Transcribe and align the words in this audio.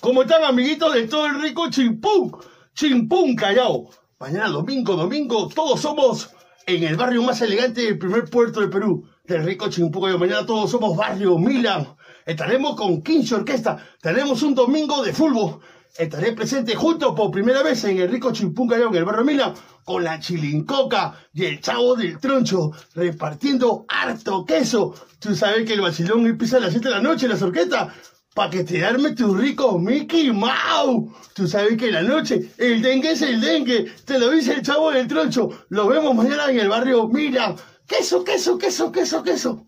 ¿Cómo 0.00 0.22
están, 0.22 0.44
amiguitos 0.44 0.94
de 0.94 1.06
todo 1.08 1.26
el 1.26 1.42
rico 1.42 1.68
Chimpún? 1.70 2.34
Chimpún 2.74 3.36
Callao. 3.36 3.90
Mañana 4.18 4.48
domingo, 4.48 4.96
domingo, 4.96 5.48
todos 5.48 5.80
somos 5.80 6.30
en 6.66 6.84
el 6.84 6.96
barrio 6.96 7.22
más 7.22 7.42
elegante 7.42 7.82
del 7.82 7.98
primer 7.98 8.24
puerto 8.30 8.60
de 8.60 8.68
Perú, 8.68 9.06
del 9.24 9.44
rico 9.44 9.68
Chimpún 9.68 10.02
Callao. 10.02 10.18
Mañana 10.18 10.46
todos 10.46 10.70
somos 10.70 10.96
barrio 10.96 11.36
Milan. 11.38 11.86
Estaremos 12.24 12.76
con 12.76 13.02
15 13.02 13.34
Orquesta. 13.34 13.76
Tenemos 14.00 14.42
un 14.42 14.54
domingo 14.54 15.02
de 15.02 15.12
fútbol. 15.12 15.60
Estaré 15.98 16.32
presente 16.32 16.74
junto 16.74 17.14
por 17.14 17.30
primera 17.30 17.62
vez 17.62 17.84
en 17.84 17.98
el 17.98 18.10
rico 18.10 18.32
Chimpún 18.32 18.68
Callao, 18.68 18.88
en 18.88 18.96
el 18.96 19.04
barrio 19.04 19.24
Milan, 19.24 19.54
con 19.84 20.04
la 20.04 20.20
chilincoca 20.20 21.14
y 21.32 21.44
el 21.44 21.60
chavo 21.60 21.94
del 21.94 22.18
troncho, 22.18 22.72
repartiendo 22.94 23.86
harto 23.88 24.44
queso. 24.44 24.94
Tú 25.18 25.34
sabes 25.34 25.66
que 25.66 25.74
el 25.74 25.80
vacilón 25.80 26.26
empieza 26.26 26.58
a 26.58 26.60
las 26.60 26.72
7 26.72 26.88
de 26.88 26.94
la 26.94 27.00
noche 27.00 27.26
en 27.26 27.32
la 27.32 27.38
sorqueta 27.38 27.94
para 28.34 28.50
que 28.50 28.64
te 28.64 28.84
arme 28.84 29.12
tu 29.12 29.34
rico 29.34 29.78
Mickey 29.78 30.30
Mouse. 30.30 31.10
Tú 31.34 31.48
sabes 31.48 31.78
que 31.78 31.86
en 31.86 31.94
la 31.94 32.02
noche 32.02 32.50
el 32.58 32.82
dengue 32.82 33.12
es 33.12 33.22
el 33.22 33.40
dengue. 33.40 33.90
Te 34.04 34.18
lo 34.18 34.30
dice 34.30 34.52
el 34.52 34.62
chavo 34.62 34.90
del 34.90 35.08
troncho. 35.08 35.48
Lo 35.70 35.88
vemos 35.88 36.14
mañana 36.14 36.50
en 36.50 36.60
el 36.60 36.68
barrio 36.68 37.08
Mira. 37.08 37.56
Queso, 37.86 38.24
queso, 38.24 38.58
queso, 38.58 38.92
queso, 38.92 39.22
queso. 39.22 39.66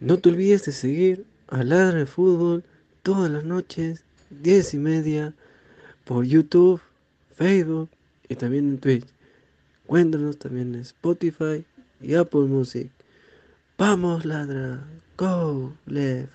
No 0.00 0.18
te 0.18 0.28
olvides 0.28 0.64
de 0.64 0.72
seguir 0.72 1.26
a 1.48 1.64
Ladra 1.64 1.98
de 1.98 2.06
Fútbol 2.06 2.64
todas 3.02 3.30
las 3.30 3.44
noches, 3.44 4.04
10 4.30 4.74
y 4.74 4.78
media, 4.78 5.34
por 6.08 6.24
YouTube, 6.24 6.80
Facebook 7.36 7.90
y 8.28 8.34
también 8.34 8.66
en 8.70 8.78
Twitch. 8.78 9.06
Cuéntanos 9.86 10.38
también 10.38 10.74
en 10.74 10.80
Spotify 10.80 11.64
y 12.00 12.14
Apple 12.14 12.46
Music. 12.46 12.90
Vamos, 13.76 14.24
ladra. 14.24 14.82
Go, 15.18 15.74
left. 15.84 16.32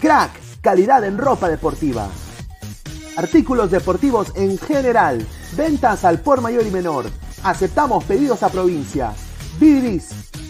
Crack, 0.00 0.30
calidad 0.60 1.02
en 1.02 1.18
ropa 1.18 1.48
deportiva. 1.48 2.08
Artículos 3.16 3.72
deportivos 3.72 4.32
en 4.36 4.56
general. 4.58 5.26
Ventas 5.56 6.04
al 6.04 6.20
por 6.20 6.40
mayor 6.40 6.64
y 6.64 6.70
menor. 6.70 7.06
Aceptamos 7.42 8.04
pedidos 8.04 8.44
a 8.44 8.48
provincia. 8.48 9.12
Bidris, 9.58 10.27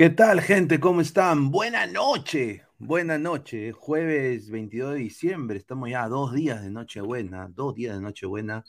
¿Qué 0.00 0.08
tal, 0.08 0.40
gente? 0.40 0.80
¿Cómo 0.80 1.02
están? 1.02 1.50
Buena 1.50 1.86
noche, 1.86 2.64
buena 2.78 3.18
noche. 3.18 3.72
Jueves 3.72 4.48
22 4.48 4.94
de 4.94 4.98
diciembre, 5.00 5.58
estamos 5.58 5.90
ya 5.90 6.08
dos 6.08 6.32
días 6.32 6.62
de 6.62 6.70
Nochebuena, 6.70 7.48
dos 7.54 7.74
días 7.74 7.96
de 7.96 8.00
Nochebuena, 8.00 8.64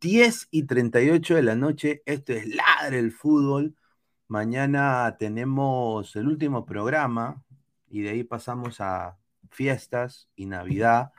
10 0.00 0.48
y 0.50 0.64
38 0.64 1.36
de 1.36 1.42
la 1.44 1.54
noche. 1.54 2.02
Esto 2.04 2.32
es 2.32 2.48
Ladre 2.48 2.98
el 2.98 3.12
Fútbol. 3.12 3.76
Mañana 4.26 5.14
tenemos 5.20 6.16
el 6.16 6.26
último 6.26 6.66
programa 6.66 7.44
y 7.88 8.00
de 8.02 8.10
ahí 8.10 8.24
pasamos 8.24 8.80
a 8.80 9.18
fiestas 9.52 10.30
y 10.34 10.46
Navidad, 10.46 11.12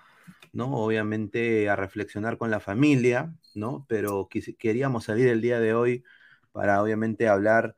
¿no? 0.52 0.76
Obviamente 0.76 1.70
a 1.70 1.78
reflexionar 1.78 2.38
con 2.38 2.52
la 2.52 2.60
familia, 2.60 3.34
¿no? 3.56 3.86
Pero 3.88 4.28
queríamos 4.60 5.06
salir 5.06 5.30
el 5.30 5.40
día 5.40 5.62
de 5.62 5.74
hoy 5.74 6.04
para 6.52 6.84
obviamente 6.84 7.30
hablar 7.30 7.78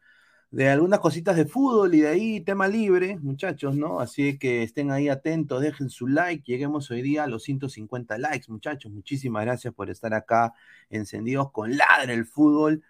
de 0.55 0.69
algunas 0.69 1.01
cositas 1.01 1.35
de 1.35 1.45
fútbol 1.45 1.93
y 1.95 1.99
de 1.99 2.07
ahí 2.07 2.39
tema 2.39 2.69
libre, 2.69 3.17
muchachos, 3.21 3.75
¿no? 3.75 3.99
Así 3.99 4.37
que 4.39 4.63
estén 4.63 4.89
ahí 4.89 5.09
atentos, 5.09 5.61
dejen 5.61 5.89
su 5.89 6.07
like, 6.07 6.49
lleguemos 6.49 6.89
hoy 6.91 7.01
día 7.01 7.25
a 7.25 7.27
los 7.27 7.43
150 7.43 8.17
likes, 8.17 8.49
muchachos. 8.49 8.89
Muchísimas 8.89 9.43
gracias 9.43 9.73
por 9.73 9.89
estar 9.89 10.13
acá 10.13 10.53
encendidos 10.89 11.51
con 11.51 11.75
Ladra 11.75 12.13
el 12.13 12.25
Fútbol. 12.25 12.83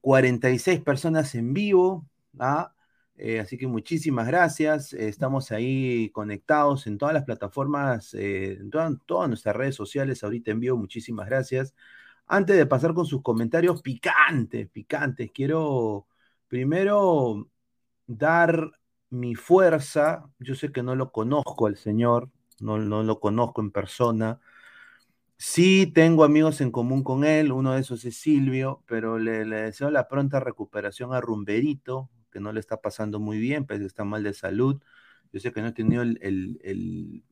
46 0.00 0.80
personas 0.82 1.34
en 1.34 1.52
vivo, 1.54 2.06
¿ah? 2.38 2.72
Eh, 3.16 3.40
así 3.40 3.58
que 3.58 3.66
muchísimas 3.66 4.28
gracias. 4.28 4.92
Estamos 4.92 5.50
ahí 5.50 6.10
conectados 6.10 6.86
en 6.86 6.98
todas 6.98 7.14
las 7.14 7.24
plataformas, 7.24 8.14
eh, 8.14 8.58
en 8.60 8.70
todas, 8.70 8.92
todas 9.06 9.28
nuestras 9.28 9.56
redes 9.56 9.74
sociales, 9.74 10.22
ahorita 10.22 10.52
en 10.52 10.60
vivo. 10.60 10.76
Muchísimas 10.76 11.26
gracias. 11.28 11.74
Antes 12.28 12.56
de 12.56 12.66
pasar 12.66 12.94
con 12.94 13.06
sus 13.06 13.22
comentarios 13.22 13.82
picantes, 13.82 14.68
picantes, 14.68 15.32
quiero 15.32 16.07
primero 16.48 17.48
dar 18.06 18.72
mi 19.10 19.34
fuerza. 19.34 20.28
Yo 20.38 20.54
sé 20.54 20.72
que 20.72 20.82
no 20.82 20.96
lo 20.96 21.12
conozco 21.12 21.66
al 21.66 21.76
señor, 21.76 22.30
no, 22.60 22.78
lo 22.78 23.20
conozco 23.20 23.60
en 23.60 23.70
persona. 23.70 24.40
Sí 25.36 25.86
tengo 25.86 26.24
amigos 26.24 26.60
en 26.60 26.72
común 26.72 27.04
con 27.04 27.24
él, 27.24 27.52
uno 27.52 27.72
de 27.72 27.80
esos 27.80 28.04
es 28.04 28.16
Silvio, 28.16 28.82
pero 28.86 29.18
le, 29.18 29.44
deseo 29.44 29.90
la 29.90 30.08
pronta 30.08 30.40
recuperación 30.40 31.14
a 31.14 31.20
Rumberito, 31.20 32.10
que 32.32 32.40
no 32.40 32.52
le 32.52 32.60
está 32.60 32.80
pasando 32.80 33.20
muy 33.20 33.38
bien, 33.38 33.64
pues 33.64 33.80
está 33.80 34.04
mal 34.04 34.24
de 34.24 34.34
salud. 34.34 34.82
Yo 35.32 35.40
sé 35.40 35.52
que 35.52 35.62
no 35.62 35.68
he 35.68 35.72
tenido 35.72 36.02
el, 36.02 37.22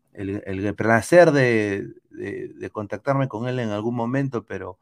placer 0.76 1.32
de 1.32 2.70
contactarme 2.72 3.28
con 3.28 3.48
él 3.48 3.58
en 3.58 3.70
algún 3.70 3.96
momento, 3.96 4.44
pero 4.44 4.78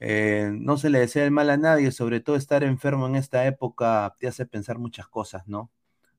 eh, 0.00 0.50
no 0.52 0.76
se 0.76 0.90
le 0.90 1.00
desea 1.00 1.24
el 1.24 1.30
mal 1.30 1.50
a 1.50 1.56
nadie, 1.56 1.90
sobre 1.92 2.20
todo 2.20 2.36
estar 2.36 2.62
enfermo 2.64 3.06
en 3.06 3.16
esta 3.16 3.46
época 3.46 4.14
te 4.18 4.28
hace 4.28 4.46
pensar 4.46 4.78
muchas 4.78 5.08
cosas, 5.08 5.46
¿no? 5.48 5.70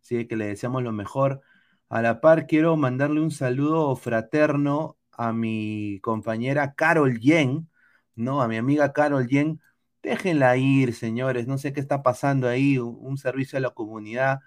Así 0.01 0.27
que 0.27 0.36
le 0.36 0.48
deseamos 0.48 0.83
lo 0.83 0.91
mejor. 0.91 1.41
A 1.89 2.01
la 2.01 2.21
par, 2.21 2.48
quiero 2.48 2.77
mandarle 2.77 3.21
un 3.21 3.31
saludo 3.31 3.95
fraterno 3.95 4.98
a 5.12 5.33
mi 5.33 6.00
compañera 6.01 6.74
Carol 6.75 7.19
Yen, 7.19 7.69
¿no? 8.15 8.41
A 8.41 8.48
mi 8.48 8.57
amiga 8.57 8.93
Carol 8.93 9.27
Yen. 9.27 9.62
Déjenla 10.03 10.55
ir, 10.57 10.93
señores, 10.95 11.48
no 11.48 11.57
sé 11.57 11.74
qué 11.74 11.79
está 11.81 12.03
pasando 12.03 12.48
ahí, 12.48 12.77
un, 12.77 13.17
servicio 13.17 13.57
a 13.57 13.62
la 13.62 13.71
comunidad. 13.71 14.39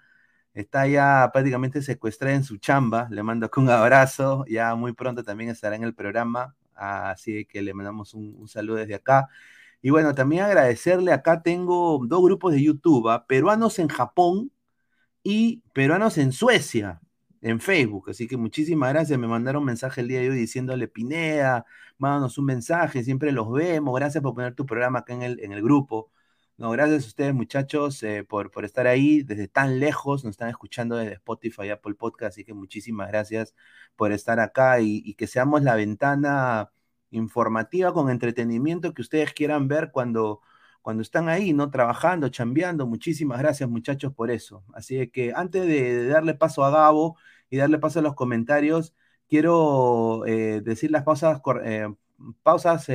Está 0.53 0.87
ya 0.87 1.29
prácticamente 1.33 1.81
secuestrada 1.81 2.35
en 2.35 2.43
su 2.43 2.57
chamba. 2.57 3.07
Le 3.11 3.23
mando 3.23 3.49
un 3.57 3.69
abrazo. 3.69 4.45
Ya 4.47 4.75
muy 4.75 4.93
pronto 4.93 5.23
también 5.23 5.49
estará 5.51 5.75
en 5.75 5.83
el 5.83 5.93
programa. 5.95 6.55
Así 6.75 7.45
que 7.45 7.61
le 7.61 7.73
mandamos 7.73 8.13
un, 8.13 8.47
saludo 8.47 8.77
desde 8.77 8.95
acá. 8.95 9.29
Y 9.81 9.89
bueno, 9.89 10.15
también 10.15 10.43
agradecerle. 10.43 11.11
Acá 11.13 11.41
tengo 11.43 12.01
dos 12.05 12.23
grupos 12.23 12.53
de 12.53 12.63
YouTube: 12.63 13.09
¿ah? 13.09 13.25
peruanos 13.27 13.79
en 13.79 13.89
Japón 13.89 14.51
y 15.23 15.63
peruanos 15.73 16.17
en 16.17 16.31
Suecia, 16.31 17.01
en 17.41 17.59
Facebook. 17.59 18.09
Así 18.11 18.27
que 18.27 18.37
muchísimas 18.37 18.93
gracias. 18.93 19.19
Me 19.19 19.27
mandaron 19.27 19.61
un 19.61 19.67
mensaje 19.67 20.01
el 20.01 20.07
día 20.07 20.21
de 20.21 20.29
hoy 20.29 20.37
diciéndole, 20.37 20.87
Pineda, 20.87 21.65
mándanos 21.97 22.37
un 22.37 22.45
mensaje, 22.45 23.03
siempre 23.03 23.31
los 23.31 23.51
vemos. 23.51 23.95
Gracias 23.95 24.21
por 24.23 24.33
poner 24.35 24.55
tu 24.55 24.65
programa 24.65 24.99
acá 24.99 25.13
en 25.13 25.23
el, 25.23 25.39
en 25.41 25.51
el 25.53 25.61
grupo. 25.63 26.11
No, 26.57 26.69
gracias 26.71 27.05
a 27.05 27.07
ustedes, 27.07 27.33
muchachos, 27.33 28.03
eh, 28.03 28.23
por, 28.23 28.51
por 28.51 28.63
estar 28.63 28.85
ahí 28.85 29.23
desde 29.23 29.47
tan 29.47 29.79
lejos. 29.79 30.23
Nos 30.23 30.31
están 30.31 30.49
escuchando 30.49 30.95
desde 30.95 31.13
Spotify, 31.15 31.69
Apple 31.71 31.95
Podcast, 31.95 32.35
así 32.35 32.45
que 32.45 32.53
muchísimas 32.53 33.07
gracias 33.09 33.55
por 33.95 34.11
estar 34.11 34.39
acá 34.39 34.79
y, 34.79 35.15
que 35.15 35.25
seamos 35.25 35.63
la 35.63 35.75
ventana 35.75 36.71
informativa 37.09 37.91
con 37.93 38.09
entretenimiento 38.09 38.93
que 38.93 39.01
ustedes 39.01 39.33
quieran 39.33 39.67
ver 39.67 39.91
cuando, 39.91 40.41
cuando 40.81 41.01
están 41.01 41.27
ahí, 41.27 41.53
¿no? 41.53 41.71
Trabajando, 41.71 42.29
chambeando. 42.29 42.85
Muchísimas 42.85 43.39
gracias, 43.39 43.67
muchachos, 43.69 44.13
por 44.13 44.29
eso. 44.31 44.63
Así 44.73 45.07
que 45.09 45.33
antes 45.35 45.65
de, 45.67 46.07
darle 46.07 46.35
paso 46.35 46.63
a 46.63 46.69
Gabo 46.71 47.17
y 47.49 47.57
darle 47.57 47.79
paso 47.79 47.99
a 47.99 48.01
los 48.03 48.13
comentarios, 48.15 48.93
quiero 49.27 50.25
eh, 50.27 50.61
decir 50.61 50.91
las 50.91 51.03
pausas, 51.03 51.41
eh, 51.63 51.87
pausas 52.43 52.87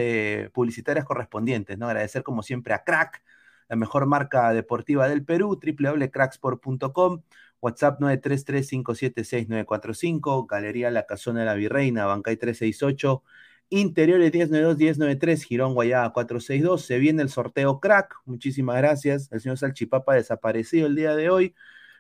publicitarias 0.53 1.05
correspondientes, 1.05 1.77
¿no? 1.79 1.87
Agradecer 1.87 2.23
como 2.23 2.43
siempre 2.43 2.75
a 2.75 2.85
Crack, 2.85 3.23
la 3.69 3.77
mejor 3.77 4.07
marca 4.07 4.53
deportiva 4.53 5.09
del 5.09 5.25
Perú, 5.25 5.59
www.cracksport.com, 5.63 7.23
WhatsApp 7.61 8.01
933-576-945, 8.01 10.47
Galería 10.47 10.91
La 10.91 11.07
Casona 11.07 11.41
de 11.41 11.47
la 11.47 11.55
Virreina, 11.55 12.07
Bancay 12.07 12.37
368, 12.37 13.23
Interiores 13.71 14.33
1092-1093, 14.33 15.45
Girón 15.45 15.75
Guayaba 15.75 16.13
462. 16.13 16.87
Se 16.87 16.99
viene 16.99 17.23
el 17.23 17.29
sorteo 17.29 17.81
crack. 17.81 18.17
Muchísimas 18.25 18.79
gracias. 18.79 19.31
El 19.31 19.41
señor 19.41 19.59
Salchipapa 19.59 20.15
desaparecido 20.15 20.87
el 20.87 20.97
día 20.97 21.15
de 21.15 21.29
hoy. 21.29 21.55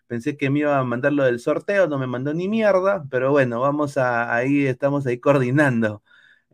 Pensé 0.07 0.39
que 0.39 0.49
me 0.49 0.61
iba 0.61 0.79
a 0.79 0.85
mandar 0.85 1.13
lo 1.13 1.25
del 1.25 1.41
sorteo, 1.41 1.87
no 1.87 1.99
me 1.99 2.07
mandó 2.07 2.33
ni 2.33 2.49
mierda, 2.49 3.05
pero 3.11 3.31
bueno, 3.31 3.61
vamos 3.61 3.99
a 3.99 4.35
ahí, 4.35 4.67
estamos 4.67 5.07
ahí 5.07 5.19
coordinando. 5.21 6.03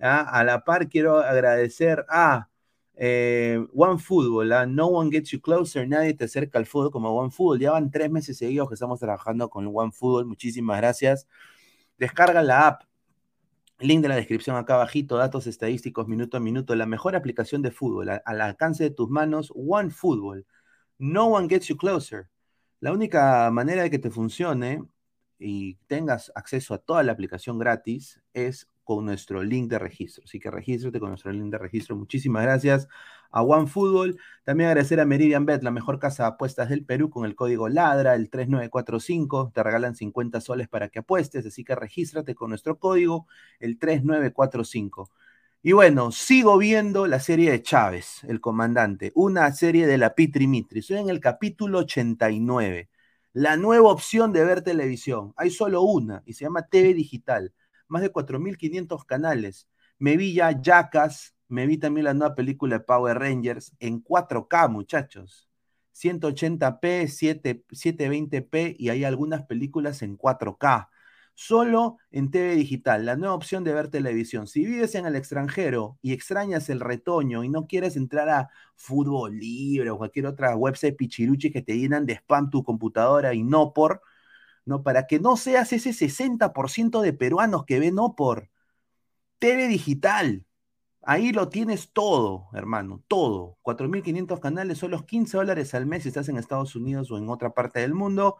¿ah? 0.01 0.23
A 0.23 0.45
la 0.45 0.65
par 0.65 0.89
quiero 0.89 1.19
agradecer 1.21 2.05
a 2.09 2.49
eh, 2.97 3.65
One 3.75 3.99
Football, 3.99 4.53
¿ah? 4.53 4.67
No 4.67 4.87
One 4.87 5.11
Gets 5.11 5.31
You 5.31 5.41
Closer, 5.41 5.89
nadie 5.89 6.15
te 6.15 6.25
acerca 6.25 6.59
al 6.59 6.67
fútbol 6.67 6.91
como 6.91 7.11
One 7.11 7.31
Football. 7.31 7.61
Ya 7.61 7.73
van 7.73 7.91
tres 7.91 8.11
meses 8.11 8.39
seguidos 8.39 8.69
que 8.69 8.75
estamos 8.75 9.01
trabajando 9.01 9.49
con 9.51 9.71
One 9.73 9.93
Football. 9.93 10.27
Muchísimas 10.27 10.79
gracias. 10.79 11.27
Descarga 11.99 12.43
la 12.43 12.69
app 12.69 12.83
Link 13.81 14.03
de 14.03 14.09
la 14.09 14.17
descripción 14.17 14.57
acá 14.57 14.75
abajito, 14.75 15.17
datos 15.17 15.47
estadísticos 15.47 16.07
minuto 16.07 16.37
a 16.37 16.41
minuto, 16.41 16.75
la 16.77 16.87
mejor 16.87 17.17
aplicación 17.17 17.61
de 17.61 17.73
fútbol 17.73 18.09
al 18.09 18.41
alcance 18.41 18.85
de 18.85 18.91
tus 18.91 19.11
manos, 19.11 19.53
One 19.55 19.91
Football. 19.91 20.47
No 20.99 21.27
one 21.27 21.49
gets 21.49 21.67
you 21.67 21.77
closer. 21.77 22.29
La 22.81 22.93
única 22.93 23.51
manera 23.51 23.83
de 23.83 23.91
que 23.91 23.99
te 23.99 24.11
funcione 24.11 24.85
y 25.39 25.75
tengas 25.89 26.31
acceso 26.35 26.73
a 26.75 26.79
toda 26.79 27.03
la 27.03 27.13
aplicación 27.13 27.59
gratis 27.59 28.23
es 28.33 28.69
con 28.85 29.05
nuestro 29.05 29.43
link 29.43 29.71
de 29.71 29.79
registro. 29.79 30.25
Así 30.25 30.39
que 30.39 30.51
regístrate 30.51 31.01
con 31.01 31.09
nuestro 31.09 31.33
link 31.33 31.51
de 31.51 31.59
registro. 31.59 31.97
Muchísimas 31.97 32.43
gracias 32.43 32.89
a 33.31 33.43
OneFootball. 33.43 34.19
También 34.45 34.69
agradecer 34.69 35.01
a 35.01 35.05
Meridian 35.05 35.45
Bet, 35.45 35.63
la 35.63 35.73
mejor 35.73 35.99
casa 35.99 36.23
de 36.23 36.29
apuestas 36.31 36.69
del 36.69 36.85
Perú, 36.85 37.11
con 37.11 37.25
el 37.25 37.35
código 37.35 37.69
LADRA, 37.69 38.15
el 38.15 38.31
3945. 38.31 39.51
Te 39.53 39.63
regalan 39.63 39.97
50 39.97 40.41
soles 40.41 40.69
para 40.69 40.89
que 40.89 41.01
apuestes, 41.01 41.45
así 41.45 41.65
que 41.65 41.75
regístrate 41.75 42.35
con 42.35 42.51
nuestro 42.51 42.79
código, 42.79 43.27
el 43.59 43.79
3945. 43.79 45.11
Y 45.63 45.73
bueno, 45.73 46.13
sigo 46.13 46.59
viendo 46.59 47.07
la 47.07 47.19
serie 47.21 47.51
de 47.51 47.63
Chávez, 47.63 48.23
el 48.25 48.41
comandante, 48.41 49.13
una 49.15 49.51
serie 49.53 49.87
de 49.87 49.99
la 49.99 50.15
Pitri 50.15 50.47
Mitri. 50.47 50.81
Estoy 50.81 50.99
en 50.99 51.09
el 51.09 51.21
capítulo 51.21 51.79
89. 51.79 52.91
La 53.33 53.57
nueva 53.57 53.89
opción 53.89 54.33
de 54.33 54.45
ver 54.45 54.63
televisión. 54.63 55.33
Hay 55.37 55.51
solo 55.51 55.83
una 55.83 56.23
y 56.27 56.35
se 56.35 56.45
llama 56.45 56.67
TV 56.69 56.95
Digital 56.95 57.53
más 57.89 58.03
de 58.03 58.13
4.500 58.13 59.05
canales. 59.05 59.69
Me 59.99 60.17
vi 60.17 60.35
ya 60.35 60.61
Jackass, 60.61 61.35
me 61.49 61.67
vi 61.67 61.79
también 61.79 62.05
la 62.05 62.15
nueva 62.15 62.35
película 62.35 62.79
de 62.79 62.85
Power 62.85 63.19
Rangers 63.19 63.73
en 63.79 64.03
4K, 64.03 64.69
muchachos. 64.69 65.49
180p, 65.95 67.07
7, 67.09 67.65
720p 67.71 68.77
y 68.79 68.89
hay 68.89 69.05
algunas 69.05 69.45
películas 69.45 70.03
en 70.03 70.19
4K. 70.19 70.89
Solo 71.37 71.99
en 72.13 72.31
TV 72.31 72.55
digital, 72.55 73.05
la 73.05 73.17
nueva 73.17 73.35
opción 73.35 73.65
de 73.65 73.75
ver 73.75 73.89
televisión. 73.89 74.47
Si 74.47 74.65
vives 74.65 74.95
en 74.95 75.07
el 75.07 75.17
extranjero 75.17 75.99
y 76.01 76.13
extrañas 76.13 76.71
el 76.71 76.79
retoño 76.79 77.43
y 77.43 77.49
no 77.49 77.67
quieres 77.67 77.97
entrar 77.97 78.29
a 78.29 78.51
Fútbol 78.77 79.37
Libre 79.37 79.91
o 79.91 79.99
cualquier 79.99 80.27
otra 80.27 80.55
website 80.57 80.97
pichiruchi 80.97 81.51
que 81.51 81.63
te 81.63 81.77
llenan 81.77 82.07
de 82.07 82.15
spam 82.15 82.51
tu 82.51 82.63
computadora 82.63 83.35
y 83.35 83.43
no 83.43 83.73
por, 83.73 84.03
¿no? 84.65 84.83
Para 84.83 85.07
que 85.07 85.19
no 85.21 85.37
seas 85.37 85.73
ese 85.73 85.93
60% 85.93 87.01
de 87.01 87.13
peruanos 87.13 87.65
que 87.65 87.79
ven 87.79 87.97
por 88.17 88.51
TV 89.39 89.69
digital. 89.69 90.47
Ahí 91.03 91.33
lo 91.33 91.49
tienes 91.51 91.93
todo, 91.93 92.49
hermano, 92.55 93.03
todo. 93.09 93.59
4.500 93.63 94.41
canales, 94.41 94.79
son 94.79 94.91
los 94.91 95.05
15 95.05 95.37
dólares 95.37 95.75
al 95.75 95.87
mes 95.87 96.05
si 96.05 96.09
estás 96.09 96.29
en 96.29 96.39
Estados 96.39 96.77
Unidos 96.77 97.11
o 97.11 97.19
en 97.19 97.29
otra 97.29 97.53
parte 97.53 97.81
del 97.81 97.95
mundo 97.95 98.39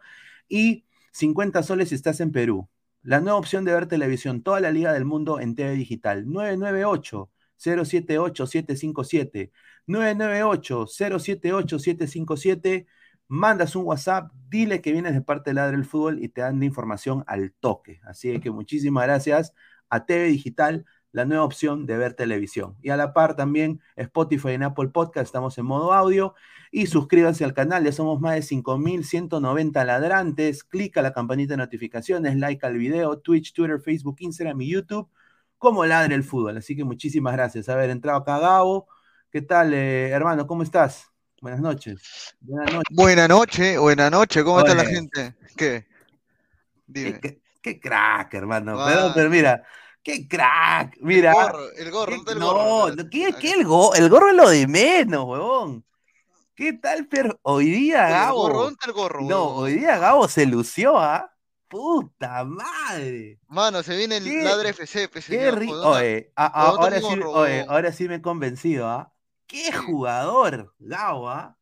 y 0.49 0.85
50 1.11 1.63
soles 1.63 1.89
si 1.89 1.95
estás 1.95 2.19
en 2.21 2.31
Perú. 2.31 2.69
La 3.03 3.19
nueva 3.21 3.37
opción 3.37 3.65
de 3.65 3.73
ver 3.73 3.87
televisión, 3.87 4.41
toda 4.41 4.59
la 4.59 4.71
liga 4.71 4.93
del 4.93 5.05
mundo 5.05 5.39
en 5.39 5.55
TV 5.55 5.73
digital. 5.73 6.25
998 6.27 7.29
078 7.57 8.47
757 8.47 9.51
998 9.85 10.87
078 10.87 11.79
757 11.79 12.87
mandas 13.27 13.75
un 13.75 13.85
WhatsApp, 13.85 14.31
dile 14.49 14.81
que 14.81 14.91
vienes 14.91 15.13
de 15.13 15.21
parte 15.21 15.49
de 15.49 15.55
Ladre 15.55 15.77
del 15.77 15.85
Fútbol 15.85 16.23
y 16.23 16.29
te 16.29 16.41
dan 16.41 16.59
de 16.59 16.65
información 16.65 17.23
al 17.27 17.53
toque. 17.59 17.99
Así 18.05 18.39
que 18.39 18.51
muchísimas 18.51 19.05
gracias 19.05 19.53
a 19.89 20.05
TV 20.05 20.25
Digital, 20.25 20.85
la 21.11 21.25
nueva 21.25 21.45
opción 21.45 21.85
de 21.85 21.97
ver 21.97 22.13
televisión. 22.13 22.75
Y 22.81 22.89
a 22.89 22.97
la 22.97 23.13
par 23.13 23.35
también 23.35 23.81
Spotify 23.95 24.49
en 24.51 24.63
Apple 24.63 24.89
Podcast, 24.89 25.25
estamos 25.27 25.57
en 25.57 25.65
modo 25.65 25.93
audio. 25.93 26.35
Y 26.71 26.87
suscríbanse 26.87 27.45
al 27.45 27.53
canal, 27.53 27.85
ya 27.85 27.91
somos 27.93 28.19
más 28.19 28.35
de 28.35 28.41
5.190 28.41 29.85
ladrantes. 29.85 30.63
Clica 30.63 31.01
la 31.01 31.13
campanita 31.13 31.53
de 31.53 31.57
notificaciones, 31.57 32.35
like 32.35 32.65
al 32.65 32.77
video, 32.77 33.17
Twitch, 33.19 33.53
Twitter, 33.53 33.79
Facebook, 33.79 34.17
Instagram 34.19 34.59
y 34.61 34.71
YouTube, 34.71 35.09
como 35.57 35.85
Ladre 35.85 36.15
el 36.15 36.23
Fútbol. 36.23 36.57
Así 36.57 36.75
que 36.75 36.83
muchísimas 36.83 37.33
gracias. 37.33 37.69
Haber 37.69 37.89
entrado 37.91 38.19
acá, 38.19 38.39
Gabo. 38.39 38.87
¿Qué 39.31 39.41
tal, 39.41 39.73
eh, 39.73 40.09
hermano? 40.09 40.47
¿Cómo 40.47 40.63
estás? 40.63 41.14
Buenas 41.45 41.61
noches. 41.61 42.35
Buenas 42.39 42.73
noches. 42.73 42.95
Buenas 42.95 43.29
noches, 43.29 43.77
buenas 43.79 44.11
noches. 44.11 44.43
¿Cómo 44.43 44.59
está 44.61 44.73
la 44.73 44.83
gente? 44.85 45.35
¿Qué? 45.55 45.85
Dime. 46.87 47.19
qué- 47.19 47.39
qué 47.61 47.79
crack, 47.79 48.33
hermano. 48.33 48.81
Ah. 48.81 48.87
Pero, 48.89 49.11
pero 49.13 49.29
mira, 49.29 49.63
qué 50.01 50.27
crack. 50.27 50.97
Mira. 51.01 51.29
El 51.29 51.35
gorro, 51.35 51.71
el 51.73 51.91
gorro, 51.91 52.05
qué- 52.13 52.15
¿dónde 52.17 52.17
está 52.17 52.31
el 52.33 52.39
no, 52.39 52.51
gorro? 52.53 52.95
no, 52.95 53.09
¿qué, 53.11 53.35
qué 53.39 53.51
el, 53.51 53.63
go- 53.63 53.93
el 53.93 54.09
gorro 54.09 54.29
es 54.29 54.35
lo 54.35 54.49
de 54.49 54.65
menos, 54.65 55.23
huevón. 55.25 55.85
¿Qué 56.55 56.73
tal, 56.73 57.05
pero 57.07 57.39
hoy 57.43 57.69
día 57.69 58.05
Oye, 58.05 58.07
el 58.07 58.11
Gabo? 58.13 58.41
gorro, 58.41 58.57
¿dónde 58.63 58.71
está 58.73 58.85
el 58.87 58.93
gorro? 58.93 59.21
No, 59.21 59.43
hoy 59.49 59.73
día 59.75 59.99
Gabo 59.99 60.27
se 60.27 60.47
lució, 60.47 60.97
¿ah? 60.97 61.31
Puta 61.67 62.43
madre. 62.43 63.37
Mano, 63.49 63.83
se 63.83 63.95
viene 63.95 64.17
el 64.17 64.23
Qué- 64.23 64.43
Ladre 64.43 64.69
FC, 64.69 65.09
pues, 65.09 65.27
Qué 65.27 65.51
rico. 65.51 65.73
¿por 65.73 65.81
dónde- 65.83 65.99
Oye, 65.99 66.31
a- 66.35 66.45
a- 66.47 66.71
¿por 66.71 66.79
dónde 66.81 66.95
ahora, 66.97 66.99
sí, 67.13 67.19
gorro, 67.19 67.31
oye, 67.33 67.65
ahora 67.69 67.91
sí 67.91 68.07
me 68.09 68.15
he 68.15 68.21
convencido, 68.23 68.89
¿ah? 68.89 69.11
Qué 69.47 69.71
jugador, 69.71 70.73
Gabo, 70.79 71.29
¿ah? 71.29 71.57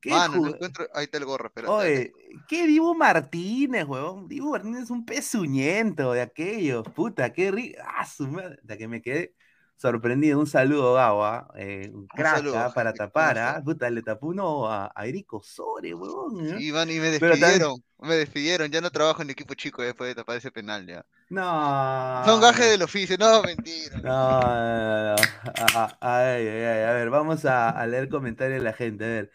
Qué 0.00 0.10
Mano, 0.10 0.36
no 0.36 0.42
ju- 0.42 0.54
encuentro. 0.54 0.86
Ahí 0.94 1.04
está 1.04 1.18
el 1.18 1.24
gorro, 1.24 1.46
espérate. 1.48 1.72
Oye, 1.72 2.12
¿qué 2.48 2.66
Dibu 2.66 2.94
Martínez, 2.94 3.84
huevón? 3.86 4.28
Dibu 4.28 4.50
Martínez 4.50 4.84
es 4.84 4.90
un 4.90 5.04
pezuñento 5.04 6.12
de 6.12 6.20
aquellos. 6.22 6.84
Puta, 6.94 7.32
qué 7.32 7.50
rico. 7.50 7.78
Ah, 7.84 8.04
su 8.06 8.28
madre. 8.28 8.58
Que 8.76 8.88
me 8.88 9.00
quedé 9.02 9.34
sorprendido. 9.76 10.38
Un 10.38 10.46
saludo, 10.46 10.94
Gabo, 10.94 11.24
¿ah? 11.24 11.48
Eh, 11.56 11.90
un 11.92 12.06
crack, 12.06 12.36
saludo, 12.38 12.58
¿ah? 12.58 12.72
para 12.74 12.90
Jaime, 12.90 12.98
¿cómo 12.98 13.08
tapar, 13.08 13.36
está? 13.36 13.56
¿ah? 13.56 13.62
Puta, 13.62 13.90
le 13.90 14.02
tapó 14.02 14.26
uno 14.28 14.66
a, 14.70 14.92
a 14.94 15.06
Erico 15.06 15.42
Sore, 15.42 15.94
huevón. 15.94 16.46
¿eh? 16.46 16.56
Sí, 16.58 16.72
man, 16.72 16.90
y 16.90 16.98
me 16.98 17.10
también- 17.10 17.30
despidieron. 17.30 17.82
Me 17.98 18.14
despidieron. 18.16 18.70
Ya 18.70 18.80
no 18.82 18.90
trabajo 18.90 19.22
en 19.22 19.30
equipo 19.30 19.54
chico 19.54 19.82
después 19.82 20.08
de 20.08 20.14
tapar 20.14 20.36
ese 20.36 20.50
penal 20.50 20.86
ya. 20.86 21.04
No. 21.30 22.22
Son 22.26 22.40
gajes 22.40 22.70
del 22.70 22.82
oficio. 22.82 23.16
No, 23.18 23.42
mentira. 23.42 23.98
No, 24.02 24.40
no, 24.40 25.14
no. 25.14 25.16
A, 25.44 25.96
a- 25.98 25.98
ay, 26.00 26.46
ay. 26.46 26.82
A 26.84 26.92
ver, 26.92 27.08
vamos 27.10 27.44
a, 27.46 27.86
leer 27.86 28.08
comentarios 28.08 28.58
de 28.58 28.64
la 28.64 28.72
gente. 28.74 29.04
A 29.04 29.08
ver. 29.08 29.30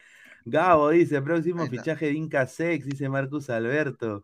Gabo 0.46 0.90
dice, 0.90 1.22
próximo 1.22 1.66
fichaje 1.68 2.08
de 2.08 2.14
Inca 2.14 2.46
Sex, 2.48 2.86
dice 2.86 3.10
Marcus 3.10 3.50
Alberto. 3.50 4.24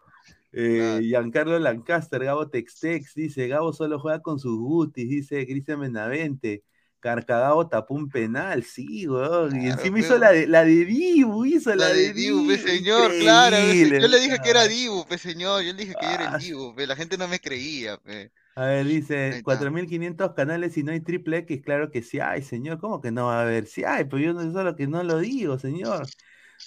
Eh. 0.52 1.00
Giancarlo 1.04 1.60
Lancaster, 1.60 2.24
Gabo 2.24 2.50
Textex, 2.50 3.14
dice, 3.16 3.48
Gabo 3.48 3.74
solo 3.74 4.00
juega 4.00 4.22
con 4.22 4.40
sus 4.40 4.58
gutis, 4.60 5.10
dice 5.10 5.46
Cristian 5.46 5.80
Benavente. 5.82 6.64
Carcagabo 7.00 7.68
tapó 7.70 7.94
un 7.96 8.10
penal, 8.12 8.64
sí, 8.64 9.08
weón. 9.08 9.62
Y 9.62 9.68
encima 9.68 10.00
hizo 10.00 10.18
la 10.18 10.32
de, 10.32 10.48
la 10.48 10.64
de 10.66 10.86
Dibu, 10.86 11.46
hizo 11.46 11.76
la, 11.76 11.90
La 11.90 11.94
de 11.94 12.14
Dibu, 12.14 12.46
pe, 12.48 12.58
señor, 12.58 13.18
claro. 13.20 13.74
pe, 13.74 13.96
Yo 14.00 14.08
le 14.08 14.20
dije 14.20 14.40
que 14.40 14.50
era 14.50 14.64
weón. 14.64 14.70
Dibu, 14.70 15.06
pe, 15.08 15.18
señor. 15.18 15.64
Yo 15.64 15.74
le 15.74 15.80
dije 15.84 15.96
que 15.98 16.08
yo 16.08 16.14
era 16.16 16.26
Ah, 16.26 16.36
el 16.36 16.38
Dibu, 16.38 16.76
pe. 16.76 16.88
La 16.88 16.96
gente 16.96 17.18
no 17.18 17.28
me 17.28 17.40
creía, 17.40 17.98
pe. 17.98 18.32
A 18.56 18.66
ver, 18.66 18.88
dice, 18.88 19.30
está. 19.30 19.44
4.500 19.44 20.34
canales 20.34 20.76
y 20.78 20.84
no 20.84 20.92
hay 20.92 21.00
triple 21.02 21.38
X, 21.40 21.62
claro 21.64 21.92
que 21.92 22.02
sí 22.02 22.20
hay, 22.20 22.42
señor, 22.42 22.80
¿cómo 22.80 23.02
que 23.02 23.12
no 23.12 23.28
va 23.28 23.40
a 23.40 23.42
haber? 23.44 23.68
Sí 23.68 23.84
hay, 23.84 24.06
pero 24.06 24.18
yo 24.20 24.34
no 24.34 24.52
solo 24.52 24.76
que 24.76 24.88
no 24.88 25.04
lo 25.04 25.20
digo, 25.20 25.60
señor. 25.60 26.12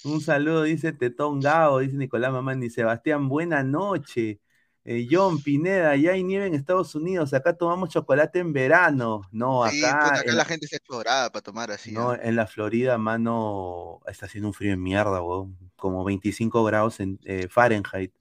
Un 0.03 0.21
saludo, 0.21 0.63
dice 0.63 0.93
Tetón 0.93 1.39
Gao, 1.39 1.79
dice 1.79 1.95
Nicolás 1.95 2.31
Mamán, 2.31 2.63
y 2.63 2.69
Sebastián, 2.69 3.29
buena 3.29 3.63
noche. 3.63 4.39
Eh, 4.83 5.07
John 5.09 5.43
Pineda, 5.43 5.95
ya 5.95 6.13
hay 6.13 6.23
nieve 6.23 6.47
en 6.47 6.55
Estados 6.55 6.95
Unidos, 6.95 7.35
acá 7.35 7.55
tomamos 7.55 7.89
chocolate 7.89 8.39
en 8.39 8.51
verano. 8.51 9.21
No, 9.31 9.67
Sí, 9.69 9.83
acá, 9.85 10.15
acá 10.15 10.23
en, 10.25 10.37
la 10.37 10.45
gente 10.45 10.65
se 10.65 10.77
explorada 10.77 11.31
para 11.31 11.43
tomar 11.43 11.71
así. 11.71 11.91
no, 11.91 12.15
en 12.15 12.35
la 12.35 12.47
Florida, 12.47 12.97
mano, 12.97 13.99
está 14.07 14.25
haciendo 14.25 14.47
un 14.47 14.55
frío 14.55 14.71
de 14.71 14.77
mierda, 14.77 15.21
weón. 15.21 15.57
Como 15.75 16.03
25 16.03 16.63
grados 16.63 16.99
en 16.99 17.19
eh, 17.25 17.47
Fahrenheit. 17.47 18.13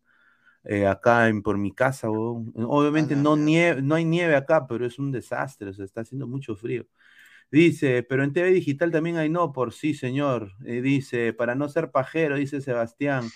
Eh, 0.64 0.86
acá 0.86 1.28
en, 1.28 1.40
por 1.40 1.56
mi 1.56 1.72
casa, 1.72 2.10
weón. 2.10 2.52
Obviamente 2.56 3.16
no, 3.16 3.36
nieve, 3.36 3.80
no 3.80 3.94
hay 3.94 4.04
nieve 4.04 4.36
acá, 4.36 4.66
pero 4.66 4.84
es 4.84 4.98
un 4.98 5.10
desastre, 5.12 5.70
o 5.70 5.72
sea, 5.72 5.86
está 5.86 6.02
haciendo 6.02 6.26
mucho 6.26 6.56
frío. 6.56 6.86
Dice, 7.50 8.02
pero 8.04 8.22
en 8.22 8.32
TV 8.32 8.50
digital 8.52 8.90
también 8.92 9.16
hay 9.16 9.28
no 9.28 9.52
por 9.52 9.72
sí, 9.72 9.92
señor. 9.94 10.52
Eh, 10.64 10.80
dice, 10.80 11.32
para 11.32 11.54
no 11.54 11.68
ser 11.68 11.90
pajero, 11.90 12.36
dice 12.36 12.60
Sebastián. 12.60 13.28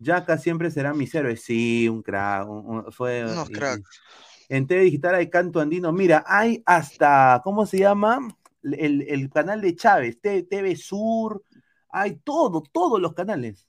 Yaka 0.00 0.38
siempre 0.38 0.70
será 0.70 0.92
mis 0.92 1.14
héroes. 1.14 1.42
Sí, 1.42 1.88
un 1.88 2.02
crack. 2.02 2.48
un- 2.48 2.66
un- 2.66 2.92
fue, 2.92 3.24
Unos 3.24 3.48
y- 3.48 3.52
y- 3.52 3.54
cracks. 3.54 4.00
en 4.48 4.66
TV 4.66 4.82
digital 4.82 5.14
hay 5.14 5.30
canto 5.30 5.60
andino. 5.60 5.92
Mira, 5.92 6.24
hay 6.26 6.62
hasta, 6.66 7.40
¿cómo 7.44 7.64
se 7.66 7.78
llama? 7.78 8.18
El, 8.62 9.02
el 9.08 9.30
canal 9.30 9.60
de 9.60 9.74
Chávez, 9.76 10.20
T- 10.20 10.42
TV 10.42 10.74
Sur. 10.76 11.42
Hay 11.90 12.16
todo, 12.24 12.62
todos 12.72 13.00
los 13.00 13.14
canales. 13.14 13.68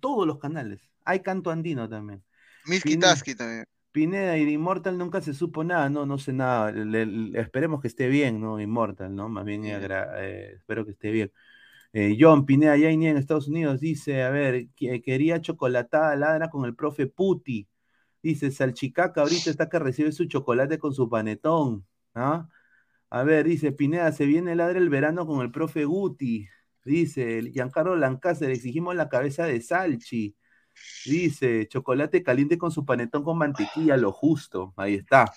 Todos 0.00 0.26
los 0.26 0.38
canales. 0.38 0.90
Hay 1.04 1.20
canto 1.20 1.50
andino 1.50 1.88
también. 1.88 2.22
Tasky 3.00 3.34
también. 3.34 3.64
Pineda 3.92 4.38
y 4.38 4.44
de 4.46 4.52
Immortal 4.52 4.98
nunca 4.98 5.20
se 5.20 5.34
supo 5.34 5.64
nada, 5.64 5.88
no, 5.90 6.06
no 6.06 6.18
sé 6.18 6.32
nada. 6.32 6.72
Le- 6.72 7.06
le- 7.06 7.40
esperemos 7.40 7.80
que 7.82 7.88
esté 7.88 8.08
bien, 8.08 8.40
¿no? 8.40 8.60
Immortal, 8.60 9.14
¿no? 9.14 9.28
Más 9.28 9.44
bien 9.44 9.64
agra- 9.66 10.12
eh, 10.24 10.54
espero 10.56 10.84
que 10.84 10.92
esté 10.92 11.10
bien. 11.10 11.32
Eh, 11.92 12.16
John 12.20 12.46
Pineda, 12.46 12.76
ya 12.76 12.90
en 12.90 13.04
Estados 13.04 13.48
Unidos, 13.48 13.80
dice, 13.80 14.22
a 14.22 14.30
ver, 14.30 14.68
que- 14.76 15.02
quería 15.02 15.40
chocolatada 15.42 16.16
ladra 16.16 16.48
con 16.50 16.64
el 16.66 16.74
profe 16.74 17.06
Puti. 17.06 17.68
Dice, 18.22 18.50
Salchicaca 18.50 19.22
ahorita 19.22 19.50
está 19.50 19.68
que 19.68 19.78
recibe 19.78 20.12
su 20.12 20.26
chocolate 20.26 20.78
con 20.78 20.94
su 20.94 21.08
panetón. 21.10 21.86
¿ah? 22.14 22.48
A 23.10 23.22
ver, 23.24 23.46
dice 23.46 23.72
Pineda, 23.72 24.12
se 24.12 24.26
viene 24.26 24.54
ladra 24.56 24.78
el 24.78 24.88
verano 24.90 25.26
con 25.26 25.42
el 25.42 25.50
profe 25.52 25.84
Guti. 25.84 26.48
Dice, 26.84 27.42
Giancarlo 27.52 27.96
Lancaster, 27.96 28.50
exigimos 28.50 28.96
la 28.96 29.08
cabeza 29.08 29.44
de 29.46 29.60
Salchi. 29.60 30.36
Dice, 31.04 31.66
chocolate 31.68 32.22
caliente 32.22 32.58
con 32.58 32.70
su 32.70 32.84
panetón 32.84 33.24
con 33.24 33.38
mantequilla, 33.38 33.96
lo 33.96 34.12
justo. 34.12 34.72
Ahí 34.76 34.94
está. 34.94 35.32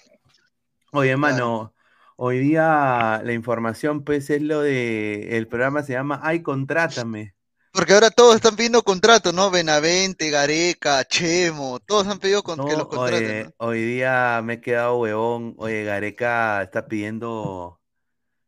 Oye, 0.91 1.11
hermano, 1.11 1.73
hoy 2.15 2.39
día 2.39 3.21
la 3.23 3.33
información, 3.33 4.03
pues, 4.03 4.29
es 4.29 4.41
lo 4.41 4.61
de. 4.61 5.37
El 5.37 5.47
programa 5.47 5.83
se 5.83 5.93
llama 5.93 6.19
Ay, 6.23 6.41
contrátame. 6.41 7.35
Porque 7.71 7.93
ahora 7.93 8.09
todos 8.09 8.35
están 8.35 8.55
pidiendo 8.55 8.83
contrato, 8.83 9.33
¿no? 9.33 9.51
Benavente, 9.51 10.29
Gareca, 10.29 11.03
Chemo, 11.03 11.81
todos 11.81 12.07
han 12.07 12.19
pedido 12.19 12.41
con- 12.41 12.65
que 12.65 12.71
los 12.77 12.87
contraten, 12.87 13.25
oye, 13.25 13.43
¿no? 13.43 13.51
hoy 13.57 13.81
día 13.83 14.41
me 14.41 14.53
he 14.53 14.61
quedado 14.61 14.97
huevón. 14.99 15.55
Oye, 15.57 15.83
Gareca 15.83 16.63
está 16.63 16.87
pidiendo. 16.87 17.81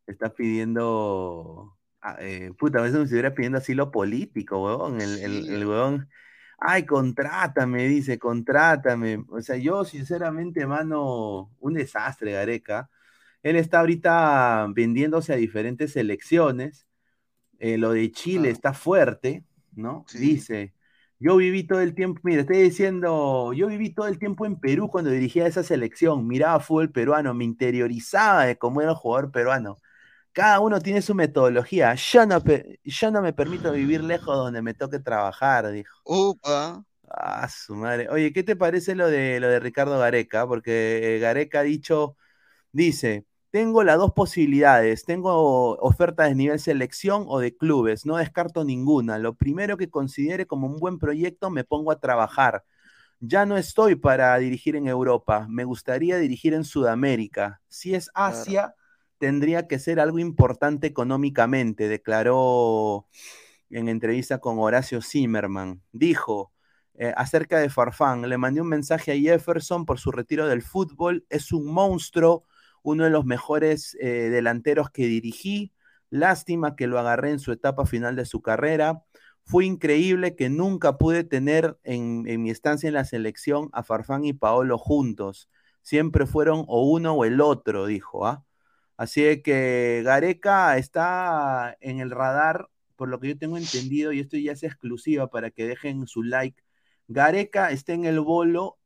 Está 0.05 0.33
pidiendo. 0.33 1.77
ah, 2.01 2.15
eh, 2.21 2.53
puta, 2.57 2.79
a 2.79 2.83
veces 2.83 2.97
me 2.99 3.03
estuviera 3.03 3.35
pidiendo 3.35 3.57
asilo 3.57 3.91
político, 3.91 4.63
huevón. 4.63 5.01
El, 5.01 5.19
el 5.19 5.67
huevón. 5.67 6.07
Ay, 6.59 6.85
contrátame, 6.85 7.87
dice, 7.87 8.17
contrátame. 8.17 9.23
O 9.29 9.41
sea, 9.41 9.57
yo, 9.57 9.85
sinceramente, 9.85 10.65
mano, 10.65 11.51
un 11.59 11.73
desastre, 11.75 12.31
Gareca. 12.33 12.89
Él 13.43 13.55
está 13.57 13.79
ahorita 13.81 14.67
vendiéndose 14.73 15.33
a 15.33 15.35
diferentes 15.37 15.93
selecciones. 15.93 16.87
Eh, 17.59 17.77
lo 17.77 17.91
de 17.93 18.11
Chile 18.11 18.49
está 18.51 18.73
fuerte, 18.73 19.45
¿no? 19.75 20.05
Sí. 20.07 20.19
Dice, 20.19 20.73
yo 21.19 21.37
viví 21.37 21.65
todo 21.65 21.81
el 21.81 21.95
tiempo, 21.95 22.21
mira, 22.23 22.41
estoy 22.41 22.61
diciendo, 22.61 23.53
yo 23.53 23.67
viví 23.67 23.93
todo 23.93 24.07
el 24.07 24.19
tiempo 24.19 24.45
en 24.45 24.59
Perú 24.59 24.89
cuando 24.89 25.11
dirigía 25.11 25.47
esa 25.47 25.63
selección, 25.63 26.27
miraba 26.27 26.59
fútbol 26.59 26.91
peruano, 26.91 27.33
me 27.33 27.45
interiorizaba 27.45 28.45
de 28.45 28.57
cómo 28.57 28.81
era 28.81 28.91
el 28.91 28.97
jugador 28.97 29.31
peruano. 29.31 29.77
Cada 30.37 30.59
uno 30.59 30.79
tiene 30.79 31.01
su 31.01 31.15
metodología. 31.15 31.95
Yo 31.95 32.27
no, 32.27 32.39
yo 32.83 33.09
no 33.09 33.23
me 33.23 33.33
permito 33.33 33.71
vivir 33.71 34.03
lejos 34.03 34.37
donde 34.37 34.61
me 34.61 34.75
toque 34.75 34.99
trabajar, 34.99 35.71
dijo. 35.71 35.97
Upa. 36.05 36.85
Ah, 37.09 37.49
su 37.49 37.73
madre. 37.73 38.07
Oye, 38.11 38.31
¿qué 38.31 38.43
te 38.43 38.55
parece 38.55 38.93
lo 38.93 39.07
de 39.07 39.39
lo 39.39 39.47
de 39.47 39.59
Ricardo 39.59 39.97
Gareca? 39.97 40.45
Porque 40.45 41.15
eh, 41.15 41.17
Gareca 41.17 41.61
ha 41.61 41.63
dicho, 41.63 42.17
dice, 42.71 43.25
tengo 43.49 43.83
las 43.83 43.97
dos 43.97 44.11
posibilidades, 44.13 45.05
tengo 45.05 45.75
ofertas 45.77 46.29
de 46.29 46.35
nivel 46.35 46.59
selección 46.59 47.25
o 47.27 47.39
de 47.39 47.57
clubes, 47.57 48.05
no 48.05 48.17
descarto 48.17 48.63
ninguna. 48.63 49.17
Lo 49.17 49.33
primero 49.33 49.75
que 49.75 49.89
considere 49.89 50.45
como 50.45 50.67
un 50.67 50.77
buen 50.77 50.99
proyecto, 50.99 51.49
me 51.49 51.63
pongo 51.63 51.89
a 51.91 51.99
trabajar. 51.99 52.63
Ya 53.19 53.47
no 53.47 53.57
estoy 53.57 53.95
para 53.95 54.37
dirigir 54.37 54.75
en 54.75 54.85
Europa, 54.85 55.47
me 55.49 55.63
gustaría 55.63 56.17
dirigir 56.19 56.53
en 56.53 56.63
Sudamérica. 56.63 57.59
Si 57.67 57.95
es 57.95 58.11
Asia, 58.13 58.75
tendría 59.19 59.67
que 59.67 59.79
ser 59.79 59.99
algo 59.99 60.19
importante 60.19 60.87
económicamente, 60.87 61.87
declaró 61.87 63.07
en 63.69 63.89
entrevista 63.89 64.39
con 64.39 64.59
Horacio 64.59 65.01
Zimmerman. 65.01 65.81
Dijo, 65.91 66.53
eh, 66.99 67.13
acerca 67.15 67.59
de 67.59 67.69
Farfán. 67.69 68.27
Le 68.27 68.37
mandé 68.37 68.61
un 68.61 68.69
mensaje 68.69 69.11
a 69.11 69.15
Jefferson 69.15 69.85
por 69.85 69.99
su 69.99 70.11
retiro 70.11 70.47
del 70.47 70.63
fútbol. 70.63 71.25
Es 71.29 71.51
un 71.51 71.65
monstruo, 71.65 72.43
uno 72.81 73.03
de 73.03 73.11
los 73.11 73.23
mejores 73.25 73.95
eh, 74.01 74.29
delanteros 74.31 74.89
que 74.89 75.05
dirigí. 75.05 75.73
Lástima 76.09 76.75
que 76.75 76.87
lo 76.87 76.97
agarré 76.97 77.31
en 77.31 77.39
su 77.39 77.51
etapa 77.51 77.85
final 77.85 78.15
de 78.15 78.25
su 78.25 78.41
carrera. 78.41 79.03
Fue 79.43 79.65
increíble 79.65 80.35
que 80.35 80.49
nunca 80.49 80.97
pude 80.97 81.23
tener 81.23 81.77
en, 81.83 82.25
en 82.27 82.41
mi 82.41 82.49
estancia 82.49 82.87
en 82.87 82.95
la 82.95 83.05
selección 83.05 83.69
a 83.73 83.83
Farfán 83.83 84.25
y 84.25 84.33
Paolo 84.33 84.77
juntos. 84.79 85.49
Siempre 85.83 86.25
fueron 86.25 86.65
o 86.67 86.89
uno 86.89 87.13
o 87.13 87.25
el 87.25 87.41
otro, 87.41 87.85
dijo. 87.85 88.25
¿ah? 88.25 88.46
Así 88.97 89.41
que 89.43 90.01
Gareca 90.03 90.75
está 90.77 91.77
en 91.81 91.99
el 91.99 92.09
radar, 92.09 92.67
por 92.95 93.09
lo 93.09 93.19
que 93.19 93.29
yo 93.29 93.37
tengo 93.37 93.57
entendido, 93.57 94.11
y 94.11 94.19
esto 94.19 94.37
ya 94.37 94.53
es 94.53 94.63
exclusiva 94.63 95.29
para 95.29 95.51
que 95.51 95.67
dejen 95.67 96.07
su 96.07 96.23
like. 96.23 96.63
Gareca 97.07 97.71
está 97.71 97.93
en 97.93 98.05
el 98.05 98.19
bolo 98.19 98.79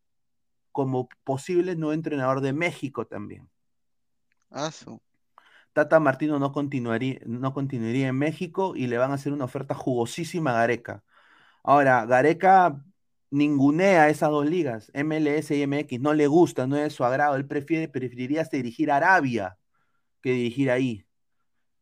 como 0.74 1.08
posible 1.24 1.76
nuevo 1.76 1.94
entrenador 1.94 2.42
de 2.42 2.54
México 2.54 3.08
también. 3.08 3.50
Ah, 4.50 4.70
su. 4.72 5.02
Tata 5.74 6.00
Martino 6.02 6.40
no 6.40 6.52
continuaría, 6.52 7.20
no 7.26 7.54
continuaría 7.54 8.10
en 8.10 8.18
México 8.18 8.76
y 8.76 8.88
le 8.88 8.98
van 8.98 9.12
a 9.12 9.14
hacer 9.16 9.32
una 9.32 9.46
oferta 9.46 9.74
jugosísima 9.76 10.52
a 10.52 10.56
Gareca. 10.56 11.04
Ahora, 11.64 12.06
Gareca 12.06 12.84
ningunea 13.30 14.10
esas 14.10 14.30
dos 14.32 14.46
ligas, 14.46 14.92
MLS 14.94 15.52
y 15.52 15.62
MX, 15.64 16.02
no 16.02 16.14
le 16.14 16.28
gusta, 16.28 16.68
no 16.68 16.76
es 16.76 16.84
de 16.84 16.90
su 16.90 17.06
agrado, 17.06 17.36
él 17.38 17.48
prefiere, 17.48 17.88
preferiría 17.88 18.42
hasta 18.42 18.58
dirigir 18.58 18.92
a 18.92 18.98
Arabia 18.98 19.58
que 20.22 20.32
dirigir 20.32 20.72
ahí. 20.72 21.06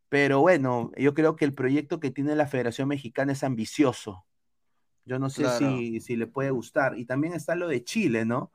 Pero 0.09 0.41
bueno, 0.41 0.91
yo 0.97 1.13
creo 1.13 1.35
que 1.35 1.45
el 1.45 1.53
proyecto 1.53 1.99
que 1.99 2.11
tiene 2.11 2.35
la 2.35 2.47
Federación 2.47 2.87
Mexicana 2.87 3.33
es 3.33 3.43
ambicioso. 3.43 4.25
Yo 5.05 5.19
no 5.19 5.29
sé 5.29 5.43
Claro. 5.43 5.57
si, 5.57 5.99
si 5.99 6.15
le 6.15 6.27
puede 6.27 6.51
gustar. 6.51 6.97
Y 6.97 7.05
también 7.05 7.33
está 7.33 7.55
lo 7.55 7.67
de 7.67 7.83
Chile, 7.83 8.25
¿no? 8.25 8.51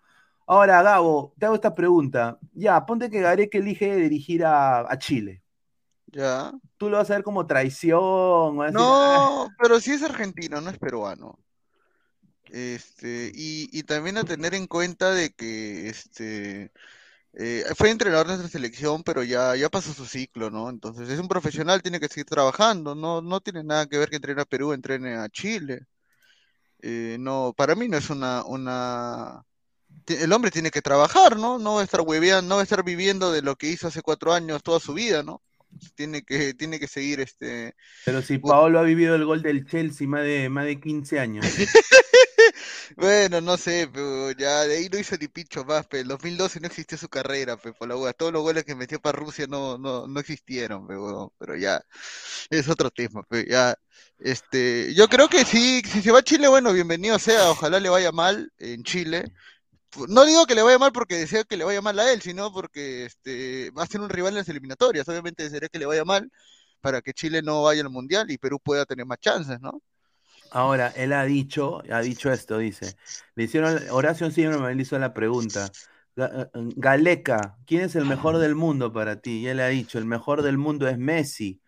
Ahora, 0.47 0.83
Gabo, 0.83 1.33
te 1.39 1.47
hago 1.47 1.55
esta 1.55 1.75
pregunta. 1.75 2.39
Ya, 2.53 2.85
ponte 2.87 3.11
que 3.11 3.21
Gareca 3.21 3.59
elige 3.59 3.97
dirigir 3.97 4.45
a, 4.45 4.81
a 4.81 4.99
Chile. 4.99 5.43
Ya. 6.07 6.53
Tú 6.77 6.91
lo 6.91 6.99
vas 6.99 7.11
a 7.11 7.15
ver 7.15 7.23
como 7.25 7.47
traición. 7.47 8.57
vas 8.57 8.75
a 8.77 8.79
decir. 8.79 8.81
No, 8.81 9.49
pero 9.59 9.81
sí 9.81 9.93
es 9.93 10.03
argentino, 10.03 10.61
no 10.61 10.71
es 10.71 10.79
peruano. 10.79 11.39
Este, 12.51 13.33
y, 13.35 13.69
y 13.77 13.83
también 13.85 14.17
a 14.19 14.25
tener 14.25 14.55
en 14.55 14.67
cuenta 14.67 15.13
de 15.13 15.31
que 15.33 15.89
este 15.89 16.73
eh, 17.37 17.65
fue 17.77 17.91
entrenador 17.91 18.27
de 18.27 18.35
nuestra 18.35 18.51
selección, 18.51 19.03
pero 19.03 19.23
ya, 19.25 19.57
ya 19.57 19.69
pasó 19.69 19.93
su 19.93 20.07
ciclo, 20.07 20.51
¿no? 20.51 20.71
Entonces 20.71 21.09
es 21.09 21.19
un 21.19 21.29
profesional, 21.29 21.83
tiene 21.83 21.99
que 21.99 22.09
seguir 22.09 22.27
trabajando, 22.27 22.95
no, 22.95 23.21
no 23.23 23.41
tiene 23.41 23.65
nada 23.65 23.87
que 23.87 23.99
ver 23.99 24.09
que 24.09 24.17
entrene 24.17 24.43
a 24.43 24.45
Perú, 24.45 24.73
entrene 24.73 25.17
a 25.17 25.29
Chile. 25.29 25.87
Eh, 26.81 27.17
no, 27.19 27.53
para 27.57 27.75
mí 27.75 27.89
no 27.89 27.97
es 27.97 28.11
una, 28.11 28.45
una 28.45 29.45
el 30.07 30.33
hombre 30.33 30.51
tiene 30.51 30.71
que 30.71 30.83
trabajar, 30.83 31.37
¿no? 31.37 31.59
No 31.59 31.75
va 31.75 31.81
a 31.81 31.85
estar 31.85 32.03
hueveando, 32.03 32.49
no 32.49 32.55
va 32.57 32.61
a 32.61 32.65
estar 32.65 32.85
viviendo 32.85 33.33
de 33.33 33.43
lo 33.43 33.57
que 33.57 33.69
hizo 33.69 33.89
hace 33.89 34.03
cuatro 34.03 34.33
años 34.33 34.63
toda 34.63 34.81
su 34.81 34.95
vida, 34.95 35.23
¿no? 35.23 35.43
Tiene 35.97 36.23
que, 36.23 36.55
tiene 36.55 36.79
que 36.79 36.87
seguir 36.87 37.19
este 37.21 37.75
Pero 38.05 38.23
si 38.23 38.39
Paolo 38.39 38.79
ha 38.79 38.83
vivido 38.83 39.17
el 39.17 39.25
gol 39.25 39.43
del 39.43 39.67
Chelsea 39.67 40.07
más 40.07 40.23
de, 40.23 40.49
más 40.49 40.67
de 40.67 40.79
15 40.79 41.19
años. 41.19 41.45
Bueno, 42.97 43.41
no 43.41 43.57
sé, 43.57 43.89
pero 43.93 44.31
ya 44.33 44.63
de 44.65 44.77
ahí 44.77 44.89
no 44.91 44.99
hizo 44.99 45.17
ni 45.17 45.29
pincho 45.29 45.65
más, 45.65 45.87
pero 45.87 46.03
en 46.03 46.09
2012 46.09 46.61
no 46.61 46.67
existió 46.67 46.99
su 46.99 47.09
carrera, 47.09 47.57
pe, 47.57 47.73
por 47.73 47.89
la 47.89 47.97
hueá. 47.97 48.13
Todos 48.13 48.33
los 48.33 48.43
goles 48.43 48.65
que 48.65 48.75
metió 48.75 49.01
para 49.01 49.19
Rusia 49.19 49.47
no, 49.49 49.79
no, 49.79 50.07
no 50.07 50.21
existieron, 50.21 50.87
pe, 50.87 50.97
huevón, 50.97 51.31
pero 51.39 51.57
ya 51.57 51.83
es 52.51 52.69
otro 52.69 52.91
tema, 52.91 53.23
pe, 53.25 53.47
ya. 53.49 53.77
Este, 54.19 54.95
yo 54.95 55.09
creo 55.09 55.29
que 55.29 55.45
sí, 55.45 55.83
si 55.85 56.03
se 56.03 56.13
va 56.13 56.21
a 56.21 56.23
Chile, 56.23 56.49
bueno, 56.49 56.73
bienvenido 56.73 57.19
sea, 57.19 57.51
ojalá 57.51 57.81
le 57.81 57.89
vaya 57.89 58.13
mal 58.13 58.53
en 58.59 58.83
Chile. 58.85 59.33
No 60.09 60.25
digo 60.25 60.47
que 60.47 60.55
le 60.57 60.63
vaya 60.63 60.79
mal 60.79 60.93
porque 60.93 61.17
deseo 61.17 61.45
que 61.45 61.57
le 61.57 61.65
vaya 61.65 61.81
mal 61.83 61.99
a 61.99 62.13
él, 62.13 62.21
sino 62.23 62.53
porque 62.53 63.07
este 63.07 63.71
va 63.73 63.85
a 63.85 63.87
ser 63.87 64.01
un 64.01 64.11
rival 64.11 64.33
en 64.33 64.39
las 64.39 64.49
eliminatorias. 64.49 65.09
Obviamente 65.09 65.45
desearía 65.45 65.69
que 65.69 65.79
le 65.79 65.87
vaya 65.87 66.05
mal 66.05 66.31
para 66.81 67.03
que 67.03 67.15
Chile 67.15 67.43
no 67.43 67.63
vaya 67.65 67.83
al 67.83 67.91
Mundial 67.91 68.31
y 68.31 68.39
Perú 68.39 68.61
pueda 68.61 68.87
tener 68.87 69.07
más 69.07 69.19
chances, 69.21 69.61
¿no? 69.61 69.81
Ahora, 70.55 70.93
él 70.97 71.13
ha 71.13 71.25
dicho, 71.25 71.83
ha 71.91 72.01
dicho 72.01 72.33
esto, 72.33 72.59
dice. 72.59 72.95
Le 73.35 73.45
hicieron, 73.45 73.77
Horacio 73.91 74.31
siempre 74.31 74.61
me 74.61 74.81
hizo 74.81 74.97
la 75.01 75.13
pregunta. 75.13 75.69
Ga- 76.17 76.49
eh, 76.55 76.61
Galeca, 76.77 77.57
¿quién 77.67 77.83
es 77.83 77.97
el 77.97 78.07
mejor 78.07 78.39
del 78.39 78.55
mundo 78.55 78.93
para 78.93 79.21
ti? 79.21 79.41
Y 79.41 79.49
él 79.49 79.59
ha 79.59 79.67
dicho, 79.67 79.99
el 79.99 80.05
mejor 80.05 80.43
del 80.43 80.57
mundo 80.57 80.87
es 80.87 80.97
Messi. 80.97 81.61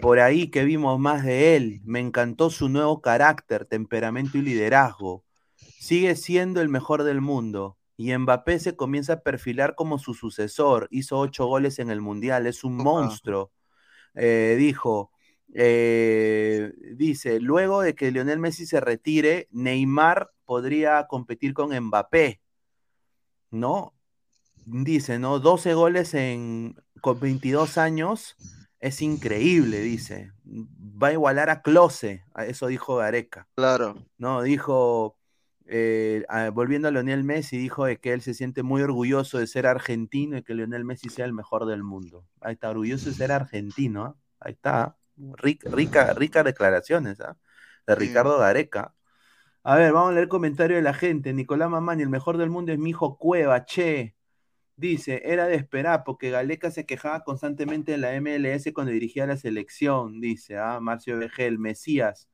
Por 0.00 0.18
ahí 0.18 0.50
que 0.50 0.64
vimos 0.64 0.98
más 0.98 1.24
de 1.24 1.56
él. 1.56 1.82
Me 1.84 2.00
encantó 2.00 2.48
su 2.48 2.70
nuevo 2.70 3.02
carácter, 3.02 3.66
temperamento 3.66 4.38
y 4.38 4.42
liderazgo. 4.42 5.24
Sigue 5.58 6.16
siendo 6.16 6.62
el 6.62 6.70
mejor 6.70 7.02
del 7.04 7.20
mundo. 7.20 7.76
Y 7.98 8.16
Mbappé 8.16 8.58
se 8.58 8.76
comienza 8.76 9.14
a 9.14 9.20
perfilar 9.20 9.74
como 9.74 9.98
su 9.98 10.14
sucesor. 10.14 10.88
Hizo 10.90 11.18
ocho 11.18 11.44
goles 11.46 11.78
en 11.78 11.90
el 11.90 12.00
Mundial. 12.00 12.46
Es 12.46 12.64
un 12.64 12.76
monstruo. 12.76 13.52
Eh, 14.14 14.56
dijo, 14.58 15.11
eh, 15.54 16.72
dice, 16.96 17.40
luego 17.40 17.82
de 17.82 17.94
que 17.94 18.10
Lionel 18.10 18.38
Messi 18.38 18.66
se 18.66 18.80
retire, 18.80 19.48
Neymar 19.50 20.30
podría 20.44 21.06
competir 21.06 21.54
con 21.54 21.78
Mbappé. 21.78 22.40
¿No? 23.50 23.94
Dice, 24.64 25.18
¿no? 25.18 25.38
12 25.40 25.74
goles 25.74 26.14
en, 26.14 26.76
con 27.00 27.20
22 27.20 27.78
años. 27.78 28.36
Es 28.80 29.02
increíble, 29.02 29.80
dice. 29.80 30.32
Va 30.44 31.08
a 31.08 31.12
igualar 31.12 31.50
a 31.50 31.62
Klose. 31.62 32.24
a 32.34 32.46
Eso 32.46 32.66
dijo 32.68 32.96
Gareca. 32.96 33.48
Claro. 33.54 33.96
No, 34.18 34.42
dijo, 34.42 35.18
eh, 35.66 36.24
volviendo 36.52 36.88
a 36.88 36.90
Lionel 36.90 37.24
Messi, 37.24 37.58
dijo 37.58 37.84
de 37.84 37.98
que 37.98 38.12
él 38.12 38.22
se 38.22 38.34
siente 38.34 38.62
muy 38.62 38.82
orgulloso 38.82 39.38
de 39.38 39.46
ser 39.46 39.66
argentino 39.66 40.38
y 40.38 40.42
que 40.42 40.54
Lionel 40.54 40.84
Messi 40.84 41.10
sea 41.10 41.26
el 41.26 41.32
mejor 41.32 41.66
del 41.66 41.82
mundo. 41.82 42.24
Ahí 42.40 42.54
está, 42.54 42.70
orgulloso 42.70 43.10
de 43.10 43.16
ser 43.16 43.32
argentino. 43.32 44.04
¿ah? 44.04 44.16
Ahí 44.40 44.52
está. 44.52 44.96
Rica, 45.16 45.70
rica, 45.70 46.12
ricas 46.14 46.44
declaraciones 46.44 47.20
¿ah? 47.20 47.36
de. 47.86 47.94
Ricardo 47.96 48.38
Gareca. 48.38 48.94
A 49.64 49.76
ver, 49.76 49.92
vamos 49.92 50.10
a 50.10 50.14
leer 50.14 50.28
comentario 50.28 50.76
de 50.76 50.82
la 50.82 50.94
gente. 50.94 51.32
Nicolás 51.32 51.70
Mamani, 51.70 52.02
el 52.02 52.08
mejor 52.08 52.38
del 52.38 52.50
mundo 52.50 52.72
es 52.72 52.78
mi 52.78 52.90
hijo 52.90 53.18
Cueva, 53.18 53.64
che. 53.64 54.16
Dice, 54.76 55.22
era 55.24 55.46
de 55.46 55.54
esperar 55.56 56.04
porque 56.04 56.30
Galeca 56.30 56.70
se 56.70 56.86
quejaba 56.86 57.24
constantemente 57.24 57.92
de 57.92 57.98
la 57.98 58.14
MLS 58.20 58.72
cuando 58.74 58.92
dirigía 58.92 59.26
la 59.26 59.36
selección, 59.36 60.20
dice, 60.20 60.58
ah, 60.58 60.80
Marcio 60.80 61.18
Vegel, 61.18 61.58
Mesías. 61.58 62.28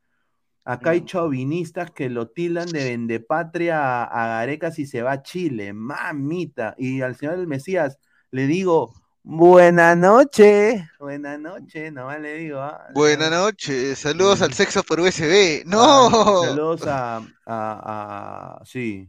Acá 0.65 0.91
hay 0.91 1.03
Mm. 1.03 1.07
chauvinistas 1.07 1.91
que 1.93 2.11
lo 2.11 2.29
tildan 2.31 2.73
de 2.73 2.85
vendepatria 2.85 4.05
a, 4.05 4.05
a 4.05 4.29
Gareca 4.41 4.71
si 4.73 4.87
se 4.87 5.03
va 5.03 5.13
a 5.13 5.23
Chile, 5.23 5.73
mamita. 5.73 6.75
Y 6.79 7.01
al 7.03 7.17
señor 7.17 7.37
del 7.39 7.47
Mesías 7.49 7.99
le 8.31 8.47
digo, 8.47 8.95
buena 9.31 9.95
noche, 9.95 10.89
buena 10.99 11.37
noche, 11.37 11.91
nomás 11.91 12.19
le 12.21 12.35
digo. 12.39 12.61
ah, 12.61 12.87
Buenas 12.95 13.31
noches, 13.31 13.99
saludos 13.99 14.41
al 14.41 14.55
sexo 14.55 14.83
por 14.83 15.01
USB. 15.01 15.61
ah, 15.61 15.63
¡No! 15.67 16.45
saludos 16.45 16.87
a, 16.87 17.17
a, 17.19 17.23
a- 17.47 18.65
sí, 18.65 19.07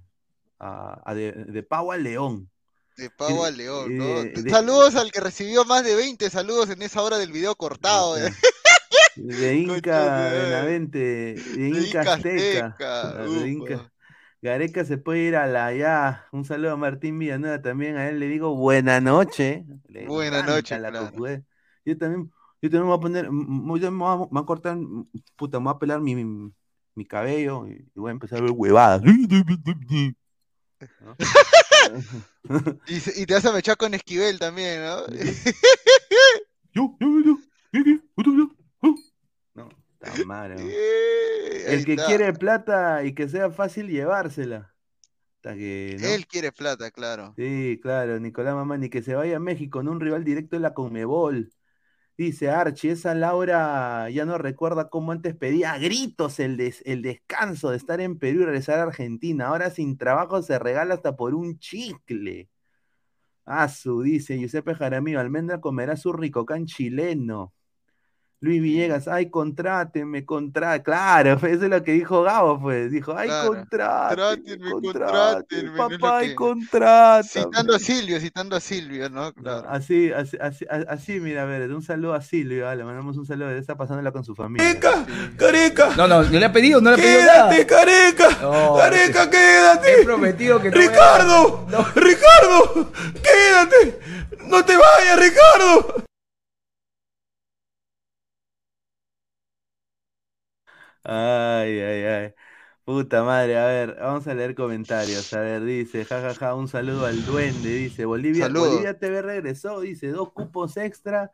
a, 0.60 1.02
a 1.06 1.14
de, 1.16 1.32
de 1.32 1.64
Pau 1.64 1.92
al 1.94 2.04
León. 2.04 2.50
De 2.98 3.06
Y- 3.06 3.46
al 3.46 3.56
león, 3.56 3.98
¿no? 3.98 4.24
de- 4.24 4.32
de- 4.34 4.50
Saludos 4.50 4.96
al 4.98 5.10
que 5.10 5.22
recibió 5.22 5.64
más 5.64 5.86
de 5.86 5.96
20 5.96 6.30
saludos 6.30 6.70
en 6.70 6.82
esa 6.82 7.02
hora 7.02 7.18
del 7.18 7.32
video 7.32 7.56
cortado. 7.56 8.18
¿eh? 8.18 8.30
De 9.16 9.56
Inca 9.56 10.30
Benavente, 10.32 11.00
de 11.00 11.36
De 11.56 11.70
Inca 11.70 12.02
Azteca. 12.02 12.76
De. 13.24 13.48
Inca. 13.48 13.90
Gareca 14.42 14.86
se 14.86 14.98
puede 14.98 15.20
ir 15.20 15.36
a 15.36 15.48
la 15.48 15.74
ya. 15.74 16.26
Un 16.32 16.46
saludo 16.46 16.72
a 16.72 16.78
Martín 16.78 17.20
Villanueva 17.20 17.62
también. 17.62 17.98
A 17.98 18.08
él 18.08 18.20
le 18.20 18.28
digo 18.28 18.56
buena 18.56 19.02
noche. 19.02 19.66
Le 19.88 20.06
Buena 20.08 20.42
noche, 20.44 20.80
la 20.80 20.90
claro. 20.90 21.12
cocue. 21.12 21.44
Yo 21.86 21.98
también, 21.98 22.32
yo 22.62 22.70
también 22.70 22.84
me 22.84 22.88
voy 22.90 22.98
a 22.98 23.02
poner, 23.02 23.32
me 23.32 23.68
voy 23.70 23.86
a, 23.86 23.92
me 23.92 23.98
voy 23.98 24.42
a 24.42 24.46
cortar, 24.46 24.78
puta, 25.36 25.60
me 25.60 25.66
voy 25.66 25.74
a 25.76 25.80
pelar 25.80 26.02
mi, 26.02 26.16
mi, 26.16 26.54
mi 26.96 27.06
cabello 27.06 27.68
y, 27.68 27.90
y 27.94 28.00
voy 28.00 28.10
a 28.10 28.12
empezar 28.12 28.40
a 28.40 28.44
ver 28.44 28.52
huevadas. 28.52 29.02
¿No? 29.02 29.12
Y, 32.88 33.26
te 33.26 33.34
vas 33.34 33.46
a 33.46 33.52
mechar 33.52 33.78
con 33.78 33.94
Esquivel 33.94 34.40
también, 34.40 34.82
¿no? 34.82 35.06
Yo, 36.74 36.96
yo, 37.00 37.08
yo, 37.26 37.38
yo, 37.74 37.84
yo, 37.84 38.00
yo, 38.18 38.34
yo, 38.38 38.56
Eh, 40.02 41.66
ahí 41.68 41.76
El 41.76 41.86
que 41.86 41.94
está. 41.94 42.06
quiere 42.08 42.34
plata 42.34 43.04
y 43.04 43.14
que 43.14 43.28
sea 43.28 43.52
fácil 43.52 43.90
llevársela. 43.90 44.74
Hasta 45.36 45.56
que, 45.56 45.98
¿no? 46.00 46.08
Él 46.08 46.28
quiere 46.28 46.52
plata, 46.52 46.92
claro. 46.92 47.34
Sí, 47.38 47.80
claro, 47.82 48.20
Nicolás 48.20 48.56
Mamani, 48.56 48.90
que 48.90 49.02
se 49.02 49.16
vaya 49.16 49.38
a 49.38 49.40
México, 49.40 49.84
no 49.84 49.92
un 49.92 50.00
rival 50.00 50.24
directo 50.24 50.56
de 50.56 50.62
la 50.62 50.74
Conmebol. 50.74 51.52
Dice 52.18 52.50
Archie, 52.50 52.92
esa 52.92 53.16
Laura 53.16 54.10
ya 54.10 54.26
no 54.26 54.38
recuerda 54.38 54.90
cómo 54.90 55.14
antes 55.14 55.36
pedía 55.36 55.72
a 55.72 55.78
gritos 55.78 56.42
el, 56.42 56.58
des- 56.58 56.84
el 56.86 57.02
descanso 57.02 57.70
de 57.70 57.78
estar 57.78 58.02
en 58.02 58.20
Perú 58.20 58.42
y 58.42 58.46
regresar 58.46 58.80
a 58.80 58.84
Argentina. 58.84 59.48
Ahora 59.48 59.70
sin 59.70 59.98
trabajo 59.98 60.42
se 60.42 60.60
regala 60.60 60.96
hasta 60.96 61.16
por 61.16 61.34
un 61.34 61.58
chicle. 61.60 62.50
Asu, 63.46 64.02
dice 64.02 64.38
Giuseppe 64.38 64.76
Jaramillo, 64.76 65.22
Almendra 65.22 65.62
comerá 65.62 65.96
su 65.96 66.12
ricocán 66.12 66.66
chileno. 66.66 67.54
Luis 68.42 68.62
Villegas, 68.62 69.10
ay, 69.10 69.30
contrátenme, 69.30 70.24
contra, 70.26 70.82
claro, 70.82 71.34
eso 71.46 71.64
es 71.66 71.70
lo 71.70 71.84
que 71.84 71.92
dijo 71.92 72.24
Gabo, 72.24 72.58
pues, 72.62 72.90
dijo, 72.92 73.14
ay, 73.18 73.28
Claro, 73.28 73.48
contrátenme, 73.50 74.72
contrátenme, 74.72 75.78
papá, 75.78 76.18
ay, 76.20 76.30
que- 76.30 76.36
contrátame. 76.36 77.24
Citando 77.28 77.76
a 77.76 77.80
Silvio, 77.80 78.20
citando 78.22 78.56
a 78.56 78.60
Silvio, 78.62 79.10
¿no? 79.10 79.34
Claro. 79.34 79.68
así, 79.70 80.12
así, 80.14 80.38
así, 80.40 80.66
así, 80.70 81.20
mira, 81.20 81.42
a 81.44 81.46
ver, 81.46 81.70
un 81.74 81.82
saludo 81.82 82.14
a 82.14 82.22
Silvio, 82.22 82.70
ah, 82.70 82.76
le 82.76 82.86
mandamos 82.86 83.18
un 83.18 83.26
saludo, 83.26 83.50
está 83.52 83.76
pasándola 83.76 84.12
con 84.14 84.24
su 84.24 84.34
familia. 84.36 84.80
¡Careca! 85.38 85.90
No, 85.98 86.08
no, 86.08 86.24
no 86.24 86.40
le 86.40 86.46
ha 86.46 86.52
pedido, 86.54 86.80
no 86.80 86.92
le 86.92 86.96
ha 86.96 87.00
pedido 87.04 87.22
nada. 87.26 87.50
¡Quédate, 87.50 87.66
careca! 87.68 88.30
No, 88.42 88.76
¡Careca, 88.78 89.30
quédate! 89.30 90.04
prometido 90.06 90.62
que 90.62 90.70
no 90.72 90.78
voy 90.78 90.86
a- 90.86 90.90
¡Ricardo! 90.92 91.68
No. 91.70 91.86
¡Ricardo! 91.96 92.92
¡Quédate! 93.22 94.00
¡No 94.48 94.64
te 94.64 94.74
vayas, 94.78 95.20
Ricardo! 95.20 96.04
Ay, 101.04 101.80
ay, 101.80 102.04
ay. 102.04 102.34
Puta 102.84 103.24
madre, 103.24 103.56
a 103.56 103.68
ver, 103.68 103.98
vamos 104.00 104.28
a 104.28 104.34
leer 104.34 104.56
comentarios. 104.56 105.32
A 105.34 105.42
ver, 105.42 105.64
dice, 105.64 106.06
jajaja, 106.06 106.56
un 106.56 106.68
saludo 106.68 107.06
al 107.06 107.24
duende, 107.24 107.70
dice, 107.70 108.06
Bolivia, 108.06 108.46
Saludos. 108.46 108.70
Bolivia 108.70 108.98
TV 108.98 109.22
regresó, 109.22 109.80
dice, 109.80 110.08
dos 110.08 110.32
cupos 110.34 110.76
extra 110.76 111.32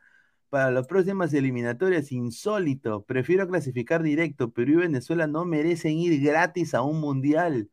para 0.50 0.70
las 0.70 0.86
próximas 0.86 1.34
eliminatorias, 1.34 2.12
insólito. 2.12 3.04
Prefiero 3.04 3.48
clasificar 3.48 4.04
directo, 4.04 4.52
Perú 4.52 4.74
y 4.74 4.76
Venezuela 4.76 5.28
no 5.28 5.46
merecen 5.46 5.94
ir 5.98 6.22
gratis 6.22 6.74
a 6.74 6.82
un 6.82 7.00
mundial, 7.00 7.70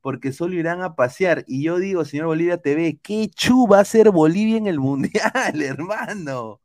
porque 0.00 0.32
solo 0.32 0.54
irán 0.54 0.80
a 0.80 0.96
pasear. 0.96 1.44
Y 1.46 1.62
yo 1.62 1.78
digo, 1.78 2.06
señor 2.06 2.26
Bolivia 2.26 2.56
TV, 2.56 2.98
¿qué 3.02 3.28
chu 3.28 3.66
va 3.66 3.80
a 3.80 3.84
ser 3.84 4.10
Bolivia 4.10 4.56
en 4.56 4.66
el 4.66 4.80
mundial, 4.80 5.22
hermano? 5.62 6.62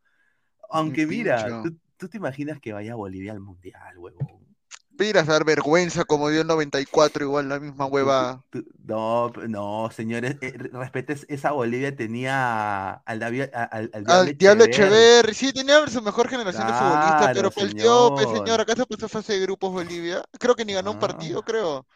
Aunque 0.69 1.05
mira, 1.05 1.43
pincho. 1.43 1.63
¿tú, 1.63 1.77
tú 1.97 2.07
te 2.07 2.17
imaginas 2.17 2.61
que 2.61 2.71
vaya 2.71 2.95
Bolivia 2.95 3.33
al 3.33 3.41
mundial, 3.41 3.97
huevón? 3.97 4.40
Piras 5.01 5.27
a 5.27 5.31
dar 5.31 5.45
vergüenza 5.45 6.05
como 6.05 6.29
dio 6.29 6.41
el 6.41 6.47
94, 6.47 7.25
igual 7.25 7.49
la 7.49 7.59
misma 7.59 7.87
hueva. 7.87 8.43
No, 8.85 9.31
no, 9.47 9.89
señores, 9.91 10.37
eh, 10.41 10.53
re- 10.55 10.69
respetes, 10.71 11.25
esa 11.27 11.53
Bolivia 11.53 11.95
tenía 11.95 12.91
al, 12.93 13.23
a- 13.23 13.63
al, 13.63 14.37
Diablo 14.37 14.65
Echeverri. 14.65 15.33
Sí, 15.33 15.51
tenía 15.51 15.87
su 15.87 16.03
mejor 16.03 16.29
generación 16.29 16.67
de 16.67 16.73
futbolistas, 16.73 17.31
pero 17.33 17.49
pues 17.49 17.71
señor. 17.71 18.37
señor, 18.43 18.61
¿acaso 18.61 18.85
pasó 18.85 19.09
fase 19.09 19.33
de 19.33 19.39
grupos 19.39 19.71
Bolivia? 19.71 20.23
Creo 20.39 20.53
que 20.55 20.65
ni 20.65 20.73
ganó 20.73 20.91
un 20.91 20.99
partido, 20.99 21.41
creo. 21.41 21.87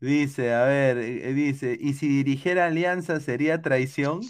Dice, 0.00 0.54
a 0.54 0.64
ver, 0.64 0.96
eh, 0.98 1.28
eh, 1.28 1.32
dice, 1.34 1.76
¿y 1.78 1.92
si 1.94 2.08
dirigiera 2.08 2.66
Alianza 2.66 3.20
sería 3.20 3.60
traición? 3.60 4.20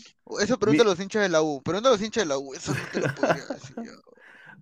Eso 0.41 0.59
pregunta 0.59 0.83
a 0.83 0.87
los 0.87 1.01
hinchas 1.01 1.23
de 1.23 1.29
la 1.29 1.43
U, 1.43 1.63
pregunta 1.63 1.91
a 1.91 1.93
los 1.93 2.03
hinchas 2.03 2.25
de 2.25 2.29
la 2.29 2.39
U, 2.39 2.55
eso 2.55 2.75
no 2.75 2.87
te 2.89 3.01
lo 3.01 3.09
podría 3.09 3.45
decir 3.47 3.77
yo. 3.81 3.93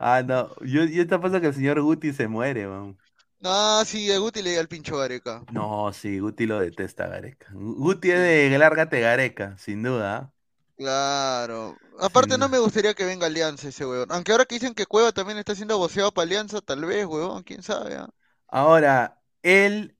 Ah, 0.05 0.23
no, 0.27 0.51
yo, 0.64 0.85
yo 0.85 1.07
pasa 1.21 1.40
que 1.40 1.47
el 1.49 1.55
señor 1.55 1.81
Guti 1.81 2.12
se 2.12 2.27
muere, 2.27 2.66
man. 2.66 2.99
No, 3.46 3.85
sí, 3.85 4.11
a 4.11 4.16
Guti 4.18 4.40
le 4.42 4.52
dio 4.52 4.61
al 4.61 4.68
pincho 4.68 4.96
Gareca. 4.96 5.44
No, 5.48 5.92
sí, 5.92 6.18
Guti 6.20 6.46
lo 6.46 6.59
detesta, 6.61 7.07
Gareca. 7.09 7.48
Guti 7.52 8.11
es 8.11 8.18
de 8.50 8.59
lárgate 8.59 9.00
Gareca, 9.00 9.57
sin 9.59 9.83
duda. 9.83 10.16
¿ah? 10.16 10.33
Claro. 10.76 11.76
Aparte 11.98 12.37
Sí. 12.37 12.38
no 12.38 12.48
me 12.48 12.59
gustaría 12.59 12.94
que 12.94 13.05
venga 13.05 13.26
Alianza 13.26 13.68
ese 13.68 13.87
huevón. 13.87 14.11
Aunque 14.11 14.33
ahora 14.33 14.44
que 14.46 14.57
dicen 14.57 14.74
que 14.74 14.87
Cueva 14.87 15.12
también 15.12 15.38
está 15.38 15.55
siendo 15.55 15.78
voceado 15.78 16.12
para 16.12 16.24
Alianza, 16.24 16.61
tal 16.61 16.85
vez, 16.85 17.07
huevón, 17.07 17.42
quién 17.44 17.62
sabe. 17.62 17.94
ah? 17.96 18.09
Ahora, 18.48 19.22
él, 19.42 19.96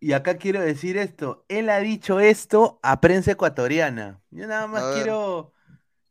y 0.00 0.12
acá 0.14 0.38
quiero 0.38 0.60
decir 0.62 0.98
esto, 0.98 1.44
él 1.48 1.70
ha 1.70 1.78
dicho 1.80 2.20
esto 2.20 2.80
a 2.82 3.00
prensa 3.00 3.32
ecuatoriana. 3.32 4.22
Yo 4.30 4.46
nada 4.48 4.66
más 4.68 4.84
A 4.84 4.90
ver. 4.90 5.02
quiero, 5.02 5.54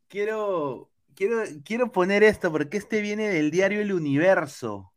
quiero, 0.10 0.92
quiero, 1.16 1.44
quiero 1.66 1.92
poner 1.94 2.24
esto 2.24 2.52
porque 2.52 2.78
este 2.78 3.02
viene 3.02 3.30
del 3.30 3.52
diario 3.52 3.82
El 3.82 3.94
Universo, 3.94 4.91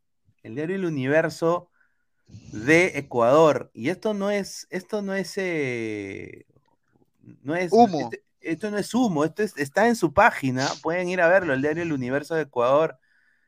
el 0.44 0.54
diario 0.54 0.76
El 0.76 0.84
Universo 0.84 1.68
de 2.52 2.92
Ecuador. 2.98 3.70
Y 3.74 3.88
esto 3.88 4.14
no 4.14 4.30
es, 4.30 4.66
esto 4.70 5.02
no 5.02 5.14
es, 5.14 5.32
eh, 5.36 6.46
no 7.42 7.56
es 7.56 7.72
Humo. 7.72 8.00
este- 8.00 8.22
esto 8.40 8.70
no 8.70 8.76
es 8.76 8.92
humo, 8.94 9.24
esto 9.24 9.42
es- 9.42 9.56
está 9.56 9.88
en 9.88 9.96
su 9.96 10.12
página, 10.12 10.68
pueden 10.82 11.08
ir 11.08 11.22
a 11.22 11.28
verlo, 11.28 11.54
el 11.54 11.62
diario 11.62 11.82
El 11.82 11.94
Universo 11.94 12.34
de 12.34 12.42
Ecuador. 12.42 12.98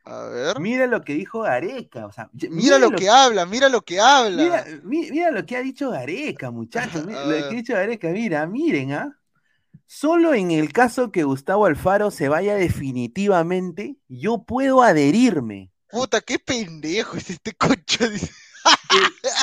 A 0.05 0.23
ver. 0.23 0.59
Mira 0.59 0.87
lo 0.87 1.03
que 1.03 1.13
dijo 1.13 1.41
Gareca. 1.41 2.07
O 2.07 2.11
sea, 2.11 2.29
ye- 2.33 2.49
Mira 2.49 2.79
lo 2.79 2.89
que 2.91 3.07
habla, 3.09 3.45
mira 3.45 3.69
lo 3.69 3.81
que 3.81 3.99
habla. 3.99 4.43
Mira, 4.43 4.65
mi- 4.83 5.11
mira 5.11 5.29
lo 5.31 5.45
que 5.45 5.55
ha 5.57 5.61
dicho 5.61 5.91
Gareca, 5.91 6.49
muchachos. 6.49 7.05
mira 7.05 7.25
lo 7.25 7.29
que 7.37 7.43
ha 7.43 7.49
dicho 7.49 7.73
Gareca, 7.73 8.07
mira, 8.09 8.47
miren, 8.47 8.93
¿ah? 8.93 9.19
Solo 9.85 10.33
en 10.33 10.49
el 10.51 10.73
caso 10.73 11.11
que 11.11 11.23
Gustavo 11.23 11.65
Alfaro 11.67 12.09
se 12.09 12.27
vaya 12.29 12.55
definitivamente, 12.55 13.97
yo 14.07 14.43
puedo 14.43 14.81
adherirme. 14.81 15.69
Puta, 15.89 16.21
qué 16.21 16.39
pendejo 16.39 17.17
es 17.17 17.29
este 17.29 17.53
concha. 17.53 18.07
dice. 18.09 18.31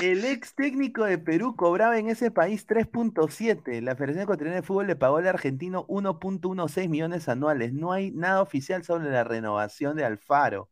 El, 0.00 0.18
el 0.18 0.24
ex 0.26 0.54
técnico 0.54 1.04
de 1.04 1.18
Perú 1.18 1.56
cobraba 1.56 1.98
en 1.98 2.08
ese 2.08 2.30
país 2.30 2.66
3.7. 2.66 3.80
La 3.80 3.96
Federación 3.96 4.24
Ecuatoriana 4.24 4.56
de 4.56 4.62
Fútbol 4.66 4.86
le 4.86 4.96
pagó 4.96 5.16
al 5.18 5.28
argentino 5.28 5.86
1.16 5.86 6.88
millones 6.88 7.28
anuales. 7.28 7.72
No 7.72 7.92
hay 7.92 8.10
nada 8.10 8.42
oficial 8.42 8.84
sobre 8.84 9.10
la 9.10 9.24
renovación 9.24 9.96
de 9.96 10.04
Alfaro. 10.04 10.68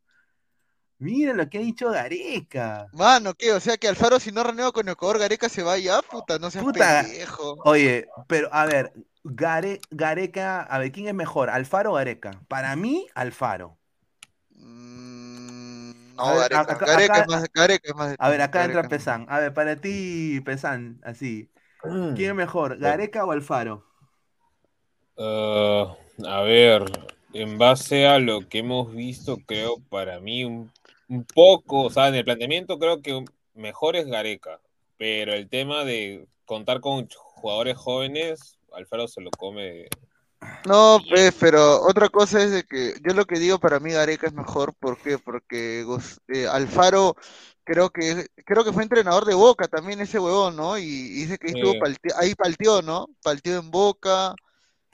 Miren 0.99 1.37
lo 1.37 1.49
que 1.49 1.59
ha 1.59 1.63
dicho 1.63 1.91
Gareca. 1.91 2.87
Mano, 2.93 3.35
¿qué? 3.35 3.53
O 3.53 3.59
sea 3.61 3.77
que 3.77 3.89
Alfaro 3.89 4.21
si 4.21 4.31
no 4.31 4.45
renueva 4.45 4.71
con 4.71 4.89
Ecuador, 4.89 5.19
Gareca 5.19 5.49
se 5.49 5.63
va 5.65 5.77
ya, 5.77 6.01
puta, 6.03 6.39
no 6.39 6.51
seas 6.51 6.63
Puta. 6.65 7.03
pendejo. 7.03 7.57
Oye, 7.65 8.07
pero 8.29 8.49
a 8.53 8.67
ver, 8.67 8.93
Gare- 9.25 9.81
Gareca, 9.91 10.63
a 10.63 10.79
ver, 10.79 10.93
¿quién 10.93 11.09
es 11.09 11.15
mejor? 11.15 11.51
¿Alfaro 11.51 11.91
o 11.93 11.95
Gareca? 11.95 12.41
Para 12.47 12.77
mí, 12.77 13.09
Alfaro. 13.17 13.79
Mm, 14.51 15.02
A 16.23 16.31
no, 16.31 16.39
ver, 16.39 16.51
Gareca, 16.51 16.61
acá- 16.61 16.87
Gareca 16.87 17.13
acá- 17.15 17.23
es 17.23 17.29
más, 17.29 17.53
Gareca 17.53 17.89
es 17.91 17.95
más. 17.97 18.17
A 18.19 18.31
ver, 18.31 18.41
acá 18.43 18.65
entra. 18.65 18.89
Pesan. 18.89 19.27
A 19.29 19.41
ver, 19.41 19.53
para 19.53 19.77
ti, 19.77 20.41
Pesan, 20.45 21.01
así. 21.03 21.51
Mm. 21.83 22.15
¿Quién 22.15 22.31
es 22.31 22.37
mejor, 22.37 22.79
Gareca 22.79 23.25
o 23.25 23.33
Alfaro? 23.33 23.85
Ah, 25.19 25.97
a 26.27 26.43
ver, 26.43 26.85
en 27.33 27.59
base 27.59 28.07
a 28.07 28.19
lo 28.21 28.49
que 28.49 28.59
hemos 28.59 28.95
visto, 28.95 29.37
creo 29.47 29.79
para 29.91 30.21
mí 30.21 30.45
un, 30.45 30.71
un 31.09 31.25
poco, 31.25 31.83
o 31.83 31.91
sea, 31.91 32.09
en 32.09 32.15
el 32.15 32.25
planteamiento 32.25 32.79
creo 32.79 33.03
que 33.03 33.25
mejor 33.55 33.97
es 33.97 34.07
Gareca, 34.07 34.61
pero 34.99 35.35
el 35.35 35.49
tema 35.49 35.85
de 35.85 36.27
contar 36.47 36.81
con 36.81 37.09
jugadores 37.11 37.77
jóvenes, 37.77 38.59
Alfaro 38.73 39.09
se 39.09 39.21
lo 39.21 39.31
come. 39.33 39.87
No, 40.67 41.01
pues, 41.09 41.35
pero 41.41 41.83
otra 41.83 42.09
cosa 42.09 42.43
es 42.43 42.51
de 42.53 42.63
que 42.65 42.95
yo 43.05 43.15
lo 43.15 43.25
que 43.25 43.39
digo 43.39 43.59
para 43.59 43.81
mí 43.81 43.91
Gareca 43.93 44.29
es 44.29 44.33
mejor, 44.33 44.75
¿por 44.75 44.97
qué? 44.99 45.19
Porque 45.19 45.85
eh, 46.29 46.47
Alfaro 46.47 47.17
creo 47.65 47.91
que 47.91 48.27
creo 48.45 48.65
que 48.65 48.73
fue 48.73 48.83
entrenador 48.85 49.25
de 49.25 49.35
Boca 49.35 49.67
también 49.69 50.01
ese 50.01 50.19
huevón, 50.19 50.57
¿no? 50.57 50.79
Y, 50.79 50.83
y 50.85 51.25
dice 51.25 51.39
que 51.39 51.49
ahí 51.49 51.55
estuvo 51.55 51.75
ahí 52.17 52.35
palteó, 52.35 52.83
¿no? 52.83 53.09
Palteó 53.23 53.59
en 53.59 53.71
Boca. 53.71 54.35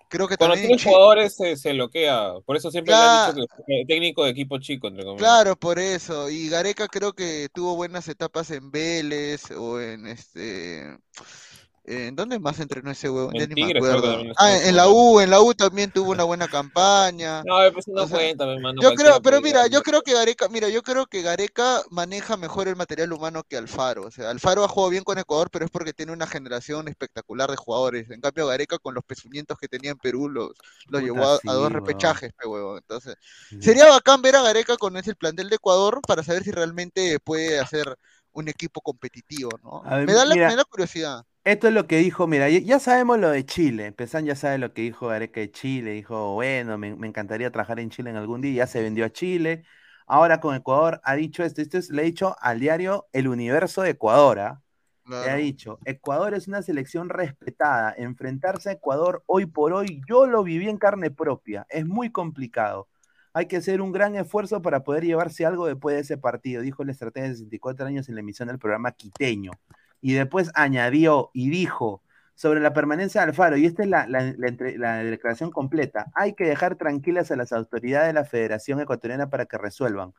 Creo 0.09 0.27
que 0.27 0.37
Cuando 0.39 0.55
también 0.55 0.79
tiene 0.79 0.91
jugadores 0.93 1.37
se, 1.37 1.57
se 1.57 1.73
bloquea, 1.75 2.33
por 2.47 2.57
eso 2.57 2.71
siempre 2.71 2.95
le 2.95 3.05
han 3.05 3.11
Claro. 3.11 3.33
dicho 3.35 3.47
que 3.67 3.81
es 3.83 3.87
técnico 3.87 4.25
de 4.25 4.31
equipo 4.31 4.59
chico, 4.59 4.89
entre 4.89 5.05
comillas. 5.05 5.29
Claro, 5.29 5.57
por 5.57 5.79
eso. 5.79 6.31
Y 6.31 6.49
Gareca 6.49 6.89
creo 6.89 7.13
que 7.13 7.49
tuvo 7.53 7.77
buenas 7.77 8.09
etapas 8.09 8.51
en 8.51 8.71
Vélez 8.71 9.51
o 9.51 9.79
en 9.81 10.07
este. 10.07 10.97
¿En 11.91 12.15
dónde 12.15 12.39
más 12.39 12.61
entrenó 12.61 12.91
ese 12.91 13.09
huevón? 13.09 13.33
Ya 13.35 13.45
En 13.45 13.55
Tigres 13.55 13.83
Ah, 14.37 14.59
en 14.63 14.77
la. 14.77 14.89
U, 14.89 15.21
en 15.21 15.31
la 15.31 15.41
U 15.41 15.55
también 15.55 15.91
tuvo 15.91 16.11
una 16.11 16.25
buena 16.25 16.47
campaña. 16.47 17.43
No, 17.45 17.55
pues 17.73 17.89
no 17.89 18.03
O 18.03 18.07
sea, 18.07 18.19
cuenta, 18.19 18.45
mi 18.45 18.53
hermano. 18.53 18.83
Yo 18.83 18.93
creo, 18.93 19.23
pero 19.23 19.41
mira, 19.41 19.67
yo 19.69 19.83
creo 19.83 20.03
que 20.03 20.13
Gareca, 20.13 20.49
mira, 20.49 20.69
yo 20.69 20.83
creo 20.83 21.07
que 21.07 21.23
Gareca 21.23 21.83
maneja 21.91 22.37
mejor 22.37 22.69
el 22.69 22.77
material 22.77 23.11
humano 23.15 23.43
que 23.43 23.57
Alfaro. 23.57 24.03
O 24.03 24.11
sea, 24.11 24.29
Alfaro 24.29 24.65
ha 24.65 24.69
jugado 24.69 24.91
bien 24.91 25.03
con 25.03 25.19
Ecuador, 25.19 25.49
pero 25.51 25.65
es 25.65 25.71
porque 25.71 25.95
tiene 25.95 26.13
una 26.13 26.27
generación 26.27 26.89
espectacular 26.89 27.51
de 27.51 27.57
jugadores. 27.57 28.11
En 28.11 28.21
cambio, 28.21 28.47
Gareca 28.47 28.79
con 28.79 28.95
los 28.95 29.05
pezuñientos 29.05 29.57
que 29.57 29.69
tenía 29.69 29.91
en 29.91 29.99
Perú 29.99 30.29
los, 30.29 30.51
los 30.89 31.03
llevó 31.03 31.25
a, 31.25 31.53
dos 31.55 31.73
repechajes, 31.73 32.33
pe 32.35 32.47
huevón. 32.47 32.77
Entonces, 32.77 33.15
sería 33.61 33.89
bacán 33.89 34.21
ver 34.21 34.37
a 34.37 34.43
Gareca 34.43 34.77
con 34.77 34.99
ese 34.99 35.15
plantel 35.15 35.49
de 35.49 35.57
Ecuador 35.57 36.01
para 36.07 36.23
saber 36.23 36.45
si 36.45 36.51
realmente 36.51 37.19
puede 37.19 37.59
hacer 37.59 37.97
un 38.33 38.49
equipo 38.49 38.83
competitivo, 38.83 39.51
¿no? 39.63 39.83
Ver, 39.83 40.07
Me 40.07 40.13
da 40.13 40.27
la, 40.27 40.35
me 40.35 40.55
da 40.55 40.65
curiosidad. 40.65 41.25
Esto 41.49 41.69
es 41.69 41.73
lo 41.73 41.87
que 41.87 41.97
dijo, 41.97 42.27
mira, 42.27 42.51
ya- 42.51 42.79
sabemos 42.79 43.19
lo 43.19 43.31
de 43.31 43.47
Chile. 43.47 43.91
Pesan 43.93 44.27
ya 44.27 44.37
sabe 44.37 44.59
lo 44.59 44.75
que 44.75 44.83
dijo 44.83 45.07
Gareca 45.09 45.41
de 45.41 45.51
Chile. 45.51 45.93
Dijo, 45.93 46.35
bueno, 46.35 46.77
me, 46.77 46.95
me 46.95 47.07
encantaría 47.07 47.51
trabajar 47.51 47.81
en 47.81 47.89
Chile 47.89 48.11
en 48.11 48.17
algún 48.17 48.43
día. 48.43 48.65
Ya 48.65 48.67
se 48.67 48.83
vendió 48.83 49.07
a 49.07 49.11
Chile. 49.11 49.65
Ahora 50.07 50.41
con 50.41 50.55
Ecuador 50.55 51.01
ha 51.05 51.15
dicho 51.17 51.43
esto. 51.45 51.63
Esto 51.63 51.79
es- 51.79 51.89
le 51.91 52.03
ha 52.03 52.05
dicho 52.05 52.37
al 52.43 52.61
diario 52.61 53.07
El 53.13 53.29
Universo 53.29 53.81
de 53.81 53.91
Ecuador. 53.91 54.39
¿ah? 54.41 54.61
Le 55.07 55.31
ha 55.31 55.37
dicho, 55.37 55.79
Ecuador 55.87 56.35
es 56.35 56.49
una 56.49 56.61
selección 56.61 57.09
respetada. 57.09 57.95
Enfrentarse 57.97 58.69
a 58.69 58.73
Ecuador 58.73 59.23
hoy 59.27 59.47
por 59.47 59.73
hoy, 59.73 60.03
yo 60.07 60.27
lo 60.27 60.43
viví 60.45 60.69
en 60.69 60.77
carne 60.77 61.11
propia. 61.11 61.67
Es 61.71 61.87
muy 61.87 62.11
complicado. 62.13 62.89
Hay 63.33 63.47
que 63.47 63.57
hacer 63.57 63.81
un 63.81 63.93
gran 63.93 64.17
esfuerzo 64.17 64.61
para 64.61 64.85
poder 64.85 65.05
llevarse 65.05 65.47
algo 65.47 65.67
después 65.67 65.95
de 65.97 66.03
ese 66.03 66.19
partido, 66.19 66.61
dijo 66.61 66.83
el 66.83 66.91
estratega 66.91 67.27
de 67.27 67.33
64 67.37 67.87
años 67.87 68.07
en 68.11 68.17
la 68.17 68.21
emisión 68.21 68.49
del 68.49 68.59
programa 68.59 68.93
Quiteño. 68.93 69.53
Y 70.01 70.13
después 70.15 70.51
añadió 70.55 71.31
y 71.35 71.51
dijo 71.51 72.03
sobre 72.35 72.61
la 72.61 72.73
permanencia 72.73 73.21
de 73.21 73.29
Alfaro, 73.29 73.57
y 73.57 73.67
esta 73.67 73.83
es 73.83 73.89
la, 73.89 74.07
la- 74.07 74.33
la 74.37 74.47
entre- 74.49 74.79
la 74.79 74.99
declaración 74.99 75.51
completa, 75.51 76.07
hay 76.15 76.35
que 76.35 76.45
dejar 76.45 76.77
tranquilas 76.77 77.33
a 77.33 77.37
las 77.37 77.53
autoridades 77.53 78.07
de 78.07 78.13
la 78.13 78.25
Federación 78.25 78.81
Ecuatoriana 78.81 79.29
para 79.29 79.47
que 79.47 79.59
resuelvan. 79.59 80.15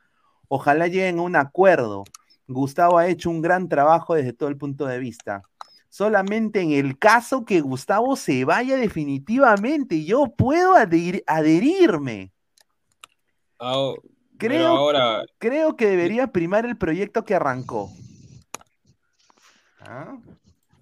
Ojalá 0.49 0.87
lleguen 0.87 1.19
a 1.19 1.21
un 1.21 1.35
acuerdo. 1.37 2.03
Gustavo 2.47 2.97
ha 2.97 3.07
hecho 3.07 3.29
un 3.29 3.41
gran 3.41 3.69
trabajo 3.69 4.15
desde 4.15 4.33
todo 4.33 4.49
el 4.49 4.57
punto 4.57 4.85
de 4.85 4.99
vista. 4.99 5.43
Solamente 5.87 6.59
en 6.61 6.71
el 6.71 6.99
caso 6.99 7.45
que 7.45 7.61
Gustavo 7.61 8.15
se 8.17 8.43
vaya 8.43 8.75
definitivamente, 8.75 10.03
yo 10.03 10.25
puedo 10.27 10.73
adherir- 10.75 11.23
adherirme. 11.25 12.33
Creo, 14.37 14.67
ahora, 14.67 15.23
creo 15.37 15.75
que 15.75 15.85
debería 15.87 16.27
primar 16.27 16.65
el 16.65 16.77
proyecto 16.77 17.23
que 17.23 17.35
arrancó. 17.35 17.89
¿Ah? 19.91 20.17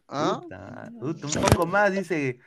¿Ah? 0.10 0.40
Puta, 0.42 0.92
puta, 1.00 1.28
un 1.40 1.46
poco 1.50 1.66
más, 1.66 1.92
dice. 1.94 2.40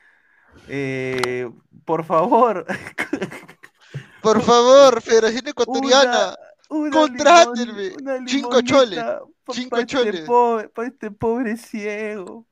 eh, 0.69 1.49
por 1.85 2.05
favor, 2.05 2.67
Por 4.23 4.43
favor, 4.43 5.01
Federación 5.01 5.49
Ecuatoriana, 5.49 6.37
una, 6.69 6.79
una 6.89 6.91
contrátenme. 6.91 7.73
limon- 7.95 8.01
una 8.19 8.29
Cinco 8.29 8.61
choles, 8.61 8.99
pa- 9.03 9.53
cinco 9.55 9.77
este 9.79 9.87
choles. 9.87 10.21
pobre- 10.27 10.69
pa 10.69 10.87
este 10.87 11.11
pobre 11.11 11.57
ciego. 11.57 12.47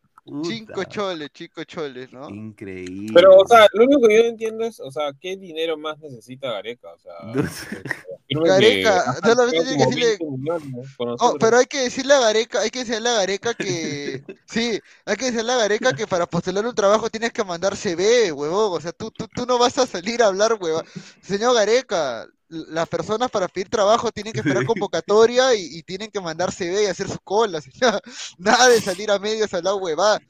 cinco 0.45 0.85
choles, 0.85 1.29
cinco 1.35 1.65
choles, 1.65 2.11
¿no? 2.11 2.31
Increíble. 2.31 3.13
pero, 3.15 3.37
o 3.37 3.47
sea, 3.47 3.67
lo 3.75 3.85
único 3.85 4.09
que 4.09 4.17
yo 4.17 4.23
no 4.23 4.29
entiendo 4.31 4.65
es, 4.65 4.81
o 4.81 4.91
sea, 4.91 5.13
¿qué 5.21 5.37
dinero 5.37 5.77
más 5.77 5.99
necesita 5.99 6.51
Gareca? 6.53 6.89
O 6.93 6.99
sea, 6.99 7.13
No 7.35 7.47
sé. 7.47 7.83
Que 8.29 8.49
Gareca, 8.49 9.05
solamente 9.25 9.65
tiene 9.65 9.79
que 9.79 9.85
decirle- 9.87 10.19
20 10.19 10.25
millones 10.25 10.97
con 10.97 11.17
Oh, 11.21 11.37
pero 11.39 11.59
hay 11.59 11.67
que 11.67 11.81
decirle 11.83 12.15
a 12.15 12.21
Gareca, 12.21 12.61
hay 12.61 12.71
que 12.71 12.81
decirle 12.85 13.09
a 13.09 13.15
Gareca 13.15 13.55
que 13.55 14.23
sí, 14.47 14.81
hay 15.05 15.17
que 15.17 15.27
decirle 15.27 15.53
a 15.53 15.57
Gareca 15.57 15.93
que 15.95 16.07
para 16.07 16.27
postular 16.27 16.67
un 16.67 16.75
trabajo 16.75 17.11
tienes 17.11 17.33
que 17.33 17.45
mandar 17.45 17.77
CV, 17.77 18.33
huevón. 18.33 18.77
O 18.77 18.81
sea, 18.81 18.93
tú, 18.93 19.11
tú, 19.11 19.29
tú 19.29 19.47
no 19.47 19.59
vas 19.59 19.79
a 19.79 19.87
salir 19.87 20.23
a 20.23 20.27
hablar, 20.27 20.55
huevón. 20.61 20.85
Señor 21.23 21.55
Gareca, 21.55 22.27
las 22.49 22.89
personas 22.89 23.31
para 23.31 23.49
pedir 23.49 23.69
trabajo 23.69 24.11
tienen 24.13 24.33
que 24.33 24.41
esperar 24.41 24.65
convocatoria 24.65 25.55
y, 25.55 25.79
y 25.79 25.83
tienen 25.83 26.11
que 26.11 26.21
mandar 26.21 26.53
CV 26.53 26.85
y 26.85 26.87
hacer 26.87 27.09
su 27.09 27.19
cola. 27.21 27.61
señor. 27.63 28.01
Nada 28.39 28.69
de 28.69 28.81
salir 28.81 29.11
a 29.11 29.19
medios 29.19 29.53
a 29.55 29.63
la 29.63 29.75
huevada. 29.75 30.21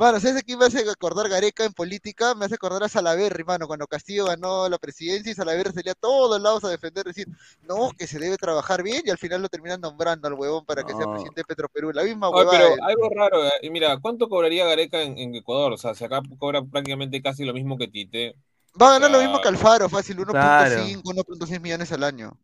Mano, 0.00 0.18
¿sabes 0.18 0.38
a 0.38 0.42
quién 0.42 0.58
me 0.58 0.64
hace 0.64 0.78
acordar 0.90 1.28
Gareca 1.28 1.64
en 1.64 1.74
política? 1.74 2.34
Me 2.34 2.46
hace 2.46 2.54
acordar 2.54 2.82
a 2.82 2.88
Salaverry, 2.88 3.44
mano, 3.44 3.66
cuando 3.66 3.86
Castillo 3.86 4.24
ganó 4.24 4.66
la 4.68 4.78
presidencia 4.78 5.30
y 5.30 5.34
Salaverry 5.34 5.72
salía 5.74 5.92
a 5.92 5.94
todos 5.94 6.40
lados 6.40 6.64
a 6.64 6.70
defender, 6.70 7.04
decir, 7.04 7.28
no, 7.60 7.90
que 7.98 8.06
se 8.06 8.18
debe 8.18 8.38
trabajar 8.38 8.82
bien 8.82 9.02
y 9.04 9.10
al 9.10 9.18
final 9.18 9.42
lo 9.42 9.48
terminan 9.50 9.80
nombrando 9.82 10.26
al 10.26 10.34
huevón 10.34 10.64
para 10.64 10.84
que 10.84 10.94
sea 10.94 11.06
presidente 11.06 11.42
de 11.42 11.44
Petroperú. 11.44 11.92
La 11.92 12.04
misma 12.04 12.30
Oye, 12.30 12.44
huevada. 12.44 12.50
pero 12.50 12.74
él. 12.74 12.80
algo 12.80 13.08
raro, 13.10 13.46
eh, 13.46 13.70
mira, 13.70 13.98
¿cuánto 14.00 14.28
cobraría 14.28 14.64
Gareca 14.66 15.02
en, 15.02 15.18
en 15.18 15.34
Ecuador? 15.34 15.72
O 15.72 15.76
sea, 15.76 15.94
si 15.94 16.04
acá 16.04 16.22
cobra 16.38 16.62
prácticamente 16.64 17.22
casi 17.22 17.44
lo 17.44 17.52
mismo 17.54 17.76
que 17.78 17.88
Tite, 17.88 18.36
Va 18.80 18.88
a 18.88 18.92
ganar 18.94 19.10
lo 19.12 19.18
sea, 19.18 19.26
mismo 19.26 19.40
que 19.40 19.46
Alfaro, 19.48 19.88
fácil, 19.88 20.18
1.5, 20.18 21.02
Claro. 21.02 21.02
1.6 21.04 21.60
millones 21.60 21.92
al 21.92 22.02
año. 22.04 22.36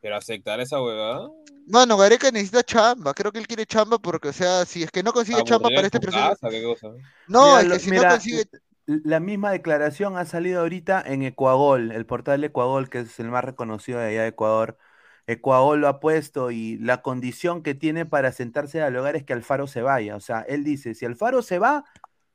Pero 0.00 0.16
aceptar 0.16 0.60
esa 0.60 0.82
huevada. 0.82 1.28
Mano, 1.66 1.96
Gareca 1.96 2.30
necesita 2.30 2.62
chamba, 2.62 3.12
creo 3.12 3.30
que 3.30 3.38
él 3.38 3.46
quiere 3.46 3.66
chamba 3.66 3.98
porque, 3.98 4.28
o 4.28 4.32
sea, 4.32 4.64
si 4.64 4.82
es 4.82 4.90
que 4.90 5.02
no 5.02 5.12
consigue 5.12 5.44
chamba 5.44 5.68
para 5.68 5.86
este 5.86 6.00
proceso... 6.00 6.36
No, 7.26 7.58
Mira, 7.58 7.60
es 7.60 7.68
que 7.72 7.78
si 7.78 7.90
mira, 7.90 8.02
no 8.04 8.08
consigue... 8.10 8.44
La 8.86 9.20
misma 9.20 9.50
declaración 9.50 10.16
ha 10.16 10.24
salido 10.24 10.62
ahorita 10.62 11.02
en 11.04 11.22
Ecuagol, 11.22 11.92
el 11.92 12.06
portal 12.06 12.40
de 12.40 12.46
Ecuagol, 12.46 12.88
que 12.88 13.00
es 13.00 13.20
el 13.20 13.28
más 13.28 13.44
reconocido 13.44 13.98
de 13.98 14.06
allá 14.06 14.22
de 14.22 14.28
Ecuador. 14.28 14.78
Ecuagol 15.26 15.82
lo 15.82 15.88
ha 15.88 16.00
puesto 16.00 16.50
y 16.50 16.78
la 16.78 17.02
condición 17.02 17.62
que 17.62 17.74
tiene 17.74 18.06
para 18.06 18.32
sentarse 18.32 18.80
al 18.80 18.96
hogar 18.96 19.14
es 19.14 19.24
que 19.24 19.34
Alfaro 19.34 19.66
se 19.66 19.82
vaya. 19.82 20.16
O 20.16 20.20
sea, 20.20 20.40
él 20.40 20.64
dice, 20.64 20.94
si 20.94 21.04
Alfaro 21.04 21.42
se 21.42 21.58
va, 21.58 21.84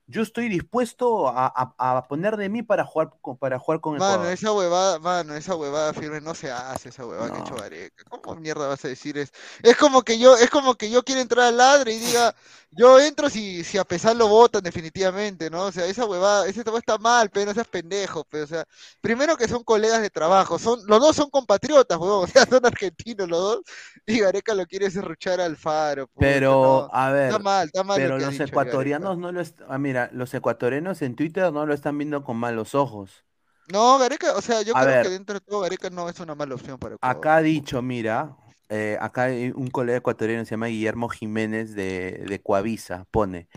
yo 0.05 0.21
estoy 0.21 0.49
dispuesto 0.49 1.27
a, 1.29 1.47
a- 1.47 1.97
a 1.97 2.07
poner 2.07 2.35
de 2.37 2.49
mí 2.49 2.61
para 2.63 2.85
jugar, 2.85 3.11
con- 3.21 3.37
para 3.37 3.57
jugar 3.59 3.79
con 3.81 3.93
Mano, 3.97 4.13
Ecuador. 4.15 4.33
esa 4.33 4.51
huevada, 4.51 4.99
mano, 4.99 5.33
esa 5.35 5.55
huevada 5.55 5.93
firme 5.93 6.19
no 6.21 6.35
se 6.35 6.51
hace, 6.51 6.89
esa 6.89 7.05
huevada 7.05 7.31
que 7.31 7.37
ha 7.37 7.41
hecho 7.41 7.55
No. 7.55 7.61
Gareca. 7.61 8.03
¿Cómo 8.09 8.35
mierda 8.39 8.67
vas 8.67 8.83
a 8.83 8.89
decir 8.89 9.17
eso? 9.17 9.31
Es 9.61 9.77
como 9.77 10.01
que 10.03 10.19
yo, 10.19 10.35
es 10.35 10.49
como 10.49 10.75
que 10.75 10.89
yo 10.89 11.03
quiero 11.03 11.21
entrar 11.21 11.45
al 11.47 11.57
ladre 11.57 11.93
y 11.93 11.99
diga, 11.99 12.35
Yo 12.75 12.99
entro 12.99 13.29
si, 13.29 13.63
si 13.63 13.77
a 13.77 13.83
pesar 13.83 14.15
lo 14.15 14.27
votan 14.27 14.63
definitivamente, 14.63 15.49
¿no? 15.49 15.65
O 15.65 15.71
sea, 15.71 15.85
esa 15.85 16.05
huevada, 16.05 16.47
ese 16.47 16.63
tema 16.63 16.79
está 16.79 16.97
mal, 16.97 17.29
pero 17.29 17.45
no 17.47 17.53
seas 17.53 17.67
pendejo, 17.67 18.23
pero, 18.29 18.45
o 18.45 18.47
sea, 18.47 18.65
primero 19.01 19.37
que 19.37 19.47
son 19.47 19.63
colegas 19.63 20.01
de 20.01 20.09
trabajo, 20.09 20.57
son, 20.57 20.79
los 20.87 20.99
dos 20.99 21.15
son 21.15 21.29
compatriotas, 21.29 21.97
huevón, 21.99 22.23
o 22.25 22.27
sea, 22.27 22.45
son 22.45 22.65
argentinos 22.65 23.29
los 23.29 23.39
dos, 23.39 23.61
y 24.07 24.19
Gareca 24.19 24.55
lo 24.55 24.65
quiere 24.65 24.89
serruchar 24.89 25.39
al 25.41 25.55
faro. 25.57 26.07
puta, 26.07 26.55
Pero, 26.55 26.57
no. 26.57 26.91
a 26.91 27.11
ver, 27.11 27.35
Está 27.35 27.39
mal, 27.39 27.67
está 27.67 27.83
mal. 27.83 28.01
pero 28.01 28.17
los 28.19 28.39
ecuatorianos 28.39 29.17
no 29.17 29.31
lo 29.31 29.41
est- 29.41 29.61
ah, 29.67 29.77
mira, 29.77 30.09
los 30.13 30.33
ecuatorianos 30.33 31.01
en 31.01 31.15
Twitter 31.15 31.51
no 31.53 31.65
lo 31.65 31.73
están 31.73 31.97
viendo 31.97 32.23
con 32.23 32.37
malos 32.37 32.75
ojos. 32.75 33.25
No, 33.67 33.97
Gareca, 33.99 34.35
o 34.37 34.41
sea, 34.41 34.61
yo 34.61 34.75
A 34.79 34.83
creo 34.83 34.95
ver. 34.95 34.99
que 34.99 35.09
dentro 35.09 35.33
de 35.35 35.41
todo 35.41 35.61
Gareca 35.61 35.89
no 35.89 36.07
es 36.09 36.19
una 36.19 36.35
mala 36.35 36.55
opción 36.55 36.77
para 36.79 36.95
Ecuador. 36.95 37.27
Acá 37.27 37.35
ha 37.35 37.41
dicho, 37.43 37.81
mira, 37.83 38.35
eh, 38.69 38.97
acá 38.99 39.23
hay 39.23 39.51
un 39.55 39.69
colega 39.69 39.97
ecuatoriano 39.99 40.45
se 40.45 40.51
llama 40.51 40.67
Guillermo 40.67 41.09
Jiménez 41.09 41.75
de, 41.75 42.23
de 42.27 42.41
Coavisa, 42.41 43.05
pone, 43.11 43.47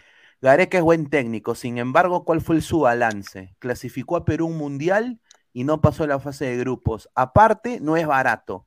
Gareca 0.41 0.79
es 0.79 0.85
buen 0.85 1.09
técnico, 1.09 1.55
sin 1.55 1.79
embargo, 1.79 2.25
¿cuál 2.25 2.41
fue 2.41 2.61
su 2.61 2.81
balance? 2.81 3.55
Clasificó 3.59 4.17
a 4.17 4.25
Perú 4.25 4.47
un 4.47 4.59
mundial 4.59 5.21
y 5.53 5.65
no 5.65 5.81
pasó 5.81 6.05
a 6.05 6.07
la 6.07 6.21
fase 6.21 6.45
de 6.45 6.59
grupos. 6.59 7.09
Aparte, 7.15 7.81
no 7.81 7.97
es 7.97 8.07
barato. 8.07 8.67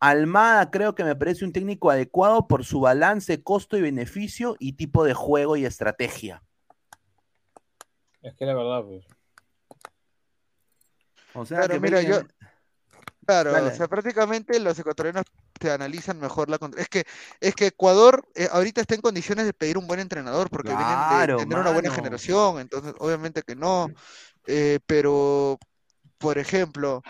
Almada 0.00 0.70
creo 0.70 0.94
que 0.94 1.04
me 1.04 1.14
parece 1.14 1.44
un 1.44 1.52
técnico 1.52 1.90
adecuado 1.90 2.48
por 2.48 2.64
su 2.64 2.80
balance, 2.80 3.42
costo 3.42 3.76
y 3.76 3.82
beneficio 3.82 4.56
y 4.58 4.72
tipo 4.72 5.04
de 5.04 5.14
juego 5.14 5.56
y 5.56 5.66
estrategia. 5.66 6.42
Es 8.22 8.34
que 8.34 8.46
la 8.46 8.54
verdad, 8.54 8.82
pues. 8.82 9.06
O 11.34 11.44
sea, 11.44 11.58
Claro, 11.58 11.74
que 11.74 11.80
mira, 11.80 12.02
yo, 12.02 12.20
claro, 13.26 13.52
Dale. 13.52 13.68
o 13.68 13.74
sea, 13.74 13.86
prácticamente 13.86 14.58
los 14.58 14.78
ecuatorianos 14.78 15.24
te 15.62 15.70
analizan 15.70 16.18
mejor 16.18 16.50
la 16.50 16.58
contra- 16.58 16.82
es 16.82 16.88
que 16.88 17.04
es 17.40 17.54
que 17.54 17.66
Ecuador 17.66 18.26
eh, 18.34 18.48
ahorita 18.50 18.80
está 18.80 18.94
en 18.94 19.00
condiciones 19.00 19.46
de 19.46 19.52
pedir 19.52 19.78
un 19.78 19.86
buen 19.86 20.00
entrenador 20.00 20.50
porque 20.50 20.68
vienen 20.68 20.86
Claro, 20.86 21.36
de 21.36 21.44
tener 21.44 21.58
una 21.58 21.70
buena 21.70 21.94
generación, 21.94 22.58
entonces 22.58 22.92
obviamente 22.98 23.42
que 23.42 23.54
no, 23.54 23.88
eh, 24.46 24.78
pero 24.86 25.58
por 26.18 26.38
ejemplo, 26.38 27.02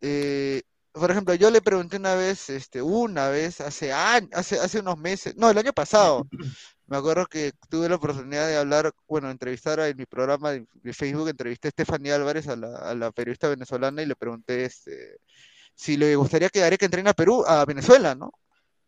eh, 0.00 0.62
por 0.92 1.10
ejemplo, 1.10 1.34
yo 1.34 1.50
le 1.50 1.60
pregunté 1.60 1.96
una 1.96 2.14
vez, 2.14 2.50
este, 2.50 2.80
una 2.82 3.28
vez 3.28 3.60
hace 3.60 3.92
años, 3.92 4.30
hace 4.32 4.58
hace 4.58 4.80
unos 4.80 4.96
meses, 4.98 5.34
no, 5.36 5.50
el 5.50 5.58
año 5.58 5.72
pasado. 5.72 6.26
Me 6.86 6.98
acuerdo 6.98 7.24
que 7.24 7.52
tuve 7.70 7.88
la 7.88 7.94
oportunidad 7.96 8.46
de 8.46 8.58
hablar, 8.58 8.92
bueno, 9.08 9.30
entrevistar 9.30 9.80
en 9.80 9.96
mi 9.96 10.04
programa 10.04 10.52
de, 10.52 10.66
de 10.74 10.92
Facebook, 10.92 11.28
entrevisté 11.30 11.68
a 11.68 11.70
Estefanía 11.70 12.14
Álvarez, 12.14 12.46
a 12.46 12.56
la, 12.56 12.76
a 12.76 12.94
la 12.94 13.10
periodista 13.10 13.48
venezolana, 13.48 14.02
y 14.02 14.06
le 14.06 14.14
pregunté 14.14 14.66
este, 14.66 15.16
si 15.74 15.96
le 15.96 16.14
gustaría 16.16 16.48
que 16.48 16.60
Gareca 16.60 16.84
entrene 16.86 17.10
a 17.10 17.14
Perú, 17.14 17.44
a 17.46 17.64
Venezuela, 17.64 18.14
¿no? 18.14 18.32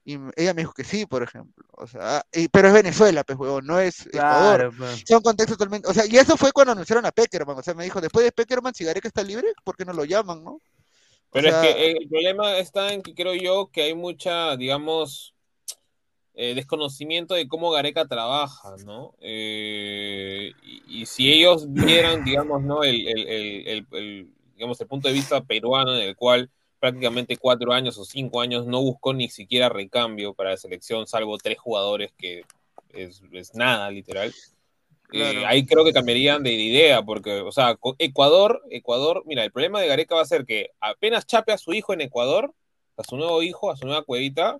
Y 0.04 0.18
ella 0.36 0.54
me 0.54 0.62
dijo 0.62 0.72
que 0.72 0.84
sí, 0.84 1.04
por 1.04 1.22
ejemplo. 1.24 1.64
O 1.72 1.86
sea, 1.88 2.24
y- 2.32 2.46
pero 2.48 2.68
es 2.68 2.74
Venezuela, 2.74 3.24
pues, 3.24 3.36
huevón, 3.36 3.66
no 3.66 3.80
es 3.80 4.06
Ecuador. 4.06 4.56
Claro, 4.58 4.72
pues. 4.78 5.02
Son 5.06 5.20
contextos 5.20 5.58
totalmente. 5.58 5.88
O 5.88 5.92
sea, 5.94 6.04
y 6.06 6.16
eso 6.16 6.36
fue 6.36 6.52
cuando 6.52 6.72
anunciaron 6.72 7.04
a 7.06 7.10
Peckerman. 7.10 7.58
O 7.58 7.62
sea, 7.62 7.74
me 7.74 7.82
dijo, 7.84 8.00
después 8.00 8.24
de 8.24 8.30
Peckerman, 8.30 8.72
si 8.72 8.84
Gareca 8.84 9.08
está 9.08 9.24
libre, 9.24 9.48
¿por 9.64 9.76
qué 9.76 9.84
no 9.84 9.92
lo 9.92 10.04
llaman, 10.04 10.44
no? 10.44 10.52
O 10.52 10.60
Pero 11.32 11.50
sea, 11.50 11.68
es 11.68 11.74
que 11.74 11.86
eh, 11.90 11.96
el 12.00 12.08
problema 12.08 12.56
está 12.58 12.92
en 12.92 13.02
que 13.02 13.14
creo 13.14 13.34
yo 13.34 13.68
que 13.72 13.82
hay 13.82 13.94
mucha, 13.94 14.56
digamos, 14.56 15.34
eh, 16.34 16.54
desconocimiento 16.54 17.34
de 17.34 17.48
cómo 17.48 17.70
Gareca 17.72 18.06
trabaja, 18.06 18.76
¿no? 18.84 19.12
Eh, 19.20 20.52
y, 20.62 21.00
y 21.02 21.06
si 21.06 21.32
ellos 21.32 21.66
vieran, 21.68 22.22
digamos, 22.24 22.62
¿no? 22.62 22.84
El, 22.84 23.08
el- 23.08 23.26
el- 23.28 23.66
el- 23.68 23.86
el, 23.90 24.30
digamos, 24.54 24.80
el 24.80 24.86
punto 24.86 25.08
de 25.08 25.14
vista 25.14 25.42
peruano 25.42 25.96
en 25.96 26.02
el 26.02 26.14
cual 26.14 26.48
prácticamente 26.86 27.36
cuatro 27.36 27.72
años 27.72 27.98
o 27.98 28.04
cinco 28.04 28.40
años 28.40 28.64
no 28.64 28.80
buscó 28.80 29.12
ni 29.12 29.28
siquiera 29.28 29.68
recambio 29.68 30.34
para 30.34 30.50
la 30.50 30.56
selección, 30.56 31.06
salvo 31.08 31.36
tres 31.36 31.58
jugadores 31.58 32.12
que 32.16 32.44
es, 32.90 33.22
es 33.32 33.54
nada, 33.54 33.90
literal. 33.90 34.28
Eh, 34.28 34.34
Claro. 35.08 35.46
ahí 35.46 35.64
creo 35.66 35.84
que 35.84 35.92
cambiarían 35.92 36.42
de 36.42 36.52
idea, 36.52 37.02
porque, 37.02 37.40
o 37.40 37.52
sea, 37.52 37.76
Ecuador, 37.98 38.62
Ecuador, 38.70 39.22
mira, 39.26 39.44
el 39.44 39.52
problema 39.52 39.80
de 39.80 39.86
Gareca 39.88 40.14
va 40.16 40.22
a 40.22 40.26
ser 40.26 40.44
que 40.44 40.70
apenas 40.80 41.26
chape 41.26 41.52
a 41.52 41.58
su 41.58 41.72
hijo 41.72 41.92
en 41.92 42.00
Ecuador, 42.02 42.52
a 42.96 43.04
su 43.04 43.16
nuevo 43.16 43.42
hijo, 43.42 43.70
a 43.70 43.76
su 43.76 43.86
nueva 43.86 44.02
cuevita, 44.02 44.58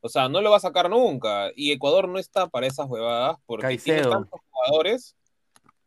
o 0.00 0.08
sea, 0.08 0.28
no 0.28 0.40
lo 0.40 0.50
va 0.50 0.58
a 0.58 0.60
sacar 0.60 0.90
nunca. 0.90 1.50
Y 1.56 1.72
Ecuador 1.72 2.08
no 2.08 2.18
está 2.18 2.48
para 2.48 2.66
esas 2.66 2.88
huevadas, 2.88 3.36
porque 3.46 3.78
tiene 3.78 4.00
Caicedo. 4.02 4.10
tantos 4.10 4.40
jugadores 4.50 5.16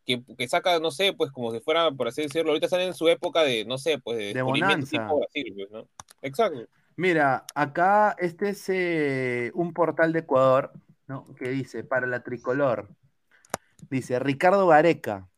que, 0.08 0.24
que 0.36 0.48
saca, 0.48 0.80
no 0.80 0.90
sé, 0.90 1.12
pues 1.12 1.30
como 1.30 1.52
si 1.52 1.60
fuera, 1.60 1.90
por 1.92 2.08
así 2.08 2.22
decirlo, 2.22 2.50
ahorita 2.50 2.66
están 2.66 2.80
en 2.80 2.94
su 2.94 3.06
época 3.08 3.42
de, 3.42 3.64
no 3.66 3.76
sé, 3.78 3.98
pues 3.98 4.16
de, 4.18 4.32
De 4.34 4.42
bonanza. 4.42 4.90
tipo 4.90 5.18
Brasil, 5.20 5.52
pues, 5.54 5.70
¿no? 5.70 5.86
Exacto. 6.22 6.66
Mira, 6.96 7.44
acá 7.54 8.16
este 8.18 8.48
es 8.48 8.64
eh, 8.68 9.52
un 9.54 9.72
portal 9.74 10.12
de 10.12 10.20
Ecuador, 10.20 10.72
¿no? 11.06 11.24
Que 11.36 11.50
dice, 11.50 11.84
para 11.84 12.06
la 12.06 12.24
tricolor, 12.24 12.88
dice 13.90 14.18
Ricardo 14.18 14.66
Gareca, 14.66 15.28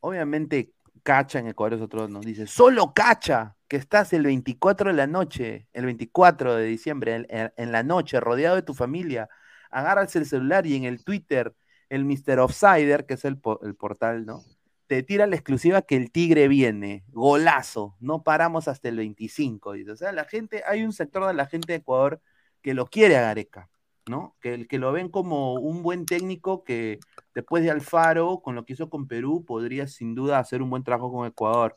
obviamente 0.00 0.72
Cacha 1.02 1.38
en 1.38 1.48
Ecuador 1.48 1.74
es 1.74 1.82
otro, 1.82 2.08
nos 2.08 2.24
dice, 2.24 2.46
solo 2.46 2.92
Cacha, 2.94 3.56
que 3.68 3.76
estás 3.76 4.12
el 4.12 4.24
24 4.24 4.90
de 4.90 4.96
la 4.96 5.06
noche, 5.06 5.66
el 5.72 5.86
24 5.86 6.54
de 6.56 6.64
diciembre, 6.66 7.14
en, 7.16 7.26
en- 7.30 7.52
en 7.56 7.72
la 7.72 7.82
noche, 7.82 8.20
rodeado 8.20 8.56
de 8.56 8.62
tu 8.62 8.74
familia, 8.74 9.28
agarras 9.70 10.14
el 10.16 10.26
celular 10.26 10.66
y 10.66 10.76
en 10.76 10.84
el 10.84 11.04
Twitter, 11.04 11.54
el 11.90 12.04
Mr. 12.04 12.38
Offsider, 12.38 13.04
que 13.04 13.14
es 13.14 13.24
el, 13.26 13.38
el 13.62 13.74
portal, 13.74 14.24
¿no? 14.24 14.42
Te 14.86 15.02
tira 15.02 15.26
la 15.26 15.36
exclusiva 15.36 15.82
que 15.82 15.96
el 15.96 16.10
Tigre 16.10 16.48
viene, 16.48 17.04
golazo, 17.08 17.96
no 18.00 18.22
paramos 18.22 18.66
hasta 18.68 18.88
el 18.88 18.96
25. 18.96 19.72
dice. 19.74 19.90
O 19.92 19.96
sea, 19.96 20.12
la 20.12 20.24
gente, 20.24 20.62
hay 20.66 20.82
un 20.82 20.92
sector 20.92 21.26
de 21.26 21.34
la 21.34 21.46
gente 21.46 21.72
de 21.72 21.78
Ecuador 21.78 22.20
que 22.62 22.74
lo 22.74 22.86
quiere 22.86 23.16
a 23.16 23.22
Gareca, 23.22 23.68
¿no? 24.08 24.36
Que, 24.40 24.66
que 24.66 24.78
lo 24.78 24.92
ven 24.92 25.08
como 25.08 25.54
un 25.54 25.82
buen 25.82 26.06
técnico 26.06 26.64
que 26.64 26.98
después 27.34 27.62
de 27.62 27.70
Alfaro, 27.70 28.40
con 28.42 28.54
lo 28.54 28.64
que 28.64 28.72
hizo 28.72 28.90
con 28.90 29.06
Perú, 29.06 29.44
podría 29.44 29.86
sin 29.86 30.14
duda 30.14 30.38
hacer 30.38 30.62
un 30.62 30.70
buen 30.70 30.84
trabajo 30.84 31.12
con 31.12 31.26
Ecuador. 31.26 31.76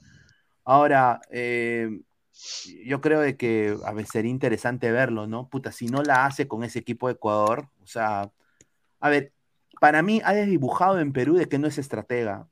Ahora, 0.64 1.22
eh, 1.32 2.02
yo 2.86 3.02
creo 3.02 3.20
de 3.20 3.38
que 3.38 3.78
a 3.86 3.94
ver, 3.94 4.06
sería 4.08 4.32
interesante 4.32 4.92
verlo, 4.92 5.28
¿no? 5.28 5.50
Puta, 5.50 5.72
si 5.72 5.88
no 5.88 6.02
la 6.04 6.26
hace 6.26 6.48
con 6.48 6.64
ese 6.64 6.80
equipo 6.80 7.08
de 7.08 7.14
Ecuador, 7.14 7.70
o 7.82 7.88
sea, 7.88 8.32
a 9.00 9.10
ver, 9.10 9.33
para 9.84 10.02
mí 10.02 10.22
ha 10.24 10.32
desdibujado 10.32 10.98
en 11.02 11.12
Perú 11.12 11.36
de 11.36 11.50
que 11.50 11.60
no 11.60 11.68
es 11.68 11.78
estratega. 11.78 12.48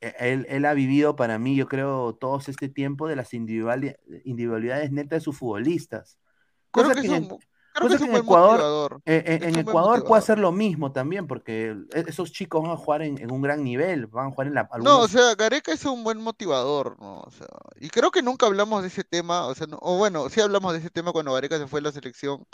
E- 0.00 0.14
Él, 0.20 0.46
él 0.48 0.66
ha 0.66 0.72
vivido 0.72 1.16
para 1.16 1.36
mí, 1.36 1.56
yo 1.56 1.66
creo, 1.66 2.14
todo 2.14 2.38
este 2.38 2.68
tiempo 2.68 3.08
de 3.08 3.16
las 3.16 3.32
individuali- 3.34 3.96
individualidades 4.22 4.92
netas 4.92 5.16
de 5.18 5.24
sus 5.24 5.36
futbolistas. 5.36 6.16
creo 6.70 6.90
Cosa 6.90 7.00
que 7.00 7.08
en- 7.08 7.24
un, 7.24 7.28
creo 7.28 7.40
cosa 7.74 7.88
que 7.88 7.94
es 7.94 7.98
que 7.98 8.04
un 8.04 8.08
en 8.10 8.12
buen 8.12 8.22
Ecuador, 8.22 9.00
eh, 9.04 9.24
eh, 9.26 9.38
en 9.48 9.56
Ecuador 9.56 10.04
puede 10.04 10.20
hacer 10.20 10.38
lo 10.38 10.52
mismo 10.52 10.92
también, 10.92 11.26
porque 11.26 11.76
e- 11.92 12.04
esos 12.06 12.30
chicos 12.30 12.62
van 12.62 12.70
a 12.70 12.76
jugar 12.76 13.02
en, 13.02 13.18
en 13.18 13.32
un 13.32 13.42
gran 13.42 13.64
nivel, 13.64 14.06
van 14.06 14.28
a 14.28 14.30
jugar 14.30 14.46
en 14.46 14.54
la... 14.54 14.68
No, 14.78 15.00
o 15.00 15.08
sea, 15.08 15.34
Gareca 15.34 15.72
es 15.72 15.84
un 15.86 16.04
buen 16.04 16.20
motivador, 16.20 16.96
¿no? 17.00 17.18
O 17.22 17.30
sea, 17.32 17.48
y 17.80 17.88
creo 17.90 18.12
que 18.12 18.22
nunca 18.22 18.46
hablamos 18.46 18.82
de 18.82 18.88
ese 18.88 19.02
tema, 19.02 19.44
o 19.48 19.56
sea, 19.56 19.66
no- 19.66 19.80
o 19.82 19.98
bueno, 19.98 20.28
sí 20.28 20.40
hablamos 20.40 20.72
de 20.72 20.78
ese 20.78 20.90
tema 20.90 21.10
cuando 21.10 21.32
Gareca 21.32 21.58
se 21.58 21.66
fue 21.66 21.80
a 21.80 21.82
la 21.82 21.90
selección, 21.90 22.46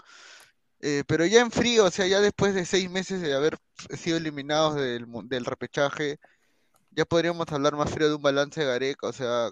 eh, 0.84 1.02
pero 1.06 1.24
ya 1.26 1.40
en 1.40 1.50
frío, 1.50 1.86
o 1.86 1.90
sea, 1.90 2.06
ya 2.06 2.20
después 2.20 2.54
de 2.54 2.66
seis 2.66 2.90
meses 2.90 3.22
de 3.22 3.34
haber 3.34 3.56
sido 3.96 4.18
eliminados 4.18 4.74
del, 4.76 5.06
del 5.24 5.44
repechaje, 5.46 6.18
ya 6.90 7.06
podríamos 7.06 7.46
hablar 7.50 7.74
más 7.76 7.90
frío 7.90 8.08
de 8.08 8.16
un 8.16 8.22
balance 8.22 8.60
de 8.60 8.66
Gareca, 8.66 9.08
o 9.08 9.12
sea, 9.12 9.50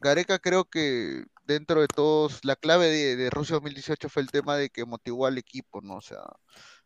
Gareca 0.00 0.38
creo 0.40 0.64
que 0.64 1.24
dentro 1.46 1.80
de 1.80 1.88
todos, 1.88 2.44
la 2.44 2.56
clave 2.56 2.88
de, 2.88 3.16
de 3.16 3.30
Rusia 3.30 3.54
2018 3.54 4.08
fue 4.08 4.22
el 4.22 4.30
tema 4.30 4.56
de 4.56 4.70
que 4.70 4.84
motivó 4.84 5.26
al 5.26 5.38
equipo, 5.38 5.80
¿no? 5.82 5.96
O 5.96 6.00
sea, 6.02 6.18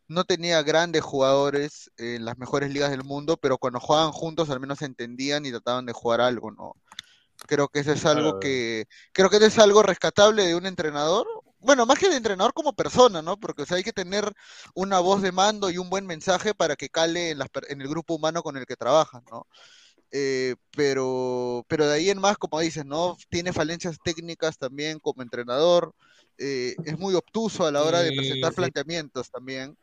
no 0.09 0.25
tenía 0.25 0.63
grandes 0.63 1.03
jugadores 1.03 1.91
en 1.97 2.25
las 2.25 2.37
mejores 2.37 2.71
ligas 2.73 2.91
del 2.91 3.05
mundo, 3.05 3.37
pero 3.39 3.59
cuando 3.59 3.81
jugaban 3.81 4.13
juntos 4.13 4.51
al 4.51 4.61
menos 4.61 4.81
se 4.81 4.87
entendían 4.87 5.47
y 5.47 5.53
trataban 5.53 5.87
de 5.87 5.93
jugar 5.93 6.21
algo, 6.21 6.51
¿no? 6.51 6.75
Creo 7.47 7.69
que 7.69 7.81
eso 7.81 7.93
es 7.93 8.05
algo 8.05 8.39
que, 8.41 8.87
creo 9.13 9.31
que 9.31 9.37
eso 9.37 9.47
es 9.47 9.59
algo 9.59 9.83
rescatable 9.83 10.47
de 10.47 10.55
un 10.55 10.67
entrenador. 10.67 11.27
Bueno, 11.61 11.85
más 11.87 11.99
que 11.99 12.09
de 12.09 12.17
entrenador 12.17 12.53
como 12.55 12.73
persona, 12.75 13.23
¿no? 13.23 13.39
Porque 13.39 13.63
o 13.63 13.67
sea, 13.67 13.77
hay 13.77 13.83
que 13.85 13.93
tener 13.93 14.33
una 14.75 14.99
voz 15.01 15.23
de 15.23 15.33
mando 15.33 15.71
y 15.71 15.79
un 15.79 15.91
buen 15.91 16.07
mensaje 16.07 16.55
para 16.55 16.77
que 16.77 16.89
cale 16.89 17.31
en, 17.31 17.39
las 17.39 17.49
en 17.69 17.81
el 17.83 17.89
grupo 17.89 18.15
humano 18.15 18.43
con 18.43 18.57
el 18.57 18.67
que 18.67 18.77
trabajas, 18.77 19.23
¿no? 19.31 19.47
Eh, 20.13 20.57
pero, 20.77 21.65
pero 21.69 21.87
de 21.89 21.95
ahí 21.95 22.11
en 22.11 22.21
más, 22.21 22.39
como 22.39 22.61
dices, 22.61 22.85
¿no? 22.87 23.17
Tiene 23.31 23.53
falencias 23.53 23.99
técnicas 24.03 24.59
también 24.59 24.99
como 25.01 25.23
entrenador. 25.23 25.95
eh, 26.39 26.77
es 26.85 26.99
muy 26.99 27.15
obtuso 27.15 27.67
a 27.67 27.73
la 27.73 27.85
hora 27.85 28.01
de 28.03 28.11
Sí, 28.11 28.15
presentar 28.15 28.53
sí. 28.53 28.57
planteamientos 28.57 29.31
también. 29.31 29.77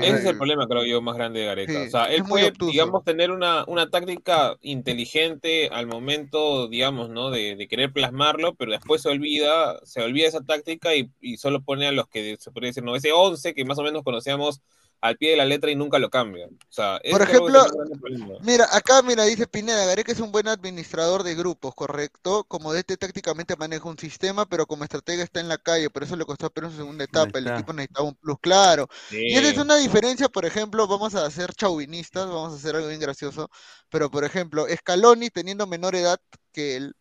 Ese 0.00 0.18
es 0.18 0.24
eh, 0.24 0.30
el 0.30 0.36
problema, 0.36 0.66
creo 0.68 0.84
yo, 0.84 1.00
más 1.02 1.16
grande 1.16 1.40
de 1.40 1.46
Gareca. 1.46 1.82
sí, 1.82 1.86
o 1.86 1.88
sea, 1.88 2.06
él 2.06 2.22
es 2.22 2.24
muy 2.24 2.42
puede, 2.42 2.44
obtuso. 2.44 2.70
digamos, 2.70 3.04
tener 3.04 3.30
una, 3.30 3.64
una 3.66 3.90
táctica 3.90 4.56
inteligente 4.62 5.68
al 5.68 5.86
momento, 5.86 6.68
digamos, 6.68 7.10
¿no? 7.10 7.30
De, 7.30 7.56
de 7.56 7.68
querer 7.68 7.92
plasmarlo, 7.92 8.54
pero 8.54 8.72
después 8.72 9.02
se 9.02 9.08
olvida, 9.10 9.78
se 9.84 10.02
olvida 10.02 10.28
esa 10.28 10.42
táctica 10.42 10.94
y, 10.96 11.10
y 11.20 11.36
solo 11.36 11.62
pone 11.62 11.86
a 11.86 11.92
los 11.92 12.08
que 12.08 12.36
se 12.40 12.50
podría 12.50 12.70
decir, 12.70 12.84
no, 12.84 12.96
ese 12.96 13.12
11 13.12 13.54
que 13.54 13.64
más 13.64 13.78
o 13.78 13.82
menos 13.82 14.02
conocíamos 14.02 14.60
al 15.02 15.16
pie 15.18 15.32
de 15.32 15.36
la 15.36 15.44
letra 15.44 15.70
y 15.70 15.76
nunca 15.76 15.98
lo 15.98 16.10
cambia. 16.10 16.46
O 16.46 16.72
sea, 16.72 17.00
Por 17.10 17.22
es 17.22 17.28
algo 17.28 17.46
que 17.46 17.58
ejemplo. 17.58 18.38
Mira, 18.40 18.66
acá 18.72 19.02
mira, 19.02 19.24
dice 19.24 19.46
Pineda, 19.48 19.84
Gareca 19.84 20.12
es 20.12 20.20
un 20.20 20.32
buen 20.32 20.48
administrador 20.48 21.24
de 21.24 21.34
grupos, 21.34 21.74
correcto. 21.74 22.44
Como 22.44 22.72
DT 22.72 22.96
tácticamente 22.96 23.56
maneja 23.56 23.88
un 23.88 23.98
sistema, 23.98 24.46
pero 24.46 24.66
como 24.66 24.84
estratega 24.84 25.22
está 25.24 25.40
en 25.40 25.48
la 25.48 25.58
calle, 25.58 25.90
por 25.90 26.04
eso 26.04 26.16
le 26.16 26.24
costó 26.24 26.46
a 26.46 26.50
Perú 26.50 26.68
en 26.68 26.72
su 26.72 26.78
segunda 26.78 27.04
etapa. 27.04 27.38
El 27.38 27.48
equipo 27.48 27.72
necesitaba 27.72 28.08
un 28.08 28.14
plus 28.14 28.38
claro. 28.40 28.88
Y 29.10 29.34
esa 29.36 29.48
es 29.48 29.54
Sí. 29.54 29.60
una 29.60 29.76
diferencia, 29.76 30.28
por 30.28 30.46
ejemplo, 30.46 30.86
vamos 30.86 31.14
a 31.16 31.30
ser 31.30 31.52
chauvinistas, 31.54 32.26
vamos 32.28 32.52
a 32.52 32.56
hacer 32.56 32.76
algo 32.76 32.88
bien 32.88 33.00
gracioso, 33.00 33.50
pero 33.90 34.10
por 34.10 34.24
ejemplo, 34.24 34.66
Scaloni 34.68 35.30
teniendo 35.30 35.66
menor 35.66 35.96
edad 35.96 36.18
que 36.52 36.76
él, 36.76 36.94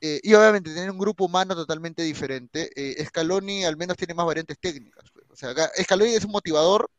eh, 0.00 0.20
y 0.22 0.34
obviamente 0.34 0.72
tiene 0.74 0.90
un 0.90 0.98
grupo 0.98 1.24
humano 1.26 1.54
totalmente 1.54 2.02
diferente, 2.02 2.70
eh, 2.76 3.04
Scaloni 3.06 3.64
al 3.64 3.76
menos 3.76 3.96
tiene 3.96 4.14
más 4.14 4.26
variantes 4.26 4.58
técnicas. 4.60 5.04
pues. 5.12 5.26
O 5.30 5.36
sea, 5.36 5.54
Scaloni 5.82 6.14
es 6.14 6.24
un 6.24 6.32
motivador, 6.32 6.90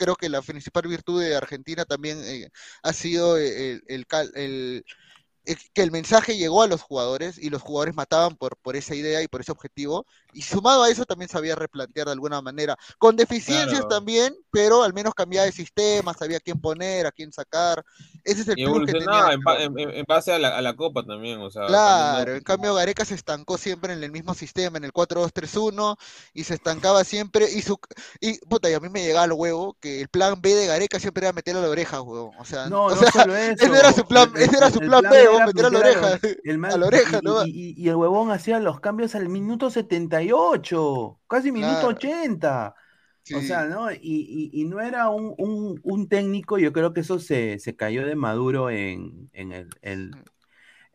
creo 0.00 0.16
que 0.16 0.28
la 0.30 0.42
principal 0.42 0.88
virtud 0.88 1.22
de 1.22 1.36
Argentina 1.36 1.84
también 1.84 2.18
eh, 2.24 2.50
ha 2.82 2.92
sido 2.92 3.38
eh, 3.38 3.72
el, 3.72 3.82
el 3.88 4.06
el- 4.34 4.84
que 5.74 5.82
el 5.82 5.90
mensaje 5.90 6.36
llegó 6.36 6.62
a 6.62 6.66
los 6.68 6.82
jugadores 6.82 7.38
y 7.38 7.50
los 7.50 7.62
jugadores 7.62 7.94
mataban 7.94 8.36
por, 8.36 8.56
por 8.58 8.76
esa 8.76 8.94
idea 8.94 9.22
y 9.22 9.28
por 9.28 9.40
ese 9.40 9.52
objetivo. 9.52 10.06
Y 10.32 10.42
sumado 10.42 10.82
a 10.84 10.90
eso 10.90 11.04
también 11.04 11.28
sabía 11.28 11.54
replantear 11.56 12.06
de 12.06 12.12
alguna 12.12 12.40
manera, 12.42 12.76
con 12.98 13.16
deficiencias 13.16 13.80
Claro. 13.80 13.88
también, 13.88 14.34
pero 14.50 14.82
al 14.82 14.92
menos 14.94 15.14
cambiaba 15.14 15.46
de 15.46 15.52
sistema, 15.52 16.14
sabía 16.14 16.38
a 16.38 16.40
quién 16.40 16.60
poner, 16.60 17.06
a 17.06 17.12
quién 17.12 17.32
sacar. 17.32 17.84
Ese 18.24 18.42
es 18.42 18.48
el 18.48 18.56
Y 18.56 18.64
plus 18.64 18.84
que 18.86 18.92
tenía. 18.94 19.32
en, 19.32 19.78
en- 19.78 19.90
en- 19.90 20.04
base 20.06 20.32
a 20.32 20.38
la, 20.38 20.56
a 20.56 20.62
la 20.62 20.76
copa 20.76 21.04
también, 21.04 21.40
o 21.40 21.50
sea, 21.50 21.62
Claro, 21.64 21.84
también 21.84 22.36
en 22.36 22.42
cambio 22.42 22.74
Gareca 22.74 23.04
se 23.04 23.14
estancó 23.14 23.56
siempre 23.56 23.92
en 23.92 24.02
el 24.02 24.10
mismo 24.10 24.34
sistema, 24.34 24.78
en 24.78 24.84
el 24.84 24.92
4-2-3-1, 24.92 25.96
y 26.34 26.42
se 26.44 26.54
estancaba 26.54 27.04
siempre, 27.04 27.48
y 27.52 27.62
su 27.62 27.78
y 28.20 28.38
puta, 28.40 28.68
y 28.68 28.72
a 28.74 28.80
mí 28.80 28.88
me 28.88 29.02
llegaba 29.04 29.24
al 29.24 29.32
huevo 29.32 29.76
que 29.80 30.00
el 30.00 30.08
plan 30.08 30.40
B 30.40 30.52
de 30.54 30.66
Gareca 30.66 30.98
siempre 30.98 31.24
era 31.26 31.32
meterle 31.32 31.60
a 31.60 31.64
la 31.64 31.68
oreja, 31.70 32.00
huevón. 32.02 32.34
O 32.40 32.44
sea, 32.44 32.70
No, 32.70 32.86
o 32.86 32.96
no 32.96 32.96
sea, 32.96 33.10
solo 33.12 33.36
eso. 33.36 33.54
ese 33.64 33.78
era 33.78 33.92
su 33.92 34.04
plan, 34.04 34.32
El- 34.34 34.42
ese 34.42 34.56
era 34.56 34.66
el- 34.66 34.72
su 34.72 34.80
el 34.80 34.90
plan 34.90 35.02
B, 35.08 35.28
era 35.32 35.39
meter 35.46 35.64
a 35.66 35.70
la 35.70 35.78
oreja. 35.78 36.18
El 36.44 36.58
man- 36.58 36.72
A 36.72 36.76
la 36.78 36.86
oreja, 36.86 37.18
y, 37.22 37.24
¿no? 37.24 37.46
y- 37.46 37.50
y- 37.50 37.74
y 37.76 37.88
el 37.88 37.96
huevón 37.96 38.30
hacía 38.30 38.58
los 38.60 38.80
cambios 38.80 39.14
al 39.14 39.28
minuto 39.28 39.70
78, 39.70 41.18
casi 41.28 41.52
minuto 41.52 41.72
Claro. 41.74 41.88
80. 41.88 42.74
O 43.36 43.40
sea, 43.42 43.64
¿no? 43.66 43.92
Y, 43.92 44.64
no 44.68 44.80
era 44.80 45.08
un, 45.10 45.34
un- 45.38 45.78
un 45.84 46.08
técnico, 46.08 46.58
yo 46.58 46.72
creo 46.72 46.92
que 46.92 47.00
eso 47.00 47.18
se, 47.20 47.58
se 47.60 47.76
cayó 47.76 48.04
de 48.06 48.16
maduro 48.16 48.70
en, 48.70 49.30
en, 49.32 49.52
el, 49.52 49.68
el- 49.82 50.14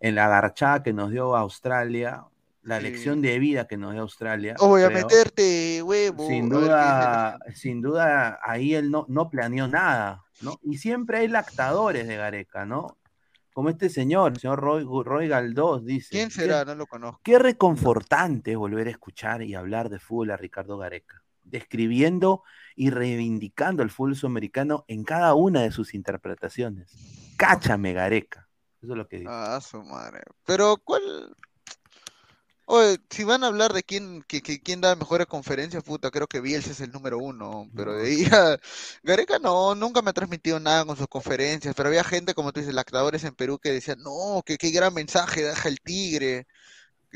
en 0.01 0.15
la 0.15 0.27
garchada 0.27 0.83
que 0.83 0.91
nos 0.91 1.11
dio 1.11 1.35
Australia, 1.35 2.25
la 2.61 2.77
Sí. 2.77 2.83
lección 2.83 3.21
de 3.21 3.39
vida 3.39 3.67
que 3.67 3.77
nos 3.77 3.93
dio 3.93 4.01
Australia. 4.01 4.55
Voy 4.59 4.81
a 4.81 4.89
meterte 4.89 5.81
huevo. 5.83 6.27
Sin 6.27 6.49
duda, 6.49 7.37
sin 7.53 7.81
duda, 7.81 8.39
ahí 8.43 8.73
él 8.73 8.91
no, 8.91 9.05
no 9.07 9.29
planeó 9.29 9.67
nada, 9.67 10.23
¿no? 10.41 10.59
Y 10.63 10.77
siempre 10.79 11.19
hay 11.19 11.27
lactadores 11.29 12.07
de 12.07 12.17
Gareca, 12.17 12.65
¿no? 12.65 12.97
Como 13.55 13.69
este 13.69 13.87
señor, 13.87 14.33
el 14.33 14.39
señor 14.41 14.59
Roy, 14.59 14.83
Roy 14.83 15.29
Galdós, 15.29 15.85
dice. 15.85 16.09
¿Quién 16.11 16.27
"Qué- 16.27 16.35
será? 16.35 16.65
No 16.65 16.75
lo 16.75 16.87
conozco. 16.87 17.21
Qué 17.23 17.39
reconfortante 17.39 18.51
es 18.51 18.57
volver 18.57 18.87
a 18.87 18.91
escuchar 18.91 19.43
y 19.43 19.55
hablar 19.55 19.87
de 19.87 19.97
fútbol 19.97 20.31
a 20.31 20.35
Ricardo 20.35 20.77
Gareca, 20.77 21.23
describiendo 21.41 22.43
y 22.75 22.89
reivindicando 22.89 23.81
el 23.81 23.91
fútbol 23.91 24.17
sudamericano 24.17 24.83
en 24.89 25.05
cada 25.05 25.35
una 25.35 25.61
de 25.61 25.71
sus 25.71 25.93
interpretaciones. 25.93 26.91
Cáchame, 27.37 27.93
Gareca. 27.93 28.49
Eso 28.81 28.91
es 28.91 28.97
lo 28.97 29.07
que 29.07 29.19
dice. 29.19 29.29
Ah, 29.31 29.57
su 29.61 29.81
madre. 29.83 30.19
Pero, 30.45 30.75
¿cuál? 30.83 31.33
Oye, 32.67 32.97
si 33.11 33.23
van 33.23 33.43
a 33.43 33.47
hablar 33.47 33.73
de 33.73 33.83
quién, 33.83 34.23
que, 34.27 34.41
que- 34.41 34.59
quién 34.61 34.81
da 34.81 34.95
mejores 34.95 35.27
conferencias, 35.27 35.83
puta, 35.83 36.09
creo 36.11 36.27
que 36.27 36.41
Bielsa 36.41 36.71
es 36.71 36.81
el 36.81 36.91
número 36.91 37.17
uno, 37.19 37.69
pero 37.75 37.93
de 37.93 38.07
ahí 38.07 38.25
a... 38.31 38.57
Gareca 39.03 39.37
no, 39.39 39.75
nunca 39.75 40.01
me 40.01 40.09
ha 40.09 40.13
transmitido 40.13 40.59
nada 40.59 40.83
con 40.85 40.97
sus 40.97 41.07
conferencias, 41.07 41.75
pero 41.75 41.89
había 41.89 42.03
gente, 42.03 42.33
como 42.33 42.51
tú 42.51 42.59
dices, 42.61 42.73
lactadores 42.75 43.23
en 43.23 43.35
Perú 43.35 43.59
que 43.59 43.71
decían, 43.71 43.99
no, 44.01 44.41
que 44.45 44.57
qué 44.57 44.71
gran 44.71 44.93
mensaje 44.93 45.43
deja 45.43 45.69
el 45.69 45.79
Tigre, 45.81 46.47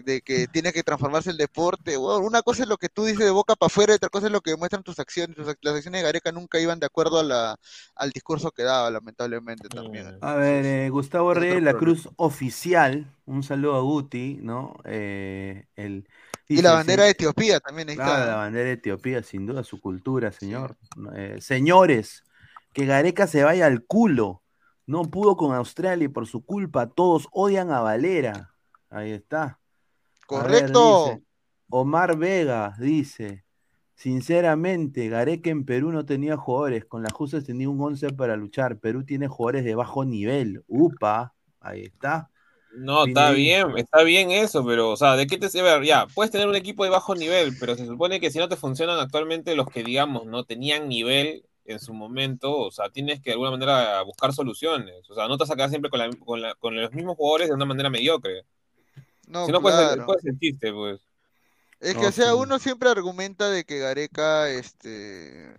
de 0.03 0.21
que 0.21 0.47
tiene 0.47 0.71
que 0.73 0.83
transformarse 0.83 1.29
el 1.29 1.37
deporte. 1.37 1.97
Una 1.97 2.41
cosa 2.41 2.63
es 2.63 2.69
lo 2.69 2.77
que 2.77 2.89
tú 2.89 3.05
dices 3.05 3.25
de 3.25 3.31
boca 3.31 3.55
para 3.55 3.67
afuera, 3.67 3.93
y 3.93 3.95
otra 3.95 4.09
cosa 4.09 4.27
es 4.27 4.31
lo 4.31 4.41
que 4.41 4.55
muestran 4.55 4.83
tus 4.83 4.99
acciones. 4.99 5.35
Tus 5.35 5.45
las 5.61 5.75
acciones 5.75 6.01
de 6.01 6.03
Gareca 6.03 6.31
nunca 6.31 6.59
iban 6.59 6.79
de 6.79 6.85
acuerdo 6.85 7.19
a 7.19 7.23
la, 7.23 7.55
al 7.95 8.11
discurso 8.11 8.51
que 8.51 8.63
daba, 8.63 8.89
lamentablemente 8.89 9.67
también. 9.69 10.17
A 10.21 10.33
ver, 10.35 10.65
eh, 10.65 10.89
Gustavo 10.89 11.33
Reyes 11.33 11.61
la 11.63 11.71
problema. 11.71 11.79
Cruz 11.79 12.09
oficial, 12.17 13.13
un 13.25 13.43
saludo 13.43 13.75
a 13.75 13.81
Guti, 13.81 14.39
¿no? 14.41 14.75
Eh, 14.85 15.65
el, 15.75 16.07
Y 16.47 16.55
dice, 16.55 16.63
la 16.63 16.73
bandera 16.73 17.03
de 17.03 17.09
"Se- 17.09 17.11
Etiopía 17.11 17.59
también 17.59 17.89
ahí 17.89 17.95
Claro, 17.95 18.13
está. 18.13 18.25
la 18.25 18.35
bandera 18.37 18.65
de 18.65 18.73
Etiopía, 18.73 19.23
sin 19.23 19.45
duda, 19.45 19.63
su 19.63 19.79
cultura, 19.79 20.31
señor. 20.31 20.77
Eh, 21.15 21.37
señores, 21.41 22.23
que 22.73 22.85
Gareca 22.85 23.27
se 23.27 23.43
vaya 23.43 23.65
al 23.65 23.83
culo. 23.83 24.41
No 24.85 25.03
pudo 25.03 25.37
con 25.37 25.53
Australia 25.53 26.05
y 26.05 26.07
por 26.07 26.25
su 26.25 26.43
culpa 26.43 26.87
todos 26.87 27.27
odian 27.31 27.71
a 27.71 27.81
Valera. 27.81 28.55
Ahí 28.89 29.11
está. 29.11 29.59
Ver, 30.29 30.45
Correcto. 30.69 30.79
dice, 30.79 31.23
Omar 31.69 32.17
Vega 32.17 32.75
dice, 32.79 33.45
sinceramente, 33.95 35.09
Gareca 35.09 35.49
en 35.49 35.65
Perú 35.65 35.91
no 35.91 36.05
tenía 36.05 36.37
jugadores, 36.37 36.85
con 36.85 37.03
la 37.03 37.09
justa 37.11 37.41
tenía 37.41 37.69
un 37.69 37.81
11 37.81 38.09
para 38.11 38.35
luchar. 38.37 38.79
Perú 38.79 39.03
tiene 39.05 39.27
jugadores 39.27 39.65
de 39.65 39.75
bajo 39.75 40.05
nivel. 40.05 40.63
Upa, 40.67 41.33
ahí 41.59 41.83
está. 41.83 42.29
No, 42.71 43.05
está 43.05 43.31
bien, 43.31 43.77
está 43.77 44.03
bien 44.03 44.29
eso, 44.31 44.63
pero, 44.63 44.91
o 44.91 44.95
sea, 44.97 45.15
¿de 45.15 45.25
qué 45.27 45.37
te 45.39 45.49
sirve? 45.49 45.85
Ya, 45.85 46.05
puedes 46.13 46.31
tener 46.31 46.47
un 46.47 46.55
equipo 46.55 46.83
de 46.83 46.91
bajo 46.91 47.15
nivel, 47.15 47.55
pero 47.59 47.75
se 47.75 47.85
supone 47.87 48.19
que 48.19 48.29
si 48.29 48.37
no 48.37 48.47
te 48.47 48.55
funcionan 48.55 48.99
actualmente 48.99 49.55
los 49.55 49.67
que, 49.67 49.83
digamos, 49.83 50.27
no 50.27 50.43
tenían 50.45 50.87
nivel 50.87 51.43
en 51.65 51.79
su 51.79 51.93
momento, 51.93 52.55
o 52.57 52.71
sea, 52.71 52.89
tienes 52.89 53.21
que 53.21 53.31
de 53.31 53.33
alguna 53.33 53.51
manera 53.51 54.01
buscar 54.03 54.33
soluciones. 54.33 55.09
O 55.09 55.15
sea, 55.15 55.27
no 55.27 55.35
te 55.37 55.43
vas 55.43 55.51
a 55.51 55.55
quedar 55.55 55.69
siempre 55.69 55.89
con, 55.89 55.99
la- 55.99 56.09
con, 56.15 56.41
la- 56.41 56.55
con 56.55 56.75
los 56.79 56.91
mismos 56.93 57.15
jugadores 57.17 57.47
de 57.49 57.55
una 57.55 57.65
manera 57.65 57.89
mediocre. 57.89 58.45
No, 59.29 59.45
si 59.45 59.51
no, 59.51 59.61
pues, 59.61 59.75
claro. 59.75 60.05
pues 60.05 60.25
el 60.25 60.39
chiste, 60.39 60.73
pues. 60.73 60.99
Es 61.79 61.95
que, 61.95 61.99
No, 62.03 62.07
o 62.07 62.11
sea, 62.11 62.35
sí. 62.35 62.41
uno 62.41 62.59
siempre 62.59 62.89
argumenta 62.89 63.49
de 63.49 63.63
que 63.65 63.79
Gareca, 63.79 64.49
este... 64.49 65.55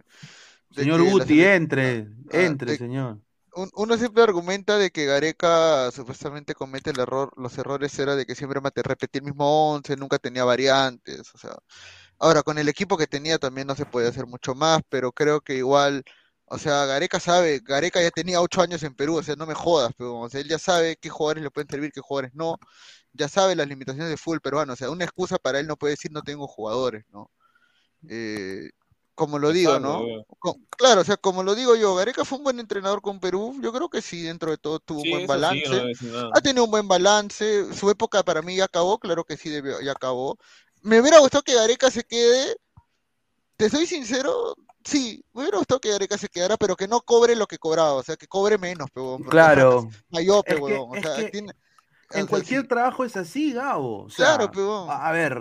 Señor 0.70 1.00
la 1.00 1.10
Guti, 1.12 1.42
entre, 1.44 2.08
ah, 2.30 2.36
entre, 2.46 2.72
de- 2.72 2.76
señor. 2.76 3.20
un- 3.54 3.70
uno 3.76 3.96
siempre 3.98 4.22
argumenta 4.24 4.78
de 4.78 4.90
que 4.90 5.06
Gareca 5.06 5.90
supuestamente 5.92 6.54
comete 6.54 6.90
el 6.90 7.00
error, 7.00 7.32
los 7.36 7.58
errores 7.58 7.98
era 7.98 8.16
de 8.16 8.26
que 8.26 8.34
siempre 8.36 8.60
mate, 8.60 8.82
repetía 8.82 9.20
el 9.20 9.26
mismo 9.26 9.72
once, 9.74 9.96
nunca 9.96 10.18
tenía 10.18 10.44
variantes, 10.44 11.34
o 11.34 11.38
sea, 11.38 11.56
ahora 12.18 12.42
con 12.44 12.58
el 12.58 12.68
equipo 12.68 12.96
que 12.98 13.06
tenía 13.08 13.38
también 13.38 13.66
no 13.68 13.76
se 13.76 13.86
puede 13.86 14.08
hacer 14.08 14.26
mucho 14.26 14.54
más, 14.54 14.82
pero 14.88 15.12
creo 15.12 15.40
que 15.42 15.54
igual, 15.56 16.04
o 16.46 16.58
sea, 16.58 16.86
Gareca 16.86 17.20
sabe, 17.20 17.60
Gareca 17.64 18.02
ya 18.02 18.10
tenía 18.12 18.40
ocho 18.42 18.62
años 18.62 18.82
en 18.84 18.94
Perú, 18.94 19.16
o 19.18 19.22
sea, 19.22 19.36
no 19.36 19.46
me 19.46 19.54
jodas, 19.54 19.92
pero 19.98 20.18
o 20.20 20.28
sea, 20.30 20.40
él 20.40 20.48
ya 20.48 20.58
sabe 20.58 20.96
qué 20.96 21.10
jugadores 21.10 21.44
le 21.44 21.50
pueden 21.50 21.68
servir, 21.70 21.92
qué 21.92 22.00
jugadores 22.00 22.34
no, 22.34 22.58
ya 23.12 23.28
sabe 23.28 23.56
las 23.56 23.68
limitaciones 23.68 24.08
de 24.10 24.16
fútbol 24.16 24.40
peruano, 24.40 24.72
o 24.72 24.76
sea, 24.76 24.90
una 24.90 25.04
excusa 25.04 25.38
para 25.38 25.58
él 25.60 25.66
no 25.66 25.76
puede 25.76 25.92
decir 25.94 26.12
no 26.12 26.22
tengo 26.22 26.46
jugadores, 26.46 27.04
¿no? 27.12 27.30
Eh, 28.08 28.70
como 29.14 29.38
lo 29.38 29.52
digo, 29.52 29.78
¿no? 29.78 30.02
Claro, 30.78 31.02
o 31.02 31.04
sea, 31.04 31.18
como 31.18 31.42
lo 31.42 31.54
digo 31.54 31.76
yo, 31.76 31.94
Gareca 31.94 32.24
fue 32.24 32.38
un 32.38 32.44
buen 32.44 32.58
entrenador 32.58 33.02
con 33.02 33.20
Perú. 33.20 33.58
Yo 33.62 33.70
creo 33.70 33.90
que 33.90 34.00
sí, 34.00 34.22
dentro 34.22 34.50
de 34.50 34.56
todo 34.56 34.78
tuvo 34.78 35.02
Sí, 35.02 35.08
un 35.08 35.12
buen 35.12 35.22
sí, 35.22 35.28
balance. 35.28 35.94
no. 36.06 36.30
Ha 36.32 36.40
tenido 36.40 36.64
un 36.64 36.70
buen 36.70 36.88
balance. 36.88 37.74
Su 37.74 37.90
época 37.90 38.22
para 38.22 38.40
mí 38.40 38.56
ya 38.56 38.64
acabó, 38.64 38.98
claro 38.98 39.24
que 39.24 39.36
sí, 39.36 39.50
debió- 39.50 39.82
ya 39.82 39.92
acabó. 39.92 40.38
Me 40.80 40.98
hubiera 41.00 41.18
gustado 41.18 41.42
que 41.42 41.54
Gareca 41.54 41.90
se 41.90 42.02
quede. 42.04 42.56
Te 43.58 43.68
soy 43.68 43.86
sincero, 43.86 44.54
sí, 44.82 45.22
me 45.34 45.42
hubiera 45.42 45.58
gustado 45.58 45.80
que 45.82 45.90
Gareca 45.90 46.16
se 46.16 46.30
quedara, 46.30 46.56
pero 46.56 46.74
que 46.74 46.88
no 46.88 47.02
cobre 47.02 47.36
lo 47.36 47.46
que 47.46 47.58
cobraba, 47.58 47.92
o 47.92 48.02
sea, 48.02 48.16
que 48.16 48.26
cobre 48.26 48.56
menos, 48.56 48.88
porque 48.90 49.28
Claro. 49.28 49.90
Es 50.12 50.42
que- 50.46 50.54
huevón, 50.54 50.90
o 50.92 50.94
es 50.94 51.02
sea, 51.02 51.16
que 51.16 51.24
tiene- 51.30 51.52
En 52.12 52.26
cualquier 52.26 52.66
trabajo 52.66 53.04
es 53.04 53.16
así, 53.16 53.52
Gabo. 53.52 54.04
O 54.04 54.10
sea, 54.10 54.36
Claro, 54.36 54.50
peón. 54.50 54.90
a 54.90 55.08
a 55.08 55.12
ver, 55.12 55.38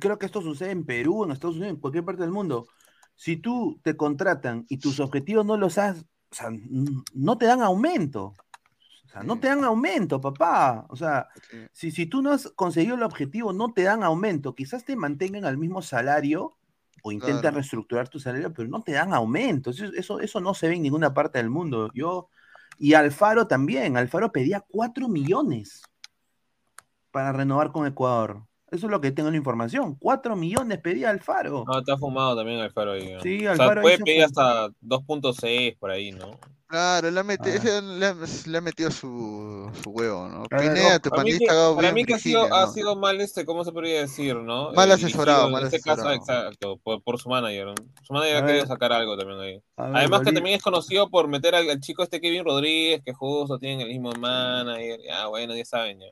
creo 0.00 0.18
que 0.18 0.26
esto 0.26 0.40
sucede 0.42 0.70
en 0.70 0.84
Perú, 0.84 1.24
en 1.24 1.32
Estados 1.32 1.56
Unidos, 1.56 1.74
en 1.74 1.80
cualquier 1.80 2.04
parte 2.04 2.22
del 2.22 2.30
mundo. 2.32 2.66
Si 3.14 3.36
tú 3.36 3.78
te 3.82 3.96
contratan 3.96 4.64
y 4.68 4.78
tus 4.78 5.00
objetivos 5.00 5.44
no 5.44 5.56
los 5.56 5.78
has, 5.78 5.98
o 6.00 6.34
sea, 6.34 6.48
no 7.14 7.36
te 7.38 7.46
dan 7.46 7.60
aumento. 7.62 8.34
O 9.04 9.08
sea, 9.08 9.22
no 9.22 9.34
Sí. 9.34 9.40
te 9.40 9.48
dan 9.48 9.64
aumento, 9.64 10.20
papá. 10.20 10.86
O 10.88 10.96
sea, 10.96 11.28
si, 11.72 11.90
si 11.90 12.06
tú 12.06 12.22
no 12.22 12.32
has 12.32 12.48
conseguido 12.56 12.96
el 12.96 13.02
objetivo, 13.02 13.52
no 13.52 13.72
te 13.74 13.82
dan 13.82 14.02
aumento. 14.02 14.54
Quizás 14.54 14.84
te 14.84 14.96
mantengan 14.96 15.44
al 15.44 15.58
mismo 15.58 15.82
salario 15.82 16.56
o 17.02 17.12
intentan 17.12 17.40
Claro. 17.42 17.56
reestructurar 17.56 18.08
tu 18.08 18.18
salario, 18.20 18.52
pero 18.52 18.68
no 18.68 18.82
te 18.82 18.92
dan 18.92 19.12
aumento. 19.12 19.70
Eso, 19.70 19.86
eso, 19.86 20.20
eso 20.20 20.40
no 20.40 20.54
se 20.54 20.68
ve 20.68 20.76
en 20.76 20.82
ninguna 20.82 21.12
parte 21.12 21.38
del 21.38 21.50
mundo. 21.50 21.90
Yo, 21.94 22.28
y 22.78 22.94
Alfaro 22.94 23.46
también. 23.46 23.96
Alfaro 23.96 24.32
pedía 24.32 24.64
4 24.68 25.08
millones 25.08 25.82
para 27.10 27.32
renovar 27.32 27.72
con 27.72 27.86
Ecuador. 27.86 28.46
Eso 28.72 28.86
es 28.86 28.90
lo 28.90 29.02
que 29.02 29.12
tengo 29.12 29.28
en 29.28 29.34
la 29.34 29.38
información. 29.38 29.96
4 30.00 30.34
millones 30.34 30.78
pedía 30.78 31.10
Alfaro. 31.10 31.64
No, 31.66 31.78
está 31.80 31.98
fumado 31.98 32.34
también 32.36 32.58
Alfaro 32.58 32.92
ahí. 32.92 33.12
¿no? 33.12 33.20
Sí, 33.20 33.36
o 33.40 33.40
sea, 33.42 33.50
Alfaro 33.52 33.82
puede 33.82 33.98
pedir 33.98 34.24
hasta 34.24 34.68
2.6 34.80 35.76
por 35.78 35.90
ahí, 35.90 36.10
¿no? 36.10 36.38
Claro, 36.68 37.10
le 37.10 37.20
ha, 37.20 37.22
meti- 37.22 37.50
Ah. 37.52 37.80
le, 37.82 38.06
ha, 38.06 38.16
le 38.46 38.58
ha 38.58 38.60
metido 38.62 38.90
su, 38.90 39.70
su 39.82 39.90
huevo, 39.90 40.26
¿no? 40.26 40.44
Pineda, 40.44 40.94
no, 40.94 41.00
tu 41.00 41.10
Para 41.10 41.22
mí, 41.24 41.38
que, 41.38 41.46
para 41.46 41.92
mí 41.92 42.04
que 42.06 42.14
ha 42.14 42.18
sido, 42.18 42.96
mal, 42.96 43.20
este, 43.20 43.44
¿cómo 43.44 43.62
se 43.62 43.72
podría 43.72 44.00
decir, 44.00 44.36
no? 44.36 44.72
Mal 44.72 44.88
Eh, 44.88 44.94
asesorado, 44.94 45.50
mal 45.50 45.60
en 45.60 45.66
este 45.66 45.80
caso, 45.82 46.08
asesorado. 46.08 46.48
exacto, 46.48 46.80
por, 46.82 47.02
por 47.02 47.20
su 47.20 47.28
manager. 47.28 47.66
¿no? 47.66 47.74
Su 48.04 48.14
manager 48.14 48.36
A 48.36 48.38
ha 48.38 48.46
querido 48.46 48.66
sacar 48.66 48.90
algo 48.94 49.18
también 49.18 49.38
ahí. 49.38 49.52
Ver, 49.76 49.96
Además 49.96 50.22
que 50.22 50.32
también 50.32 50.56
es 50.56 50.62
conocido 50.62 51.10
por 51.10 51.28
meter 51.28 51.54
al, 51.54 51.68
al 51.68 51.78
chico 51.80 52.04
este 52.04 52.22
Kevin 52.22 52.42
Rodríguez, 52.42 53.02
que 53.04 53.12
justo 53.12 53.58
tienen 53.58 53.82
el 53.82 53.88
mismo 53.88 54.10
manager. 54.12 54.98
Ya, 55.06 55.26
bueno, 55.26 55.54
ya 55.54 55.66
saben 55.66 56.00
ya. 56.00 56.06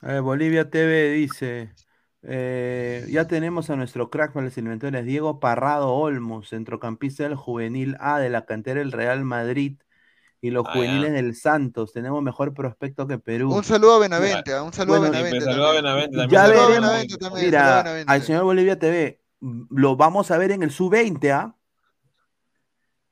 A 0.00 0.12
ver, 0.14 0.22
Bolivia 0.22 0.70
TV 0.70 1.10
dice: 1.10 1.74
eh, 2.22 3.06
Ya 3.10 3.26
tenemos 3.26 3.70
a 3.70 3.76
nuestro 3.76 4.10
crack 4.10 4.32
para 4.32 4.46
los 4.46 4.58
inventores, 4.58 5.04
Diego 5.04 5.40
Parrado 5.40 5.92
Olmos, 5.94 6.48
centrocampista 6.50 7.22
del 7.24 7.34
juvenil 7.34 7.96
A 8.00 8.18
de 8.18 8.30
la 8.30 8.44
cantera 8.46 8.80
del 8.80 8.92
Real 8.92 9.24
Madrid 9.24 9.78
y 10.42 10.50
los 10.50 10.64
Ah, 10.66 10.72
juveniles 10.72 11.10
ya. 11.10 11.14
del 11.16 11.34
Santos. 11.34 11.92
Tenemos 11.92 12.22
mejor 12.22 12.54
prospecto 12.54 13.06
que 13.06 13.18
Perú. 13.18 13.52
Un 13.54 13.64
saludo 13.64 13.94
a 13.96 13.98
Benavente, 13.98 14.52
ah, 14.54 14.62
un 14.62 14.72
saludo 14.72 14.98
Bueno, 15.00 15.16
a 15.16 15.22
Benavente. 15.22 15.44
saludo 15.44 15.66
a. 15.68 15.72
Benavente 15.74 16.16
también. 16.16 16.30
Ya 16.30 16.42
Saludo 16.46 16.60
a 16.62 16.66
veremos. 16.68 16.88
Benavente 16.90 17.16
también, 17.18 17.44
Mira, 17.46 17.76
Benavente. 17.82 18.12
al 18.12 18.22
señor 18.22 18.44
Bolivia 18.44 18.78
TV 18.78 19.20
lo 19.70 19.96
vamos 19.96 20.30
a 20.30 20.38
ver 20.38 20.50
en 20.52 20.62
el 20.62 20.70
sub-20, 20.70 21.30
¿ah? 21.32 21.56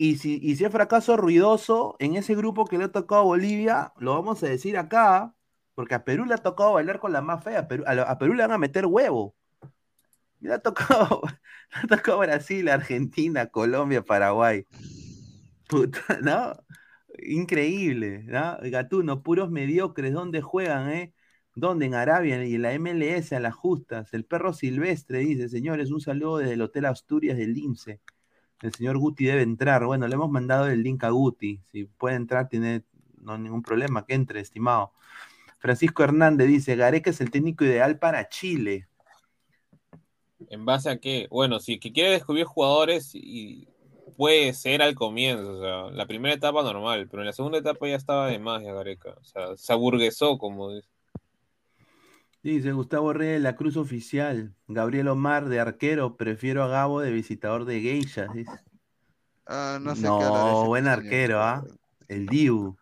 Y 0.00 0.16
si, 0.18 0.38
y 0.40 0.54
si 0.56 0.64
es 0.64 0.70
fracaso 0.70 1.16
ruidoso 1.16 1.96
en 1.98 2.14
ese 2.14 2.34
grupo 2.36 2.66
que 2.66 2.78
le 2.78 2.84
ha 2.84 2.92
tocado 2.92 3.22
a 3.22 3.24
Bolivia, 3.24 3.92
lo 3.98 4.14
vamos 4.14 4.42
a 4.42 4.46
decir 4.46 4.78
acá, 4.78 5.34
porque 5.79 5.95
a 5.95 6.03
Perú 6.03 6.24
le 6.24 6.35
ha 6.35 6.39
tocado 6.39 6.72
bailar 6.72 6.99
con 6.99 7.12
la 7.12 7.22
más 7.22 7.45
fea. 7.45 7.61
A 7.61 8.18
Perú, 8.18 8.35
le 8.35 8.43
van 8.43 8.51
a 8.51 8.59
meter 8.59 8.85
huevo. 8.85 9.37
Y 10.41 10.49
Le 10.49 10.55
ha 10.55 10.59
tocado, 10.59 11.22
le 11.89 11.95
ha 11.95 12.16
Brasil, 12.16 12.68
Argentina, 12.68 13.47
Colombia, 13.47 14.03
Paraguay. 14.03 14.66
Puta, 15.68 16.01
¿no? 16.20 16.53
Increíble, 17.22 18.24
¿no? 18.24 18.59
Gatuno, 18.61 19.22
puros 19.22 19.53
mediocres, 19.53 20.12
¿dónde 20.12 20.43
juegan, 20.43 20.91
eh? 20.91 21.14
¿Dónde? 21.55 21.87
En 21.87 21.95
Arabia 21.95 22.45
y 22.45 22.57
en 22.57 22.62
la 22.62 22.76
MLS 22.76 23.33
a 23.33 23.39
las 23.39 23.55
justas. 23.55 24.12
El 24.14 24.24
perro 24.24 24.53
silvestre 24.53 25.20
dice, 25.20 25.49
señores, 25.49 25.93
un 25.93 26.01
saludo 26.01 26.39
desde 26.39 26.55
el 26.55 26.62
Hotel 26.62 26.87
Asturias 26.87 27.39
del 27.39 27.57
IMSE. 27.57 28.01
El 28.62 28.74
señor 28.74 28.99
Guti 28.99 29.26
debe 29.26 29.43
entrar. 29.43 29.85
Bueno, 29.85 30.09
le 30.09 30.14
hemos 30.16 30.29
mandado 30.29 30.66
el 30.66 30.83
link 30.83 31.05
a 31.05 31.11
Guti. 31.11 31.62
Si 31.70 31.85
puede 31.85 32.16
entrar, 32.16 32.49
tiene 32.49 32.83
no 33.20 33.39
ningún 33.39 33.62
problema, 33.62 34.05
que 34.05 34.14
entre, 34.14 34.41
estimado. 34.41 34.93
Francisco 35.59 36.04
Hernández 36.04 36.48
dice, 36.48 36.76
Gareca 36.76 37.11
es 37.11 37.20
el 37.20 37.30
técnico 37.30 37.64
ideal 37.64 37.98
para 37.98 38.28
Chile. 38.28 38.88
¿En 40.50 40.64
base 40.64 40.88
a 40.90 40.98
qué? 40.98 41.26
Bueno, 41.30 41.59
si 41.61 41.78
que 41.78 41.92
quiere 41.92 42.11
descubrir 42.11 42.44
jugadores 42.44 43.11
y 43.14 43.68
puede 44.16 44.52
ser 44.52 44.82
al 44.82 44.94
comienzo, 44.94 45.59
o 45.59 45.61
sea, 45.61 45.96
la 45.96 46.06
primera 46.06 46.34
etapa 46.34 46.62
normal, 46.62 47.09
pero 47.11 47.22
en 47.22 47.26
la 47.26 47.32
segunda 47.32 47.59
etapa 47.59 47.86
ya 47.88 47.96
estaba 47.96 48.28
de 48.28 48.38
más 48.38 48.62
ya 48.62 48.72
Gareca, 48.72 49.11
o 49.11 49.24
sea, 49.24 49.56
se 49.56 49.72
aburguesó, 49.72 50.38
como 50.38 50.72
dice. 50.74 50.88
Dice 52.42 52.72
Gustavo 52.72 53.12
Reyes 53.12 53.34
de 53.34 53.40
la 53.40 53.56
Cruz 53.56 53.76
Oficial. 53.76 54.54
Gabriel 54.68 55.09
Omar 55.09 55.48
de 55.48 55.61
arquero, 55.61 56.16
prefiero 56.16 56.62
a 56.62 56.68
Gabo 56.68 57.00
de 57.00 57.11
visitador 57.11 57.64
de 57.64 57.80
geishas. 57.80 58.32
dice. 58.32 58.52
Ah, 59.44 59.78
no 59.80 59.96
sé 59.96 60.02
No, 60.02 60.18
qué 60.18 60.68
buen 60.68 60.86
arquero, 60.86 61.42
¿ah? 61.42 61.64
El 62.06 62.26
Dibu. 62.26 62.76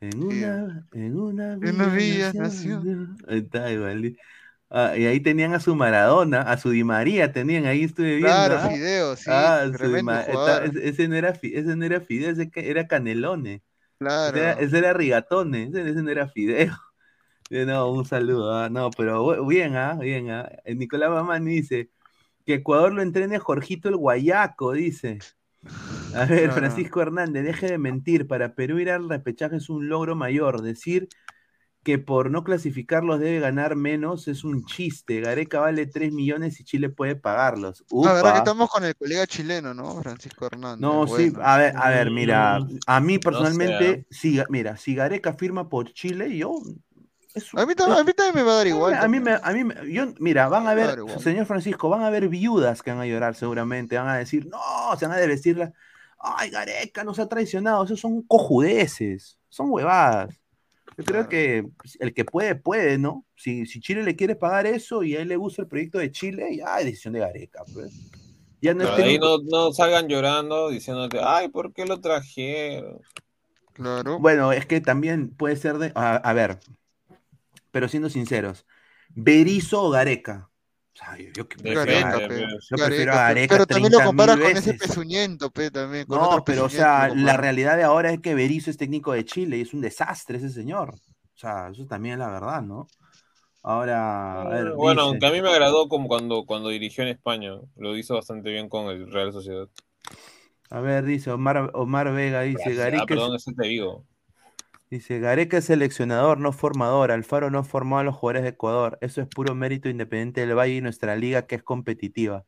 En 0.00 0.22
una, 0.22 0.86
en 0.92 1.18
una 1.18 1.52
En 1.54 1.74
una 1.74 1.86
villa 1.88 2.30
villa 2.30 2.32
nació- 2.34 2.82
Ahí 3.26 3.38
está 3.38 3.70
igual. 3.72 4.16
Ah, 4.70 4.96
y 4.96 5.06
ahí 5.06 5.20
tenían 5.20 5.54
a 5.54 5.60
su 5.60 5.74
Maradona, 5.74 6.42
a 6.42 6.58
su 6.58 6.70
Di 6.70 6.84
María 6.84 7.32
tenían, 7.32 7.64
ahí 7.64 7.84
estuve 7.84 8.16
viendo. 8.16 8.26
Claro, 8.28 8.58
¿ah? 8.58 8.68
Fideo, 8.68 9.16
sí, 9.16 9.24
Ah, 9.28 9.62
está- 10.20 10.64
ese, 10.82 11.08
no 11.08 11.16
era, 11.16 11.30
ese 11.42 11.76
no 11.76 11.84
era 11.84 12.00
Fideo, 12.02 12.30
ese 12.30 12.50
era 12.54 12.86
Canelone. 12.86 13.62
Claro. 13.98 14.36
Ese 14.36 14.44
era, 14.44 14.52
ese 14.60 14.78
era 14.78 14.92
Rigatone, 14.92 15.64
ese, 15.64 15.90
ese 15.90 16.02
no 16.02 16.10
era 16.10 16.28
Fideo. 16.28 16.76
Eh, 17.50 17.64
No, 17.64 17.90
un 17.90 18.04
saludo, 18.04 18.54
ah, 18.54 18.68
No, 18.68 18.90
pero 18.90 19.46
bien, 19.46 19.74
¿ah? 19.74 19.94
Bien, 19.98 20.28
¿ah? 20.30 20.50
Eh, 20.66 20.74
Nicolás 20.74 21.08
Mamani 21.08 21.50
dice 21.54 21.88
que 22.44 22.54
Ecuador 22.54 22.92
lo 22.92 23.00
entrene 23.00 23.38
Jorgito 23.38 23.88
el 23.88 23.96
Guayaco, 23.96 24.72
dice. 24.72 25.18
A 26.14 26.24
ver. 26.26 26.50
Francisco 26.52 27.00
Hernández, 27.00 27.44
deje 27.44 27.66
de 27.66 27.78
mentir. 27.78 28.26
Para 28.26 28.54
Perú 28.54 28.78
ir 28.78 28.90
al 28.90 29.08
repechaje 29.08 29.56
es 29.56 29.68
un 29.68 29.88
logro 29.88 30.16
mayor. 30.16 30.62
Decir 30.62 31.08
que 31.82 31.98
por 31.98 32.30
no 32.30 32.44
clasificarlos 32.44 33.20
debe 33.20 33.40
ganar 33.40 33.76
menos 33.76 34.28
es 34.28 34.44
un 34.44 34.64
chiste. 34.66 35.20
Gareca 35.20 35.60
vale 35.60 35.86
3 35.86 36.12
millones 36.12 36.60
y 36.60 36.64
Chile 36.64 36.90
puede 36.90 37.16
pagarlos. 37.16 37.84
La 37.90 38.12
verdad 38.12 38.32
que 38.32 38.38
estamos 38.38 38.70
con 38.70 38.84
el 38.84 38.94
colega 38.94 39.26
chileno, 39.26 39.72
¿no? 39.72 40.02
Francisco 40.02 40.46
Hernández. 40.46 40.80
No, 40.80 41.06
sí, 41.06 41.32
a 41.40 41.56
ver, 41.56 41.74
a 41.76 41.88
ver, 41.90 42.10
mira, 42.10 42.60
a 42.86 43.00
mí 43.00 43.18
personalmente, 43.18 44.06
mira, 44.50 44.76
si 44.76 44.94
Gareca 44.94 45.34
firma 45.34 45.68
por 45.68 45.92
Chile, 45.92 46.36
yo... 46.36 46.60
A 47.54 47.66
mí, 47.66 47.74
también, 47.74 47.98
a 48.00 48.04
mí 48.04 48.12
también 48.12 48.34
me 48.34 48.42
va 48.42 48.52
a 48.52 48.56
dar 48.56 48.66
igual. 48.66 48.94
a 48.94 49.08
mí, 49.08 49.20
me, 49.20 49.38
a 49.40 49.52
mí 49.52 49.64
me- 49.64 49.92
yo, 49.92 50.12
mira, 50.18 50.48
van 50.48 50.66
a 50.66 50.74
ver, 50.74 50.98
señor 51.20 51.46
Francisco, 51.46 51.88
van 51.88 52.02
a 52.02 52.10
ver 52.10 52.28
viudas 52.28 52.82
que 52.82 52.90
van 52.90 53.00
a 53.00 53.06
llorar 53.06 53.34
seguramente, 53.34 53.96
van 53.96 54.08
a 54.08 54.16
decir, 54.16 54.46
no, 54.46 54.58
se 54.98 55.06
van 55.06 55.16
a 55.16 55.20
decirla, 55.20 55.72
ay, 56.18 56.50
Gareca 56.50 57.04
nos 57.04 57.18
ha 57.18 57.28
traicionado, 57.28 57.84
esos 57.84 58.00
son 58.00 58.22
cojudeces, 58.22 59.38
son 59.48 59.70
huevadas. 59.70 60.40
Yo 60.96 61.04
creo 61.04 61.28
que 61.28 61.64
pues, 61.76 61.96
el 62.00 62.12
que 62.12 62.24
puede, 62.24 62.56
puede, 62.56 62.98
¿no? 62.98 63.24
Si, 63.36 63.66
si 63.66 63.80
Chile 63.80 64.02
le 64.02 64.16
quiere 64.16 64.34
pagar 64.34 64.66
eso 64.66 65.04
y 65.04 65.14
a 65.14 65.20
él 65.20 65.28
le 65.28 65.36
gusta 65.36 65.62
el 65.62 65.68
proyecto 65.68 65.98
de 65.98 66.10
Chile, 66.10 66.56
ya 66.56 66.78
es 66.78 66.86
decisión 66.86 67.14
de 67.14 67.20
Gareca, 67.20 67.62
pues. 67.72 67.92
Ya 68.60 68.74
no 68.74 68.92
ahí 68.92 69.20
no, 69.20 69.38
no 69.38 69.72
salgan 69.72 70.08
llorando 70.08 70.68
diciéndote, 70.68 71.20
ay, 71.22 71.48
¿por 71.48 71.72
qué 71.72 71.86
lo 71.86 72.00
trajeron? 72.00 73.00
Claro. 73.72 74.18
Bueno, 74.18 74.50
es 74.52 74.66
que 74.66 74.80
también 74.80 75.30
puede 75.30 75.54
ser 75.54 75.78
de. 75.78 75.92
A, 75.94 76.16
a 76.16 76.32
ver, 76.32 76.58
pero 77.70 77.86
siendo 77.86 78.10
sinceros, 78.10 78.66
Berizzo 79.10 79.84
o 79.84 79.90
Gareca. 79.90 80.47
Sea, 80.98 81.16
yo, 81.16 81.32
yo 81.32 81.46
Gareca, 81.62 82.10
prefiero 82.10 82.16
a- 82.16 82.28
pe. 82.28 82.46
yo 82.70 82.76
prefiero 82.76 83.12
a 83.12 83.16
Gareca, 83.16 83.18
pe. 83.24 83.34
Gareca 83.34 83.46
Pero 83.48 83.66
también 83.66 83.92
lo 83.92 83.98
30.000 83.98 84.02
comparas 84.02 84.38
con 84.40 84.56
ese 84.56 84.74
pezuñento, 84.74 85.50
pe, 85.50 85.70
también. 85.70 86.06
Con 86.06 86.18
No, 86.18 86.24
otro 86.24 86.42
pero 86.44 86.64
o 86.64 86.68
sea, 86.70 87.08
la 87.10 87.36
realidad 87.36 87.76
de 87.76 87.82
ahora 87.84 88.10
es 88.12 88.20
que 88.20 88.34
Berizzo 88.34 88.70
es 88.70 88.76
técnico 88.76 89.12
de 89.12 89.24
Chile 89.24 89.58
y 89.58 89.60
es 89.62 89.74
un 89.74 89.80
desastre 89.80 90.38
ese 90.38 90.50
señor. 90.50 90.94
O 90.94 91.38
sea, 91.38 91.68
eso 91.70 91.86
también 91.86 92.14
es 92.14 92.18
la 92.20 92.30
verdad, 92.30 92.62
¿no? 92.62 92.86
Ahora, 93.62 94.42
a 94.42 94.48
ver, 94.48 94.72
bueno, 94.74 95.02
dice- 95.02 95.08
aunque 95.10 95.26
a 95.26 95.30
mí 95.32 95.42
me 95.42 95.50
agradó 95.50 95.88
como 95.88 96.08
cuando, 96.08 96.44
cuando 96.46 96.68
dirigió 96.70 97.02
en 97.04 97.10
España, 97.10 97.52
lo 97.76 97.96
hizo 97.96 98.14
bastante 98.14 98.50
bien 98.50 98.68
con 98.68 98.86
el 98.86 99.10
Real 99.12 99.32
Sociedad. 99.32 99.68
a 100.70 100.80
ver, 100.80 101.04
dice 101.04 101.30
Omar, 101.30 101.70
Omar 101.74 102.12
Vega, 102.12 102.42
dice 102.42 102.70
Ah, 102.70 102.74
Gareca, 102.74 103.06
perdón, 103.06 103.34
es, 103.36 103.42
ese 103.48 103.52
te 103.54 103.66
digo. 103.68 104.04
Dice 104.90 105.18
Gareca 105.20 105.58
es 105.58 105.66
seleccionador, 105.66 106.38
no 106.38 106.52
formador. 106.52 107.10
Alfaro 107.10 107.50
no 107.50 107.64
formó 107.64 107.98
a 107.98 108.04
los 108.04 108.14
jugadores 108.14 108.42
de 108.42 108.50
Ecuador. 108.50 108.98
Eso 109.00 109.20
es 109.20 109.28
puro 109.28 109.54
mérito 109.54 109.88
independiente 109.88 110.40
del 110.40 110.56
Valle 110.56 110.76
y 110.76 110.80
nuestra 110.80 111.16
liga 111.16 111.46
que 111.46 111.56
es 111.56 111.62
competitiva. 111.62 112.44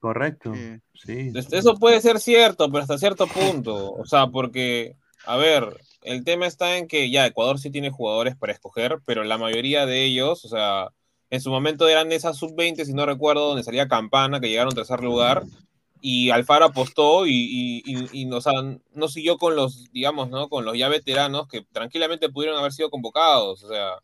Correcto. 0.00 0.54
Sí. 0.54 0.80
Sí. 0.94 1.32
Eso 1.52 1.74
puede 1.76 2.00
ser 2.00 2.18
cierto, 2.20 2.70
pero 2.70 2.82
hasta 2.82 2.98
cierto 2.98 3.26
punto. 3.26 3.92
O 3.92 4.06
sea, 4.06 4.26
porque, 4.28 4.96
a 5.26 5.36
ver, 5.36 5.76
el 6.02 6.24
tema 6.24 6.46
está 6.46 6.76
en 6.76 6.88
que 6.88 7.10
ya 7.10 7.26
Ecuador 7.26 7.58
sí 7.58 7.70
tiene 7.70 7.90
jugadores 7.90 8.36
para 8.36 8.52
escoger, 8.52 8.98
pero 9.04 9.24
la 9.24 9.38
mayoría 9.38 9.86
de 9.86 10.04
ellos, 10.04 10.44
o 10.44 10.48
sea, 10.48 10.88
en 11.30 11.40
su 11.40 11.50
momento 11.50 11.88
eran 11.88 12.08
de 12.08 12.16
esas 12.16 12.36
sub-20, 12.38 12.84
si 12.84 12.92
no 12.92 13.06
recuerdo, 13.06 13.48
donde 13.48 13.62
salía 13.62 13.88
Campana, 13.88 14.40
que 14.40 14.48
llegaron 14.48 14.72
en 14.72 14.76
tercer 14.76 15.00
lugar, 15.00 15.44
y 16.00 16.30
Alfaro 16.30 16.66
apostó 16.66 17.26
y, 17.26 17.32
y, 17.32 17.82
y- 17.86 18.22
y, 18.22 18.32
o 18.32 18.40
sea, 18.40 18.52
no 18.94 19.08
siguió 19.08 19.38
con 19.38 19.56
los, 19.56 19.90
digamos, 19.92 20.30
¿no? 20.30 20.48
Con 20.48 20.64
los 20.64 20.76
ya 20.78 20.88
veteranos 20.88 21.48
que 21.48 21.62
tranquilamente 21.72 22.28
pudieron 22.30 22.58
haber 22.58 22.72
sido 22.72 22.90
convocados. 22.90 23.62
O 23.64 23.68
sea, 23.68 23.98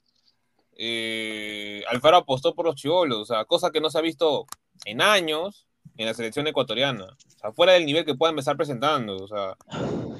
eh, 0.78 1.82
Alfaro 1.88 2.18
apostó 2.18 2.54
por 2.54 2.66
los 2.66 2.76
chivolos, 2.76 3.18
o 3.20 3.24
sea, 3.24 3.44
cosa 3.44 3.70
que 3.70 3.80
no 3.80 3.90
se 3.90 3.98
ha 3.98 4.02
visto 4.02 4.46
en 4.84 5.00
años 5.02 5.66
en 5.96 6.06
la 6.06 6.14
selección 6.14 6.46
ecuatoriana. 6.46 7.04
O 7.06 7.38
sea, 7.40 7.52
fuera 7.52 7.72
del 7.74 7.86
nivel 7.86 8.04
que 8.04 8.14
puedan 8.14 8.34
empezar 8.34 8.56
presentando. 8.56 9.16
O 9.16 9.28
sea, 9.28 9.56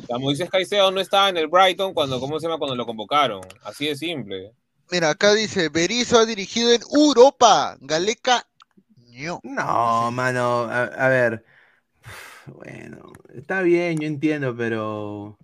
sea, 0.07 0.18
Moisés 0.18 0.51
Caicedo 0.51 0.91
no 0.91 1.01
estaba 1.01 1.29
en 1.29 1.37
el 1.37 1.49
Brighton 1.49 1.95
cuando, 1.95 2.20
¿cómo 2.20 2.41
se 2.41 2.47
llama? 2.47 2.59
Cuando 2.59 2.77
lo 2.77 2.87
convocaron. 2.87 3.41
Así 3.64 3.87
de 3.87 3.97
simple. 3.97 4.53
Mira, 4.91 5.11
acá 5.11 5.35
dice, 5.35 5.68
Berizzo 5.68 6.18
ha 6.18 6.27
dirigido 6.27 6.72
en 6.72 6.81
Europa. 6.95 7.77
Galeca, 7.81 8.47
ño. 9.11 9.41
No, 9.43 10.11
mano, 10.12 10.62
a, 10.70 10.85
a 10.85 11.09
ver. 11.09 11.45
Bueno, 12.55 13.12
está 13.34 13.62
bien, 13.62 13.99
yo 13.99 14.07
entiendo, 14.07 14.57
pero. 14.57 15.38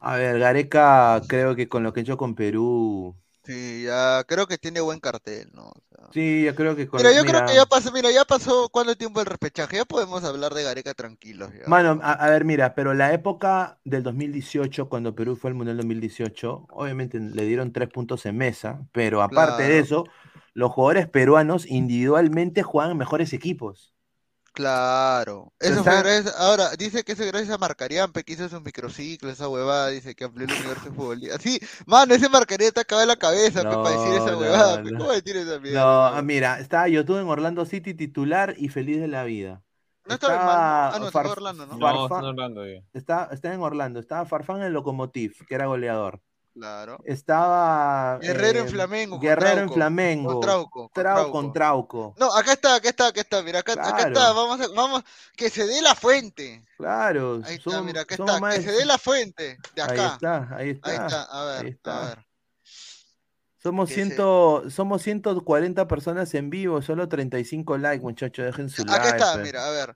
A 0.00 0.16
ver, 0.16 0.38
Gareca, 0.38 1.22
creo 1.28 1.56
que 1.56 1.68
con 1.68 1.82
lo 1.82 1.92
que 1.92 2.00
he 2.00 2.02
hecho 2.04 2.16
con 2.16 2.34
Perú. 2.34 3.16
Sí, 3.44 3.84
ya 3.84 4.24
creo 4.26 4.46
que 4.46 4.58
tiene 4.58 4.80
buen 4.80 5.00
cartel, 5.00 5.48
¿no? 5.54 5.68
O 5.68 5.82
sea, 5.90 6.08
Sí, 6.12 6.44
yo 6.44 6.54
creo 6.54 6.74
que 6.76 6.86
con. 6.88 7.00
Mira, 7.00 7.12
yo 7.12 7.24
creo 7.24 7.42
que 7.42 7.54
ya 7.54 7.64
pasó, 7.66 7.92
mira, 7.92 8.10
ya 8.10 8.24
pasó 8.24 8.68
cuánto 8.70 8.96
tiempo 8.96 9.20
el 9.20 9.26
repechaje, 9.26 9.76
ya 9.76 9.84
podemos 9.84 10.22
hablar 10.24 10.52
de 10.54 10.64
Gareca 10.64 10.94
tranquilos. 10.94 11.50
ya. 11.58 11.68
Mano, 11.68 12.00
a, 12.02 12.12
a 12.12 12.30
ver, 12.30 12.44
mira, 12.44 12.74
pero 12.74 12.94
la 12.94 13.12
época 13.12 13.78
del 13.84 14.02
2018, 14.02 14.88
cuando 14.88 15.14
Perú 15.14 15.36
fue 15.36 15.50
al 15.50 15.54
Mundial 15.54 15.76
2018, 15.76 16.66
obviamente 16.70 17.20
le 17.20 17.44
dieron 17.44 17.72
tres 17.72 17.88
puntos 17.90 18.26
en 18.26 18.36
mesa, 18.36 18.86
pero 18.92 19.22
aparte 19.22 19.62
de 19.64 19.78
eso, 19.78 20.04
los 20.54 20.70
jugadores 20.72 21.08
peruanos 21.08 21.66
individualmente 21.66 22.62
juegan 22.62 22.96
mejores 22.96 23.32
equipos. 23.32 23.94
Claro. 24.58 25.52
Eso 25.60 25.84
fue 25.84 25.92
está- 25.92 26.02
gracias, 26.02 26.34
ahora, 26.36 26.70
dice 26.76 27.04
que 27.04 27.12
eso 27.12 27.22
es 27.22 27.30
gracias 27.30 27.54
a 27.54 27.58
Marcariampe, 27.58 28.24
que 28.24 28.32
hizo 28.32 28.44
esos 28.44 28.60
microciclos, 28.60 29.32
esa 29.32 29.48
huevada, 29.48 29.88
dice 29.90 30.16
que 30.16 30.24
amplió 30.24 30.46
el 30.48 30.52
universo 30.52 30.92
futbolístico. 30.92 31.36
Así, 31.36 31.60
mano, 31.86 32.12
ese 32.12 32.28
Marcaría 32.28 32.66
está 32.66 32.80
acabado 32.80 33.04
en 33.04 33.08
la 33.08 33.16
cabeza, 33.16 33.62
pe, 33.62 33.68
para 33.68 33.90
decir 33.90 34.14
esa 34.14 34.32
No, 34.32 34.38
huevada, 34.38 34.78
no, 34.78 34.84
pe, 34.84 34.90
no. 34.90 34.98
¿cómo 34.98 35.12
decir 35.12 35.36
esa 35.36 35.60
mierda? 35.60 35.80
No, 35.80 36.04
ah, 36.06 36.22
mira, 36.22 36.58
estaba 36.58 36.88
YouTube 36.88 37.20
en 37.20 37.28
Orlando 37.28 37.64
City 37.66 37.94
titular 37.94 38.54
y 38.58 38.68
feliz 38.68 39.00
de 39.00 39.06
la 39.06 39.22
vida. 39.22 39.62
No 40.06 40.14
estaba 40.14 40.34
en. 40.34 40.40
Ah, 40.42 40.96
no, 40.98 41.06
estaba 41.06 41.24
en 41.24 41.28
Farf- 41.28 41.36
Orlando, 41.36 41.66
¿no? 41.66 41.76
No, 41.76 41.86
Farfán- 41.86 42.04
están 42.04 42.24
hablando 42.24 42.66
ya. 42.66 42.80
Estaba, 42.92 43.28
estaba 43.32 43.54
en 43.54 43.60
Orlando, 43.60 44.00
estaba 44.00 44.24
Farfán 44.26 44.56
en 44.58 44.62
el 44.64 44.72
Locomotiv, 44.72 45.46
que 45.46 45.54
era 45.54 45.66
goleador. 45.66 46.20
Claro. 46.58 46.98
Estaba 47.04 48.18
Guerrero 48.18 48.60
en 48.60 48.66
eh, 48.66 48.70
Flamengo, 48.70 49.18
Guerrero 49.20 49.50
en 49.50 49.56
Trauco, 49.56 49.74
Flamengo. 49.74 50.32
con 50.32 50.40
Trauco, 50.40 50.70
con 50.70 50.88
Trau- 50.88 50.92
Trauco. 51.14 51.32
con 51.32 51.52
Trauco. 51.52 52.14
No, 52.18 52.34
acá 52.34 52.52
está, 52.52 52.74
acá 52.76 52.88
está, 52.88 53.06
acá 53.08 53.20
está, 53.20 53.42
mira, 53.42 53.60
acá, 53.60 53.72
acá 53.72 53.82
Claro. 53.96 54.08
está, 54.08 54.32
vamos 54.32 54.60
a, 54.60 54.68
vamos, 54.74 55.02
que 55.36 55.50
se 55.50 55.66
dé 55.66 55.80
la 55.82 55.94
fuente. 55.94 56.64
Claro, 56.76 57.40
Ahí 57.44 57.56
está, 57.56 57.82
mira, 57.82 58.00
acá 58.02 58.14
está, 58.16 58.40
más 58.40 58.54
que 58.56 58.62
se 58.62 58.72
dé 58.72 58.84
la 58.84 58.98
fuente 58.98 59.56
de 59.74 59.82
Ahí 59.82 59.88
acá. 59.90 60.06
está, 60.14 60.48
ahí 60.56 60.70
está. 60.70 60.90
Ahí 60.90 60.96
está, 60.96 61.22
a 61.24 61.44
ver, 61.44 61.64
ahí 61.64 61.70
está. 61.70 62.02
a 62.02 62.08
ver. 62.08 62.26
Somos, 63.60 63.88
se- 63.88 63.94
ciento, 63.96 64.70
somos 64.70 65.02
140 65.02 65.88
personas 65.88 66.32
en 66.34 66.48
vivo, 66.48 66.80
solo 66.80 67.08
35 67.08 67.76
likes, 67.78 68.02
muchachos, 68.02 68.44
dejen 68.46 68.68
su 68.70 68.84
like. 68.84 69.00
Acá 69.00 69.16
está, 69.16 69.34
pe. 69.34 69.42
mira, 69.42 69.66
a 69.66 69.70
ver. 69.70 69.94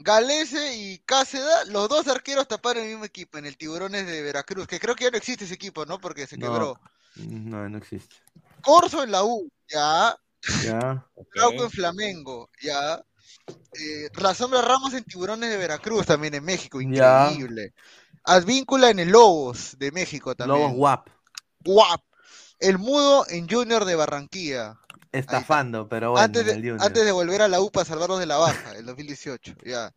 Galese 0.00 0.76
y 0.76 0.98
Cáceda, 0.98 1.64
los 1.66 1.88
dos 1.88 2.06
arqueros 2.06 2.46
taparon 2.46 2.84
el 2.84 2.90
mismo 2.90 3.04
equipo, 3.04 3.38
en 3.38 3.46
el 3.46 3.56
Tiburones 3.56 4.06
de 4.06 4.22
Veracruz, 4.22 4.66
que 4.66 4.78
creo 4.78 4.94
que 4.94 5.04
ya 5.04 5.10
no 5.10 5.16
existe 5.16 5.44
ese 5.44 5.54
equipo, 5.54 5.84
¿no? 5.84 5.98
Porque 5.98 6.26
se 6.26 6.38
quebró. 6.38 6.80
No, 7.16 7.68
no 7.68 7.78
existe. 7.78 8.14
Corso 8.62 9.02
en 9.02 9.10
la 9.10 9.24
U, 9.24 9.50
ya. 9.68 10.16
Ya. 10.64 11.04
Trauco 11.34 11.64
en 11.64 11.70
Flamengo, 11.70 12.48
ya. 12.62 13.02
Eh, 13.48 14.08
la 14.20 14.34
Sombra 14.34 14.62
Ramos 14.62 14.94
en 14.94 15.04
Tiburones 15.04 15.50
de 15.50 15.56
Veracruz, 15.56 16.06
también 16.06 16.34
en 16.34 16.44
México, 16.44 16.80
Ya. 16.80 17.30
increíble. 17.30 17.74
Advíncula 18.24 18.90
en 18.90 19.00
el 19.00 19.08
Lobos 19.08 19.76
de 19.78 19.90
México 19.90 20.34
también. 20.34 20.60
Lobos 20.60 20.76
guap. 20.76 21.08
Guap. 21.64 22.00
El 22.60 22.78
Mudo 22.78 23.26
en 23.28 23.48
Junior 23.48 23.84
de 23.84 23.94
Barranquilla. 23.94 24.78
Estafando, 25.12 25.88
pero 25.88 26.10
bueno, 26.12 26.24
antes, 26.24 26.44
de, 26.44 26.76
antes 26.80 27.04
de 27.04 27.12
volver 27.12 27.40
a 27.42 27.48
la 27.48 27.60
U 27.60 27.70
para 27.70 27.84
salvarlos 27.86 28.18
de 28.18 28.26
la 28.26 28.36
baja, 28.36 28.72
el 28.76 28.84
2018. 28.86 29.54
Ya. 29.64 29.92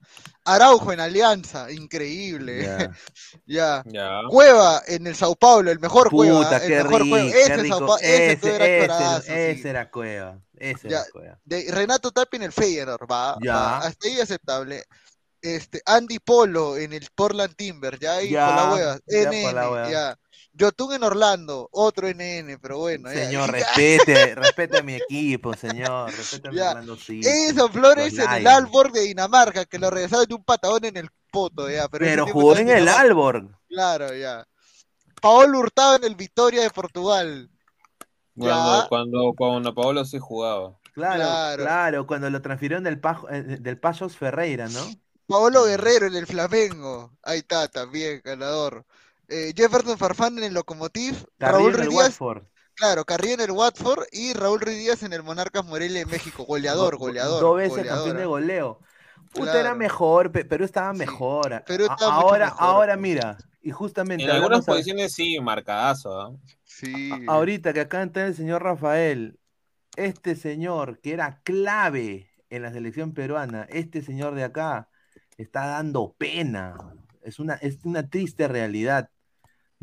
Araujo 0.46 0.94
en 0.94 1.00
Alianza, 1.02 1.72
increíble. 1.72 2.64
Ya. 2.64 2.92
Ya. 3.46 3.84
Ya. 3.86 4.22
Cueva 4.30 4.82
en 4.88 5.08
el 5.08 5.16
Sao 5.16 5.36
Paulo, 5.36 5.70
el 5.72 5.80
mejor 5.80 6.10
Cueva. 6.10 6.44
Puta, 6.44 6.58
el 6.58 6.68
qué 6.70 6.84
mejor 6.84 7.02
rico, 7.02 7.16
Cueva. 7.16 7.32
qué 7.32 7.42
Ese, 7.42 7.56
Sao 7.56 7.62
rico. 7.64 7.88
Pa- 7.88 7.98
ese, 8.00 8.84
eras 8.84 9.24
ese, 9.24 9.54
sí. 9.54 9.60
ese 9.60 9.70
era 9.70 9.92
Cueva. 9.92 10.40
Ese 10.58 10.90
Ya, 10.90 10.98
era 11.02 11.06
Cueva. 11.12 11.40
de 11.44 11.72
Renato 11.72 12.12
Tapia 12.12 12.38
en 12.38 12.44
el 12.44 12.52
Feyenoord, 12.52 13.12
va, 13.12 13.38
Ya. 13.42 13.54
va, 13.54 13.78
hasta 13.80 14.08
ahí 14.08 14.20
aceptable. 14.20 14.84
Este, 15.42 15.82
Andy 15.86 16.20
Polo 16.20 16.78
en 16.78 16.94
el 16.94 17.08
Portland 17.16 17.56
Timber, 17.56 17.98
ya 18.00 18.14
ahí 18.18 18.30
Ya, 18.30 18.46
por 18.46 18.56
la 18.56 18.74
hueva, 18.74 19.00
ya 19.08 19.30
NN, 19.32 19.42
por 19.44 19.54
la 19.56 19.70
hueva. 19.72 19.90
ya. 19.92 20.16
Yotun 20.54 20.94
en 20.94 21.04
Orlando, 21.04 21.70
otro 21.72 22.08
NN, 22.10 22.58
pero 22.62 22.80
bueno. 22.80 23.10
Señor, 23.10 23.50
Ya. 23.58 23.66
respete, 23.74 24.36
respete 24.36 24.80
a 24.80 24.84
mi 24.84 24.96
equipo, 24.96 25.54
señor. 25.54 26.12
Respete 26.12 26.50
a 26.50 26.52
mi. 26.52 26.60
Orlando 26.60 26.96
City. 26.98 27.28
Edison 27.28 27.72
Flores 27.72 28.14
en 28.18 28.30
el. 28.32 28.48
Alborg 28.48 28.92
de 28.92 29.02
Dinamarca, 29.02 29.66
que 29.66 29.80
lo 29.80 29.90
regresaron 29.90 30.26
de 30.26 30.36
un 30.36 30.44
patadón 30.44 30.84
en 30.86 30.98
el 30.98 31.10
poto, 31.32 31.70
ya. 31.70 31.88
Pero, 31.88 32.28
jugó 32.28 32.56
en 32.58 32.70
el. 32.70 32.88
Alborg. 32.90 33.48
Claro, 33.70 34.14
ya. 34.16 34.46
Paolo 35.22 35.60
Hurtado 35.60 35.96
en 35.98 36.04
el 36.04 36.16
Victoria 36.16 36.64
de 36.64 36.70
Portugal. 36.72 37.50
Cuando, 38.36 38.88
cuando, 38.90 39.34
cuando 39.38 39.74
Paolo 39.76 40.04
sí 40.06 40.18
jugaba. 40.20 40.78
Claro, 40.94 41.16
Claro. 41.16 41.64
claro, 41.64 42.08
cuando 42.08 42.30
lo 42.30 42.42
transfirieron 42.42 42.84
del, 42.84 43.00
Pajo- 43.00 43.30
eh, 43.30 43.44
del 43.44 43.80
Payos 43.80 44.18
Ferreira, 44.18 44.68
¿no? 44.68 44.82
Paolo 45.28 45.64
Guerrero 45.66 46.08
en 46.08 46.16
el 46.16 46.26
Flamengo. 46.28 47.12
Ahí 47.24 47.40
está, 47.40 47.68
también, 47.70 48.22
ganador. 48.24 48.86
Eh, 49.32 49.54
Jefferson 49.56 49.98
Farfán 49.98 50.38
en 50.38 50.44
el 50.44 50.54
Locomotiv. 50.54 51.26
Carrillo 51.38 51.60
Raúl 51.72 51.74
en 51.76 51.80
el 51.82 51.86
Ruiz 51.88 51.98
Díaz, 51.98 52.20
claro, 52.76 53.06
Carrillo 53.06 53.34
en 53.36 53.40
el 53.42 53.52
Watford 53.52 54.04
y 54.12 54.34
Raúl 54.34 54.60
Ruiz 54.60 54.78
Díaz 54.78 55.04
en 55.04 55.14
el 55.14 55.24
Monarcas 55.24 55.66
Morelia 55.66 56.00
de 56.00 56.06
México. 56.06 56.44
Goleador, 56.44 56.94
Do- 56.94 56.98
do- 57.00 57.06
goleador. 57.06 57.42
Dos 57.42 57.58
veces 57.58 57.78
goleador, 57.78 57.98
campeón 58.04 58.18
de 58.18 58.26
goleo. 58.26 58.80
Puta, 59.34 59.60
era 59.60 59.74
mejor, 59.76 60.32
Pe- 60.32 60.44
Perú 60.44 60.66
estaba 60.66 60.92
Sí, 60.92 61.00
mejor. 61.00 61.64
Perú 61.66 61.84
estaba 61.90 62.14
ahora, 62.16 62.46
mejor, 62.48 62.64
ahora 62.64 62.98
mira, 62.98 63.38
y 63.62 63.72
justamente 63.72 64.26
En 64.26 64.32
algunas 64.32 64.68
a- 64.68 64.72
posiciones 64.72 65.14
sí, 65.14 65.40
marcadazo. 65.40 66.38
Sí. 66.66 67.12
a- 67.28 67.32
ahorita 67.32 67.72
que 67.72 67.80
acá 67.80 68.04
está 68.04 68.26
el 68.28 68.36
señor 68.36 68.64
Rafael, 68.64 69.40
este 69.96 70.36
señor 70.36 71.00
que 71.00 71.14
era 71.14 71.40
clave 71.44 72.30
en 72.50 72.64
la 72.64 72.74
selección 72.74 73.14
peruana, 73.14 73.66
este 73.70 74.02
señor 74.02 74.36
de 74.36 74.44
acá 74.44 74.90
está 75.38 75.68
dando 75.68 76.14
pena. 76.18 76.76
Es 77.22 77.40
una, 77.40 77.54
es 77.56 77.78
una 77.86 78.10
triste 78.10 78.48
realidad. 78.50 79.10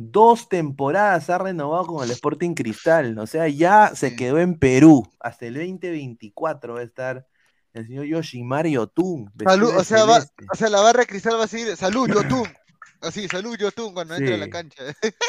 Dos 0.00 0.48
temporadas 0.48 1.28
ha 1.28 1.38
renovado 1.38 1.86
con 1.86 2.04
el 2.04 2.10
Sporting 2.12 2.54
Cristal. 2.54 3.18
O 3.18 3.26
sea, 3.26 3.48
ya 3.48 3.90
se 3.96 4.14
quedó 4.14 4.38
en 4.38 4.56
Perú. 4.56 5.04
Hasta 5.18 5.46
el 5.46 5.54
2024 5.54 6.74
va 6.74 6.80
a 6.80 6.84
estar 6.84 7.26
el 7.74 7.84
señor 7.84 8.04
Yoshimari 8.04 8.76
Otun. 8.76 9.32
Salud, 9.42 9.72
o 9.76 9.82
sea, 9.82 10.04
va, 10.04 10.24
o 10.52 10.54
sea, 10.54 10.68
la 10.68 10.82
barra 10.82 11.00
de 11.00 11.06
cristal 11.08 11.34
va 11.34 11.38
a 11.38 11.46
decir 11.46 11.76
salud, 11.76 12.08
Yotun. 12.08 12.48
Así, 13.00 13.28
salud, 13.28 13.56
Yotun 13.56 13.94
cuando 13.94 14.16
entra 14.16 14.34
a 14.34 14.38
la 14.38 14.44
Sí. 14.46 14.50
cancha. 14.50 14.82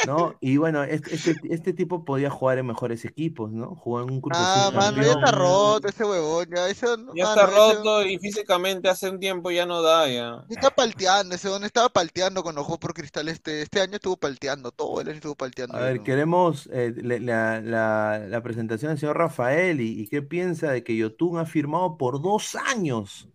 ¿no? 0.07 0.36
Y 0.41 0.57
bueno, 0.57 0.84
este, 0.84 1.13
este, 1.13 1.36
este 1.49 1.74
tipo 1.74 2.03
podía 2.03 2.30
jugar 2.32 2.57
en 2.57 2.65
mejores 2.65 3.05
equipos, 3.05 3.51
¿no? 3.51 3.76
Jugó 3.76 4.01
en 4.01 4.09
un 4.11 4.22
Cruz 4.22 4.38
Ah, 4.39 4.72
mano, 4.74 4.97
ya 4.97 5.09
está 5.11 5.22
campeón. 5.26 5.39
roto 5.39 5.88
ese 5.88 6.03
huevón, 6.03 6.47
ya. 6.55 6.67
Ese, 6.67 6.88
Ya 6.88 6.95
mano, 6.97 7.13
está 7.24 7.43
ese- 7.45 7.55
roto 7.76 8.05
y 8.05 8.17
físicamente 8.17 8.89
hace 8.89 9.09
un 9.09 9.20
tiempo 9.20 9.51
ya 9.51 9.65
no 9.67 9.82
da 9.84 10.07
ya. 10.09 10.45
Está 10.49 10.72
palteando, 10.72 11.36
ese 11.36 11.47
don 11.49 11.63
estaba 11.63 11.89
palteando 11.89 12.41
cuando 12.41 12.63
jugó 12.63 12.80
por 12.80 12.93
Cristal 12.93 13.28
este, 13.30 13.61
este 13.61 13.82
año 13.82 13.95
estuvo 13.95 14.17
palteando, 14.17 14.72
todo 14.72 15.01
el 15.01 15.07
año 15.09 15.17
estuvo 15.17 15.36
palteando. 15.36 15.78
A 15.78 15.82
ver, 15.82 16.01
queremos 16.01 16.67
eh, 16.74 16.93
le- 16.95 17.20
la, 17.20 17.61
la- 17.61 18.20
la 18.28 18.41
presentación 18.41 18.91
del 18.91 18.99
señor 18.99 19.17
Rafael 19.17 19.80
y, 19.82 20.01
y 20.01 20.07
qué 20.07 20.22
piensa 20.22 20.72
de 20.72 20.84
que 20.84 20.95
Yotun 20.97 21.38
ha 21.38 21.45
firmado 21.45 21.97
por 21.97 22.22
dos 22.22 22.55
años 22.55 23.28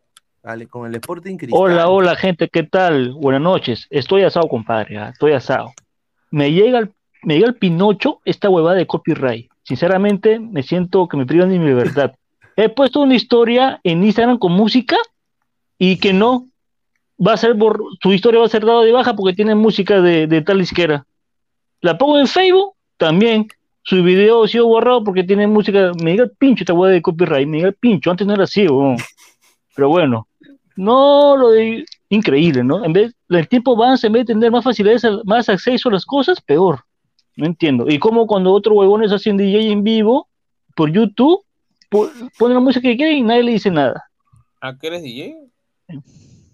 ¿vale? 0.45 0.67
con 0.67 0.87
el 0.87 0.95
Sporting 0.97 1.37
Cristal. 1.37 1.59
Hola, 1.61 1.89
hola 1.89 2.17
gente, 2.17 2.49
¿qué 2.49 2.63
tal? 2.63 3.13
Buenas 3.15 3.41
noches. 3.43 3.87
Estoy 3.91 4.23
asado, 4.23 4.49
compadre, 4.49 4.99
ah, 4.99 5.09
estoy 5.11 5.33
asado. 5.33 5.73
Me 6.31 6.53
llega 6.53 6.79
el, 6.81 6.91
me 7.23 7.35
llega 7.35 7.49
el 7.49 7.55
Pinocho 7.57 8.21
esta 8.25 8.49
huevada 8.51 8.77
de 8.77 8.87
copyright. 8.87 9.51
Sinceramente, 9.63 10.39
me 10.39 10.63
siento 10.63 11.09
que 11.09 11.17
me 11.17 11.27
privan 11.27 11.51
de 11.51 11.59
mi 11.59 11.67
libertad. 11.67 12.13
He 12.57 12.69
puesto 12.69 13.01
una 13.01 13.15
historia 13.15 13.81
en 13.83 14.05
Instagram 14.05 14.39
con 14.39 14.53
música 14.53 14.97
y 15.79 15.97
que 15.99 16.13
no 16.13 16.47
va 17.25 17.33
a 17.33 17.37
ser 17.37 17.55
bor- 17.57 17.83
su 18.03 18.13
historia 18.13 18.41
va 18.41 18.47
a 18.47 18.51
ser 18.51 18.65
dada 18.65 18.83
de 18.83 18.93
baja 18.93 19.15
porque 19.17 19.35
tiene 19.35 19.55
música 19.55 20.01
de, 20.01 20.27
de 20.27 20.43
tal 20.43 20.61
izquierda. 20.61 21.07
La 21.81 21.99
pongo 21.99 22.19
en 22.19 22.27
Facebook, 22.29 22.75
también 22.97 23.47
su 23.83 24.03
video 24.03 24.45
ha 24.45 24.49
sido 24.49 24.67
borrado 24.67 25.03
porque 25.05 25.25
tiene 25.25 25.47
música. 25.47 25.93
Me 26.03 26.13
llega 26.13 26.25
el 26.25 26.31
pincho 26.31 26.63
esta 26.63 26.73
huevada 26.75 26.93
de 26.95 27.03
copyright, 27.03 27.49
me 27.49 27.57
llega 27.59 27.69
el 27.71 27.75
pincho. 27.75 28.11
Antes 28.11 28.27
no 28.27 28.35
era 28.35 28.45
así, 28.45 28.63
huevón. 28.67 28.97
Pero 29.77 29.89
bueno, 29.89 30.29
no 30.77 31.37
lo 31.37 31.51
de 31.51 31.85
increíble, 32.09 32.63
¿no? 32.65 32.85
En 32.85 32.93
vez, 32.93 33.15
el 33.29 33.49
tiempo 33.49 33.75
avanza, 33.75 34.07
en 34.07 34.13
vez 34.15 34.27
de 34.27 34.35
tener 34.35 34.51
más 34.51 34.65
facilidades, 34.65 35.05
más 35.25 35.49
acceso 35.49 35.89
a 35.89 35.93
las 35.93 36.05
cosas, 36.05 36.41
peor. 36.41 36.81
No 37.37 37.47
entiendo. 37.47 37.87
Y 37.89 37.99
como 37.99 38.27
cuando 38.27 38.53
otro 38.53 38.75
huevón 38.75 39.03
es 39.03 39.11
haciendo 39.13 39.43
DJ 39.43 39.73
en 39.73 39.83
vivo 39.83 40.29
por 40.77 40.91
YouTube, 40.93 41.41
po- 41.91 42.11
pone 42.39 42.55
la 42.55 42.61
música 42.61 42.83
que 42.89 42.97
quiere 42.97 43.13
y 43.15 43.23
nadie 43.23 43.43
le 43.43 43.53
dice 43.53 43.71
nada. 43.71 44.05
¿A 44.61 44.77
qué 44.79 44.87
eres 44.87 45.03
DJ? 45.03 45.35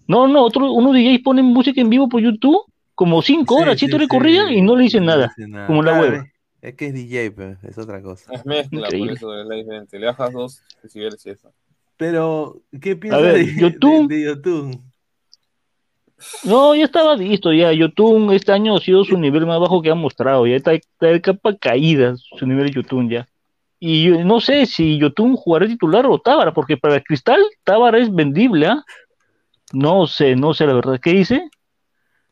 No, 0.07 0.27
no, 0.27 0.43
otro, 0.43 0.71
unos 0.71 0.93
DJs 0.93 1.21
ponen 1.23 1.45
música 1.45 1.79
en 1.79 1.89
vivo 1.89 2.09
por 2.09 2.21
YouTube 2.21 2.61
como 2.95 3.21
cinco 3.21 3.55
Sí, 3.55 3.61
horas, 3.61 3.73
sí, 3.75 3.79
siete 3.79 3.95
horas 3.95 4.05
sí, 4.05 4.09
corridas 4.09 4.51
y 4.51 4.61
no 4.61 4.75
le 4.75 4.83
dicen 4.83 5.05
no 5.05 5.11
nada. 5.15 5.33
dice 5.35 5.47
nada. 5.47 5.67
como 5.67 5.81
la 5.83 5.91
Claro, 5.91 6.11
hueva. 6.11 6.25
Es 6.61 6.75
que 6.75 6.85
es 6.87 6.93
DJ, 6.93 7.31
pero 7.31 7.57
es 7.63 7.77
otra 7.77 8.01
cosa. 8.01 8.31
Es 8.33 8.45
mezcla, 8.45 8.79
Increíble. 8.81 9.09
por 9.11 9.17
eso 9.17 9.41
es 9.41 9.47
la 9.47 9.55
diferente. 9.55 9.97
Le 9.99 10.05
bajas 10.07 10.33
dos 10.33 10.61
decibeles 10.83 11.25
y 11.25 11.29
eso. 11.31 11.51
Pero, 12.01 12.63
¿qué 12.81 12.95
piensa 12.95 13.19
ver, 13.19 13.45
de, 13.45 13.55
Yotun. 13.61 14.07
de- 14.07 14.15
de 14.15 14.23
Yotun? 14.23 14.91
No, 16.45 16.73
ya 16.73 16.85
estaba 16.85 17.15
visto, 17.15 17.53
ya. 17.53 17.71
Yotun 17.73 18.33
este 18.33 18.51
año 18.51 18.75
ha 18.75 18.79
sido 18.79 19.03
su 19.05 19.19
nivel 19.19 19.45
más 19.45 19.59
bajo 19.59 19.83
que 19.83 19.91
ha 19.91 19.93
mostrado, 19.93 20.47
ya 20.47 20.55
está, 20.55 20.73
está 20.73 21.05
de 21.05 21.21
capa 21.21 21.55
caída 21.57 22.15
su 22.17 22.47
nivel 22.47 22.65
de 22.65 22.71
Yotun 22.71 23.07
ya. 23.07 23.27
Y 23.79 24.05
yo 24.05 24.25
no 24.25 24.39
sé 24.41 24.65
si 24.65 24.97
Yotun 24.97 25.35
jugará 25.35 25.67
titular 25.67 26.07
o 26.07 26.17
Tábara, 26.17 26.51
porque 26.55 26.75
para 26.75 26.95
el 26.95 27.03
Cristal 27.03 27.39
Tábara 27.63 27.99
es 27.99 28.11
vendible, 28.11 28.65
¿ah? 28.65 28.83
No 29.71 30.07
sé, 30.07 30.35
no 30.35 30.55
sé 30.55 30.65
la 30.65 30.73
verdad. 30.73 30.99
¿Qué 30.99 31.11
dice? 31.11 31.51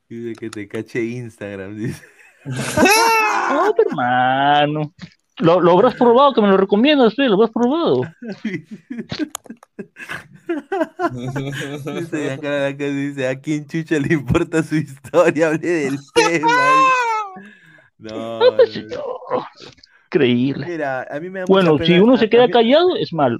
Dice 0.09 0.33
que 0.33 0.49
te 0.49 0.67
cache 0.67 1.03
Instagram, 1.03 1.77
dice. 1.77 2.03
No, 3.51 3.71
hermano. 3.87 4.93
Lo, 5.39 5.59
lo 5.61 5.71
habrás 5.71 5.95
probado, 5.95 6.33
que 6.33 6.41
me 6.41 6.47
lo 6.49 6.57
recomiendas, 6.57 7.17
lo 7.17 7.33
habrás 7.35 7.51
probado. 7.51 8.01
Dice 11.95 12.31
acá, 12.31 12.67
acá 12.67 12.85
dice, 12.85 13.27
¿a 13.27 13.39
quién 13.39 13.65
chucha 13.67 13.99
le 13.99 14.13
importa 14.13 14.63
su 14.63 14.75
historia? 14.75 15.47
Hable 15.47 15.67
del 15.67 15.97
tema. 16.13 16.49
No, 17.97 18.39
no, 18.39 18.49
no. 18.57 19.45
Increíble. 20.05 20.65
Mira, 20.67 21.07
a 21.09 21.19
mí 21.19 21.29
me 21.29 21.39
da 21.39 21.45
Bueno, 21.47 21.73
mucha 21.73 21.85
si 21.85 21.91
pena- 21.91 22.03
uno 22.03 22.13
a- 22.15 22.17
se 22.17 22.29
queda 22.29 22.47
mí- 22.47 22.53
callado, 22.53 22.95
es 22.95 23.13
malo. 23.13 23.39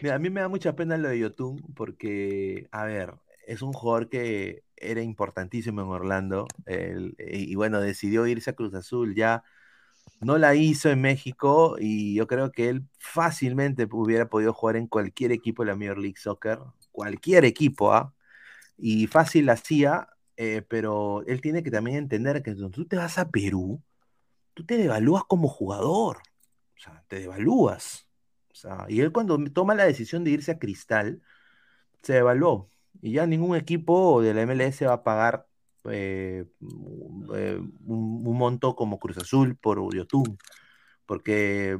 Mira, 0.00 0.14
a 0.14 0.18
mí 0.18 0.30
me 0.30 0.40
da 0.40 0.48
mucha 0.48 0.74
pena 0.74 0.96
lo 0.96 1.08
de 1.08 1.18
Yotun 1.18 1.62
porque, 1.74 2.68
a 2.72 2.84
ver, 2.84 3.12
es 3.46 3.60
un 3.62 3.72
jugador 3.72 4.08
que 4.08 4.62
era 4.76 5.02
importantísimo 5.02 5.82
en 5.82 5.88
Orlando 5.88 6.46
el- 6.66 7.14
y, 7.18 7.52
y 7.52 7.54
bueno, 7.54 7.80
decidió 7.80 8.26
irse 8.26 8.50
a 8.50 8.54
Cruz 8.54 8.74
Azul, 8.74 9.14
ya 9.14 9.42
no 10.20 10.38
la 10.38 10.54
hizo 10.54 10.90
en 10.90 11.00
México 11.00 11.76
y 11.80 12.14
yo 12.14 12.26
creo 12.26 12.52
que 12.52 12.68
él 12.68 12.84
fácilmente 12.98 13.88
hubiera 13.90 14.28
podido 14.28 14.52
jugar 14.52 14.76
en 14.76 14.86
cualquier 14.86 15.32
equipo 15.32 15.64
de 15.64 15.70
la 15.70 15.76
Major 15.76 15.98
League 15.98 16.18
Soccer, 16.18 16.58
cualquier 16.92 17.44
equipo, 17.44 17.92
¿ah? 17.94 18.14
Y 18.76 19.06
fácil 19.08 19.46
la 19.46 19.54
hacía, 19.54 20.08
eh, 20.36 20.62
pero 20.68 21.24
él 21.26 21.40
tiene 21.40 21.62
que 21.62 21.70
también 21.70 21.98
entender 21.98 22.42
que 22.42 22.52
cuando 22.54 22.70
tú 22.70 22.86
te 22.86 22.96
vas 22.96 23.18
a 23.18 23.30
Perú, 23.30 23.82
tú 24.54 24.64
te 24.66 24.76
devalúas 24.78 25.24
como 25.24 25.48
jugador, 25.48 26.18
o 26.76 26.80
sea, 26.80 27.04
te 27.08 27.20
devalúas. 27.20 28.08
O 28.52 28.54
sea, 28.54 28.86
y 28.88 29.00
él 29.00 29.12
cuando 29.12 29.38
toma 29.52 29.74
la 29.74 29.84
decisión 29.84 30.24
de 30.24 30.32
irse 30.32 30.52
a 30.52 30.58
Cristal, 30.58 31.22
se 32.02 32.14
devaluó. 32.14 32.70
Y 33.02 33.12
ya 33.12 33.26
ningún 33.26 33.56
equipo 33.56 34.22
de 34.22 34.34
la 34.34 34.42
MLS 34.46 34.86
va 34.86 34.94
a 34.94 35.04
pagar 35.04 35.48
eh, 35.84 36.44
eh, 37.34 37.60
un, 37.86 38.22
un 38.26 38.38
monto 38.38 38.74
como 38.74 38.98
Cruz 38.98 39.18
Azul 39.18 39.56
por 39.56 39.94
Yotun. 39.94 40.38
Porque 41.06 41.78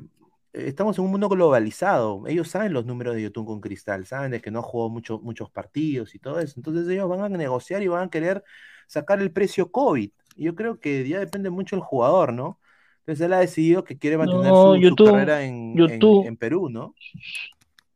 estamos 0.52 0.98
en 0.98 1.04
un 1.04 1.10
mundo 1.12 1.28
globalizado. 1.28 2.26
Ellos 2.26 2.48
saben 2.48 2.72
los 2.72 2.84
números 2.86 3.14
de 3.14 3.22
Yotun 3.22 3.46
con 3.46 3.60
Cristal, 3.60 4.06
saben 4.06 4.32
de 4.32 4.40
que 4.40 4.50
no 4.50 4.62
jugó 4.62 4.88
mucho- 4.90 5.20
muchos 5.20 5.50
partidos 5.50 6.14
y 6.14 6.18
todo 6.18 6.40
eso. 6.40 6.54
Entonces 6.56 6.88
ellos 6.88 7.08
van 7.08 7.20
a 7.20 7.28
negociar 7.28 7.82
y 7.82 7.88
van 7.88 8.08
a 8.08 8.10
querer 8.10 8.42
sacar 8.86 9.20
el 9.20 9.30
precio 9.30 9.70
COVID. 9.70 10.10
Yo 10.36 10.54
creo 10.54 10.80
que 10.80 11.06
ya 11.08 11.20
depende 11.20 11.50
mucho 11.50 11.76
del 11.76 11.84
jugador, 11.84 12.32
¿no? 12.32 12.58
Entonces 13.00 13.26
él 13.26 13.32
ha 13.32 13.38
decidido 13.38 13.84
que 13.84 13.98
quiere 13.98 14.18
mantener 14.18 14.52
No, 14.52 14.74
su, 14.74 14.96
carrera 14.96 15.44
en, 15.44 15.74
en- 15.78 16.00
Yotun- 16.00 16.26
en 16.26 16.36
Perú, 16.36 16.68
¿no? 16.68 16.94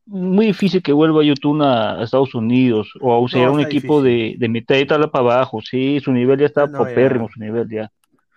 Muy 0.07 0.47
difícil 0.47 0.83
que 0.83 0.93
vuelva 0.93 1.25
YouTube 1.25 1.63
a, 1.63 1.99
a 1.99 2.03
Estados 2.05 2.35
Unidos 2.35 2.93
o 3.01 3.25
a 3.25 3.29
ser 3.29 3.49
un 3.49 3.61
equipo 3.61 4.03
de, 4.03 4.35
de 4.39 4.49
mitad 4.49 4.75
de 4.75 4.85
tabla 4.85 5.11
para 5.11 5.37
abajo. 5.37 5.61
Sí, 5.63 5.99
su 6.01 6.13
nivel 6.13 6.39
ya 6.39 6.47
está 6.47 6.67
No, 6.67 6.79
popérrimo, 6.79 7.29
ya. 7.29 7.33
su 7.35 7.41
nivel 7.41 7.69
ya. 7.71 7.91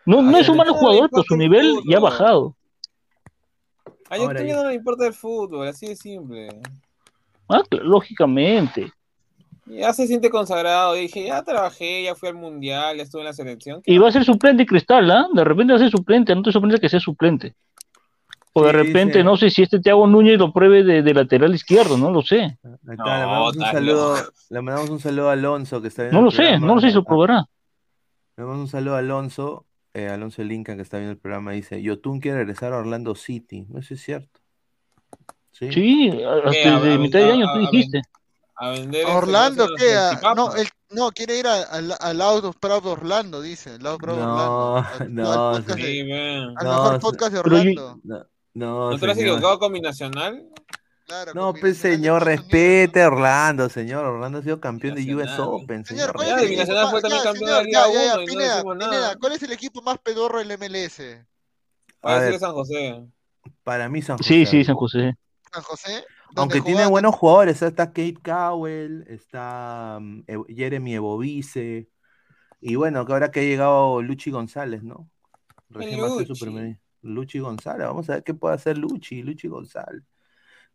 No, 0.06 0.38
es 0.38 0.48
un 0.48 0.56
mal 0.58 0.70
jugador, 0.70 1.10
pero 1.12 1.24
su 1.24 1.34
el 1.34 1.40
nivel 1.40 1.76
ya 1.86 1.98
ha 1.98 2.02
bajado. 2.02 2.56
A 4.10 4.16
YouTube 4.16 4.28
Ahora 4.30 4.44
ya 4.44 4.56
no 4.56 4.70
le 4.70 4.76
importa 4.76 5.06
el 5.08 5.14
fútbol, 5.14 5.68
así 5.68 5.88
de 5.88 5.96
simple. 5.98 6.48
Ah, 7.50 7.62
lógicamente. 7.72 8.92
Ya 9.66 9.92
se 9.92 10.08
siente 10.08 10.30
consagrado. 10.30 10.94
dije, 10.94 11.26
ya 11.26 11.44
trabajé, 11.44 12.04
ya 12.04 12.16
fui 12.16 12.30
al 12.30 12.36
mundial, 12.36 12.96
ya 12.96 13.04
estuve 13.04 13.22
en 13.22 13.26
la 13.28 13.34
selección. 13.34 13.82
Y 13.86 13.98
va 13.98 14.08
a 14.08 14.12
ser 14.14 14.24
suplente 14.24 14.66
Cristal, 14.66 15.12
¿ah? 15.12 15.28
De 15.34 15.44
repente 15.44 15.74
va 15.74 15.78
a 15.78 15.82
ser 15.82 15.92
suplente, 15.92 16.34
no 16.34 16.42
te 16.42 16.54
sorprende 16.54 16.80
que 16.80 16.88
sea 16.88 17.02
suplente. 17.02 17.54
O 18.60 18.64
de 18.66 18.72
Sí, 18.72 18.78
repente, 18.78 19.18
dice- 19.20 19.24
no 19.24 19.38
sé 19.38 19.50
si 19.50 19.64
este 19.64 19.80
Thiago 19.80 20.08
Núñez 20.08 20.38
lo 20.40 20.52
pruebe 20.52 20.84
de, 20.84 21.02
de 21.04 21.14
lateral 21.14 21.54
izquierdo, 21.54 21.98
no 21.98 22.12
lo 22.12 22.22
sé. 22.22 22.58
Le, 22.64 22.96
mandamos 22.98 23.56
un 23.56 23.62
saludo, 23.64 24.16
le 24.50 24.62
mandamos 24.62 24.90
un 24.90 25.00
saludo 25.00 25.30
a 25.30 25.34
Alonso 25.34 25.82
que 25.82 25.88
está 25.90 26.04
viendo 26.04 26.16
No 26.16 26.20
el 26.22 26.26
lo 26.26 26.32
sé, 26.32 26.38
programa. 26.44 26.68
no 26.68 26.76
lo 26.76 26.82
sé 26.82 26.88
si 26.90 26.94
lo 26.96 27.04
probará. 27.04 27.46
Le 28.36 28.44
mandamos 28.44 28.62
un 28.66 28.72
saludo 28.72 28.96
a 28.96 29.00
Alonso, 29.00 29.66
eh, 29.94 30.08
Alonso 30.10 30.44
Lincoln 30.44 30.78
que 30.78 30.84
está 30.84 30.98
viendo 30.98 31.12
el 31.14 31.20
programa. 31.20 31.52
Dice: 31.52 31.82
Yotun 31.82 32.20
quiere 32.20 32.38
regresar 32.40 32.74
a 32.74 32.78
Orlando 32.78 33.16
City. 33.16 33.66
No 33.70 33.82
sé 33.82 33.88
si 33.90 33.94
es 33.96 34.02
cierto. 34.04 34.40
Sí. 35.52 35.72
Sí, 35.72 36.12
hasta 36.24 36.50
A- 36.50 36.80
desde 36.80 36.94
a- 36.94 36.98
mitad 37.00 37.20
de 37.20 37.30
a- 37.30 37.34
año 37.34 37.50
a- 37.50 37.54
tú 37.54 37.58
a- 37.60 37.62
dijiste. 37.72 38.02
A 38.60 38.70
vender 38.72 39.06
¿A 39.06 39.10
este, 39.10 39.18
Orlando 39.18 39.66
¿cómo 39.66 39.78
se 39.78 39.86
qué? 39.86 39.94
A- 39.94 40.00
Salchipapa. 40.10 40.36
no, 40.36 40.56
él, 40.56 40.68
no, 40.92 41.12
quiere 41.12 41.40
ir 41.40 41.48
a- 41.48 41.62
al 41.64 41.94
al 42.00 42.18
Loud 42.18 42.46
of 42.46 42.58
Proud 42.60 42.84
de 42.84 42.90
Orlando, 42.90 43.42
dice. 43.42 43.78
Loud 43.80 43.98
Proud 43.98 44.18
No, 44.18 44.24
Orlando. 44.74 44.76
Al- 45.00 45.14
no, 45.16 45.32
al 45.32 45.62
podcast 45.64 45.80
Sí, 45.80 46.04
de- 46.04 46.54
al 46.58 46.66
No, 46.66 46.72
mejor 46.84 47.00
podcast 47.00 47.32
de 47.32 47.36
yo- 47.38 47.42
Orlando. 47.42 48.00
No, 48.04 48.26
no, 48.58 48.92
¿No 48.92 49.00
te 49.00 49.06
lo 49.06 49.12
has 49.12 49.18
equivocado 49.18 49.60
con 49.60 49.72
mi 49.72 49.80
nacional? 49.82 50.46
Claro, 51.06 51.34
No, 51.34 51.54
pues 51.54 51.78
señor, 51.78 52.26
respete 52.26 53.02
a 53.02 53.08
Orlando, 53.08 53.70
señor. 53.70 54.04
Orlando 54.06 54.40
ha 54.40 54.42
sido 54.42 54.60
campeón 54.60 54.96
de 54.96 55.16
US. 55.16 55.40
Open, 55.40 55.86
Señor, 55.86 56.12
señor. 56.12 56.14
¿cuál 56.16 56.28
Ya, 56.28 56.36
es 56.36 56.42
de 56.42 56.48
el 56.48 56.52
equipo 56.52 56.64
Binacional 56.66 56.84
más- 56.84 56.92
fue 56.92 57.02
también 57.02 57.22
ya, 57.24 57.30
campeón 57.32 57.50
de 57.50 57.64
Liga 57.64 57.80
ya, 57.88 57.94
ya, 57.94 57.94
ya, 57.94 58.14
uno 58.14 58.22
y 58.22 58.26
no 58.26 58.32
Pineda, 58.34 58.56
decimos 58.56 58.78
nada. 58.78 58.92
Pineda, 58.92 59.16
¿cuál 59.16 59.32
es 59.34 59.44
el 59.44 59.52
equipo 59.54 59.82
más 59.82 59.98
pedorro 60.00 60.40
del 60.40 60.52
MLS? 60.52 61.26
Voy 62.02 62.12
a 62.12 62.16
A 62.16 62.20
decirle. 62.20 62.40
San 62.40 62.52
José. 62.54 63.06
Para 63.64 63.88
mí, 63.90 64.02
San 64.02 64.18
José. 64.18 64.28
Sí, 64.34 64.46
sí, 64.46 64.64
San 64.66 64.76
José. 64.76 65.14
San 65.54 65.64
José. 65.64 66.04
Aunque 66.36 66.60
tiene 66.62 66.86
buenos 66.88 67.16
jugadores, 67.16 67.62
está 67.62 67.88
Kate 67.88 68.18
Cowell, 68.22 69.06
está 69.08 70.00
mm, 70.02 70.24
Ev- 70.28 70.46
Jeremy 70.54 70.96
Ebovice, 70.96 71.88
y 72.60 72.76
bueno, 72.76 73.06
que 73.06 73.14
ahora 73.14 73.32
que 73.32 73.40
ha 73.40 73.44
llegado 73.44 74.02
Luchi 74.02 74.30
González, 74.30 74.84
¿no? 74.84 75.10
Recién 75.70 76.02
va 76.04 76.08
a 76.08 76.18
ser 76.18 76.28
su 76.28 76.34
primer 76.38 76.78
Luchi 77.02 77.40
González, 77.40 77.88
vamos 77.88 78.10
a 78.10 78.14
ver 78.16 78.24
qué 78.24 78.34
puede 78.34 78.56
hacer 78.56 78.78
Luchi, 78.78 79.22
Luchi 79.24 79.48
González. 79.48 80.04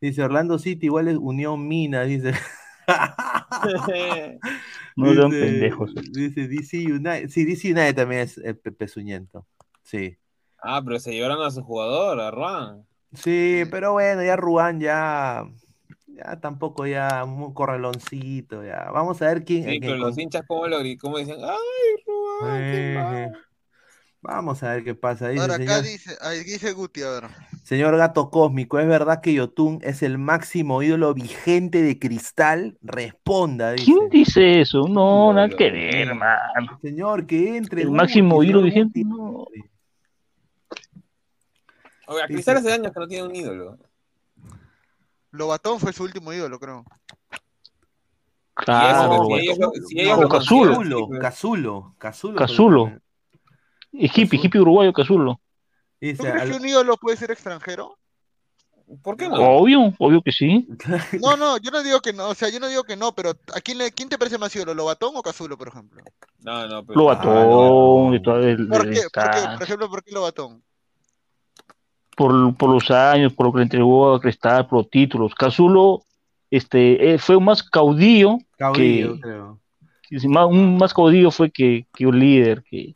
Dice 0.00 0.22
Orlando 0.22 0.58
City, 0.58 0.86
igual 0.86 1.08
es 1.08 1.16
Unión 1.16 1.66
Mina, 1.68 2.02
dice. 2.02 2.32
No 4.96 5.10
Dice- 5.12 5.40
pendejos. 5.40 5.94
Dice 6.12 6.48
DC 6.48 6.78
United. 6.92 7.28
Sí, 7.28 7.44
DC 7.44 7.68
United 7.72 7.94
también 7.94 8.22
es 8.22 8.38
eh, 8.38 8.54
pe- 8.54 8.72
pezuñento. 8.72 9.46
Sí. 9.82 10.16
ah, 10.62 10.82
pero 10.84 10.98
se 10.98 11.12
llevaron 11.12 11.42
a 11.42 11.50
su 11.50 11.62
jugador, 11.62 12.20
a 12.20 12.30
Juan. 12.32 12.86
Sí, 13.14 13.62
pero 13.70 13.92
bueno, 13.92 14.22
ya 14.22 14.36
Ruán 14.36 14.80
ya. 14.80 15.44
Ya 16.08 16.38
tampoco 16.40 16.86
ya 16.86 17.24
un 17.24 17.54
corraloncito, 17.54 18.62
ya. 18.64 18.90
Vamos 18.92 19.20
a 19.22 19.26
ver 19.26 19.44
quién. 19.44 19.64
Sí, 19.64 19.80
quién 19.80 19.98
los 19.98 20.10
con- 20.14 20.20
hinchas, 20.20 20.42
¿cómo 20.46 20.66
lo 20.66 20.78
cómo 21.00 21.18
dicen? 21.18 21.36
¡Ay, 21.42 22.04
Ruan! 22.06 22.58
qué 22.60 22.92
Eh, 22.92 22.94
mal". 22.96 23.38
Vamos 24.24 24.62
a 24.62 24.74
ver 24.74 24.84
qué 24.84 24.94
pasa. 24.94 25.28
Dice, 25.28 25.40
Ahora 25.42 25.56
acá 25.56 25.64
señor, 25.78 25.82
dice, 25.82 26.16
ahí 26.20 26.44
dice 26.44 26.72
Guti, 26.72 27.02
a 27.02 27.10
ver. 27.10 27.24
señor 27.64 27.96
Gato 27.96 28.30
Cósmico, 28.30 28.78
¿es 28.78 28.86
verdad 28.86 29.20
que 29.20 29.34
Yotun 29.34 29.80
es 29.82 30.02
el 30.04 30.16
máximo 30.16 30.80
ídolo 30.80 31.12
vigente 31.12 31.82
de 31.82 31.98
cristal? 31.98 32.78
Responda, 32.82 33.72
dice. 33.72 33.84
¿Quién 33.84 34.08
dice 34.10 34.60
eso? 34.60 34.86
No, 34.86 35.32
No, 35.32 35.32
nada 35.34 35.48
no, 35.48 35.56
que 35.56 35.68
no. 35.68 35.74
ver, 35.74 35.94
hermano. 36.08 36.78
Señor, 36.80 37.26
que 37.26 37.56
entre. 37.56 37.82
El 37.82 37.90
máximo 37.90 38.44
ídolo 38.44 38.62
vigente, 38.62 39.02
no. 39.04 39.46
Cristal 42.26 42.58
hace 42.58 42.72
años 42.72 42.92
que 42.92 43.00
no 43.00 43.08
tiene 43.08 43.26
un 43.26 43.34
ídolo. 43.34 43.78
Lobatón 45.32 45.80
fue 45.80 45.92
su 45.92 46.04
último 46.04 46.32
ídolo, 46.32 46.60
creo. 46.60 46.84
Claro, 48.54 49.24
pues. 49.26 49.58
Cazulo, 51.20 51.94
Cazulo. 51.98 52.36
Cazulo. 52.38 52.92
Y 53.92 54.06
hippie, 54.06 54.40
hippie 54.42 54.60
uruguayo 54.60 54.92
Cazulo. 54.92 55.40
¿Tú 56.00 56.16
crees 56.16 56.20
al- 56.42 56.50
que 56.50 56.56
un 56.56 56.66
ídolo 56.66 56.96
puede 56.96 57.16
ser 57.16 57.30
extranjero? 57.30 57.96
¿Por 59.02 59.16
qué 59.16 59.28
no? 59.28 59.36
Obvio, 59.36 59.94
obvio 59.98 60.20
que 60.22 60.32
sí. 60.32 60.66
No, 61.22 61.36
no, 61.36 61.56
yo 61.58 61.70
no 61.70 61.82
digo 61.82 62.00
que 62.00 62.12
no, 62.12 62.28
o 62.28 62.34
sea, 62.34 62.48
yo 62.50 62.58
no 62.60 62.68
digo 62.68 62.82
que 62.84 62.96
no, 62.96 63.12
pero 63.14 63.30
¿a 63.54 63.60
quién, 63.60 63.78
le, 63.78 63.90
quién 63.92 64.08
te 64.08 64.18
parece 64.18 64.36
más 64.38 64.54
ídolo, 64.56 64.74
Lobatón 64.74 65.12
o 65.14 65.22
Cazulo, 65.22 65.56
por 65.56 65.68
ejemplo? 65.68 66.02
No, 66.40 66.66
no, 66.66 66.84
pero. 66.84 66.98
Lobatón, 66.98 68.12
de 68.12 68.20
todo 68.20 68.38
el, 68.40 68.68
¿Por 68.68 68.90
qué? 68.90 69.00
¿Por, 69.12 69.30
qué? 69.30 69.40
Por 69.54 69.62
ejemplo, 69.62 69.88
¿por 69.90 70.02
qué 70.04 70.12
Lobatón? 70.12 70.62
por, 72.16 72.54
por 72.56 72.70
los 72.70 72.90
años, 72.90 73.32
por 73.32 73.46
lo 73.46 73.52
que 73.52 73.58
le 73.58 73.62
entregó 73.64 74.14
a 74.14 74.20
Cristal, 74.20 74.66
por 74.66 74.80
los 74.80 74.90
títulos. 74.90 75.34
Cazulo 75.34 76.02
este, 76.50 77.14
eh, 77.14 77.18
fue 77.18 77.40
más 77.40 77.62
caudillo, 77.62 78.38
Caudillo, 78.58 79.14
que- 79.14 79.20
creo. 79.20 79.58
que 80.08 80.28
más- 80.28 80.46
un 80.46 80.76
más 80.76 80.92
caudillo 80.92 81.30
fue 81.30 81.50
que, 81.50 81.86
que 81.94 82.06
un 82.06 82.18
líder. 82.18 82.62
Que, 82.64 82.94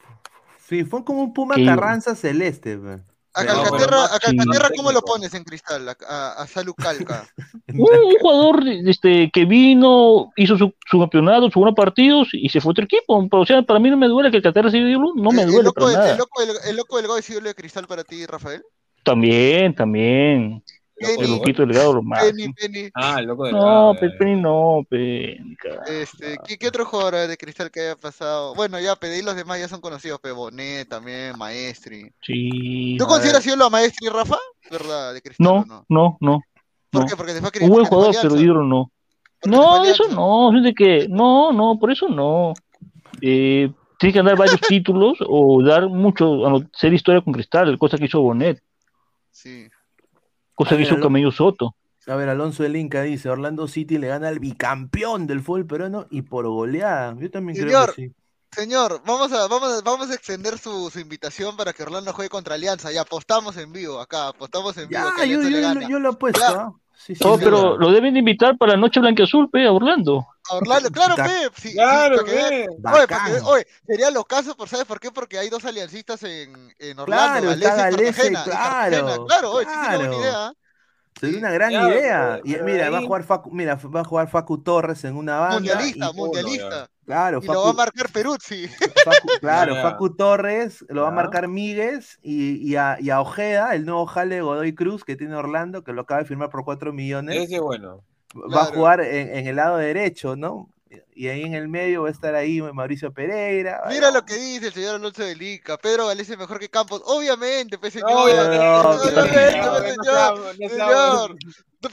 Sí, 0.69 0.85
fue 0.85 1.05
como 1.05 1.23
un 1.23 1.33
Puma 1.33 1.55
Carranza 1.65 2.15
celeste. 2.15 2.77
pe. 2.77 2.99
A 3.35 3.45
Calcaterra, 3.45 4.05
a 4.07 4.19
Calcaterra. 4.19 4.71
¿cómo 4.75 4.91
lo 4.93 5.03
pones 5.03 5.35
en 5.35 5.45
cristal? 5.45 5.87
A, 5.89 6.33
a, 6.39 6.47
Salu 6.47 6.75
Calca. 6.75 7.27
un, 7.69 7.81
un 7.81 8.19
jugador 8.19 8.67
este, 8.67 9.31
que 9.31 9.45
vino, 9.45 10.33
hizo 10.37 10.57
su, 10.57 10.73
su 10.87 10.99
campeonato, 10.99 11.51
su 11.51 11.59
buenos 11.61 11.77
partidos 11.77 12.29
y 12.33 12.49
se 12.49 12.63
fue 12.63 12.71
a 12.71 12.73
otro 12.73 12.85
equipo. 12.85 13.29
Pero, 13.29 13.43
o 13.43 13.47
sea, 13.47 13.63
para 13.63 13.79
mí 13.79 13.91
no 13.91 13.99
me 13.99 14.09
duele 14.09 14.31
que 14.31 14.41
Calcaterra 14.41 14.71
sea 14.71 14.81
ídolo, 14.81 15.13
no 15.15 15.31
me 15.33 15.43
El- 15.43 15.49
el 15.49 15.53
duele 15.53 15.65
loco 15.65 15.81
para 15.85 15.99
nada. 15.99 16.13
El 16.13 16.19
loco, 16.19 16.41
del, 16.41 16.57
el 16.67 16.77
loco 16.77 16.97
del 16.97 17.07
Gol 17.07 17.19
es 17.19 17.31
ídolo 17.31 17.49
de 17.49 17.55
cristal 17.55 17.87
para 17.87 18.03
ti, 18.05 18.25
Rafael. 18.25 18.63
También, 19.05 19.75
también. 19.75 20.65
El 20.99 21.17
Penny, 21.17 21.39
loquito 21.39 21.67
delgado 21.67 21.93
lo 21.95 22.03
más. 22.03 22.25
Penny, 22.25 22.53
Penny. 22.55 22.89
Ah, 22.95 23.17
el 23.21 23.27
loco 23.27 23.45
de 23.45 23.53
No, 23.53 23.95
Pepe, 24.01 24.35
no, 24.35 24.81
Pepe. 24.89 25.39
Este, 25.89 26.39
¿qué, 26.47 26.57
qué 26.57 26.69
otro 26.69 26.87
jugador 26.87 27.29
de 27.29 27.37
cristal 27.37 27.71
que 27.71 27.81
haya 27.81 27.97
pasado? 27.97 28.55
Bueno, 28.55 28.81
ya 28.81 28.97
pedí 28.97 29.21
los 29.23 29.37
demás 29.37 29.59
ya 29.61 29.69
son 29.69 29.81
conocidos, 29.83 30.21
Pebonet 30.21 30.89
también, 30.89 31.37
Maestri. 31.37 32.11
Sí. 32.23 32.97
¿Tú 32.99 33.05
consideras 33.07 33.47
ídolo 33.47 33.67
a 33.67 33.71
Maestri, 33.71 34.09
Rafa? 34.09 34.39
¿Verdad? 34.71 35.13
¿De 35.13 35.21
cristal 35.21 35.45
No, 35.47 35.65
no? 35.67 35.85
no, 35.89 36.17
no. 36.21 36.41
¿Por 36.91 37.03
no. 37.03 37.07
qué? 37.09 37.17
Porque 37.17 37.33
a 37.33 37.35
Un 37.37 37.43
Cristal. 37.51 37.69
buen 37.69 37.85
jugador, 37.85 38.15
pero 38.23 38.41
ídolo 38.41 38.63
no. 38.63 38.91
No, 39.45 39.85
eso 39.85 40.05
no, 40.09 40.51
de 40.63 40.73
que, 40.75 41.07
no, 41.11 41.53
no, 41.53 41.79
por 41.79 41.91
eso 41.93 42.09
no. 42.09 42.55
Eh, 43.21 43.71
tiene 43.99 44.13
que 44.15 44.23
dar 44.23 44.37
varios 44.37 44.61
títulos 44.69 45.19
o 45.29 45.63
dar 45.63 45.89
mucho, 45.89 46.47
hacer 46.75 46.95
historia 46.95 47.21
con 47.21 47.35
Cristal, 47.35 47.79
cosa 47.79 47.99
que 47.99 48.07
hizo 48.07 48.21
Bonet, 48.23 48.63
Sí. 49.31 49.69
Cosa 50.57 50.71
A 50.75 50.77
que 50.77 50.83
ver, 50.83 50.93
hizo 50.93 51.01
Camello 51.01 51.31
Soto. 51.31 51.77
A 52.09 52.17
ver, 52.17 52.29
Alonso 52.29 52.65
del 52.65 52.77
Inca 52.77 53.03
dice, 53.03 53.29
Orlando 53.29 53.69
City 53.69 53.99
le 53.99 54.09
gana 54.09 54.29
al 54.29 54.41
bicampeón 54.41 55.27
del 55.27 55.43
fútbol 55.43 55.67
peruano 55.67 56.07
y 56.11 56.23
por 56.23 56.47
goleada. 56.47 57.17
Yo 57.19 57.31
también 57.31 57.59
creo 57.59 57.87
que 57.87 57.93
sí. 57.93 58.13
Señor, 58.53 59.03
vamos 59.05 59.33
a, 59.33 59.49
vamos 59.49 59.79
a, 59.79 59.83
vamos 59.83 60.11
a 60.11 60.15
extender 60.15 60.57
su, 60.59 60.89
su 60.89 60.99
invitación 60.99 61.57
para 61.57 61.73
que 61.73 61.83
Orlando 61.83 62.13
juegue 62.13 62.31
contra 62.31 62.55
Alianza. 62.55 62.91
Ya 62.91 63.03
apostamos 63.03 63.57
en 63.57 63.71
vivo 63.71 64.01
acá, 64.01 64.29
apostamos 64.29 64.77
en 64.79 64.89
vivo. 64.89 65.03
Ya, 65.03 65.23
que 65.23 65.29
yo, 65.29 65.43
yo, 65.43 65.61
gana. 65.61 65.83
yo, 65.83 65.89
yo 65.89 65.99
lo 65.99 66.11
he 66.11 66.15
puesto. 66.15 66.81
Claro. 66.97 67.05
Sí, 67.07 67.15
sí, 67.15 67.25
No, 67.25 67.37
sí, 67.37 67.45
pero 67.45 67.77
lo 67.77 67.91
deben 67.93 68.17
invitar 68.17 68.57
para 68.57 68.73
la 68.73 68.79
Noche 68.79 69.01
Blanquiazul, 69.01 69.51
pe, 69.51 69.67
a 69.67 69.73
Orlando. 69.73 70.27
A 70.51 70.57
Orlando, 70.57 70.91
claro, 70.91 71.15
sí, 71.17 71.61
sí, 71.71 71.73
Claro, 71.75 72.25
que 72.25 72.31
pe. 72.33 72.39
Oye, 72.39 72.69
para 72.83 73.07
que- 73.07 73.15
Bacán. 73.15 73.33
oye, 73.45 73.67
sería 73.87 74.11
lo 74.11 74.25
caso, 74.25 74.57
por 74.57 74.69
¿sabes 74.69 74.87
por 74.87 74.99
qué? 75.01 75.11
Porque 75.11 75.39
hay 75.39 75.49
dos 75.49 75.65
aliancistas 75.65 76.23
en, 76.23 76.75
en 76.79 76.99
Orlando, 76.99 77.41
Claro, 77.55 77.57
y 77.57 77.61
Cartagena. 77.61 78.43
y 78.45 78.51
Cartagena. 78.51 79.01
claro, 79.03 79.27
Claro, 79.27 79.51
oye, 79.53 79.67
sí 79.67 79.73
sería 79.75 79.97
buena 79.99 80.15
claro. 80.17 80.21
idea. 80.23 80.53
Sería 81.19 81.39
una 81.39 81.51
gran 81.51 81.71
Claro, 81.71 81.89
idea. 81.95 82.41
pero- 82.45 82.61
Y 82.61 82.63
mira, 82.65 82.91
va 82.91 82.99
a 82.99 83.03
jugar 83.03 83.25
Facu, 83.25 83.51
mira, 83.51 83.77
va 83.77 84.01
a 84.01 84.05
jugar 84.05 84.29
Facu 84.29 84.59
Torres 84.63 85.03
en 85.05 85.17
una 85.17 85.39
banda. 85.39 85.55
Mundialista, 85.57 86.11
y- 86.13 86.17
mundialista. 86.17 86.91
claro, 87.07 87.41
Y 87.43 87.47
lo 87.47 87.63
va 87.65 87.71
a 87.71 87.73
marcar 87.73 88.11
Peruzzi. 88.13 88.69
Facu- 88.69 89.41
claro. 89.41 89.77
Facu 89.77 90.15
Torres 90.15 90.85
lo 90.89 91.03
va 91.03 91.09
a 91.09 91.13
marcar 91.13 91.49
Míguez 91.49 92.19
y, 92.23 92.57
y 92.71 92.77
a, 92.77 92.99
y 93.01 93.09
a 93.11 93.21
Ojeda, 93.21 93.75
el 93.75 93.87
nuevo 93.87 94.05
jale 94.07 94.43
Godoy 94.43 94.75
Cruz 94.75 95.05
que 95.05 95.17
tiene 95.17 95.35
Orlando, 95.37 95.83
que 95.85 95.93
lo 95.95 96.03
acaba 96.03 96.21
de 96.21 96.27
firmar 96.27 96.51
por 96.51 96.65
4 96.65 96.93
millones. 96.93 97.37
Ese 97.37 97.55
es 97.57 97.61
bueno. 97.63 98.03
va 98.55 98.63
a 98.63 98.67
jugar 98.67 99.01
en, 99.01 99.35
en 99.37 99.47
el 99.47 99.57
lado 99.57 99.79
derecho, 99.79 100.37
¿no? 100.37 100.69
Y 101.19 101.29
ahí 101.29 101.45
en 101.45 101.55
el 101.55 101.67
medio 101.67 102.03
va 102.03 102.09
a 102.09 102.13
estar 102.13 102.35
ahí 102.35 102.61
Mauricio 102.61 103.11
Pereira. 103.11 103.81
Mira 103.89 104.11
lo 104.11 104.27
que 104.27 104.35
dice 104.35 104.67
el 104.67 104.75
señor 104.75 104.97
Alonso 104.97 105.23
de 105.23 105.35
Lica. 105.35 105.79
Pedro 105.79 106.09
Galese 106.09 106.35
es 106.35 106.39
mejor 106.39 106.59
que 106.59 106.69
Campos. 106.69 107.01
Obviamente, 107.07 107.79
pues 107.79 107.95
señor. 107.95 108.11
Obviamente, 108.13 108.59
no, 108.59 108.91
Obviamente, 108.91 109.97
no, 110.05 110.37
no 110.37 110.69
señor. 110.69 111.37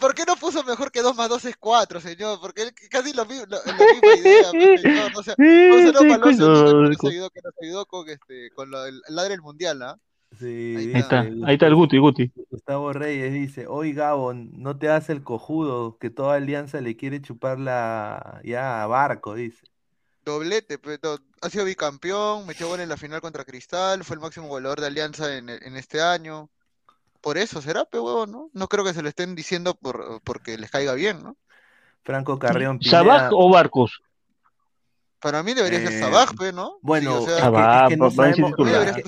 ¿por 0.02 0.14
qué 0.14 0.26
no 0.26 0.36
puso 0.36 0.62
mejor 0.64 0.92
que 0.92 1.02
2 1.02 1.16
más 1.16 1.30
2 1.30 1.46
es 1.46 1.56
4, 1.58 2.02
señor? 2.02 2.40
Porque 2.42 2.64
él 2.64 2.74
casi 2.90 3.14
lo, 3.14 3.26
mi- 3.26 3.38
lo- 3.38 3.46
la 3.66 3.74
misma 3.74 4.16
idea, 4.18 4.52
pues, 4.52 4.82
señor. 4.82 5.12
O 5.16 5.24
sea, 5.24 5.36
un 5.38 5.86
saludo 5.86 6.00
para 6.00 6.16
Alonso 6.16 6.46
de 6.82 6.90
Lica, 6.90 7.30
que 7.34 7.42
nos 7.44 7.54
ayudó, 7.62 7.86
con, 7.86 8.10
este, 8.10 8.50
con 8.54 8.72
lo- 8.72 8.86
el, 8.86 9.02
ladre 9.08 9.30
del 9.32 9.42
mundial, 9.42 9.82
¿ah? 9.84 9.98
Sí, 10.44 10.76
Ahí 10.78 10.86
Ahí 10.94 11.00
está, 11.02 11.20
ahí 11.22 11.54
está 11.54 11.68
el 11.68 11.76
Guti, 11.76 11.98
Guti. 11.98 12.32
Gustavo 12.50 12.94
Reyes 12.94 13.34
dice, 13.34 13.68
hoy 13.68 13.94
Gabo, 13.94 14.34
no 14.34 14.78
te 14.78 14.90
hace 14.90 15.12
el 15.14 15.24
cojudo, 15.24 15.98
que 15.98 16.10
toda 16.10 16.36
alianza 16.36 16.82
le 16.82 16.96
quiere 16.96 17.22
chupar 17.22 17.60
la 17.60 18.42
ya 18.44 18.84
a 18.84 18.88
Barco, 18.88 19.36
dice. 19.36 19.66
Doblete, 20.26 20.80
pues, 20.80 21.02
do- 21.02 21.20
ha 21.42 21.50
sido 21.50 21.66
bicampeón, 21.66 22.46
metió 22.48 22.68
gol 22.70 22.80
en 22.80 22.90
la 22.90 22.96
final 22.98 23.20
contra 23.22 23.44
Cristal, 23.44 24.04
fue 24.06 24.16
el 24.16 24.22
máximo 24.22 24.48
goleador 24.48 24.80
de 24.80 24.88
Alianza 24.88 25.36
en, 25.38 25.50
en 25.50 25.76
este 25.76 26.02
año. 26.02 26.50
Por 27.22 27.38
eso 27.38 27.62
será, 27.62 27.86
pe 27.86 28.00
huevón, 28.00 28.32
¿no? 28.32 28.50
No 28.54 28.68
creo 28.70 28.86
que 28.86 28.94
se 28.94 29.02
lo 29.04 29.10
estén 29.10 29.36
diciendo 29.36 29.76
por, 29.76 30.22
porque 30.24 30.58
les 30.58 30.72
caiga 30.72 30.94
bien, 30.94 31.24
¿no? 31.24 31.38
Franco 32.04 32.40
Carrión 32.40 32.80
¿Sabaj 32.80 33.24
Pineda. 33.24 33.30
o 33.32 33.50
Barcos? 33.50 34.02
Para 35.24 35.42
mí 35.42 35.54
debería 35.54 35.80
ser 35.80 35.94
Eh, 35.94 36.00
Sabaj, 36.00 36.32
¿no? 36.54 36.80
Bueno, 36.82 37.12
Sí, 37.12 37.18
o 37.18 37.26
sea, 37.28 37.38
es 37.38 37.44
que- 37.44 37.84
es 37.84 37.90
que 37.90 37.98
no 37.98 38.12
sabemos, 38.12 38.52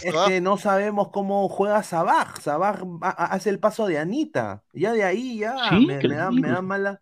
es 0.02 0.16
que- 0.28 0.42
no 0.42 0.58
sabemos 0.58 1.10
cómo 1.10 1.50
juega 1.50 1.84
Sabaj. 1.84 2.40
Sabaj 2.40 2.80
hace 3.02 3.50
el 3.50 3.60
paso 3.60 3.86
de 3.86 4.00
Anita. 4.00 4.64
Ya 4.72 4.94
de 4.94 5.04
ahí 5.04 5.40
ya 5.40 5.58
Sí, 5.70 5.86
me, 5.86 6.00
me 6.02 6.16
da, 6.16 6.32
me 6.32 6.48
da 6.48 6.62
mala, 6.62 7.02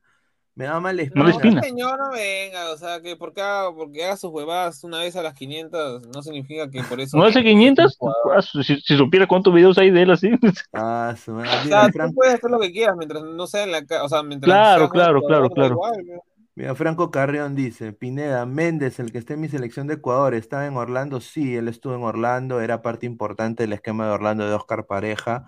me 0.56 0.66
da 0.66 0.80
mala 0.80 1.04
espina. 1.04 1.30
espina. 1.30 1.62
señor, 1.62 2.00
no 2.00 2.10
venga, 2.12 2.72
o 2.72 2.78
sea, 2.78 3.02
que 3.02 3.16
porque 3.16 3.44
porque 3.76 4.04
haga 4.04 4.18
sus 4.18 4.32
huevadas 4.32 4.84
una 4.84 4.98
vez 5.00 5.16
a 5.16 5.22
las 5.22 5.36
500 5.36 6.08
no 6.08 6.24
significa 6.24 6.70
que 6.72 6.82
por 6.84 7.00
eso... 7.00 7.16
¿No 7.16 7.26
hace 7.26 7.44
500? 7.44 7.98
Ah, 8.36 8.42
Si, 8.42 8.64
si 8.64 8.98
supiera 8.98 9.28
cuántos 9.28 9.54
videos 9.54 9.78
hay 9.78 9.92
de 9.92 10.02
él 10.02 10.12
así. 10.12 10.32
Ah, 10.74 11.16
su 11.24 11.34
madre. 11.34 11.50
O 11.50 11.64
sea, 11.66 11.88
tú 11.92 12.14
puedes 12.16 12.34
hacer 12.34 12.50
lo 12.50 12.60
que 12.60 12.72
quieras 12.72 12.96
mientras 12.98 13.22
no 13.24 13.46
sea 13.46 13.64
en 13.64 13.72
la 13.74 14.04
o 14.04 14.10
sea, 14.10 14.24
mientras 14.24 14.48
Claro, 14.48 14.80
seas 14.86 14.92
claro, 14.92 15.22
claro, 15.22 15.50
claro. 15.52 15.74
igual, 15.76 16.02
¿no? 16.04 16.22
Mira, 16.56 16.76
Franco 16.76 17.10
Carrión 17.10 17.56
dice, 17.56 17.94
Pineda, 17.94 18.46
Méndez, 18.46 19.00
el 19.00 19.12
que 19.12 19.18
está 19.18 19.34
en 19.34 19.42
mi 19.42 19.50
selección 19.50 19.88
de 19.88 19.96
Ecuador, 19.96 20.36
¿estaba 20.36 20.68
en 20.68 20.78
Orlando? 20.78 21.20
Sí, 21.20 21.56
él 21.56 21.68
estuvo 21.68 21.96
en 21.96 22.04
Orlando, 22.04 22.62
era 22.62 22.84
parte 22.84 23.08
importante 23.08 23.64
del 23.64 23.74
esquema 23.74 24.06
de 24.06 24.12
Orlando 24.12 24.48
de 24.48 24.54
Oscar 24.54 24.86
Pareja. 24.86 25.46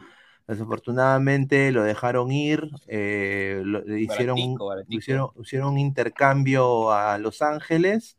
Desafortunadamente 0.47 1.71
lo 1.71 1.83
dejaron 1.83 2.31
ir, 2.31 2.69
eh, 2.87 3.61
lo- 3.63 3.79
hicieron, 3.97 4.39
un- 4.39 4.43
Baratico, 4.45 4.65
baratico. 4.67 4.97
hicieron, 4.97 5.29
hicieron 5.39 5.67
un 5.73 5.77
intercambio 5.77 6.91
a 6.91 7.19
Los 7.19 7.43
Ángeles 7.43 8.17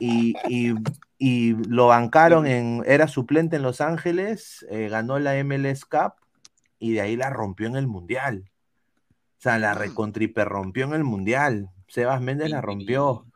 y, 0.00 0.34
y- 0.48 0.74
y 1.16 1.52
lo 1.68 1.86
bancaron 1.86 2.44
en, 2.46 2.82
era 2.86 3.06
suplente 3.06 3.54
en 3.56 3.62
Los 3.62 3.80
Ángeles, 3.80 4.66
eh, 4.68 4.88
ganó 4.88 5.18
la 5.20 5.36
MLS 5.38 5.84
Cup 5.88 6.14
y 6.80 6.92
de 6.94 7.02
ahí 7.02 7.14
la 7.14 7.30
rompió 7.30 7.68
en 7.68 7.76
el 7.76 7.86
Mundial. 7.86 8.50
O 9.38 9.42
sea, 9.42 9.58
la 9.58 9.74
Mm. 9.74 9.78
recontriper 9.78 10.48
rompió 10.48 10.86
en 10.86 10.94
el 10.94 11.04
Mundial. 11.04 11.70
Sebas 11.90 12.20
Méndez 12.20 12.50
la 12.50 12.60
rompió. 12.60 13.26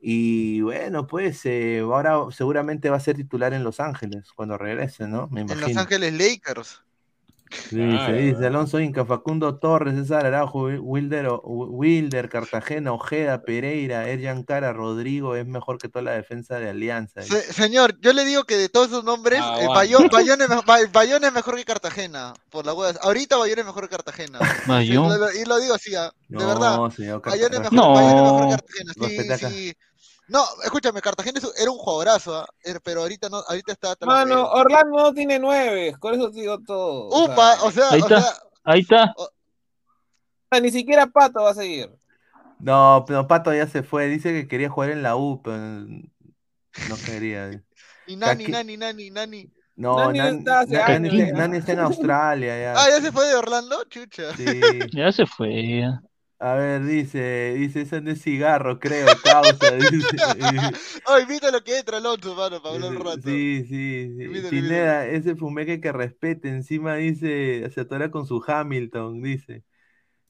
Y 0.00 0.60
bueno, 0.62 1.06
pues 1.06 1.46
eh, 1.46 1.80
ahora 1.80 2.18
seguramente 2.32 2.90
va 2.90 2.96
a 2.98 3.00
ser 3.00 3.16
titular 3.16 3.54
en 3.54 3.64
Los 3.64 3.80
Ángeles 3.80 4.32
cuando 4.34 4.58
regrese, 4.58 5.08
¿no? 5.08 5.28
Me 5.28 5.42
En 5.48 5.60
Los 5.60 5.74
imagino. 5.74 5.78
Ángeles 5.78 6.12
Lakers. 6.12 6.82
Dice, 7.50 7.76
Claro. 7.76 8.16
dice 8.16 8.46
Alonso 8.46 8.80
Inca, 8.80 9.04
Facundo 9.04 9.56
Torres, 9.58 9.94
César 9.94 10.26
Araujo, 10.26 10.64
Wilder, 10.64 11.28
Wilder, 11.44 12.28
Cartagena, 12.28 12.92
Ojeda, 12.92 13.42
Pereira, 13.42 14.08
Erjan 14.08 14.42
Cara, 14.42 14.72
Rodrigo, 14.72 15.36
es 15.36 15.46
mejor 15.46 15.78
que 15.78 15.88
toda 15.88 16.02
la 16.02 16.12
defensa 16.12 16.58
de 16.58 16.70
Alianza. 16.70 17.22
Se- 17.22 17.52
señor, 17.52 18.00
yo 18.00 18.12
le 18.12 18.24
digo 18.24 18.44
que 18.44 18.56
de 18.56 18.68
todos 18.68 18.88
esos 18.88 19.04
nombres, 19.04 19.40
Ah, 19.42 19.58
eh. 19.60 19.68
Bayón, 19.68 20.08
Bayón 20.12 20.40
es, 20.42 20.48
Bayón 20.92 21.22
mejor 21.32 21.56
que 21.56 21.64
Cartagena. 21.64 22.34
Por 22.50 22.66
la 22.66 22.74
hueá. 22.74 22.94
Ahorita 23.02 23.36
Bayón 23.36 23.58
es 23.60 23.66
mejor 23.66 23.84
que 23.88 23.96
Cartagena. 23.96 24.38
Bayón. 24.66 25.12
Sí, 25.12 25.18
lo- 25.18 25.26
lo- 25.26 25.32
y 25.32 25.44
lo 25.44 25.58
digo 25.60 25.74
así, 25.74 25.94
ah, 25.94 26.10
de 26.28 26.38
No, 26.38 26.46
verdad. 26.48 26.90
señor 26.90 27.22
Bayón 27.24 27.52
es 27.54 27.60
mejor, 27.60 27.72
No. 27.72 27.92
Bayón 27.94 28.08
es 28.10 28.22
mejor 28.22 28.48
que 28.48 29.26
Cartagena. 29.28 29.50
Sí, 29.50 29.68
sí. 29.68 29.76
No, 30.28 30.42
escúchame, 30.62 31.02
Cartagena 31.02 31.38
era 31.60 31.70
un 31.70 31.76
jugadorazo, 31.76 32.34
ah, 32.36 32.46
er- 32.64 32.80
pero 32.82 33.02
ahorita 33.02 33.28
no, 33.28 33.36
ahorita 33.46 33.72
está 33.72 33.94
Mano. 34.06 34.48
Orlando 34.52 34.96
no 35.02 35.12
tiene 35.12 35.38
nueve, 35.38 35.94
con 36.00 36.14
eso 36.14 36.30
digo 36.30 36.58
todo. 36.60 37.08
Upa, 37.24 37.58
o 37.62 37.70
sea, 37.70 37.90
Ahí 37.90 38.00
o 38.00 38.04
está. 38.04 38.20
sea, 38.22 38.32
Ahí 38.64 38.80
está. 38.80 39.14
ni 40.62 40.70
siquiera 40.70 41.06
Pato 41.06 41.42
va 41.42 41.50
a 41.50 41.54
seguir. 41.54 41.90
No, 42.58 43.04
pero 43.06 43.26
Pato 43.26 43.52
ya 43.52 43.66
se 43.66 43.82
fue, 43.82 44.06
dice 44.06 44.32
que 44.32 44.48
quería 44.48 44.70
jugar 44.70 44.90
en 44.90 45.02
la 45.02 45.16
U, 45.16 45.42
pero 45.42 45.58
no 45.58 46.96
quería. 47.04 47.50
y 48.06 48.16
Nani, 48.16 48.46
Nani, 48.46 48.76
Nani, 48.78 49.10
Nani. 49.10 49.50
No, 49.76 49.98
Nani 49.98 50.18
no 50.20 50.24
Nan- 50.24 50.38
está 50.38 50.60
hace 50.60 50.72
Nan- 50.74 50.90
años, 50.90 51.12
Nani. 51.14 51.32
Nani 51.32 51.56
está 51.58 51.72
en 51.72 51.80
Australia 51.80 52.58
ya. 52.58 52.80
Ah, 52.80 52.88
ya 52.88 53.00
se 53.02 53.12
fue 53.12 53.26
de 53.26 53.34
Orlando, 53.34 53.84
chucha. 53.90 54.34
Sí. 54.36 54.44
Ya 54.92 55.12
se 55.12 55.26
fue. 55.26 55.80
ya. 55.80 56.00
A 56.40 56.54
ver, 56.54 56.84
dice, 56.84 57.54
dice, 57.54 57.82
eso 57.82 58.00
no 58.00 58.10
es 58.10 58.20
cigarro, 58.22 58.78
creo, 58.80 59.06
causa. 59.22 59.70
dice. 59.90 60.16
Oh, 61.06 61.18
invita 61.20 61.50
lo 61.50 61.62
que 61.62 61.78
entra 61.78 61.98
Alonso, 61.98 62.34
mano, 62.34 62.60
para 62.60 62.74
hablar 62.74 62.90
un 62.96 63.04
rato. 63.04 63.20
Sí, 63.22 63.64
sí, 63.68 64.14
sí. 64.16 64.24
Invítalo, 64.24 64.50
Pineda, 64.50 65.06
ese 65.06 65.36
fumeque 65.36 65.80
que 65.80 65.92
respete, 65.92 66.48
encima 66.48 66.96
dice, 66.96 67.70
se 67.70 67.80
atora 67.80 68.10
con 68.10 68.26
su 68.26 68.42
Hamilton, 68.46 69.22
dice. 69.22 69.62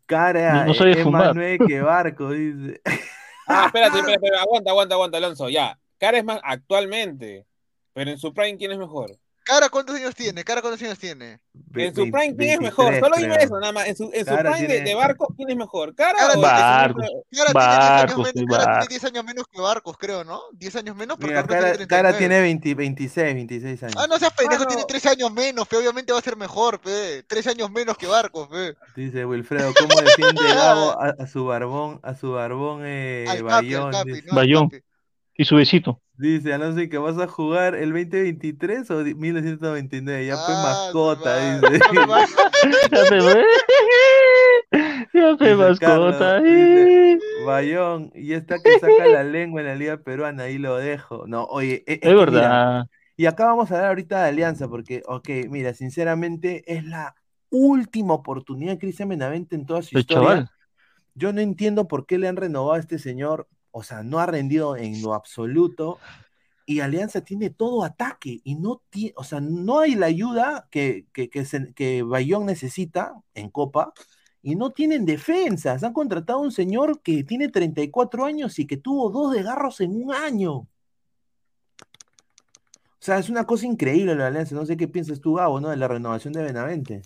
Cara, 0.07 0.53
No- 0.53 0.67
no 0.67 0.75
sabe 0.75 0.93
es 0.93 1.03
fumar. 1.03 1.27
más 1.27 1.35
nueve 1.35 1.59
que 1.67 1.81
barco, 1.81 2.31
dice. 2.31 2.81
Ah, 3.47 3.67
espérate, 3.67 3.99
espérate, 3.99 4.15
espérate, 4.15 4.39
aguanta, 4.41 4.71
aguanta, 4.71 4.95
aguanta, 4.95 5.19
Alonso, 5.19 5.49
ya. 5.51 5.79
Cara 5.99 6.17
es 6.17 6.25
más 6.25 6.41
actualmente, 6.43 7.45
pero 7.93 8.11
en 8.11 8.17
su 8.19 8.33
prime, 8.33 8.57
¿quién 8.57 8.73
es 8.73 8.79
mejor? 8.79 9.19
Cara, 9.45 9.69
¿cuántos 9.69 9.95
años 9.97 10.15
tiene? 10.15 10.43
Cara, 10.43 10.63
¿cuántos 10.63 10.81
años 10.83 10.99
tiene? 10.99 11.39
En 11.75 11.95
su 11.95 12.03
prime, 12.11 12.35
¿quién 12.37 12.51
es 12.53 12.61
mejor? 12.61 12.93
23, 12.93 13.01
Solo 13.01 13.17
dime 13.21 13.45
eso, 13.45 13.61
nada 13.61 13.73
más. 13.73 13.87
En 13.89 13.95
su, 13.97 14.11
en 14.15 14.25
su 14.25 14.35
prime 14.35 14.61
de, 14.61 14.67
tiene- 14.67 14.81
de 14.85 14.95
barco, 14.95 15.35
¿quién 15.37 15.51
es 15.51 15.57
mejor? 15.57 15.95
¿Cara 15.95 16.13
Cara, 16.19 16.29
o 16.29 16.33
tiene- 16.33 16.49
Barcos. 16.49 17.05
Cara 17.31 17.53
Barcos, 17.53 18.33
tiene 18.33 18.47
10 18.47 18.59
años 18.59 18.67
Barcos. 18.67 18.89
10 18.89 19.05
años 19.05 19.25
menos 19.25 19.45
que 19.53 19.61
Barcos, 19.61 19.97
creo, 19.99 20.25
¿no? 20.25 20.41
10 20.53 20.77
años 20.77 20.97
menos 20.97 21.19
Mira, 21.19 21.35
Barcos 21.43 21.57
cara, 21.57 21.71
tiene 21.73 21.87
cara 21.87 22.09
39. 22.11 22.19
tiene 22.19 22.41
20 22.41 22.75
26, 22.75 23.35
26 23.35 23.83
años. 23.83 23.95
Ah, 23.99 24.07
no 24.09 24.19
seas 24.19 24.33
pendejo, 24.33 24.61
Mano. 24.63 24.69
tiene 24.69 24.85
3 24.89 25.07
años 25.07 25.33
menos, 25.33 25.69
pe, 25.69 25.77
obviamente 25.77 26.13
va 26.15 26.19
a 26.21 26.23
ser 26.23 26.37
mejor, 26.37 26.81
pe. 26.81 27.23
3 27.25 27.47
años 27.49 27.71
menos 27.71 27.99
que 27.99 28.07
Barcos, 28.07 28.49
pe. 28.49 28.75
Dice 28.97 29.27
Wilfredo, 29.27 29.75
¿cómo 29.79 30.01
defiende 30.01 30.43
Gabo 30.55 30.99
a, 30.99 31.15
a 31.19 31.27
su 31.27 31.45
barbón, 31.45 32.01
a 32.03 32.15
su 32.15 32.33
barbón 32.33 32.83
eh, 32.85 33.25
capi, 33.27 33.43
Bayón? 33.43 33.93
capi, 33.93 34.11
Dice, 34.13 34.27
no, 34.29 34.35
Bayón. 34.35 34.69
capi. 34.71 34.83
Y 35.37 35.45
su 35.45 35.57
besito. 35.57 36.01
dice, 36.17 36.53
Alonso, 36.55 36.81
¿y 36.81 36.89
que 36.89 36.99
vas 36.99 37.19
a 37.19 37.27
jugar 37.27 37.75
el 37.75 37.91
2023 37.93 38.91
o 38.91 39.03
di- 39.03 39.15
1999? 39.15 40.27
Ya 40.27 40.39
fue 40.39 40.55
Ah, 40.55 40.59
mascota, 40.63 41.37
su 41.37 41.69
dice. 41.69 41.81
No, 41.93 42.17
Ya 42.91 43.07
fue. 43.07 43.45
Ya 45.13 45.37
fue 45.37 45.55
mascota. 45.57 46.41
Carlos, 46.41 46.43
dice, 46.43 47.19
Bayón, 47.35 48.11
y 48.15 48.33
está 48.33 48.63
que 48.63 48.75
saca 48.77 49.07
la 49.09 49.25
lengua 49.25 49.61
en 49.61 49.67
la 49.69 49.75
Liga 49.77 49.97
Peruana, 49.99 50.45
ahí 50.45 50.59
lo 50.59 50.77
dejo. 50.77 51.27
No, 51.27 51.45
oye, 51.45 51.85
e- 51.87 51.95
es, 51.95 51.99
Es 52.03 52.17
que 52.17 52.27
mira, 52.27 52.61
verdad. 52.61 52.87
y 53.17 53.27
acá 53.27 53.47
vamos 53.47 53.71
a 53.71 53.75
hablar 53.77 53.91
ahorita 53.91 54.23
de 54.23 54.29
Alianza, 54.29 54.69
porque, 54.69 55.03
ok, 55.07 55.29
mira, 55.49 55.75
sinceramente 55.75 56.65
es 56.73 56.85
la 56.85 57.15
última 57.51 58.15
oportunidad 58.15 58.73
de 58.73 58.79
Cristian 58.79 59.09
Benavente 59.09 59.55
en 59.57 59.67
toda 59.67 59.83
su 59.83 59.97
El 59.97 60.03
historia. 60.03 60.29
chaval. 60.29 60.51
Yo 61.15 61.33
no 61.33 61.41
entiendo 61.41 61.89
por 61.89 62.07
qué 62.07 62.19
le 62.19 62.29
han 62.29 62.37
renovado 62.37 62.75
a 62.75 62.79
este 62.81 62.99
señor, 62.99 63.49
o 63.77 63.83
sea, 63.83 64.05
no 64.05 64.21
ha 64.21 64.27
rendido 64.27 64.77
en 64.77 65.03
lo 65.03 65.15
absoluto. 65.15 65.99
Y 66.65 66.81
Alianza 66.81 67.23
tiene 67.23 67.51
todo 67.51 67.85
ataque 67.85 68.41
y 68.45 68.55
no 68.55 68.81
tiene, 68.89 69.13
o 69.17 69.25
sea, 69.25 69.41
no 69.41 69.81
hay 69.81 69.97
la 69.97 70.07
ayuda 70.07 70.69
que, 70.71 71.07
que, 71.13 71.29
que, 71.29 71.45
que 71.75 72.03
Bayón 72.03 72.47
necesita 72.47 73.15
en 73.35 73.51
Copa 73.51 73.93
y 74.43 74.55
no 74.55 74.71
tienen 74.71 75.05
defensas. 75.05 75.83
Han 75.83 75.93
contratado 75.93 76.39
a 76.39 76.43
un 76.43 76.53
señor 76.53 77.03
que 77.03 77.25
tiene 77.25 77.49
34 77.49 78.25
años 78.25 78.59
y 78.61 78.67
que 78.67 78.77
tuvo 78.77 79.11
dos 79.11 79.33
desgarros 79.35 79.81
en 79.81 79.91
un 79.91 80.15
año. 80.15 80.69
sea, 83.01 83.19
es 83.19 83.29
una 83.29 83.45
cosa 83.45 83.67
increíble 83.67 84.15
la 84.15 84.29
Alianza. 84.29 84.55
No 84.55 84.65
sé 84.67 84.77
qué 84.77 84.87
piensas 84.87 85.21
tú, 85.21 85.35
Gabo, 85.35 85.61
¿no? 85.61 85.71
De 85.71 85.77
la 85.77 85.89
renovación 85.89 86.33
de 86.33 86.45
Benavente. 86.45 87.03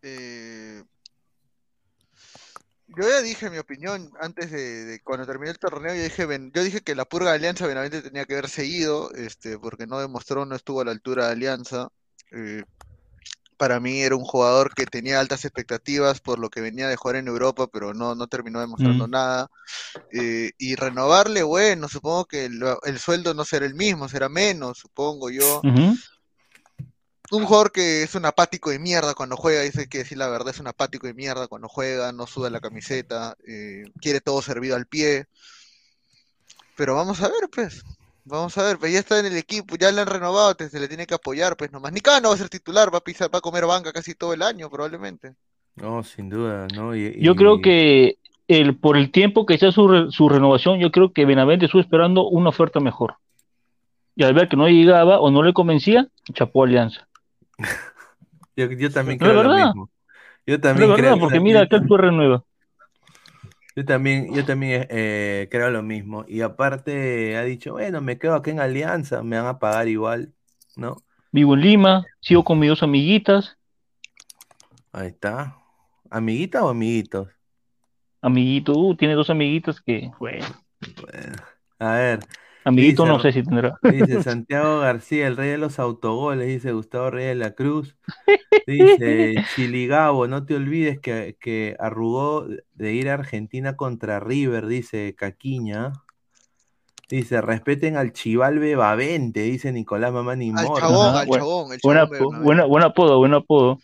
Eh, 0.00 0.82
yo 2.98 3.08
ya 3.08 3.20
dije 3.22 3.50
mi 3.50 3.58
opinión 3.58 4.10
antes 4.20 4.50
de, 4.50 4.84
de 4.84 5.00
cuando 5.02 5.26
terminé 5.26 5.50
el 5.50 5.58
torneo. 5.58 5.94
Yo 5.94 6.02
dije, 6.02 6.26
Ben- 6.26 6.52
yo 6.52 6.62
dije 6.62 6.80
que 6.80 6.94
la 6.94 7.04
purga 7.04 7.30
de 7.30 7.36
Alianza 7.36 7.66
Benavente 7.66 8.02
tenía 8.02 8.24
que 8.24 8.34
haber 8.34 8.48
seguido, 8.48 9.12
este, 9.14 9.58
porque 9.58 9.86
no 9.86 9.98
demostró, 10.00 10.46
no 10.46 10.54
estuvo 10.54 10.80
a 10.80 10.84
la 10.84 10.92
altura 10.92 11.26
de 11.26 11.32
Alianza. 11.32 11.88
Eh, 12.32 12.62
para 13.56 13.80
mí 13.80 14.02
era 14.02 14.16
un 14.16 14.24
jugador 14.24 14.74
que 14.74 14.86
tenía 14.86 15.20
altas 15.20 15.44
expectativas 15.44 16.20
por 16.20 16.38
lo 16.38 16.50
que 16.50 16.60
venía 16.60 16.88
de 16.88 16.96
jugar 16.96 17.16
en 17.16 17.28
Europa, 17.28 17.68
pero 17.72 17.94
no, 17.94 18.14
no 18.14 18.26
terminó 18.26 18.60
demostrando 18.60 19.06
Mm. 19.06 19.10
nada. 19.10 19.48
Eh, 20.12 20.52
y 20.58 20.74
renovarle, 20.76 21.42
bueno, 21.42 21.88
supongo 21.88 22.24
que 22.26 22.44
el, 22.46 22.60
el 22.84 22.98
sueldo 22.98 23.34
no 23.34 23.44
será 23.44 23.66
el 23.66 23.74
mismo, 23.74 24.08
será 24.08 24.28
menos, 24.28 24.78
supongo 24.78 25.30
yo. 25.30 25.60
Ujú. 25.64 25.94
Un 27.36 27.44
jugador 27.46 27.72
que 27.72 28.02
es 28.02 28.14
un 28.14 28.24
apático 28.26 28.70
de 28.70 28.78
mierda 28.78 29.14
cuando 29.14 29.36
juega, 29.36 29.62
dice 29.62 29.88
que 29.88 29.98
decir 29.98 30.18
la 30.18 30.28
verdad, 30.28 30.48
es 30.54 30.60
un 30.60 30.66
apático 30.66 31.06
de 31.06 31.14
mierda 31.14 31.48
cuando 31.48 31.68
juega, 31.68 32.12
no 32.12 32.26
suda 32.26 32.50
la 32.50 32.60
camiseta, 32.60 33.36
eh, 33.46 33.84
quiere 34.00 34.20
todo 34.20 34.40
servido 34.42 34.76
al 34.76 34.86
pie. 34.86 35.26
Pero 36.76 36.94
vamos 36.96 37.20
a 37.22 37.28
ver, 37.28 37.48
pues. 37.54 37.84
Vamos 38.26 38.56
a 38.56 38.62
ver, 38.62 38.78
pues 38.78 38.90
ya 38.92 39.00
está 39.00 39.18
en 39.20 39.26
el 39.26 39.36
equipo, 39.36 39.76
ya 39.76 39.92
le 39.92 40.00
han 40.00 40.06
renovado, 40.06 40.54
te- 40.54 40.70
se 40.70 40.80
le 40.80 40.88
tiene 40.88 41.06
que 41.06 41.14
apoyar, 41.14 41.56
pues 41.58 41.70
nomás. 41.70 41.92
Nicano 41.92 42.30
va 42.30 42.34
a 42.34 42.38
ser 42.38 42.48
titular, 42.48 42.92
va 42.92 42.98
a 42.98 43.04
pisar, 43.04 43.28
va 43.32 43.38
a 43.38 43.42
comer 43.42 43.66
banca 43.66 43.92
casi 43.92 44.14
todo 44.14 44.32
el 44.32 44.40
año, 44.42 44.70
probablemente. 44.70 45.34
No, 45.76 46.02
sin 46.02 46.30
duda, 46.30 46.66
¿no? 46.74 46.96
Y- 46.96 47.20
Yo 47.20 47.36
creo 47.36 47.60
que 47.60 48.16
el, 48.48 48.76
por 48.78 48.96
el 48.96 49.10
tiempo 49.10 49.44
que 49.44 49.58
sea 49.58 49.72
su, 49.72 49.86
re- 49.88 50.10
su 50.10 50.28
renovación, 50.30 50.78
yo 50.80 50.90
creo 50.90 51.12
que 51.12 51.26
Benavente 51.26 51.66
estuvo 51.66 51.82
esperando 51.82 52.26
una 52.26 52.48
oferta 52.48 52.80
mejor. 52.80 53.16
Y 54.16 54.22
al 54.24 54.32
ver 54.32 54.48
que 54.48 54.56
no 54.56 54.68
llegaba 54.68 55.20
o 55.20 55.30
no 55.30 55.42
le 55.42 55.52
convencía, 55.52 56.08
chapó 56.32 56.64
Alianza. 56.64 57.06
Yo, 58.56 58.70
yo 58.70 58.90
también 58.90 59.18
creo 59.18 59.42
lo 59.42 59.54
mismo. 59.54 59.90
Yo 60.46 60.60
también 60.60 60.90
verdad, 60.90 61.02
creo, 61.02 61.18
porque 61.18 61.40
mira, 61.40 61.62
acá 61.62 61.80
renueva. 61.96 62.44
Yo 63.76 63.84
también, 63.84 64.32
yo 64.32 64.44
también 64.44 64.86
eh, 64.88 65.48
creo 65.50 65.70
lo 65.70 65.82
mismo. 65.82 66.24
Y 66.28 66.42
aparte 66.42 67.36
ha 67.36 67.42
dicho, 67.42 67.72
bueno, 67.72 68.00
me 68.00 68.18
quedo 68.18 68.36
aquí 68.36 68.50
en 68.50 68.60
Alianza, 68.60 69.22
me 69.22 69.36
van 69.36 69.46
a 69.46 69.58
pagar 69.58 69.88
igual, 69.88 70.32
¿no? 70.76 70.96
Vivo 71.32 71.54
en 71.54 71.60
Lima, 71.62 72.06
sigo 72.20 72.44
con 72.44 72.60
mis 72.60 72.68
dos 72.68 72.84
amiguitas. 72.84 73.56
Ahí 74.92 75.08
está. 75.08 75.56
¿Amiguita 76.08 76.64
o 76.64 76.68
amiguitos? 76.68 77.28
Amiguito, 78.22 78.78
uh, 78.78 78.94
tiene 78.94 79.14
dos 79.14 79.28
amiguitas 79.28 79.80
que, 79.80 80.12
bueno, 80.20 80.46
Bueno, 81.00 81.36
a 81.80 81.92
ver, 81.94 82.20
amiguito 82.64 83.02
Dice- 83.04 83.12
no 83.12 83.20
sé 83.20 83.32
si 83.32 83.42
tendrá. 83.42 83.78
dice 83.82 84.22
Santiago 84.22 84.80
García, 84.80 85.26
el 85.26 85.36
rey 85.36 85.50
de 85.50 85.58
los 85.58 85.78
autogoles, 85.78 86.48
dice 86.48 86.72
Gustavo 86.72 87.10
Reyes 87.10 87.30
de 87.30 87.34
la 87.44 87.52
Cruz. 87.52 87.96
Dice 88.66 89.34
Chiligabo, 89.54 90.26
no 90.26 90.46
te 90.46 90.54
olvides 90.56 90.98
que, 90.98 91.36
que 91.38 91.76
arrugó 91.78 92.46
de 92.72 92.92
ir 92.94 93.10
a 93.10 93.14
Argentina 93.14 93.76
contra 93.76 94.20
River, 94.20 94.66
dice 94.66 95.14
Caquiña. 95.14 95.92
Dice, 97.10 97.42
respeten 97.42 97.98
al 97.98 98.12
Chival 98.14 98.58
Bebavente, 98.58 99.40
dice 99.42 99.70
Nicolás 99.70 100.12
Mamani 100.14 100.48
Al 100.56 100.66
Mora. 100.66 100.80
chabón, 100.80 101.14
al 101.16 101.28
chabón, 101.28 101.72
el 101.72 101.80
chabón 101.80 102.42
buen 102.42 102.82
apodo, 102.82 103.18
buen 103.18 103.34
apodo. 103.34 103.78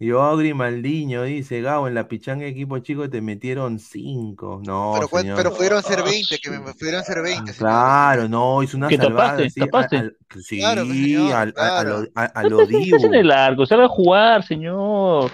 Joao 0.00 0.36
Grimaldiño 0.38 1.24
dice, 1.24 1.60
Gabo, 1.60 1.86
en 1.86 1.94
la 1.94 2.08
pichanga 2.08 2.46
equipo 2.46 2.78
chico 2.78 3.10
te 3.10 3.20
metieron 3.20 3.78
cinco. 3.78 4.62
No, 4.66 4.92
Pero, 4.94 5.08
señor. 5.08 5.36
pero 5.36 5.54
pudieron 5.54 5.82
ser 5.82 6.02
20, 6.02 6.38
que 6.38 6.50
me 6.50 6.60
pudieron 6.72 7.04
ser 7.04 7.20
20, 7.22 7.52
señor. 7.52 7.70
Claro, 7.70 8.28
no, 8.28 8.62
hizo 8.62 8.78
una 8.78 8.88
Que 8.88 8.96
salvada. 8.96 9.32
tapaste, 9.36 9.46
así, 9.48 9.60
tapaste. 9.60 9.96
a- 9.96 10.00
al- 10.00 10.16
sí, 10.42 10.58
Claro, 10.60 10.84
pues, 10.86 10.96
señor, 10.96 11.32
al- 11.34 11.54
a, 11.56 11.78
a 11.78 11.82
claro. 11.82 12.00
lo, 12.00 12.08
a, 12.14 12.24
a 12.24 12.42
lo. 12.44 12.60
Es 12.62 13.04
en 13.04 13.14
el 13.14 13.28
largo, 13.28 13.66
salga 13.66 13.84
a 13.84 13.88
jugar, 13.88 14.42
señor. 14.42 15.30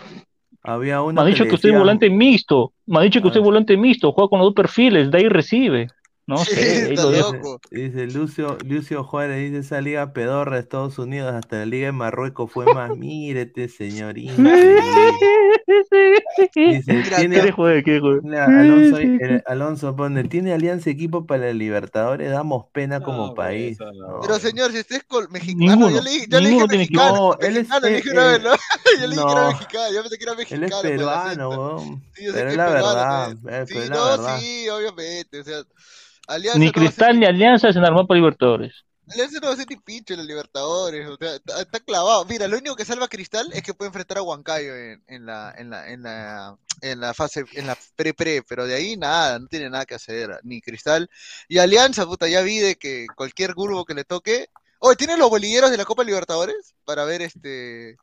Había 0.64 0.96
Me 0.96 1.02
uno 1.02 1.20
ha 1.20 1.24
que 1.24 1.30
dicho 1.30 1.44
le 1.44 1.48
que 1.50 1.54
usted 1.54 1.68
es 1.68 1.78
volante 1.78 2.10
mixto. 2.10 2.72
Me 2.86 2.98
ha 2.98 3.02
dicho 3.02 3.20
que 3.20 3.28
usted 3.28 3.38
Ah. 3.38 3.42
es 3.42 3.46
volante 3.46 3.76
mixto, 3.76 4.10
juega 4.10 4.28
con 4.28 4.40
los 4.40 4.46
dos 4.48 4.54
perfiles, 4.54 5.12
de 5.12 5.18
ahí 5.18 5.28
recibe. 5.28 5.86
No 6.28 6.38
Sí, 6.38 6.54
sé, 6.54 6.60
ahí 6.86 6.90
está 6.94 7.02
lo 7.04 7.10
dejo. 7.10 7.32
loco. 7.34 7.60
Dice 7.70 8.06
Lucio, 8.08 8.58
Lucio 8.64 9.04
Juárez, 9.04 9.38
dice 9.50 9.58
esa 9.60 9.80
liga 9.80 10.12
pedorra 10.12 10.56
de 10.56 10.62
Estados 10.62 10.98
Unidos, 10.98 11.32
hasta 11.32 11.58
la 11.58 11.66
liga 11.66 11.86
de 11.86 11.92
Marruecos 11.92 12.50
fue 12.50 12.64
más. 12.74 12.90
Mírete, 12.96 13.68
señor. 13.68 14.18
increíble. 14.18 14.82
Dice, 16.54 17.02
tiene, 17.16 17.52
joder. 17.52 17.82
Mira, 18.22 18.44
Alonso, 18.46 18.98
el- 18.98 19.42
Alonso 19.46 19.96
pone, 19.96 20.24
tiene 20.24 20.52
alianza 20.52 20.90
equipo 20.90 21.26
para 21.26 21.46
la 21.46 21.52
Libertadores, 21.52 22.30
damos 22.30 22.66
pena 22.72 23.00
como 23.00 23.28
No, 23.28 23.34
país. 23.34 23.72
eso 23.80 23.90
no. 23.92 24.06
No. 24.16 24.20
Pero 24.20 24.38
señor, 24.38 24.72
si 24.72 24.80
usted 24.80 24.96
es 24.96 25.04
col- 25.04 25.28
mexicano, 25.30 25.72
Ninguno, 25.76 25.90
yo 25.90 26.02
le, 26.02 26.10
dije- 26.10 26.26
yo 26.28 26.40
le 26.40 26.48
dije 26.50 26.68
tiene 26.68 26.78
mexicano, 26.84 27.14
No, 27.16 27.38
él 27.40 27.56
es- 27.56 27.68
mexicano, 27.68 27.86
le 27.88 27.96
dije 27.96 28.08
él- 28.10 28.14
una 28.18 28.26
vez, 28.26 28.42
¿no? 28.42 28.50
Yo 28.50 29.06
le 29.06 29.08
dije 29.08 29.24
que 29.26 29.32
era 29.32 29.40
no. 29.42 29.48
mexicano, 29.52 29.92
yo 29.94 30.02
pensé 30.02 30.18
que 30.18 30.24
era 30.24 30.32
Él 30.32 30.38
mexicano. 30.38 30.66
es 30.66 30.72
por 30.74 30.86
el 30.86 30.96
peruano, 30.96 31.48
weón. 31.50 32.02
Sí, 32.14 32.24
Pero 32.32 32.46
es 32.46 32.50
es 32.52 32.56
la 32.56 32.66
verdad, 32.70 33.36
pues. 33.42 33.54
eh, 33.54 33.64
Sí, 33.68 33.78
es 33.78 33.90
no, 33.90 34.38
sí, 34.38 34.68
obviamente, 34.68 35.40
o 35.40 35.44
sea, 35.44 35.62
Alianza 36.26 36.58
Ni 36.58 36.72
Cristal 36.72 37.14
ni- 37.14 37.20
ni 37.20 37.26
Alianza 37.26 37.72
se 37.72 37.78
armó 37.78 38.06
para 38.06 38.18
Libertadores. 38.18 38.84
Alianza 39.08 39.38
no 39.40 39.46
va 39.48 39.52
a 39.52 39.56
ser 39.56 39.66
ni 39.70 39.76
pinche 39.76 40.14
en 40.14 40.18
los 40.18 40.26
Libertadores, 40.26 41.06
o 41.08 41.16
sea, 41.16 41.36
está, 41.36 41.60
está 41.62 41.78
clavado. 41.80 42.24
Mira, 42.24 42.48
lo 42.48 42.58
único 42.58 42.74
que 42.74 42.84
salva 42.84 43.04
a 43.04 43.08
Cristal 43.08 43.48
es 43.52 43.62
que 43.62 43.72
puede 43.72 43.88
enfrentar 43.88 44.18
a 44.18 44.22
Huancayo 44.22 44.74
en, 44.76 45.04
en 45.06 45.26
la, 45.26 45.54
en 45.56 45.70
la, 45.70 45.88
en 45.92 46.02
la, 46.02 46.58
en 46.80 47.00
la 47.00 47.14
fase, 47.14 47.44
en 47.52 47.68
la 47.68 47.78
pre-pre, 47.94 48.42
pero 48.42 48.66
de 48.66 48.74
ahí 48.74 48.96
nada, 48.96 49.38
no 49.38 49.46
tiene 49.46 49.70
nada 49.70 49.86
que 49.86 49.94
hacer, 49.94 50.40
ni 50.42 50.60
Cristal. 50.60 51.08
Y 51.48 51.58
Alianza, 51.58 52.04
puta, 52.04 52.26
ya 52.28 52.42
vi 52.42 52.58
de 52.58 52.74
que 52.76 53.06
cualquier 53.16 53.54
grupo 53.54 53.84
que 53.84 53.94
le 53.94 54.04
toque. 54.04 54.48
Oye, 54.80 54.96
¿tienes 54.96 55.18
los 55.18 55.30
bolilleros 55.30 55.70
de 55.70 55.76
la 55.76 55.84
Copa 55.84 56.02
Libertadores? 56.02 56.74
Para 56.84 57.04
ver 57.04 57.22
este. 57.22 57.96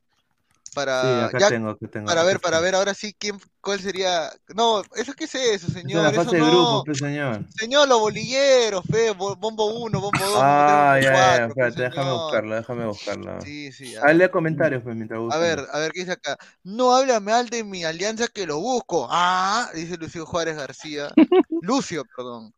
Sí, 0.74 0.76
Para, 0.76 1.26
acá 1.26 1.38
ya- 1.38 1.50
tengo, 1.50 1.76
tengo. 1.78 2.08
para 2.08 2.24
ver, 2.24 2.40
para 2.40 2.60
ver 2.60 2.74
ahora 2.74 2.96
sí 2.96 3.16
quién, 3.18 3.40
cuál 3.62 3.80
sería. 3.80 4.32
No, 4.56 4.82
eso 4.96 5.14
qué 5.14 5.26
es 5.26 5.36
eso, 5.36 5.68
Esa 5.68 5.68
es 5.68 5.74
señor. 5.74 6.02
la 6.02 6.10
Eso 6.10 6.24
fase 6.24 6.36
de 6.36 6.42
no. 6.42 6.48
grupo, 6.50 6.84
pues, 6.86 6.98
señor. 6.98 7.46
Señor, 7.56 7.88
los 7.88 8.00
bolilleros, 8.00 8.84
fe, 8.90 9.12
bo- 9.12 9.36
bombo 9.36 9.66
1, 9.68 10.02
bombo 10.02 10.18
2, 10.26 10.40
Ah, 10.42 10.98
ya, 11.00 11.14
ya, 11.14 11.14
ya, 11.14 11.38
pues, 11.38 11.50
espérate, 11.68 11.82
déjame 11.84 12.12
buscarlo, 12.12 12.56
déjame 12.56 12.86
buscarlo. 12.88 13.42
Sí, 13.42 13.72
sí. 13.72 13.94
Lea 14.16 14.32
comentarios, 14.32 14.82
pues, 14.84 14.96
mientras 14.96 15.20
A 15.20 15.22
buscan. 15.22 15.42
ver, 15.42 15.68
a 15.72 15.78
ver 15.78 15.92
qué 15.92 16.00
dice 16.00 16.14
acá. 16.14 16.38
No 16.64 16.96
habla 16.96 17.20
mal 17.20 17.50
de 17.50 17.64
mi 17.64 17.84
alianza 17.84 18.28
que 18.28 18.48
lo 18.48 18.60
busco. 18.60 19.08
Ah, 19.12 19.70
dice 19.76 19.96
Lucio 19.98 20.26
Juárez 20.26 20.58
García. 20.58 21.10
Lucio, 21.62 22.04
perdón. 22.16 22.52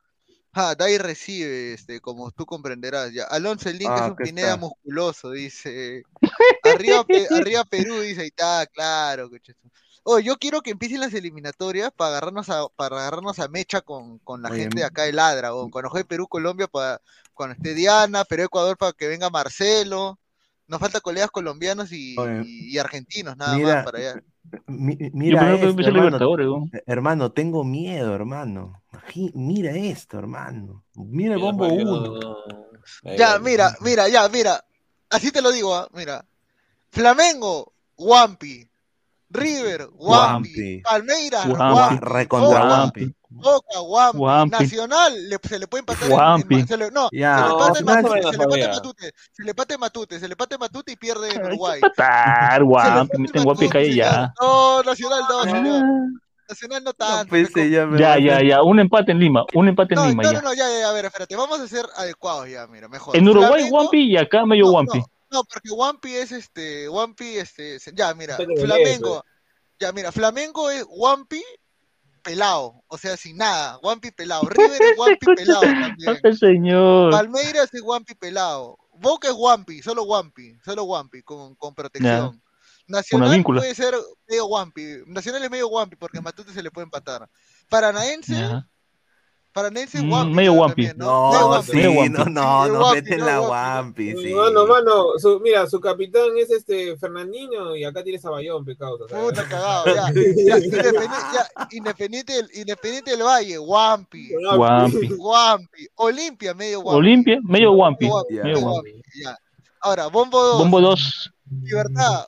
Ah, 0.57 0.73
da 0.75 0.89
y 0.89 0.97
recibe, 0.97 1.73
este, 1.73 1.99
como 1.99 2.31
tú 2.31 2.45
comprenderás. 2.45 3.11
Ya. 3.13 3.25
Alonso 3.25 3.69
el 3.69 3.77
Link 3.77 3.89
Ah, 3.89 3.97
es 3.97 4.07
un 4.07 4.13
acá 4.13 4.23
Pineda 4.23 4.53
está. 4.53 4.57
musculoso, 4.57 5.31
dice. 5.31 6.03
Arriba, 6.63 7.03
Pe- 7.05 7.27
arriba 7.33 7.63
Perú, 7.65 7.99
dice, 7.99 8.21
ahí 8.21 8.27
está, 8.27 8.65
claro. 8.67 9.29
coche. 9.29 9.53
Oh, 10.03 10.19
yo 10.19 10.37
quiero 10.37 10.61
que 10.61 10.71
empiecen 10.71 10.99
las 11.01 11.13
eliminatorias 11.13 11.91
para 11.91 12.11
agarrarnos 12.11 12.49
a, 12.49 12.67
para 12.69 12.97
agarrarnos 12.99 13.39
a 13.39 13.47
mecha 13.49 13.81
con, 13.81 14.19
con 14.19 14.41
la 14.41 14.49
Oye, 14.51 14.63
gente 14.63 14.79
de 14.79 14.85
acá 14.85 15.03
de 15.03 15.13
Ladra, 15.13 15.53
o 15.55 15.69
cuando 15.69 15.89
juegue 15.89 16.05
Perú, 16.05 16.27
Colombia, 16.27 16.67
para 16.67 17.01
cuando 17.33 17.55
esté 17.55 17.73
Diana, 17.73 18.23
Perú, 18.23 18.43
Ecuador, 18.43 18.77
para 18.77 18.93
que 18.93 19.07
venga 19.07 19.29
Marcelo. 19.29 20.19
Nos 20.67 20.79
falta 20.79 21.01
colegas 21.01 21.31
colombianos 21.31 21.91
y, 21.91 22.15
y- 22.15 22.73
y 22.73 22.77
argentinos, 22.77 23.35
nada 23.37 23.57
mira, 23.57 23.75
más 23.75 23.83
para 23.83 23.99
allá. 23.99 24.21
Mi- 24.67 24.97
Yo 24.97 25.09
mira 25.13 25.53
esto, 25.53 25.81
hermano. 25.81 25.93
Libertadores, 26.05 26.47
¿no? 26.47 26.69
Hermano, 26.85 27.31
tengo 27.31 27.63
miedo, 27.63 28.13
hermano. 28.13 28.81
Mira 29.33 29.71
esto, 29.71 30.17
hermano. 30.19 30.83
Mira 30.95 31.35
el 31.35 31.41
bombo 31.41 31.67
Mario, 31.67 31.83
1. 31.85 32.19
no. 32.19 32.35
Ahí 33.03 33.17
Ya, 33.17 33.39
mira, 33.39 33.75
mira, 33.81 34.07
ya, 34.07 34.27
mira. 34.29 34.63
Así 35.09 35.31
te 35.31 35.41
lo 35.41 35.51
digo, 35.51 35.75
ah, 35.75 35.87
mira. 35.93 36.25
Flamengo, 36.89 37.73
Wampi. 37.97 38.67
River. 39.29 39.87
Wampi. 39.93 40.81
Palmeiras. 40.81 41.45
Wampi. 41.47 41.97
Recontra 42.01 42.59
Boca, 42.59 42.69
Wampi. 42.69 43.15
Boca. 43.29 43.81
Wampi. 43.81 44.51
Nacional, 44.63 45.29
le- 45.29 45.37
se 45.43 45.59
le 45.59 45.67
puede 45.67 45.79
empatar 45.81 46.09
en, 46.09 46.17
Wampi. 46.17 46.63
se 46.67 46.77
le- 46.77 46.91
no, 46.91 47.09
Ya, 47.11 47.35
se 47.37 47.41
le 47.43 47.47
no, 47.49 47.53
empata 47.59 47.79
en 47.79 47.85
más 47.85 47.95
o 47.95 48.01
Matute, 48.01 48.21
se 48.21 48.31
le 48.31 48.37
todavía. 48.45 48.67
Matute, 48.75 49.11
se 49.31 49.43
le 49.43 49.49
empata 49.49 49.73
en 49.73 49.79
Matute, 49.79 50.19
se 50.19 50.27
le 50.27 50.35
Matute 50.59 50.91
y 50.91 50.95
pierde 50.95 51.33
en 51.33 51.45
Uruguay. 51.45 51.81
le 52.59 52.63
Guampi, 52.65 53.17
meten 53.17 53.43
Guampi 53.43 53.69
calle 53.69 53.95
ya. 53.95 54.33
No, 54.41 54.83
Nacional 54.83 55.21
no, 55.29 55.43
señor. 55.43 55.83
Ah. 55.83 56.21
Nacional 56.47 56.83
no 56.83 56.89
No, 56.91 56.93
tanto. 56.93 57.29
pues, 57.31 57.51
pe, 57.51 57.69
ya, 57.71 57.87
me 57.87 57.97
Ya, 57.99 58.19
ya, 58.19 58.35
hacer- 58.35 58.47
ya, 58.47 58.61
un 58.61 58.79
empate 58.79 59.11
en 59.11 59.17
Lima, 59.19 59.43
un 59.55 59.67
empate 59.67 59.95
en 59.95 59.99
No, 60.01 60.07
Lima 60.09 60.21
no, 60.23 60.31
ya. 60.31 60.41
no, 60.41 60.49
no, 60.49 60.53
ya, 60.53 60.69
ya, 60.69 60.79
ya, 60.81 60.89
a 60.89 60.93
ver, 60.93 61.05
espérate, 61.05 61.35
vamos 61.35 61.59
a 61.59 61.67
ser 61.67 61.87
adecuados 61.97 62.47
ya, 62.47 62.67
mira, 62.67 62.87
mejor. 62.87 63.17
En 63.17 63.27
Uruguay 63.27 63.63
Flamengo- 63.63 63.69
Guampi 63.71 64.11
y 64.11 64.15
acá 64.17 64.45
medio 64.45 64.65
no, 64.65 64.71
Guampi. 64.73 65.01
No, 65.35 65.43
porque 65.43 65.69
Wampi 65.69 66.15
es 66.15 66.31
este, 66.31 66.87
Wampi, 66.87 67.35
este, 67.35 67.77
ya, 67.93 68.13
mira, 68.13 68.37
Pero 68.37 68.55
Flamengo, 68.55 69.21
ya, 69.77 69.91
mira, 69.91 70.13
Flamengo 70.13 70.69
es 70.69 70.85
Wampi 70.87 71.43
pelado, 72.23 72.81
o 72.87 72.97
sea, 72.97 73.17
sin 73.17 73.35
nada, 73.35 73.77
Wampi 73.83 74.11
pelado, 74.11 74.47
River 74.47 74.81
es 74.81 74.97
Wampi 74.97 75.25
pelado 75.35 75.59
también, 75.59 76.37
señor. 76.37 77.11
Palmeiras 77.11 77.73
es 77.73 77.81
Wampi 77.81 78.15
pelado, 78.15 78.77
Boca 78.93 79.27
es 79.27 79.33
Wampi, 79.33 79.81
solo 79.81 80.03
Wampi, 80.03 80.57
solo 80.63 80.85
Wampi, 80.85 81.21
con, 81.21 81.53
con 81.55 81.75
protección. 81.75 82.41
Nacional 82.87 83.43
puede 83.43 83.75
ser 83.75 83.93
medio 84.29 84.45
Wampi, 84.45 85.03
Nacional 85.07 85.43
es 85.43 85.51
medio 85.51 85.67
Wampi 85.67 85.97
porque 85.97 86.19
a 86.19 86.21
Matute 86.21 86.53
se 86.53 86.63
le 86.63 86.71
puede 86.71 86.85
empatar. 86.85 87.29
Paranaense, 87.67 88.63
Ya. 89.55 89.61
Paranense 89.61 90.01
Mm, 90.01 90.11
Wampi. 90.11 90.33
medio 90.35 90.53
Wampi. 90.53 90.87
también, 90.87 90.97
No, 90.97 91.31
Medio 91.31 91.61
sí, 91.63 92.09
no, 92.09 92.25
no, 92.25 92.25
no, 92.25 92.67
no, 92.67 92.93
la 93.17 93.41
Wampi. 93.41 94.09
Wampi, 94.11 94.21
sí. 94.27 94.33
Mano, 94.33 94.67
mano, 94.67 95.05
su, 95.17 95.39
mira, 95.39 95.65
su 95.67 95.79
capitán 95.79 96.37
es 96.37 96.51
este 96.51 96.97
Fernandinho 96.97 97.75
y 97.75 97.85
acá 97.85 98.03
tienes 98.03 98.25
a 98.25 98.31
Bayón, 98.31 98.65
pecado. 98.65 98.97
Puta 99.07 99.47
cagado, 99.47 99.85
ya. 99.85 100.11
ya, 100.13 100.57
Independiente, 100.57 101.17
ya, 101.33 101.47
Independiente, 101.71 102.33
del, 102.33 102.49
Independiente 102.53 103.11
del 103.11 103.23
Valle, 103.23 103.57
Wampi. 103.59 104.29
Wampi. 104.57 105.09
Wampi. 105.17 105.87
Olimpia, 105.95 106.53
medio 106.53 106.81
Wampi. 106.81 106.97
Olimpia, 106.97 107.39
medio 107.43 107.71
ya. 109.23 109.37
Ahora, 109.81 110.07
Bombo 110.07 110.41
2. 110.41 110.57
Bombo 110.59 110.81
2, 110.81 111.31
Libertad. 111.63 112.25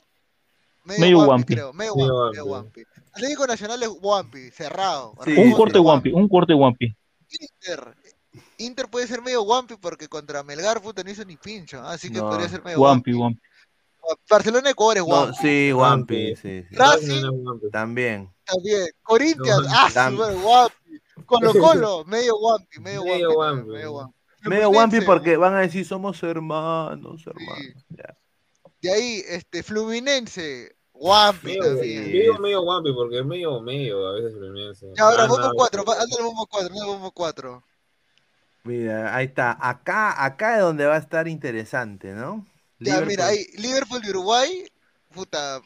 Medio, 0.85 1.01
Medio 1.01 1.17
Wampi, 1.17 1.29
Wampi. 1.29 1.53
creo. 1.55 1.73
Medio 1.73 1.95
Wampi. 1.95 2.39
Wampi. 2.39 2.83
Atlético 3.11 3.47
Nacional 3.47 3.83
es 3.83 3.89
Wampi, 4.01 4.51
cerrado. 4.51 5.13
Sí, 5.25 5.31
un 5.35 5.51
corte 5.51 5.77
Wampi, 5.79 6.11
un 6.13 6.29
corte 6.29 6.53
Wampi. 6.53 6.95
Inter. 7.29 7.95
Inter 8.57 8.87
puede 8.89 9.07
ser 9.07 9.21
medio 9.21 9.43
Wampi 9.43 9.75
porque 9.77 10.07
contra 10.07 10.43
Melgar 10.43 10.81
puta 10.81 11.03
no 11.03 11.09
hizo 11.09 11.25
ni 11.25 11.37
pincho. 11.37 11.79
¿ah? 11.81 11.93
Así 11.93 12.09
que 12.11 12.19
No. 12.19 12.29
podría 12.29 12.47
ser 12.49 12.63
medio 12.63 12.79
Wampi, 12.79 13.13
Wampi. 13.13 13.41
Barcelona 14.29 14.69
Ecuador 14.69 14.97
es 14.97 15.03
No, 15.07 15.09
Wampi. 15.09 15.37
sí, 15.41 15.73
Wampi, 15.73 16.35
sí. 16.35 16.63
sí. 16.69 16.75
Racing 16.75 17.21
También. 17.71 18.31
también. 18.45 18.93
Corinthians, 19.03 19.63
No, 19.63 19.67
ah, 19.69 19.89
tam- 19.93 20.15
super 20.17 20.35
Wampi. 20.35 21.01
Colo 21.25 21.51
Colo, 21.53 22.05
medio 22.07 22.37
Wampi, 22.37 22.79
medio 22.79 23.01
Wampi. 23.03 23.11
Medio 23.11 23.29
también, 23.29 23.37
Wampi. 23.39 23.69
medio 23.71 23.91
Wampi. 23.93 24.13
Medio 24.43 24.69
Wampi 24.69 25.01
porque 25.01 25.35
van 25.35 25.55
a 25.55 25.59
decir 25.59 25.85
somos 25.85 26.21
hermanos, 26.23 27.25
hermanos. 27.27 27.73
Ya. 27.89 28.17
De 28.81 28.93
ahí, 28.93 29.23
este, 29.27 29.63
Fluminense, 29.63 30.76
Wampi 30.99 31.47
Medio, 31.47 31.63
también. 31.63 32.03
medio, 32.11 32.39
medio 32.39 32.61
Wampi, 32.63 32.93
porque 32.93 33.19
es 33.19 33.25
medio, 33.25 33.59
medio 33.61 34.07
a 34.07 34.13
veces 34.13 34.33
Fluminense. 34.33 34.87
Y 34.95 34.99
ahora, 35.01 35.23
Ah, 35.23 35.27
Bombo 35.27 35.47
no, 35.47 35.53
4, 35.53 35.81
ándale 35.81 36.23
Bombo 36.23 36.47
4, 36.47 36.67
ándale 36.69 36.85
Bombo 36.91 37.11
4. 37.11 37.63
Mira, 38.63 39.15
ahí 39.15 39.25
está. 39.27 39.57
Acá, 39.61 40.23
acá 40.25 40.55
es 40.57 40.61
donde 40.61 40.85
va 40.85 40.95
a 40.95 40.99
estar 40.99 41.27
interesante, 41.27 42.11
¿no? 42.13 42.45
Ya, 42.79 42.93
Liverpool. 42.99 43.07
mira, 43.07 43.27
ahí, 43.27 43.45
Liverpool 43.57 44.01
de 44.01 44.09
Uruguay, 44.09 44.65
puta. 45.13 45.61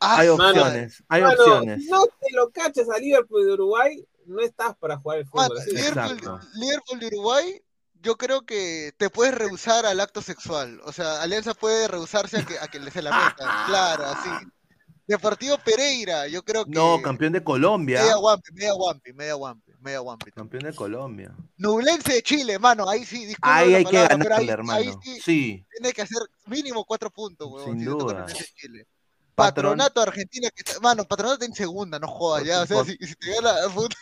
Ah, 0.00 0.18
Hay 0.20 0.28
su 0.28 0.36
mano, 0.36 0.62
opciones, 0.62 1.02
hay 1.08 1.22
Mano, 1.22 1.34
opciones. 1.38 1.84
si 1.84 1.90
no 1.90 2.04
te 2.06 2.32
lo 2.34 2.50
cachas 2.50 2.88
a 2.90 2.98
Liverpool 2.98 3.46
de 3.46 3.52
Uruguay, 3.52 4.04
no 4.26 4.40
estás 4.40 4.74
para 4.76 4.96
jugar 4.96 5.18
el 5.18 5.26
fútbol. 5.26 5.48
Mano. 5.50 5.64
Liverpool. 5.66 6.40
Liverpool 6.54 6.98
de 6.98 7.06
Uruguay, 7.06 7.62
yo 8.02 8.16
creo 8.16 8.42
que 8.42 8.92
te 8.98 9.10
puedes 9.10 9.34
rehusar 9.34 9.86
al 9.86 10.00
acto 10.00 10.20
sexual. 10.20 10.80
O 10.84 10.92
sea, 10.92 11.22
Alianza 11.22 11.54
puede 11.54 11.88
rehusarse 11.88 12.38
a 12.38 12.44
que, 12.44 12.58
a 12.58 12.68
que 12.68 12.80
le 12.80 12.90
se 12.90 13.02
la 13.02 13.10
metan. 13.10 13.48
Claro, 13.66 14.04
así. 14.06 14.28
Deportivo 15.06 15.58
Pereira, 15.58 16.28
yo 16.28 16.42
creo 16.42 16.64
que. 16.64 16.70
No, 16.70 17.00
campeón 17.02 17.32
de 17.32 17.42
Colombia. 17.42 18.00
Media 18.00 18.18
Wampi, 18.18 18.52
media 18.52 18.74
Wampi, 18.74 19.12
media 19.12 19.36
Wampi, 19.36 19.72
media 19.80 20.00
Wampi. 20.00 20.30
Campeón 20.30 20.62
de 20.62 20.74
Colombia. 20.74 21.34
Nublense 21.56 22.14
de 22.14 22.22
Chile, 22.22 22.58
mano, 22.58 22.88
ahí 22.88 23.04
sí, 23.04 23.26
disculpa 23.26 23.56
Ahí 23.56 23.74
hay 23.74 23.84
que 23.84 23.90
palabra, 23.92 24.08
pero 24.16 24.28
ganarle, 24.28 24.44
ahí, 24.44 24.50
hermano. 24.50 24.78
ahí 24.78 24.92
sí, 25.02 25.20
Sí, 25.20 25.66
tiene 25.72 25.92
que 25.92 26.02
hacer 26.02 26.18
mínimo 26.46 26.84
cuatro 26.84 27.10
puntos, 27.10 27.48
huevón. 27.50 27.70
Sin 27.70 27.80
si 27.80 27.84
duda. 27.86 28.20
Nublense 28.20 28.38
de 28.38 28.50
Chile. 28.54 28.86
Patronato 29.34 30.00
Argentina, 30.02 30.48
que 30.50 30.62
está, 30.64 30.78
mano, 30.80 31.04
Patronato 31.04 31.34
está 31.34 31.46
en 31.46 31.54
segunda, 31.54 31.98
no 31.98 32.06
jodas, 32.08 32.44
ya, 32.44 32.62
o 32.62 32.66
sea, 32.66 32.76
Por- 32.78 32.86
si, 32.86 32.96
si 32.98 33.14
te 33.14 33.30
gana, 33.34 33.54
puta, 33.74 33.96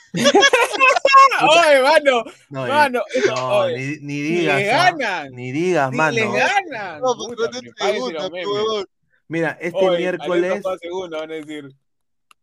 ¡Oye, 1.42 1.82
mano! 1.82 2.24
no, 2.50 2.66
Mano, 2.66 3.02
no, 3.28 3.68
ni, 3.68 3.76
ni 3.76 3.96
ni 4.00 4.20
digas. 4.22 4.56
le 4.60 4.72
¿ah? 4.72 4.84
ganan. 4.92 5.32
Ni 5.32 5.52
digas, 5.52 5.90
¡Ni 5.90 5.96
mano. 5.96 6.12
le 6.16 6.26
ganan! 6.26 7.00
no, 7.00 7.16
Patronato 7.16 7.58
en 7.58 7.74
segunda, 7.76 8.28
huevón. 8.28 8.86
Mira, 9.28 9.56
este 9.60 9.78
Oye, 9.78 9.98
miércoles, 9.98 10.62
van 10.62 11.14
a 11.14 11.26
decir. 11.34 11.70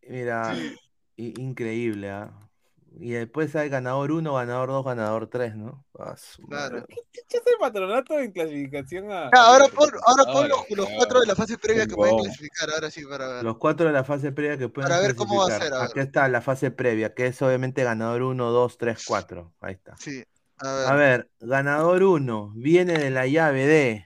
mira, 0.08 0.56
increíble, 1.18 2.10
¿ah? 2.10 2.32
Y 3.00 3.12
después 3.12 3.56
hay 3.56 3.70
ganador 3.70 4.12
1, 4.12 4.34
ganador 4.34 4.70
2, 4.70 4.84
ganador 4.86 5.28
3, 5.30 5.56
¿no? 5.56 5.86
Ah, 6.00 6.16
Claro. 6.50 6.84
¿Qué 6.88 6.96
chucha 7.14 7.38
es 7.38 7.48
el 7.48 7.58
patronato 7.60 8.18
en 8.18 8.32
clasificación 8.32 9.12
a. 9.12 9.30
Ya, 9.34 9.46
ahora 9.46 9.66
a- 9.66 9.70
pon, 9.70 9.90
ahora 10.06 10.24
pon 10.34 10.44
Ay, 10.46 10.50
los, 10.50 10.78
los 10.78 10.90
cuatro 10.98 11.20
de 11.20 11.28
la 11.28 11.36
fase 11.36 11.58
previa 11.60 11.86
que 11.86 11.96
pueden 11.96 12.18
clasificar, 12.18 12.70
ahora 12.72 12.90
sí, 12.90 13.06
para 13.06 13.28
ver. 13.28 13.44
Los 13.44 13.58
cuatro 13.58 13.86
de 13.88 13.94
la 13.94 14.04
fase 14.04 14.32
previa 14.32 14.58
que 14.58 14.70
pueden 14.70 14.90
Para 14.90 15.00
ver 15.02 15.16
cómo 15.16 15.38
va 15.38 15.44
a 15.44 15.48
clasificar. 15.48 15.68
ser, 15.70 15.74
a 15.78 15.82
ver. 15.82 15.90
Aquí 15.92 16.00
está 16.00 16.28
la 16.28 16.42
fase 16.42 16.72
previa, 16.72 17.14
que 17.14 17.28
es 17.28 17.40
obviamente 17.44 17.84
ganador 17.84 18.24
1, 18.24 18.50
2, 18.52 18.78
3, 18.80 19.04
4. 19.06 19.54
Ahí 19.62 19.74
está. 19.76 19.96
Sí, 19.98 20.24
a 20.58 20.72
ver. 20.74 20.88
A 20.88 20.94
ver, 20.96 21.30
ganador 21.40 22.02
1 22.04 22.52
viene 22.56 22.94
de 22.98 23.12
la 23.12 23.28
llave 23.28 23.68
de. 23.68 24.06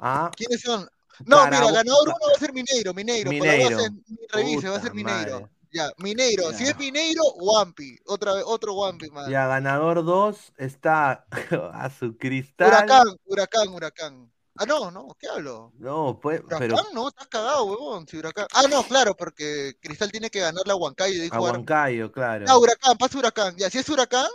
Ah, 0.00 0.30
¿Quiénes 0.36 0.60
son? 0.60 0.88
No, 1.26 1.44
mira, 1.44 1.60
ganador 1.70 2.08
uno 2.08 2.14
va 2.26 2.34
a 2.34 2.38
ser 2.38 2.52
Mineiro, 2.52 2.94
Mineiro. 2.94 3.30
por 3.30 3.46
la 3.46 3.52
Mineiro. 3.52 3.76
base, 3.76 3.90
revise, 4.32 4.68
va 4.68 4.76
a 4.76 4.80
ser 4.80 4.90
Puta 4.92 4.94
Mineiro. 5.04 5.32
madre. 5.40 5.46
Ya, 5.72 5.92
Mineiro. 5.98 6.52
Si 6.52 6.64
es 6.64 6.76
Mineiro, 6.76 7.22
Wampi. 7.38 7.96
Otra 8.06 8.34
vez, 8.34 8.44
otro 8.46 8.74
Wampi 8.74 9.08
más. 9.10 9.28
ya 9.28 9.46
ganador 9.46 10.04
2 10.04 10.52
está 10.56 11.26
a 11.72 11.90
su 11.90 12.16
cristal. 12.16 12.68
Huracán, 12.68 13.06
huracán, 13.24 13.68
huracán. 13.68 14.32
Ah, 14.56 14.66
no, 14.66 14.90
no, 14.90 15.16
¿qué 15.18 15.28
hablo? 15.28 15.72
No, 15.78 16.18
pues, 16.20 16.40
Huracán, 16.40 16.58
pero 16.58 16.76
no, 16.92 17.08
estás 17.08 17.28
cagado, 17.28 17.64
huevón. 17.64 18.06
Si 18.08 18.16
huracán. 18.18 18.46
Ah, 18.52 18.64
no, 18.68 18.82
claro, 18.82 19.14
porque 19.16 19.74
Cristal 19.80 20.10
tiene 20.10 20.28
que 20.28 20.40
ganar 20.40 20.66
la 20.66 20.74
Huancayo 20.74 21.22
a. 21.32 21.40
Huancayo, 21.40 22.10
claro. 22.12 22.44
Ah, 22.48 22.58
huracán, 22.58 22.98
pasa 22.98 23.18
huracán. 23.18 23.56
Ya, 23.56 23.70
si 23.70 23.78
es 23.78 23.88
huracán, 23.88 24.28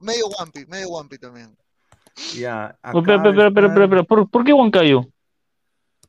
medio 0.00 0.26
Wampi, 0.28 0.66
medio 0.66 0.88
Wampi 0.88 1.18
también. 1.18 1.56
Ya, 2.34 2.76
Pero, 2.82 3.02
pero, 3.04 3.22
pero, 3.22 3.54
pero, 3.54 3.72
pero, 3.74 3.88
pero, 3.88 4.04
¿por, 4.04 4.28
por 4.28 4.44
qué 4.44 4.52
Huancayo? 4.52 5.02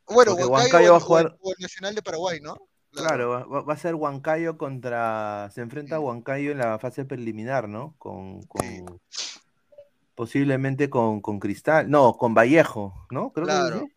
Bueno, 0.07 0.31
Porque 0.31 0.45
Huancayo, 0.45 0.91
va 0.91 0.97
a 0.97 1.01
jugar- 1.01 1.37
o 1.39 1.51
el 1.51 1.57
Nacional 1.59 1.95
de 1.95 2.01
Paraguay, 2.01 2.39
¿no? 2.41 2.57
Claro, 2.91 3.49
va, 3.67 3.73
a 3.73 3.77
ser 3.77 3.95
Huancayo 3.95 4.57
contra. 4.57 5.49
Se 5.53 5.61
enfrenta 5.61 5.95
a 5.95 5.99
Huancayo 5.99 6.51
en 6.51 6.57
la 6.57 6.77
fase 6.79 7.05
preliminar, 7.05 7.67
¿no? 7.69 7.95
Con. 7.97 8.43
con- 8.43 8.99
Posiblemente 10.15 10.89
con, 10.89 11.21
con 11.21 11.39
Cristal. 11.39 11.89
No, 11.89 12.13
con 12.13 12.33
Vallejo, 12.33 13.07
¿no? 13.09 13.31
Creo 13.31 13.45
que 13.47 13.51
Claro. 13.51 13.79
sí. 13.79 13.93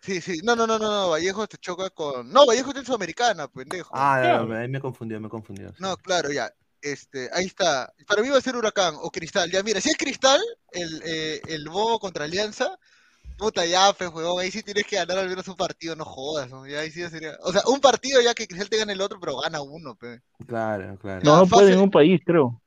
Sí, 0.00 0.20
sí. 0.20 0.40
No, 0.44 0.54
no, 0.54 0.66
no, 0.66 0.78
no, 0.78 0.90
no. 0.90 1.10
Vallejo 1.10 1.46
te 1.46 1.56
choca 1.56 1.88
con. 1.90 2.30
No, 2.30 2.44
Vallejo 2.44 2.70
es 2.72 2.76
en 2.76 2.84
Sudamericana, 2.84 3.48
pendejo. 3.48 3.90
Ah, 3.96 4.44
no, 4.46 4.54
ahí 4.54 4.68
me 4.68 4.80
confundió, 4.80 5.18
me 5.20 5.28
confundió. 5.30 5.70
sí. 5.70 5.76
No, 5.78 5.96
claro, 5.96 6.30
ya. 6.30 6.52
Este, 6.82 7.30
ahí 7.32 7.46
está. 7.46 7.90
Para 8.06 8.20
mí 8.20 8.28
va 8.28 8.36
a 8.36 8.42
ser 8.42 8.56
Huracán 8.56 8.94
o 9.00 9.10
Cristal. 9.10 9.50
Ya, 9.50 9.62
mira, 9.62 9.80
si 9.80 9.88
es 9.88 9.96
Cristal, 9.96 10.42
el, 10.72 11.00
eh, 11.06 11.40
el 11.46 11.66
Bobo 11.70 11.98
contra 11.98 12.24
Alianza, 12.24 12.78
puta, 13.36 13.64
ya, 13.66 13.92
pues, 13.92 14.10
huevón, 14.10 14.40
ahí 14.40 14.50
sí 14.50 14.62
tienes 14.62 14.84
que 14.84 14.96
ganar 14.96 15.18
al 15.18 15.28
menos 15.28 15.46
un 15.48 15.56
partido, 15.56 15.96
no 15.96 16.04
jodas. 16.04 16.50
¿no? 16.50 16.66
Ya, 16.66 16.80
ahí 16.80 16.90
sí 16.90 17.00
ya 17.00 17.10
sería... 17.10 17.36
O 17.42 17.52
sea, 17.52 17.62
un 17.66 17.80
partido 17.80 18.20
ya 18.20 18.34
que 18.34 18.46
Cristal 18.46 18.68
te 18.68 18.78
gane 18.78 18.92
el 18.92 19.00
otro, 19.00 19.18
pero 19.20 19.38
gana 19.38 19.60
uno, 19.60 19.94
pe. 19.96 20.20
Claro, 20.46 20.98
claro. 20.98 21.20
No, 21.22 21.38
no 21.38 21.46
puede 21.46 21.72
en 21.72 21.80
un 21.80 21.90
país, 21.90 22.20
creo. 22.24 22.60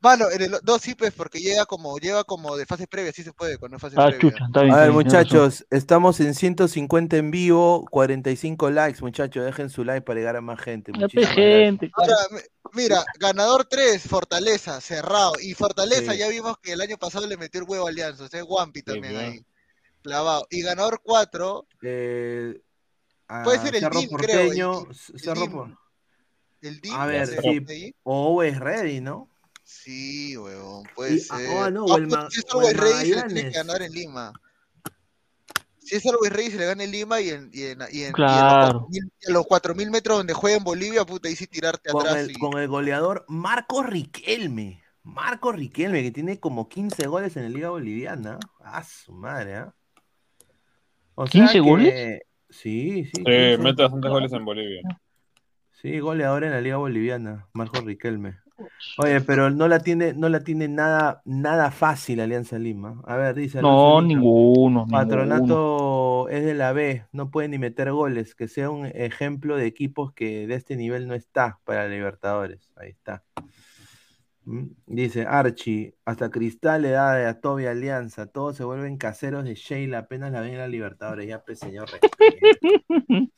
Mano, 0.00 0.30
en 0.30 0.42
el, 0.42 0.50
no, 0.66 0.78
sí, 0.78 0.94
pues, 0.94 1.14
porque 1.14 1.38
llega 1.38 1.64
como, 1.64 1.96
lleva 1.96 2.24
como 2.24 2.56
de 2.56 2.66
fase 2.66 2.86
previa, 2.86 3.10
sí 3.10 3.22
se 3.22 3.32
puede, 3.32 3.56
cuando 3.56 3.76
es 3.78 3.80
fase 3.80 3.96
Ah, 3.98 4.08
previa. 4.08 4.20
chucha, 4.20 4.44
está 4.46 4.62
bien. 4.62 4.74
A 4.74 4.80
ver, 4.80 4.92
muchachos, 4.92 5.64
estamos 5.70 6.20
en 6.20 6.34
150 6.34 7.16
en 7.16 7.30
vivo, 7.30 7.86
45 7.90 8.70
likes, 8.70 9.00
muchachos, 9.00 9.46
dejen 9.46 9.70
su 9.70 9.82
like 9.82 10.02
para 10.02 10.18
llegar 10.20 10.36
a 10.36 10.42
más 10.42 10.60
gente. 10.60 10.92
Ya, 10.92 10.98
pe, 11.08 11.20
Muchísimas 11.20 11.34
gente. 11.36 11.90
Ahora, 11.96 12.16
mi- 12.32 12.82
mira, 12.82 13.02
ganador 13.18 13.64
3, 13.64 14.02
Fortaleza, 14.06 14.78
cerrado. 14.82 15.32
Y 15.40 15.54
Fortaleza 15.54 16.12
Sí. 16.12 16.18
ya 16.18 16.28
vimos 16.28 16.58
que 16.58 16.72
el 16.72 16.82
año 16.82 16.98
pasado 16.98 17.26
le 17.26 17.38
metió 17.38 17.62
el 17.62 17.66
huevo 17.66 17.86
a 17.86 17.88
Alianza, 17.88 18.24
o 18.24 18.28
sea, 18.28 18.44
Wampi 18.44 18.82
también 18.82 19.14
bien. 19.14 19.24
ahí. 19.24 19.46
Clavado. 20.04 20.46
Y 20.50 20.60
ganador 20.62 21.00
4, 21.02 21.66
Eh, 21.82 22.60
Puede 23.42 23.58
ser 23.58 23.74
el 23.76 23.90
DIM, 23.90 24.10
creo, 24.10 24.40
el 24.40 24.46
Porteño, 24.48 24.86
Cerro 25.16 25.40
DIM. 25.40 25.50
Por- 25.52 25.78
el 26.60 26.80
DIM. 26.80 26.94
A 26.94 27.06
ver, 27.06 27.26
sí. 27.26 27.94
o 28.02 28.42
es 28.42 28.60
ready, 28.60 29.00
¿no? 29.00 29.28
Sí, 29.64 30.36
huevón, 30.36 30.86
puede 30.94 31.14
Y- 31.14 31.18
ser. 31.20 31.56
ah, 31.58 31.70
no, 31.70 31.86
o 31.86 31.96
el 31.96 32.04
puta, 32.04 32.22
Ma- 32.24 32.30
si 32.30 32.40
es 32.40 32.44
o 32.52 32.58
algo 32.58 32.68
el 32.68 32.76
de 32.76 32.82
Rey, 32.82 32.92
se 32.92 33.16
le 33.16 33.22
tiene 33.22 33.42
que 33.44 33.50
ganar 33.56 33.80
en 33.82 33.92
Lima. 33.92 34.32
Si 35.78 35.96
es 35.96 36.06
algo 36.06 36.20
de 36.22 36.30
Rey, 36.30 36.50
se 36.50 36.58
le 36.58 36.66
gana 36.66 36.84
en 36.84 36.90
Lima 36.90 37.20
y 37.22 37.30
en, 37.30 37.50
y 37.52 37.62
en, 37.62 37.78
y 37.90 38.02
en, 38.04 38.12
Claro. 38.12 38.88
y 38.92 38.98
en 38.98 39.10
los 39.32 39.46
4.000 39.46 39.90
metros 39.90 40.18
donde 40.18 40.34
juega 40.34 40.58
en 40.58 40.64
Bolivia, 40.64 41.04
puta, 41.06 41.28
ahí 41.28 41.36
sí 41.36 41.46
tirarte 41.46 41.90
Con 41.90 42.02
atrás. 42.06 42.24
el, 42.24 42.30
y- 42.30 42.34
con 42.34 42.58
el 42.58 42.68
goleador 42.68 43.24
Marco 43.28 43.82
Riquelme. 43.82 44.82
Marco 45.02 45.50
Riquelme, 45.52 46.02
que 46.02 46.10
tiene 46.10 46.38
como 46.40 46.68
15 46.68 47.06
goles 47.06 47.36
en 47.36 47.44
la 47.44 47.48
Liga 47.50 47.70
Boliviana. 47.70 48.38
Ah, 48.60 48.82
su 48.84 49.12
madre, 49.12 49.56
¿ah? 49.56 49.74
O 51.14 51.26
sea 51.26 51.40
15 51.42 51.52
que- 51.54 51.60
goles? 51.60 52.20
Sí, 52.50 53.04
sí. 53.04 53.10
Sí, 53.10 53.22
15. 53.24 53.58
mete 53.58 53.82
bastantes 53.82 54.10
goles 54.10 54.32
en 54.32 54.44
Bolivia. 54.44 54.80
Sí, 55.72 55.98
goleador 55.98 56.44
en 56.44 56.50
la 56.52 56.60
Liga 56.60 56.76
Boliviana, 56.76 57.46
Marco 57.52 57.80
Riquelme. 57.80 58.36
Oye, 58.98 59.20
pero 59.20 59.50
no 59.50 59.66
la 59.66 59.80
tiene, 59.80 60.14
no 60.14 60.28
la 60.28 60.40
tiene 60.44 60.68
nada, 60.68 61.20
nada 61.24 61.72
fácil 61.72 62.20
Alianza 62.20 62.56
Lima. 62.58 63.02
A 63.04 63.16
ver, 63.16 63.34
dice 63.34 63.60
No, 63.60 64.00
Lima, 64.00 64.08
ninguno. 64.08 64.80
ninguno. 64.82 64.86
Patronato 64.86 66.28
es 66.28 66.44
de 66.44 66.54
la 66.54 66.72
B, 66.72 67.04
no 67.12 67.30
puede 67.32 67.48
ni 67.48 67.58
meter 67.58 67.90
goles, 67.90 68.34
que 68.36 68.46
sea 68.46 68.70
un 68.70 68.86
ejemplo 68.86 69.56
de 69.56 69.66
equipos 69.66 70.12
que 70.12 70.46
de 70.46 70.54
este 70.54 70.76
nivel 70.76 71.08
no 71.08 71.14
está 71.14 71.58
para 71.64 71.88
Libertadores. 71.88 72.72
Ahí 72.76 72.90
está. 72.90 73.24
Mm, 74.44 74.66
Dice 74.86 75.26
Archie, 75.26 75.96
hasta 76.04 76.30
Cristal 76.30 76.82
le 76.82 76.90
da 76.90 77.14
de 77.14 77.26
a 77.26 77.40
Toby 77.40 77.66
Alianza, 77.66 78.26
todos 78.26 78.56
se 78.56 78.64
vuelven 78.64 78.98
caseros 78.98 79.44
de 79.44 79.54
Sheila, 79.54 79.98
apenas 80.00 80.32
la 80.32 80.40
ven 80.40 80.52
en 80.52 80.58
la 80.58 80.68
Libertadores, 80.68 81.26
ya 81.26 81.42
pues 81.42 81.58
señor. 81.58 81.88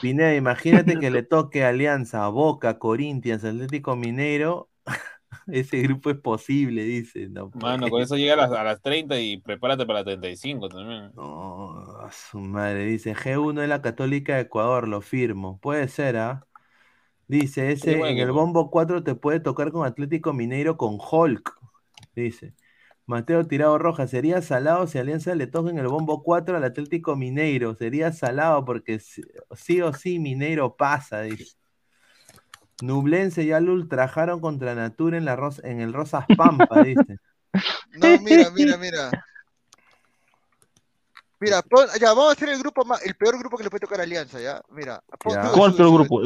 Pineda, 0.00 0.34
imagínate 0.34 0.98
que 0.98 1.10
le 1.10 1.22
toque 1.22 1.64
Alianza, 1.64 2.26
Boca, 2.28 2.78
Corinthians, 2.78 3.44
Atlético 3.44 3.96
Mineiro. 3.96 4.70
Ese 5.46 5.78
grupo 5.82 6.10
es 6.10 6.16
posible, 6.18 6.82
dice. 6.84 7.28
No, 7.28 7.50
Mano, 7.54 7.88
con 7.88 8.00
eso 8.02 8.16
llega 8.16 8.34
a 8.34 8.36
las, 8.36 8.52
a 8.52 8.62
las 8.64 8.80
30 8.80 9.18
y 9.20 9.38
prepárate 9.38 9.84
para 9.84 10.00
las 10.00 10.06
35 10.06 10.68
también. 10.68 11.10
No, 11.14 11.98
a 12.00 12.10
su 12.12 12.38
madre. 12.38 12.86
Dice, 12.86 13.14
G1 13.14 13.62
es 13.62 13.68
la 13.68 13.82
Católica 13.82 14.36
de 14.36 14.42
Ecuador, 14.42 14.88
lo 14.88 15.00
firmo. 15.00 15.58
Puede 15.60 15.88
ser, 15.88 16.16
¿ah? 16.16 16.46
Dice, 17.28 17.72
ese 17.72 17.92
en 17.92 18.18
el 18.18 18.32
bombo 18.32 18.70
4 18.70 19.04
te 19.04 19.14
puede 19.14 19.38
tocar 19.38 19.70
con 19.70 19.86
Atlético 19.86 20.32
Mineiro 20.32 20.76
con 20.78 20.98
Hulk. 20.98 21.54
Dice. 22.16 22.54
Mateo 23.04 23.46
Tirado 23.46 23.78
Roja, 23.78 24.06
sería 24.06 24.42
salado 24.42 24.86
si 24.86 24.98
Alianza 24.98 25.34
le 25.34 25.46
toca 25.46 25.70
en 25.70 25.78
el 25.78 25.88
bombo 25.88 26.22
4 26.22 26.56
al 26.56 26.64
Atlético 26.64 27.16
Mineiro. 27.16 27.74
Sería 27.74 28.12
salado 28.12 28.64
porque 28.64 28.98
sí, 28.98 29.22
o 29.82 29.92
sí 29.92 30.18
Mineiro 30.18 30.74
pasa, 30.76 31.22
dice. 31.22 31.56
Nublense 32.82 33.44
ya 33.44 33.60
lo 33.60 33.72
ultrajaron 33.72 34.40
contra 34.40 34.74
Natura 34.74 35.18
en, 35.18 35.24
la 35.24 35.36
Ros- 35.36 35.62
en 35.64 35.80
el 35.80 35.92
Rosas 35.92 36.24
Pampa, 36.36 36.82
dice. 36.82 37.18
No, 37.92 38.18
mira, 38.20 38.50
mira, 38.50 38.76
mira. 38.76 39.10
Mira, 41.40 41.62
pon- 41.62 41.88
ya, 42.00 42.08
vamos 42.08 42.30
a 42.30 42.32
hacer 42.32 42.48
el 42.48 42.58
grupo 42.58 42.84
más, 42.84 43.04
el 43.04 43.14
peor 43.16 43.38
grupo 43.38 43.56
que 43.56 43.64
le 43.64 43.70
puede 43.70 43.80
tocar 43.80 44.00
a 44.00 44.02
Alianza, 44.04 44.40
¿ya? 44.40 44.60
Mira. 44.70 45.02
pon- 45.18 45.34
Ya. 45.34 45.50
¿Cuál 45.52 45.74
peor 45.74 45.92
grupo? 45.92 46.20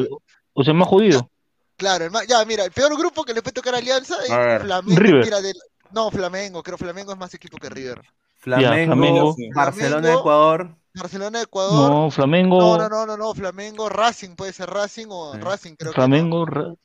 O 0.55 0.63
sea, 0.65 0.75
más 0.75 0.89
jodido. 0.89 1.29
Claro, 1.77 2.05
el 2.05 2.11
más- 2.11 2.27
ya, 2.27 2.45
mira, 2.45 2.65
el 2.65 2.71
peor 2.73 2.97
grupo 2.97 3.25
que 3.25 3.35
le 3.35 3.43
puede 3.43 3.55
tocar 3.55 3.75
a 3.75 3.79
Alianza 3.79 4.17
es 4.25 4.31
A. 4.31 4.61
Flamengo. 4.61 5.01
River. 5.01 5.25
Mira, 5.25 5.41
del- 5.41 5.57
no, 5.93 6.11
Flamengo, 6.11 6.63
creo 6.63 6.79
Flamengo 6.79 7.13
es 7.13 7.19
más 7.19 7.35
equipo 7.35 7.59
que 7.59 7.69
River. 7.69 8.01
Flamengo, 8.39 8.87
Flamengo. 8.87 9.37
Barcelona, 9.55 10.01
Flamengo. 10.01 10.21
Ecuador. 10.21 10.77
Barcelona, 10.95 11.43
Ecuador. 11.43 11.91
No, 11.91 12.11
Flamengo. 12.11 12.59
No, 12.61 12.77
no, 12.77 12.89
no, 12.89 13.07
no, 13.07 13.17
no, 13.17 13.35
Flamengo, 13.35 13.89
Racing, 13.89 14.35
puede 14.37 14.53
ser 14.53 14.69
Racing 14.69 15.07
o 15.11 15.33
Sí. 15.35 15.41
Racing, 15.41 15.75
creo 15.77 15.93
Flamengo, 15.93 16.45
Ra- 16.45 16.53
Flamengo 16.53 16.79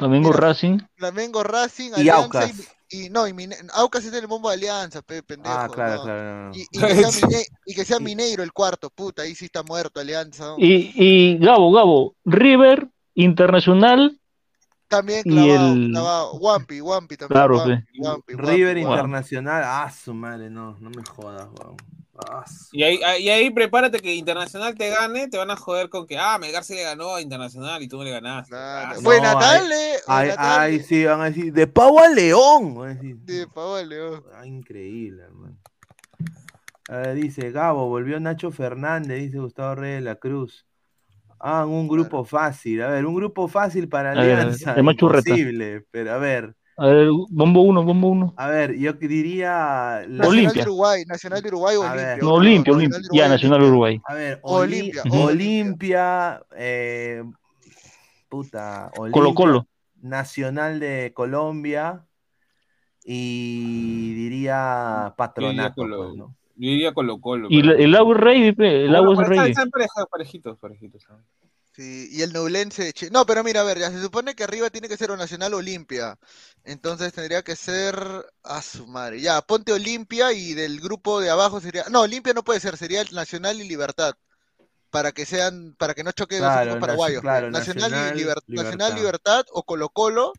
Mira, 0.00 0.30
Racing. 0.32 0.78
Flamengo, 0.96 1.42
Racing, 1.42 1.90
Y 1.90 2.00
Alianza 2.00 2.22
Aucas. 2.42 2.70
y, 2.90 3.06
y- 3.06 3.10
no, 3.10 3.26
y 3.28 3.32
Mine- 3.34 3.56
Aucas 3.74 4.04
es 4.04 4.12
el 4.14 4.26
bombo 4.26 4.48
de 4.48 4.54
Alianza, 4.56 5.02
pe, 5.02 5.22
pendejo. 5.22 5.54
Ah, 5.54 5.68
claro, 5.72 5.96
no. 5.96 6.02
claro. 6.04 6.22
no, 6.24 6.48
no. 6.48 6.54
Y, 6.56 6.66
y 6.70 6.78
que 6.78 6.94
sea 6.94 7.10
Mine- 7.28 7.46
y 7.66 7.74
que 7.74 7.84
sea 7.84 8.00
Mineiro 8.00 8.42
el 8.42 8.52
cuarto, 8.52 8.88
puta, 8.90 9.22
ahí 9.22 9.34
sí 9.34 9.44
está 9.46 9.62
muerto 9.62 10.00
Alianza. 10.00 10.44
¿no? 10.44 10.54
Y, 10.58 10.92
y 10.94 11.38
Gabo, 11.38 11.70
Gabo, 11.72 12.14
River, 12.24 12.88
Internacional, 13.14 14.18
También 14.88 15.20
y 15.24 15.30
clavado, 15.30 15.72
el- 15.74 15.90
clavado. 15.90 16.32
Wampi, 16.34 16.80
Wampi 16.80 17.16
también. 17.16 17.34
Claro, 17.36 17.58
Wampi. 17.58 17.84
Wampi, 17.98 18.34
River 18.34 18.76
Wampi, 18.76 18.82
Wow. 18.84 18.92
Internacional. 18.94 19.62
Ah, 19.64 19.90
su 19.90 20.14
madre, 20.14 20.48
no, 20.50 20.76
no 20.80 20.90
me 20.90 21.02
jodas, 21.04 21.46
weón. 21.58 21.76
Y 22.72 22.82
ahí, 22.82 23.00
y 23.20 23.28
ahí 23.28 23.50
prepárate 23.50 23.98
que 24.00 24.14
Internacional 24.14 24.74
te 24.74 24.88
gane, 24.90 25.28
te 25.28 25.38
van 25.38 25.50
a 25.50 25.56
joder 25.56 25.88
con 25.88 26.06
que, 26.06 26.16
ah, 26.18 26.38
Melgar 26.38 26.64
se 26.64 26.74
le 26.74 26.82
ganó 26.82 27.14
a 27.14 27.20
Internacional 27.20 27.82
y 27.82 27.88
tú 27.88 27.98
no 27.98 28.04
le 28.04 28.10
ganaste. 28.12 28.50
Claro. 28.50 28.94
Ah, 28.96 29.00
Buena 29.02 29.32
No, 29.34 29.38
tarde, 29.38 29.92
Ay, 30.06 30.30
ay, 30.38 30.80
sí, 30.80 31.04
van 31.04 31.20
a 31.20 31.24
decir, 31.26 31.52
de 31.52 31.66
pavo 31.66 32.00
a 32.00 32.08
león. 32.08 32.74
van 32.74 32.90
a 32.90 32.94
decir. 32.94 33.16
De 33.18 33.46
Pavón 33.48 33.88
León. 33.88 34.24
Ah, 34.34 34.46
increíble, 34.46 35.22
hermano. 35.22 35.56
A 36.88 36.96
ver, 36.96 37.14
dice 37.14 37.50
Gabo, 37.52 37.88
volvió 37.88 38.18
Nacho 38.18 38.50
Fernández, 38.50 39.20
dice 39.20 39.38
Gustavo 39.38 39.76
Reyes 39.76 39.98
de 39.98 40.04
la 40.10 40.16
Cruz. 40.16 40.66
Ah, 41.38 41.64
un 41.64 41.88
grupo 41.88 42.24
fácil. 42.24 42.82
A 42.82 42.88
ver, 42.88 43.06
un 43.06 43.14
grupo 43.14 43.48
fácil 43.48 43.88
para 43.88 44.12
A 44.12 44.14
ver, 44.14 44.38
Alianza. 44.38 44.74
el 44.74 44.82
más. 44.82 44.94
Imposible, 44.94 45.86
pero 45.90 46.12
a 46.12 46.18
ver. 46.18 46.54
A 46.80 46.86
ver, 46.86 47.08
bombo 47.30 47.60
1, 47.62 47.84
bombo 47.84 48.08
1. 48.08 48.34
A 48.36 48.48
ver, 48.48 48.74
yo 48.76 48.92
diría. 48.94 50.00
la- 50.00 50.06
Nacional 50.08 50.28
Olimpia. 50.28 50.64
de 50.64 50.70
Uruguay, 50.70 51.02
Nacional 51.06 51.42
de 51.42 51.48
Uruguay 51.48 51.76
o. 51.76 51.80
Olimpia. 51.82 52.16
No, 52.22 52.32
Olimpia, 52.34 52.74
de 52.74 52.80
Ya, 52.80 52.88
Uruguay, 52.98 53.28
Nacional 53.28 53.58
Olimpia. 53.60 53.68
Uruguay. 53.70 54.00
A 54.06 54.14
ver, 54.14 54.40
Oli- 54.42 54.80
Olimpia, 54.80 55.02
Olimpia, 55.24 56.42
eh, 56.56 57.22
puta, 58.28 58.90
Colo 58.96 59.10
Olimpia, 59.28 59.34
Colo. 59.34 59.66
Nacional 60.02 60.80
de 60.80 61.12
Colombia 61.14 62.04
y 63.04 64.14
diría 64.14 65.14
Patronato, 65.16 65.82
Colo- 65.82 65.96
pues, 66.06 66.16
¿no? 66.16 66.36
Yo 66.56 66.68
diría 66.70 66.92
Colo 66.92 67.20
Colo. 67.20 67.46
Y 67.50 67.60
el 67.60 67.94
agua 67.94 68.14
es 68.14 68.20
rey, 68.20 68.54
el 68.58 68.94
agua 68.94 69.22
es 69.22 69.28
rey. 69.28 69.50
Están 69.50 69.70
parejitos, 70.10 70.58
parejitos. 70.58 71.06
¿no? 71.08 71.16
Sí, 71.72 72.08
y 72.10 72.22
el 72.22 72.32
Nublense. 72.32 72.92
No, 73.12 73.24
pero 73.24 73.44
mira, 73.44 73.60
a 73.60 73.64
ver, 73.64 73.78
ya 73.78 73.90
se 73.90 74.02
supone 74.02 74.34
que 74.34 74.42
arriba 74.44 74.70
tiene 74.70 74.88
que 74.88 74.96
ser 74.96 75.10
o 75.12 75.16
Nacional 75.16 75.54
o 75.54 75.58
Olimpia. 75.58 76.18
Entonces 76.64 77.12
tendría 77.12 77.42
que 77.42 77.54
ser 77.56 77.96
a 78.42 78.60
su 78.60 78.86
madre. 78.88 79.20
Ya, 79.20 79.40
ponte 79.40 79.72
Olimpia 79.72 80.32
y 80.32 80.54
del 80.54 80.80
grupo 80.80 81.20
de 81.20 81.30
abajo 81.30 81.60
sería. 81.60 81.84
No, 81.88 82.00
Olimpia 82.02 82.34
no 82.34 82.42
puede 82.42 82.58
ser, 82.60 82.76
sería 82.76 83.00
el 83.02 83.14
Nacional 83.14 83.60
y 83.60 83.68
Libertad. 83.68 84.14
Para 84.90 85.12
que 85.12 85.24
sean, 85.24 85.76
para 85.78 85.94
que 85.94 86.02
no 86.02 86.10
choque 86.10 86.38
Claro, 86.38 86.74
naci- 86.74 86.80
paraguayos. 86.80 87.20
claro. 87.22 87.50
Nacional, 87.52 87.90
Nacional, 87.92 88.18
y 88.18 88.22
Liber- 88.24 88.42
Nacional, 88.48 88.48
Libertad. 88.48 88.96
Libertad 88.96 89.46
o 89.52 89.62
Colo 89.62 89.88
Colo. 89.90 90.32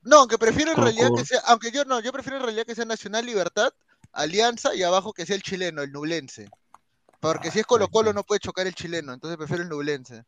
No, 0.00 0.20
aunque 0.20 0.38
prefiero 0.38 0.70
en 0.70 0.78
realidad 0.78 1.10
que 1.14 1.24
sea, 1.26 1.40
aunque 1.46 1.70
yo 1.70 1.84
no, 1.84 2.00
yo 2.00 2.12
prefiero 2.12 2.38
en 2.38 2.44
realidad 2.44 2.64
que 2.64 2.74
sea 2.74 2.86
Nacional 2.86 3.26
Libertad, 3.26 3.72
Alianza 4.12 4.74
y 4.74 4.82
abajo 4.82 5.12
que 5.12 5.26
sea 5.26 5.36
el 5.36 5.42
chileno, 5.42 5.82
el 5.82 5.92
nublense. 5.92 6.48
Porque 7.20 7.48
Ah, 7.48 7.50
si 7.52 7.58
es 7.60 7.66
Colo 7.66 7.88
Colo 7.88 8.14
no 8.14 8.22
puede 8.24 8.38
chocar 8.40 8.66
el 8.66 8.74
chileno, 8.74 9.12
entonces 9.12 9.36
prefiero 9.36 9.62
el 9.64 9.68
nublense. 9.68 10.24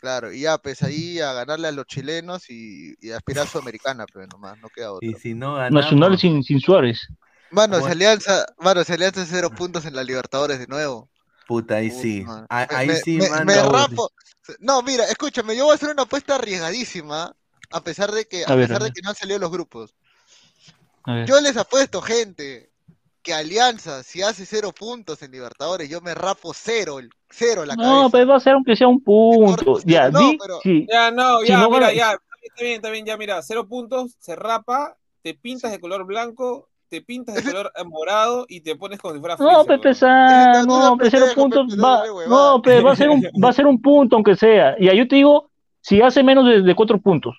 Claro, 0.00 0.32
y 0.32 0.40
ya, 0.40 0.58
pues 0.58 0.82
ahí 0.82 1.20
a 1.20 1.32
ganarle 1.32 1.68
a 1.68 1.72
los 1.72 1.86
chilenos 1.86 2.50
y, 2.50 2.94
y 3.00 3.12
aspirar 3.12 3.46
a 3.46 3.48
Sudamericana, 3.48 4.04
pero 4.12 4.26
nomás, 4.26 4.58
no 4.58 4.68
queda 4.68 4.92
otra. 4.92 5.08
Y 5.08 5.14
si 5.14 5.32
no 5.32 5.54
ganamos, 5.54 5.84
Nacional 5.84 6.18
sin, 6.18 6.42
sin 6.42 6.60
Suárez. 6.60 7.06
Mano, 7.50 7.74
Bueno. 7.74 7.84
esa 7.86 7.92
alianza, 7.92 8.46
mano, 8.58 8.82
alianza 8.88 9.24
cero 9.28 9.50
puntos 9.56 9.84
en 9.84 9.94
la 9.94 10.02
Libertadores 10.02 10.58
de 10.58 10.66
nuevo. 10.66 11.08
puta, 11.46 11.76
ahí 11.76 11.88
Puta 11.90 12.00
sí. 12.02 12.24
Ah, 12.26 12.66
Ahí 12.70 12.88
me- 12.88 12.96
sí, 12.96 13.18
me, 13.18 13.28
mano. 13.30 13.44
me 13.44 13.62
rapo. 13.62 14.10
No, 14.58 14.82
mira, 14.82 15.04
escúchame, 15.04 15.54
yo 15.54 15.64
voy 15.66 15.72
a 15.72 15.74
hacer 15.76 15.90
una 15.90 16.02
apuesta 16.02 16.34
arriesgadísima, 16.34 17.32
a 17.70 17.84
pesar 17.84 18.10
de 18.10 18.26
que, 18.26 18.44
a, 18.44 18.48
A 18.48 18.54
ver, 18.56 18.66
pesar 18.66 18.82
a 18.82 18.84
de 18.86 18.90
que 18.92 19.02
no 19.02 19.10
han 19.10 19.14
salido 19.16 19.38
los 19.38 19.52
grupos. 19.52 19.94
Yo 21.26 21.40
les 21.40 21.56
apuesto, 21.56 22.00
gente, 22.00 22.71
que 23.22 23.32
Alianza, 23.32 24.02
si 24.02 24.20
hace 24.22 24.44
cero 24.46 24.72
puntos 24.78 25.22
en 25.22 25.30
Libertadores, 25.30 25.88
yo 25.88 26.00
me 26.00 26.14
rapo 26.14 26.52
cero, 26.54 26.98
el- 26.98 27.10
cero 27.30 27.64
la 27.64 27.76
No, 27.76 27.82
cabeza. 27.82 28.08
pues 28.10 28.28
va 28.28 28.36
a 28.36 28.40
ser 28.40 28.52
aunque 28.54 28.76
sea 28.76 28.88
un 28.88 29.02
punto. 29.02 29.78
Ya, 29.84 30.10
no, 30.10 30.18
di, 30.18 30.38
pero- 30.40 30.60
sí. 30.62 30.86
Ya, 30.90 31.10
no, 31.10 31.40
Si 31.40 31.48
ya, 31.48 31.58
no 31.58 31.70
mira, 31.70 31.92
ya. 31.92 32.18
Está 32.42 32.64
bien, 32.64 32.74
está 32.76 32.90
bien, 32.90 33.06
ya, 33.06 33.16
mira. 33.16 33.40
Cero 33.42 33.68
puntos, 33.68 34.16
se 34.18 34.34
rapa, 34.34 34.96
te 35.22 35.34
pintas 35.34 35.70
de 35.70 35.78
color 35.78 36.04
blanco, 36.04 36.68
te 36.88 37.00
pintas 37.00 37.36
de 37.36 37.42
color 37.44 37.72
morado 37.86 38.44
y 38.48 38.60
te 38.60 38.74
pones 38.76 38.98
como 38.98 39.14
si 39.14 39.20
fuera 39.20 39.36
No, 39.38 39.64
Freezer, 39.64 39.66
Pepe 39.66 39.82
weón. 39.88 39.94
Sa, 39.94 40.50
Ese 40.50 40.66
no, 40.66 40.96
no 40.96 40.98
cero 41.08 41.26
puntos, 41.34 41.66
va, 41.82 42.02
no, 42.06 42.28
no, 42.56 42.62
Pepe, 42.62 42.82
va 42.82 42.92
a 42.92 42.96
ser 42.96 43.08
un, 43.10 43.22
va 43.42 43.48
a 43.50 43.52
ser 43.52 43.66
un 43.66 43.80
punto 43.80 44.16
aunque 44.16 44.34
sea. 44.36 44.74
Y 44.78 44.88
ahí 44.88 44.98
yo 44.98 45.06
te 45.08 45.14
digo, 45.16 45.50
si 45.80 46.02
hace 46.02 46.22
menos 46.24 46.44
de, 46.46 46.62
de 46.62 46.74
cuatro 46.74 47.00
puntos, 47.00 47.38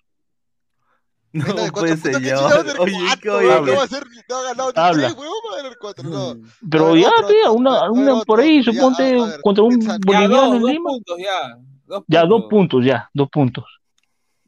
No, 1.34 1.46
de 1.46 1.54
pues 1.54 1.72
puntos, 1.72 1.90
¿qué 1.90 1.96
señor. 1.98 2.22
chingados 2.22 2.44
va 2.44 2.60
a 2.60 2.64
ser 2.64 2.80
Oye, 2.80 2.94
¿qué? 3.22 3.28
No 3.30 3.34
va 3.78 3.84
a 3.84 3.88
ser, 3.88 4.04
no 4.30 4.36
ha 4.38 4.44
ganado 4.44 4.70
ni 4.72 4.74
Habla. 4.82 5.08
tres, 5.08 5.18
weón, 5.20 5.34
va 5.50 5.54
a 5.54 5.58
ganar 5.58 5.78
cuatro, 5.82 6.10
no. 6.10 6.36
pero 6.70 6.86
A 6.88 6.92
ver, 6.92 7.02
ya, 7.02 7.10
otro, 7.10 7.28
pe, 7.28 7.34
a 7.34 7.50
otro, 7.50 7.54
una, 7.54 7.92
una 7.92 8.14
otro, 8.14 8.26
por 8.26 8.40
ahí, 8.40 8.64
ya, 8.64 8.72
suponte 8.72 9.04
ver, 9.04 9.42
contra 9.42 9.64
un 9.64 9.80
boliviano 10.06 10.56
en 10.56 10.64
Lima. 10.64 10.90
puntos, 10.92 11.18
ya. 11.18 11.58
Dos 11.86 12.04
Ya, 12.08 12.26
dos 12.26 12.44
puntos. 12.50 12.86
ya, 12.86 13.10
dos 13.14 13.30
puntos. 13.30 13.66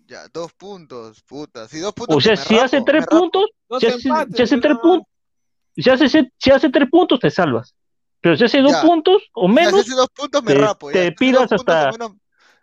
Ya, 0.07 0.27
dos 0.31 0.53
puntos, 0.53 1.21
puta. 1.23 1.67
Si 1.67 1.79
dos 1.79 1.93
puntos, 1.93 2.15
O 2.17 2.21
sea, 2.21 2.37
si 2.37 2.57
hace 2.59 2.81
tres 2.83 3.07
puntos, 3.07 3.45
si 3.79 3.87
hace, 3.87 3.99
si 3.99 4.09
pero 4.11 4.59
tres 4.59 4.77
puntos, 4.77 5.07
si 5.75 5.89
hace, 5.89 6.31
si 6.37 6.51
hace 6.51 6.69
tres 6.69 6.87
puntos, 6.91 7.19
te 7.19 7.31
salvas. 7.31 7.73
Pero 8.21 8.37
si 8.37 8.43
hace 8.45 8.61
dos 8.61 8.71
Ya. 8.71 8.81
puntos 8.83 9.23
o 9.33 9.47
Si 9.47 9.53
menos, 9.53 9.73
hace 9.81 9.95
dos 9.95 10.07
puntos, 10.15 10.43
me 10.43 10.53
te- 10.53 10.59
rapo. 10.59 10.91
ya. 10.91 10.93
te 10.93 11.15
Si 11.17 11.51
o 11.51 11.55
hasta- 11.55 11.91
menos- 11.91 12.11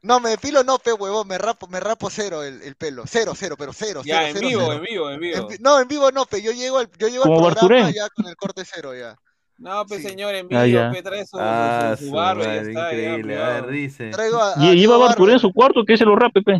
No, 0.03 0.19
me 0.19 0.31
depilo 0.31 0.65
no, 0.65 0.79
pe 0.79 0.93
huevón, 0.93 1.29
me 1.29 1.39
rapo, 1.39 1.69
me 1.69 1.79
rapo 1.79 2.11
cero 2.11 2.43
el, 2.43 2.61
el 2.63 2.75
pelo. 2.75 3.05
Cero, 3.07 3.35
cero, 3.37 3.55
pero 3.57 3.73
cero, 3.73 4.03
Ya, 4.05 4.17
cero, 4.19 4.27
en 4.29 4.35
cero, 4.35 4.49
vivo, 4.49 4.61
cero. 4.63 4.73
en 4.75 4.83
vivo, 4.83 5.11
en 5.11 5.21
vivo. 5.21 5.51
En 5.51 5.63
no, 5.63 5.81
en 5.81 5.89
vivo 5.89 6.11
no, 6.11 6.27
pe. 6.27 6.43
Yo 6.43 6.51
llego 6.53 6.79
al, 6.79 6.91
yo 6.99 7.09
llego 7.09 7.23
al 7.25 7.31
Como 7.31 7.41
programa 7.41 7.55
Barturén. 7.55 7.95
ya 7.95 8.09
con 8.11 8.27
el 8.27 8.37
corte 8.37 8.65
cero 8.65 8.95
ya. 8.97 9.17
No, 9.59 9.87
pues 9.87 10.03
Sí. 10.03 10.09
señor, 10.09 10.35
en 10.35 10.49
Ah, 10.51 10.65
vivo, 10.65 10.81
ya. 10.81 10.91
pe, 10.91 11.03
trae 11.03 11.25
su, 11.25 11.39
Ah, 11.39 11.95
su, 11.97 12.11
barba 12.11 12.45
ya 12.47 12.63
ya, 12.65 12.71
increíble. 12.73 13.37
A 13.41 13.49
ver, 13.61 13.67
dice. 13.69 14.11
Traigo 14.11 14.41
a, 14.41 14.55
a 14.71 14.75
y, 14.75 14.75
lleva 14.75 14.97
a 14.97 14.99
Barturén 14.99 15.35
en 15.35 15.41
su 15.41 15.53
cuarto, 15.53 15.85
que 15.85 15.97
se 15.97 16.05
lo 16.05 16.17
rape, 16.17 16.43
pe. 16.43 16.59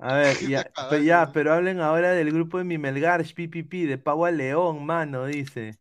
A 0.00 0.14
ver, 0.14 0.36
ya, 0.46 0.64
pero, 0.88 1.02
ya, 1.02 1.26
¿no? 1.26 1.32
pero 1.32 1.52
hablen 1.54 1.80
ahora 1.80 2.10
del 2.12 2.30
grupo 2.32 2.58
de 2.58 2.64
mi 2.64 2.76
Melgar, 2.76 3.24
pipipi, 3.34 3.86
de 3.86 3.98
Pau 3.98 4.24
a 4.26 4.30
León, 4.30 4.84
mano, 4.84 5.26
dice. 5.26 5.78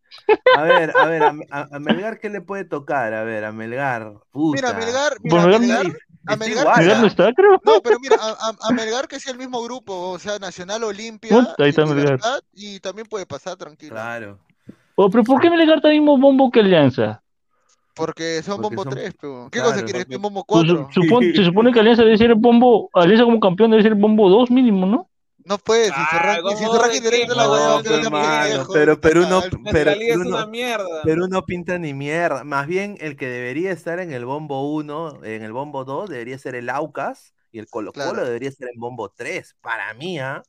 A 0.52 0.64
ver, 0.64 0.92
a 0.98 1.08
ver, 1.08 1.24
a, 1.24 1.36
a- 1.52 1.70
a 1.72 1.80
Melgar, 1.80 2.20
¿qué 2.20 2.30
le 2.30 2.42
puede 2.42 2.66
tocar? 2.66 3.14
A 3.14 3.24
ver, 3.24 3.46
a 3.46 3.52
Melgar, 3.52 4.14
puta. 4.32 4.58
Mira, 4.58 4.74
Melgar, 4.74 5.14
mira, 5.24 5.48
Melgar 5.48 5.88
a 6.28 6.36
Melgar, 6.36 6.62
igual, 6.64 6.78
Melgar 6.80 7.00
no 7.02 7.08
está, 7.08 7.34
creo. 7.34 7.62
No, 7.66 7.82
pero 7.82 7.98
mira, 8.00 8.16
a, 8.20 8.30
a- 8.50 8.70
a 8.70 8.72
Melgar 8.74 9.08
que 9.08 9.20
sea 9.20 9.32
el 9.34 9.40
mismo 9.40 9.62
grupo, 9.64 10.12
o 10.12 10.20
sea, 10.20 10.38
Nacional 10.40 10.84
Olimpia, 10.84 11.36
ahí 11.58 11.70
está 11.70 11.82
y 11.82 11.86
Melgar. 11.86 12.04
Libertad, 12.06 12.40
y 12.54 12.80
también 12.80 13.08
puede 13.08 13.26
pasar 13.26 13.56
tranquilo. 13.58 13.92
Claro. 13.94 14.40
Oh, 14.96 15.10
pero 15.10 15.24
¿por 15.24 15.42
qué 15.42 15.50
Melgar 15.50 15.78
está 15.78 15.90
mismo 15.90 16.18
bombo 16.18 16.52
que 16.52 16.60
Alianza? 16.60 17.22
Porque 17.94 18.42
son 18.44 18.62
Porque 18.62 18.76
bombo 18.76 18.84
son- 18.84 18.94
3, 18.94 19.14
pero 19.20 19.50
¿qué 19.52 19.60
claro, 19.60 19.72
cosa 19.74 19.84
quieres? 19.84 20.04
porque- 20.06 20.16
¿Un 20.16 20.22
bombo 20.22 20.46
Pues, 20.46 20.64
4? 20.66 20.90
su- 20.92 21.02
supone- 21.02 21.36
se 21.36 21.44
supone 21.46 21.74
que 21.74 21.80
Alianza 21.80 22.04
debe 22.04 22.18
ser 22.18 22.30
el 22.32 22.36
bombo, 22.36 22.90
Alianza 22.94 23.26
como 23.26 23.40
campeón 23.40 23.72
debe 23.72 23.84
ser 23.84 23.92
el 23.94 23.98
bombo 24.00 24.30
2 24.30 24.50
mínimo, 24.52 24.86
¿no? 24.86 25.08
No 25.52 25.58
puede, 25.58 25.88
si 25.88 25.92
Ah, 25.96 26.08
su 26.12 26.18
ranking, 26.18 26.50
si 26.56 26.64
¿cómo 26.64 26.68
su 26.68 26.74
de 26.74 26.80
ranking 26.80 27.02
directo 27.02 27.36
la 27.36 27.44
No, 27.44 27.52
huevada, 27.52 28.66
pero 28.72 29.02
Perú 29.02 29.26
no- 29.28 29.42
Pero. 29.70 29.92
Perú 31.04 31.28
no 31.28 31.42
pinta 31.44 31.78
ni 31.78 31.94
mierda. 31.94 32.46
Más 32.46 32.68
bien, 32.68 32.96
el 33.02 33.18
que 33.18 33.28
debería 33.28 33.74
estar 33.74 34.00
en 34.00 34.14
el 34.14 34.24
bombo 34.24 34.72
1, 34.74 35.26
en 35.26 35.44
el 35.44 35.52
bombo 35.52 35.84
2, 35.84 36.10
debería 36.10 36.38
ser 36.40 36.56
el 36.56 36.70
Aucas. 36.70 37.34
Y 37.52 37.60
el 37.60 37.68
Colo 37.68 37.92
Colo 37.92 38.12
Claro. 38.14 38.26
debería 38.26 38.50
ser 38.50 38.70
en 38.74 38.80
bombo 38.80 39.10
3. 39.10 39.58
Para 39.60 39.94
mí, 39.94 40.20
¿ah? 40.20 40.42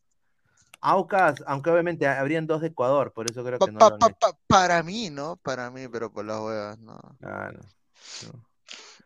Aucas, 0.80 1.42
aunque 1.48 1.70
obviamente 1.70 2.06
habrían 2.06 2.46
dos 2.46 2.60
de 2.60 2.68
Ecuador, 2.68 3.12
por 3.12 3.28
eso 3.28 3.42
creo 3.44 3.58
Pa- 3.58 3.66
que 3.66 3.72
no 3.72 3.78
pa- 3.80 3.88
lo 3.88 3.94
han 3.94 3.98
pa- 3.98 4.06
hecho. 4.06 4.16
pa- 4.20 4.38
para 4.46 4.82
mí, 4.84 5.10
¿no? 5.10 5.34
Para 5.42 5.68
mí, 5.72 5.88
pero 5.88 6.12
por 6.12 6.24
las 6.24 6.40
huevas, 6.40 6.78
no. 6.78 7.00
Claro. 7.18 7.58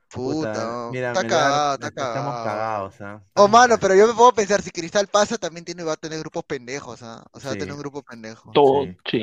Puta, 0.09 0.53
Puta, 0.53 0.65
no. 0.65 0.91
mira, 0.93 1.09
está 1.09 1.23
Melgar, 1.23 1.41
cagado, 1.41 1.75
está 1.75 1.87
estamos 1.89 2.35
cagado. 2.35 2.45
cagados, 2.45 3.01
¿ah? 3.01 3.23
Oh, 3.35 3.49
mano, 3.49 3.77
pero 3.79 3.95
yo 3.95 4.07
me 4.07 4.15
puedo 4.15 4.33
pensar, 4.33 4.63
si 4.63 4.71
Cristal 4.71 5.09
pasa, 5.09 5.37
también 5.37 5.65
tiene, 5.65 5.83
va 5.83 5.93
a 5.93 5.97
tener 5.97 6.19
grupos 6.21 6.45
pendejos, 6.45 7.03
¿ah? 7.03 7.25
O 7.33 7.41
sea, 7.41 7.51
va 7.51 7.55
a 7.55 7.59
tener 7.59 7.75
un 7.75 7.81
grupo 7.81 8.03
pendejo. 8.03 8.51
Todo, 8.53 8.85
Sí. 8.85 8.97
sí. 9.11 9.21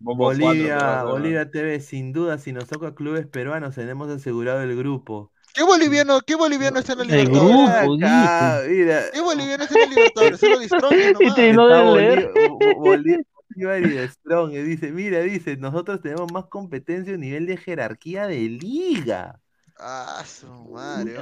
Bolivia, 0.00 1.04
Bolivia 1.04 1.50
TV, 1.50 1.80
sin 1.80 2.12
duda, 2.12 2.38
si 2.38 2.52
nos 2.52 2.66
toca 2.68 2.94
clubes 2.94 3.26
peruanos, 3.26 3.74
tenemos 3.74 4.08
asegurado 4.10 4.62
el 4.62 4.76
grupo. 4.76 5.30
¿Qué 5.54 5.62
boliviano, 5.62 6.20
qué 6.22 6.34
boliviano 6.34 6.78
está 6.78 6.92
en 6.94 6.98
la 6.98 7.04
El 7.04 7.10
Libertadores? 7.10 7.70
grupo, 7.82 7.96
mira, 7.96 9.10
¿Qué 9.12 9.20
boliviano 9.20 9.64
está 9.64 9.74
en 9.74 9.80
la 9.82 9.86
Libertadores? 9.86 10.40
Solo 10.40 10.58
Distrones 10.58 11.08
nomás. 11.12 11.38
Este 11.38 11.52
no 11.52 11.62
está 11.62 11.76
debe 11.84 11.92
leer. 11.92 12.30
Bolí- 12.32 12.48
Bo- 12.48 12.80
Bolí- 12.80 13.24
Bolívar 13.54 13.82
y 13.82 13.90
de 13.90 14.08
Strong, 14.08 14.52
y 14.54 14.62
dice, 14.62 14.92
mira, 14.92 15.20
dice, 15.20 15.56
nosotros 15.58 16.00
tenemos 16.00 16.32
más 16.32 16.46
competencia 16.46 17.14
a 17.14 17.18
nivel 17.18 17.44
de 17.46 17.58
jerarquía 17.58 18.26
de 18.26 18.38
liga. 18.48 19.38
Ah, 19.78 20.22
su 20.26 20.46
madre. 20.70 21.16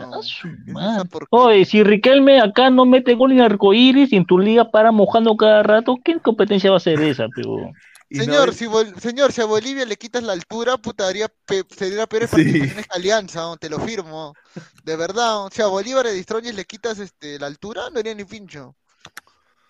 Oye, 1.30 1.64
si 1.64 1.82
Riquelme 1.82 2.40
acá 2.40 2.70
no 2.70 2.84
mete 2.84 3.14
gol 3.14 3.32
en 3.32 3.40
arcoíris 3.40 4.12
y 4.12 4.16
en 4.16 4.26
tu 4.26 4.38
liga 4.38 4.70
para 4.70 4.92
mojando 4.92 5.36
cada 5.36 5.62
rato, 5.62 5.96
¿qué 6.04 6.18
competencia 6.20 6.70
va 6.70 6.76
a 6.76 6.80
ser 6.80 7.00
esa, 7.00 7.26
pero? 7.34 7.70
No 8.12 8.24
Señor, 8.24 8.54
si 8.54 8.66
Bol- 8.66 8.92
señor, 8.98 9.30
si 9.30 9.40
a 9.40 9.44
Bolivia 9.44 9.84
le 9.86 9.96
quitas 9.96 10.24
la 10.24 10.32
altura, 10.32 10.76
puta, 10.78 11.06
haría 11.06 11.28
pe- 11.46 11.62
sería 11.70 12.08
peores 12.08 12.30
Sí. 12.30 12.60
Alianza, 12.90 13.56
te 13.60 13.70
lo 13.70 13.78
firmo. 13.78 14.34
De 14.82 14.96
verdad, 14.96 15.44
oh. 15.44 15.48
si 15.52 15.62
a 15.62 15.66
Bolívar 15.68 16.06
y 16.06 16.14
Distrones 16.16 16.52
le 16.54 16.64
quitas 16.64 16.98
este, 16.98 17.38
la 17.38 17.46
altura, 17.46 17.82
no 17.92 18.00
haría 18.00 18.12
ni 18.16 18.24
pincho. 18.24 18.74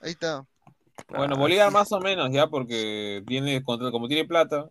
Ahí 0.00 0.12
está. 0.12 0.46
Bueno, 1.08 1.34
Ah, 1.36 1.38
Bolívar 1.38 1.70
más 1.70 1.92
o 1.92 2.00
menos 2.00 2.30
ya, 2.32 2.46
porque 2.46 3.22
tiene 3.26 3.62
contra- 3.62 3.90
como 3.90 4.08
tiene 4.08 4.26
plata. 4.26 4.70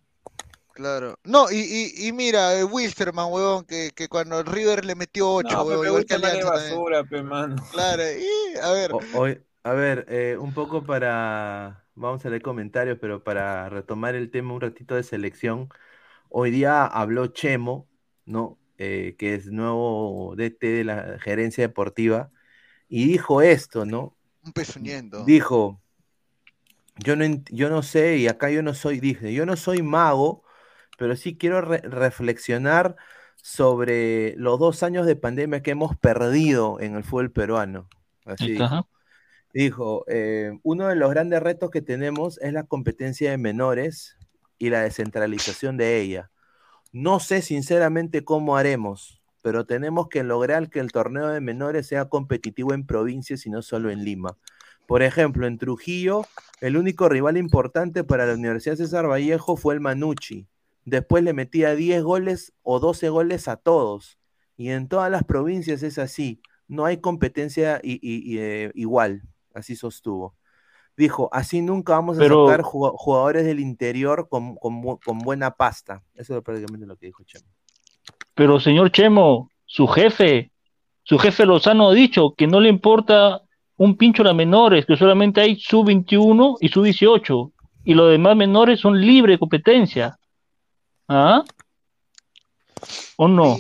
Claro. 0.80 1.16
No, 1.26 1.52
y, 1.52 1.58
y, 1.58 2.08
y 2.08 2.14
mira, 2.14 2.58
eh, 2.58 2.64
Wilstermann, 2.64 3.30
huevón, 3.34 3.66
que, 3.66 3.92
que 3.94 4.08
cuando 4.08 4.42
River 4.44 4.86
le 4.86 4.96
metió 4.96 5.30
8, 5.30 5.50
No, 5.50 5.64
huevón, 5.66 5.86
igual 5.88 6.06
que 6.06 6.14
Alianza 6.14 6.52
también. 6.52 6.72
basura, 6.72 7.04
pe 7.04 7.22
mano. 7.22 7.58
Claro, 7.74 8.02
y 8.04 8.58
a 8.62 8.72
ver, 8.72 8.92
O- 8.94 9.20
hoy- 9.20 9.42
a 9.64 9.74
ver, 9.74 10.06
eh, 10.08 10.38
un 10.40 10.54
poco 10.54 10.86
para, 10.86 11.86
vamos 11.96 12.26
a 12.26 12.30
leer 12.30 12.42
comentarios, 12.42 12.98
pero 13.02 13.22
para 13.26 13.68
retomar 13.68 14.16
el 14.16 14.32
tema 14.32 14.54
un 14.54 14.62
ratito 14.62 14.96
de 14.96 15.04
selección, 15.04 15.68
hoy 16.30 16.50
día 16.52 16.86
habló 16.86 17.28
Chemo, 17.28 17.90
¿no? 18.26 18.58
Eh, 18.78 19.16
que 19.20 19.36
es 19.36 19.48
nuevo 19.48 20.34
DT 20.38 20.68
de 20.68 20.84
la 20.86 21.20
gerencia 21.20 21.68
deportiva, 21.68 22.32
y 22.90 23.06
dijo 23.06 23.42
esto, 23.42 23.86
¿no? 23.86 24.16
un 24.46 24.54
pezuñento. 24.54 25.26
Dijo, 25.26 25.82
yo 26.98 27.16
no, 27.16 27.26
yo 27.52 27.70
no 27.70 27.82
sé, 27.84 28.18
y 28.18 28.28
acá 28.28 28.50
yo 28.52 28.62
no 28.62 28.74
soy, 28.74 29.00
dice, 29.00 29.34
yo 29.34 29.46
no 29.46 29.56
soy 29.56 29.82
mago, 29.82 30.44
pero 31.00 31.16
sí 31.16 31.38
quiero 31.38 31.62
re- 31.62 31.82
reflexionar 31.82 32.96
sobre 33.42 34.36
los 34.36 34.60
dos 34.60 34.84
años 34.84 35.08
de 35.08 35.16
pandemia 35.16 35.64
que 35.64 35.72
hemos 35.72 35.96
perdido 35.96 36.80
en 36.82 36.96
el 36.96 37.04
fútbol 37.06 37.32
peruano. 37.32 37.88
Así. 38.26 38.58
Dijo, 39.54 40.04
eh, 40.08 40.60
uno 40.62 40.90
de 40.90 40.96
los 40.96 41.10
grandes 41.10 41.42
retos 41.42 41.72
que 41.72 41.82
tenemos 41.82 42.38
es 42.42 42.54
la 42.54 42.66
competencia 42.66 43.32
de 43.32 43.38
menores 43.38 44.18
y 44.60 44.70
la 44.70 44.82
descentralización 44.82 45.78
de 45.78 46.02
ella. 46.02 46.30
No 46.92 47.20
sé 47.22 47.42
sinceramente 47.42 48.26
cómo 48.26 48.58
haremos, 48.58 49.22
pero 49.42 49.66
tenemos 49.66 50.10
que 50.10 50.24
lograr 50.24 50.70
que 50.70 50.82
el 50.82 50.92
torneo 50.92 51.30
de 51.30 51.40
menores 51.40 51.88
sea 51.88 52.10
competitivo 52.10 52.74
en 52.74 52.86
provincias 52.86 53.46
y 53.46 53.50
no 53.50 53.62
solo 53.62 53.90
en 53.90 54.04
Lima. 54.04 54.38
Por 54.86 55.02
ejemplo, 55.02 55.48
en 55.48 55.58
Trujillo, 55.58 56.26
el 56.60 56.76
único 56.76 57.08
rival 57.08 57.38
importante 57.38 58.04
para 58.04 58.26
la 58.26 58.34
Universidad 58.34 58.76
César 58.76 59.08
Vallejo 59.08 59.56
fue 59.56 59.76
el 59.76 59.80
Manucci. 59.80 60.49
Después 60.90 61.24
le 61.24 61.34
metía 61.34 61.76
10 61.76 62.04
goles 62.04 62.54
o 62.64 62.80
12 62.80 63.10
goles 63.10 63.48
a 63.48 63.56
todos. 63.58 64.18
Y 64.58 64.70
en 64.70 64.88
todas 64.88 65.10
las 65.12 65.24
provincias 65.24 65.84
es 65.84 65.98
así. 65.98 66.42
No 66.68 66.86
hay 66.86 66.98
competencia 66.98 67.80
i- 67.84 68.00
eh, 68.38 68.72
igual. 68.76 69.22
Así 69.54 69.76
sostuvo. 69.76 70.36
Dijo, 70.98 71.30
así 71.32 71.62
nunca 71.62 71.94
vamos 71.94 72.18
a 72.18 72.20
Pero- 72.20 72.48
sacar 72.48 72.62
jug- 72.64 72.94
jugadores 72.98 73.46
del 73.46 73.60
interior 73.60 74.28
con, 74.30 74.56
con 74.58 74.82
bu- 74.84 75.00
con 75.04 75.20
buena 75.20 75.52
pasta. 75.52 76.04
Eso 76.14 76.38
es 76.38 76.44
prácticamente 76.44 76.86
lo 76.86 76.98
que 76.98 77.06
dijo 77.08 77.24
Chemo. 77.24 77.46
Pero 78.36 78.60
señor 78.60 78.92
Chemo, 78.92 79.50
su 79.66 79.88
jefe, 79.88 80.52
su 81.04 81.18
jefe 81.18 81.46
Lozano 81.46 81.90
ha 81.90 81.94
dicho 81.94 82.34
que 82.38 82.48
no 82.48 82.60
le 82.60 82.70
importa 82.70 83.42
un 83.78 83.96
pincho 83.96 84.24
a 84.24 84.26
las 84.26 84.36
menores, 84.36 84.86
que 84.86 84.98
solamente 84.98 85.40
hay 85.40 85.56
sub-21 85.58 86.58
y 86.60 86.68
sub-18, 86.68 87.54
y 87.86 87.94
los 87.94 88.12
demás 88.12 88.36
menores 88.36 88.80
son 88.82 89.00
libre 89.00 89.34
de 89.34 89.40
competencia. 89.40 90.19
¿Ah? 91.10 91.44
¿O 93.18 93.28
no? 93.28 93.58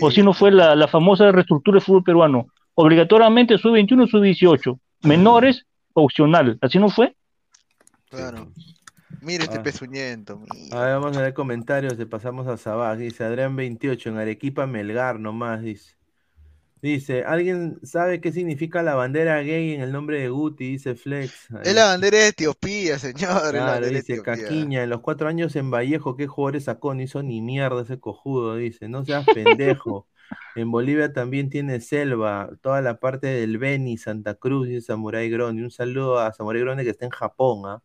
O 0.00 0.10
si 0.10 0.22
no 0.22 0.32
fue 0.32 0.50
la, 0.50 0.74
la 0.74 0.88
famosa 0.88 1.30
reestructura 1.30 1.76
del 1.76 1.84
fútbol 1.84 2.04
peruano. 2.04 2.46
Obligatoriamente 2.74 3.58
sub-21 3.58 4.06
y 4.06 4.08
sub-18. 4.10 4.78
Menores, 5.02 5.66
opcional. 5.92 6.58
¿Así 6.62 6.78
no 6.78 6.88
fue? 6.88 7.14
Claro. 8.08 8.48
Mira 9.20 9.44
este 9.44 9.58
Ah. 9.58 9.62
pezuñento. 9.62 10.38
mira. 10.38 10.78
A 10.78 10.84
ver, 10.84 10.94
vamos 11.00 11.16
a 11.16 11.22
ver 11.22 11.34
comentarios. 11.34 11.98
Le 11.98 12.06
pasamos 12.06 12.46
a 12.46 12.56
Sabaj. 12.56 12.96
Dice 12.98 13.24
Adrián 13.24 13.56
28 13.56 14.08
en 14.10 14.18
Arequipa, 14.18 14.66
Melgar 14.66 15.18
nomás. 15.18 15.62
Dice. 15.62 15.95
Dice, 16.82 17.24
¿alguien 17.24 17.78
sabe 17.82 18.20
qué 18.20 18.32
significa 18.32 18.82
la 18.82 18.94
bandera 18.94 19.40
gay 19.40 19.72
en 19.72 19.80
el 19.80 19.92
nombre 19.92 20.20
de 20.20 20.28
Guti? 20.28 20.72
Dice 20.72 20.94
Flex. 20.94 21.50
Ahí 21.50 21.60
Es 21.64 21.74
la 21.74 21.86
bandera 21.86 22.18
de 22.18 22.28
Etiopía, 22.28 22.98
señor. 22.98 23.50
Claro, 23.50 23.86
dice. 23.86 24.22
Caquiña, 24.22 24.82
en 24.82 24.90
los 24.90 25.00
cuatro 25.00 25.26
años 25.26 25.56
en 25.56 25.70
Vallejo, 25.70 26.16
¿qué 26.16 26.26
jugadores 26.26 26.64
sacó? 26.64 26.94
No 26.94 27.02
hizo 27.02 27.22
ni 27.22 27.40
mierda 27.40 27.82
ese 27.82 27.98
cojudo, 27.98 28.56
dice, 28.56 28.88
no 28.88 29.04
seas 29.04 29.24
pendejo. 29.26 30.06
En 30.54 30.70
Bolivia 30.70 31.12
también 31.12 31.50
tiene 31.50 31.80
selva, 31.80 32.50
toda 32.60 32.82
la 32.82 32.98
parte 32.98 33.26
del 33.26 33.58
Beni, 33.58 33.96
Santa 33.96 34.34
Cruz 34.34 34.68
y 34.68 34.80
Samurai 34.80 35.30
Grone. 35.30 35.62
Un 35.62 35.70
saludo 35.70 36.18
a 36.18 36.32
Samurai 36.32 36.60
Grone 36.60 36.84
que 36.84 36.90
está 36.90 37.04
en 37.04 37.10
Japón, 37.10 37.62
¿ah? 37.66 37.82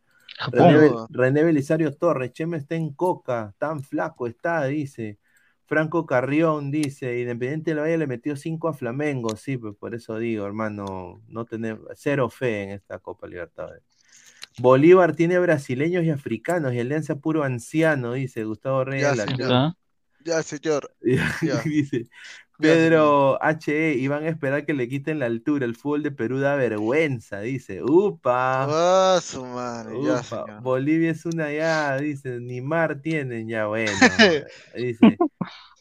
René. 0.51 0.91
René 1.09 1.43
Belisario 1.43 1.93
Torres, 1.95 2.33
Chema 2.33 2.57
está 2.57 2.75
en 2.75 2.93
Coca, 2.93 3.53
tan 3.57 3.83
flaco 3.83 4.27
está, 4.27 4.65
dice. 4.65 5.19
Franco 5.71 6.05
Carrión 6.05 6.69
dice, 6.69 7.21
Independiente 7.21 7.71
del 7.71 7.79
Valle 7.79 7.97
le 7.97 8.05
metió 8.05 8.35
5 8.35 8.67
a 8.67 8.73
Flamengo, 8.73 9.37
sí, 9.37 9.55
pues 9.55 9.73
por 9.73 9.95
eso 9.95 10.17
digo, 10.17 10.45
hermano, 10.45 11.21
no 11.29 11.45
tenemos 11.45 11.87
cero 11.95 12.29
fe 12.29 12.63
en 12.63 12.69
esta 12.71 12.99
Copa 12.99 13.25
Libertadores. 13.25 13.81
Bolívar 14.57 15.15
tiene 15.15 15.39
brasileños 15.39 16.03
y 16.03 16.09
africanos 16.09 16.73
y 16.73 16.81
Alianza 16.81 17.15
puro 17.15 17.45
anciano, 17.45 18.11
dice 18.11 18.43
Gustavo 18.43 18.83
Reyes. 18.83 19.15
Ya, 19.15 19.15
La 19.15 19.25
señor. 19.31 19.53
¿Ah? 19.53 19.77
Ya, 20.25 20.43
señor. 20.43 20.93
Ya. 21.41 21.61
dice 21.63 22.09
Pedro 22.61 23.39
HE, 23.41 23.95
y 23.97 24.07
van 24.07 24.23
a 24.23 24.29
esperar 24.29 24.65
que 24.65 24.73
le 24.73 24.87
quiten 24.87 25.19
la 25.19 25.25
altura, 25.25 25.65
el 25.65 25.75
fútbol 25.75 26.03
de 26.03 26.11
Perú 26.11 26.39
da 26.39 26.55
vergüenza, 26.55 27.41
dice. 27.41 27.83
Upa. 27.83 28.67
Ah, 29.15 29.19
su 29.21 29.43
madre. 29.45 29.95
Upa. 29.95 30.59
Bolivia 30.61 31.11
es 31.11 31.25
una 31.25 31.51
ya, 31.51 31.97
dice, 31.97 32.39
ni 32.39 32.61
mar 32.61 33.01
tienen 33.01 33.47
ya, 33.47 33.65
bueno. 33.67 33.91
dice, 34.75 35.17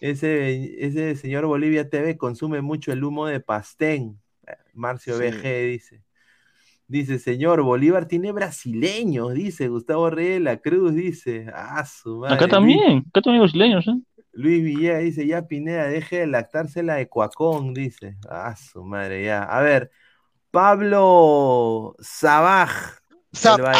ese, 0.00 0.84
ese 0.84 1.16
señor 1.16 1.46
Bolivia 1.46 1.88
TV 1.88 2.16
consume 2.16 2.60
mucho 2.62 2.92
el 2.92 3.04
humo 3.04 3.26
de 3.26 3.40
Pastén. 3.40 4.18
Marcio 4.74 5.16
Sí. 5.16 5.24
BG 5.24 5.42
dice. 5.70 6.02
Dice, 6.86 7.20
señor, 7.20 7.62
Bolívar 7.62 8.06
tiene 8.06 8.32
brasileños, 8.32 9.32
dice 9.32 9.68
Gustavo 9.68 10.10
Reyes 10.10 10.34
de 10.34 10.40
la 10.40 10.56
Cruz, 10.56 10.92
dice. 10.92 11.46
Ah, 11.54 11.84
su 11.86 12.18
madre. 12.18 12.34
Acá 12.34 12.48
también, 12.48 13.04
acá 13.10 13.20
también 13.20 13.42
brasileños, 13.42 13.86
¿eh? 13.86 13.94
Luis 14.32 14.62
Villegas 14.62 15.02
dice, 15.02 15.26
ya 15.26 15.46
Pineda, 15.46 15.86
deje 15.86 16.20
de 16.20 16.26
lactársela 16.26 16.94
de 16.94 17.08
Cuacón, 17.08 17.74
dice. 17.74 18.16
Ah, 18.28 18.54
su 18.56 18.84
madre, 18.84 19.24
ya. 19.24 19.42
A 19.42 19.60
ver, 19.60 19.90
Pablo 20.50 21.94
Sabaj, 22.00 22.70
el, 23.32 23.62
ba- 23.62 23.72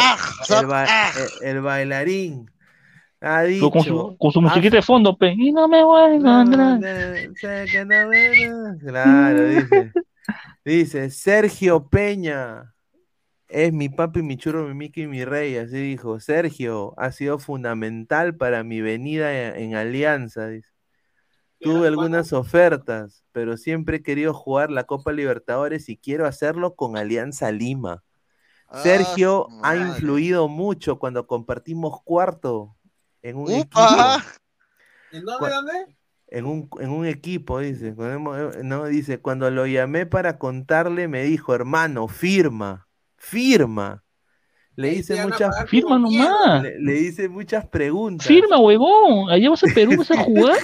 el 1.45 1.61
ba- 1.61 1.61
bailarín, 1.61 2.45
ha 3.21 3.41
con 3.41 3.49
dicho... 3.71 3.81
su, 3.83 4.17
con 4.17 4.31
su 4.31 4.39
"Ah, 4.39 4.41
musiquita 4.43 4.77
de 4.77 4.81
fondo, 4.81 5.17
pe. 5.17 5.33
Y 5.37 5.51
no 5.51 5.67
me 5.67 5.81
no, 5.81 6.43
no, 6.43 6.45
me- 6.45 6.79
no". 6.79 8.77
Claro, 8.79 9.47
dice. 9.47 9.91
Dice, 10.63 11.09
Sergio 11.09 11.87
Peña, 11.89 12.71
es 13.51 13.73
mi 13.73 13.89
papi, 13.89 14.21
mi 14.21 14.37
churro, 14.37 14.67
mi 14.67 14.73
Mickey, 14.73 15.07
mi 15.07 15.25
rey, 15.25 15.57
así 15.57 15.77
dijo. 15.77 16.19
Sergio 16.19 16.93
ha 16.97 17.11
sido 17.11 17.39
fundamental 17.39 18.35
para 18.35 18.63
mi 18.63 18.81
venida 18.81 19.33
en, 19.33 19.55
en 19.55 19.75
Alianza, 19.75 20.47
dice. 20.47 20.69
Tuve 21.59 21.87
algunas 21.87 22.33
ofertas, 22.33 23.23
pero 23.31 23.55
siempre 23.55 23.97
he 23.97 24.01
querido 24.01 24.33
jugar 24.33 24.71
la 24.71 24.85
Copa 24.85 25.11
Libertadores 25.11 25.89
y 25.89 25.97
quiero 25.97 26.25
hacerlo 26.25 26.75
con 26.75 26.97
Alianza 26.97 27.51
Lima. 27.51 28.03
Ah, 28.67 28.79
Sergio 28.81 29.47
ha 29.61 29.75
influido 29.75 30.47
mucho 30.47 30.97
cuando 30.97 31.27
compartimos 31.27 32.01
cuarto 32.03 32.75
en 33.21 33.37
un 33.37 33.51
¡Upa! 33.51 34.17
equipo. 34.17 34.41
¿En 35.11 35.25
dónde? 35.25 35.97
En 36.27 36.45
un, 36.45 36.69
en 36.79 36.89
un 36.89 37.05
equipo, 37.05 37.59
dice. 37.59 37.93
Cuando 37.93 38.51
eh, 38.53 38.63
no, 38.63 38.85
dice, 38.85 39.19
cuando 39.19 39.51
lo 39.51 39.67
llamé 39.67 40.07
para 40.07 40.39
contarle, 40.39 41.07
me 41.07 41.23
dijo, 41.23 41.53
hermano, 41.53 42.07
firma, 42.07 42.87
firma. 43.21 44.03
Le 44.75 44.99
a 45.19 45.23
muchas, 45.27 45.69
Firma 45.69 45.99
nomás. 45.99 46.63
le, 46.63 46.79
le 46.79 46.99
hice 46.99 47.29
muchas 47.29 47.67
preguntas. 47.67 48.25
Firma, 48.25 48.57
huevón. 48.57 49.29
Allá 49.29 49.49
vas 49.49 49.63
a 49.63 49.67
Perú, 49.67 49.95
vas 49.97 50.11
a 50.11 50.17
jugar. 50.23 50.57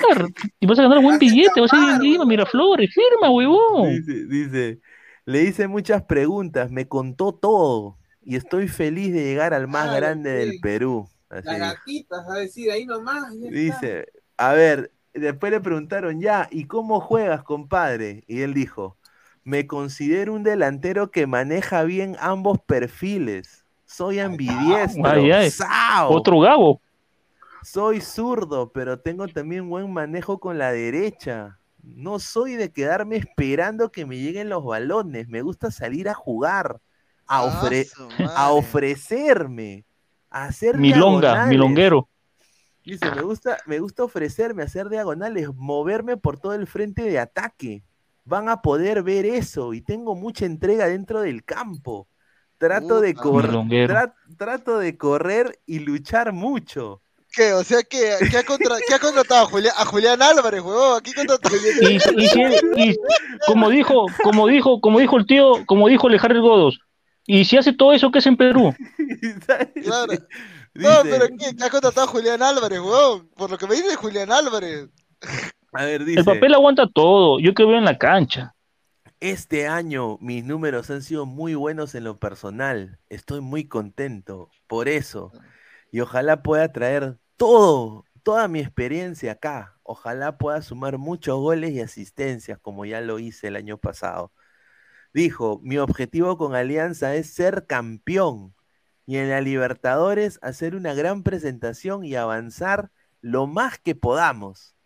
Y 0.59 0.65
vas 0.65 0.79
a 0.79 0.83
ganar 0.83 1.01
buen 1.01 1.15
Hazte 1.15 1.25
billete. 1.25 1.61
Vas 1.61 1.73
a 1.73 1.77
ir 1.77 1.89
en 1.89 2.01
Lima. 2.01 2.25
Miraflores. 2.25 2.89
Firma, 2.93 3.29
huevón. 3.29 3.89
Dice, 3.89 4.25
dice, 4.25 4.79
le 5.25 5.43
hice 5.43 5.67
muchas 5.67 6.03
preguntas, 6.03 6.71
me 6.71 6.87
contó 6.87 7.33
todo 7.33 7.99
y 8.21 8.35
estoy 8.37 8.67
feliz 8.67 9.13
de 9.13 9.23
llegar 9.23 9.53
al 9.53 9.67
más 9.67 9.83
Claro, 9.83 9.97
grande 9.97 10.31
del. 10.31 10.59
Perú. 10.61 11.07
Así 11.29 11.47
Las 11.47 11.59
gatitas, 11.59 12.25
a 12.29 12.39
decir, 12.39 12.71
ahí 12.71 12.85
nomás. 12.85 13.37
Dice, 13.39 14.07
a 14.37 14.53
ver, 14.53 14.91
después 15.13 15.51
le 15.51 15.59
preguntaron 15.59 16.21
ya, 16.21 16.47
¿y 16.51 16.65
cómo 16.65 17.01
juegas, 17.01 17.43
compadre? 17.43 18.23
Y 18.27 18.41
él 18.41 18.53
dijo, 18.53 18.96
me 19.47 19.65
considero 19.65 20.33
un 20.33 20.43
delantero 20.43 21.09
que 21.09 21.25
maneja 21.25 21.83
bien 21.83 22.17
ambos 22.19 22.59
perfiles. 22.59 23.63
Soy 23.85 24.19
ambidiestro. 24.19 25.07
Ay, 25.09 25.31
ay. 25.31 25.49
¡Sao! 25.49 26.11
Otro 26.11 26.41
Gabo. 26.41 26.81
Soy 27.63 28.01
zurdo, 28.01 28.73
pero 28.73 28.99
tengo 28.99 29.25
también 29.29 29.69
buen 29.69 29.93
manejo 29.93 30.37
con 30.39 30.57
la 30.57 30.73
derecha. 30.73 31.59
No 31.81 32.19
soy 32.19 32.55
de 32.55 32.73
quedarme 32.73 33.15
esperando 33.15 33.89
que 33.89 34.05
me 34.05 34.17
lleguen 34.17 34.49
los 34.49 34.65
balones. 34.65 35.29
Me 35.29 35.41
gusta 35.41 35.71
salir 35.71 36.09
a 36.09 36.13
jugar, 36.13 36.81
a, 37.25 37.39
Ah, 37.39 37.45
ofre- 37.45 37.87
a 38.35 38.51
ofrecerme, 38.51 39.85
a 40.29 40.43
hacer 40.43 40.75
Milonga, 40.77 41.21
diagonales. 41.21 41.49
milonguero. 41.49 42.09
Dice, 42.83 43.09
me 43.15 43.21
gusta, 43.21 43.57
me 43.65 43.79
gusta 43.79 44.03
ofrecerme, 44.03 44.63
hacer 44.63 44.89
diagonales, 44.89 45.47
moverme 45.55 46.17
por 46.17 46.37
todo 46.37 46.53
el 46.53 46.67
frente 46.67 47.03
de 47.03 47.19
ataque. 47.19 47.83
Van 48.27 48.49
a 48.49 48.61
poder 48.61 49.03
ver 49.03 49.25
eso 49.25 49.73
y 49.73 49.81
tengo 49.81 50.13
mucha 50.13 50.45
entrega 50.45 50.87
dentro 50.87 51.21
del 51.21 51.43
campo. 51.45 52.07
Trato 52.57 52.99
de 52.99 53.13
correr, 53.13 53.51
Milonguero. 53.51 54.11
trato 54.37 54.79
de 54.79 54.97
correr 54.97 55.59
y 55.65 55.79
luchar 55.79 56.33
mucho. 56.33 57.01
¿Qué? 57.31 57.53
O 57.53 57.63
sea, 57.63 57.83
que 57.83 58.15
¿qué 58.31 58.37
ha, 58.37 58.43
contra- 58.43 58.77
qué 58.87 58.95
ha 58.95 58.99
contratado? 58.99 59.43
¿A 59.45 59.49
Julián, 59.49 59.73
a 59.77 59.85
Julián 59.85 60.21
Álvarez, 60.21 60.61
huevón? 60.61 60.97
Aquí 60.97 61.13
contrató. 61.13 61.49
Y, 61.81 61.95
y 61.95 61.99
si- 61.99 62.41
y 62.75 62.95
como 63.45 63.69
dijo, 63.69 64.05
como 64.23 64.47
dijo, 64.47 64.81
como 64.81 64.99
dijo 64.99 65.17
el 65.17 65.25
tío, 65.27 65.65
como 65.65 65.87
dijo 65.87 66.09
Lejarre 66.09 66.39
Godos, 66.39 66.79
y 67.25 67.45
si 67.45 67.57
hace 67.57 67.73
todo 67.73 67.93
eso, 67.93 68.11
¿qué 68.11 68.19
es 68.19 68.25
en 68.27 68.37
Perú? 68.37 68.73
Claro. 69.83 70.13
No, 70.73 71.03
Dice- 71.03 71.09
pero 71.09 71.27
¿qué? 71.37 71.55
¿Qué 71.55 71.63
ha 71.63 71.69
contratado 71.69 72.07
a 72.07 72.09
Julián 72.09 72.41
Álvarez, 72.43 72.79
huevón? 72.79 73.29
Por 73.35 73.49
lo 73.51 73.57
que 73.57 73.67
me 73.67 73.75
dice 73.75 73.95
Julián 73.95 74.31
Álvarez. 74.31 74.89
A 75.77 75.85
ver, 75.85 76.05
dice, 76.05 76.19
El 76.19 76.25
papel 76.25 76.53
aguanta 76.55 76.87
todo, 76.87 77.39
yo 77.39 77.53
que 77.53 77.63
veo 77.65 77.77
en 77.77 77.85
la 77.85 77.97
cancha. 77.97 78.55
este 79.19 79.67
año 79.67 80.17
mis 80.21 80.43
números 80.45 80.89
han 80.89 81.01
sido 81.03 81.25
muy 81.25 81.55
buenos 81.55 81.95
en 81.95 82.03
lo 82.03 82.19
personal. 82.19 82.99
Estoy 83.09 83.41
muy 83.41 83.67
contento 83.67 84.49
por 84.67 84.87
eso. 84.89 85.31
Y 85.91 86.01
ojalá 86.01 86.43
pueda 86.43 86.71
traer 86.71 87.17
todo, 87.37 88.05
toda 88.23 88.47
mi 88.47 88.59
experiencia 88.59 89.33
acá. 89.33 89.77
Ojalá 89.83 90.37
pueda 90.37 90.61
sumar 90.61 90.97
muchos 90.97 91.37
goles 91.39 91.71
y 91.71 91.81
asistencias 91.81 92.59
como 92.59 92.85
ya 92.85 93.01
lo 93.01 93.19
hice 93.19 93.47
el 93.49 93.55
año 93.55 93.77
pasado. 93.77 94.33
Dijo, 95.13 95.59
mi 95.63 95.77
objetivo 95.77 96.37
con 96.37 96.55
Alianza 96.55 97.15
es 97.15 97.33
ser 97.33 97.67
campeón 97.67 98.55
y 99.05 99.17
en 99.17 99.29
la 99.29 99.41
Libertadores 99.41 100.39
hacer 100.43 100.75
una 100.75 100.93
gran 100.95 101.23
presentación 101.23 102.05
y 102.05 102.15
avanzar 102.15 102.91
lo 103.21 103.47
más 103.47 103.79
que 103.79 103.95
podamos. 103.95 104.76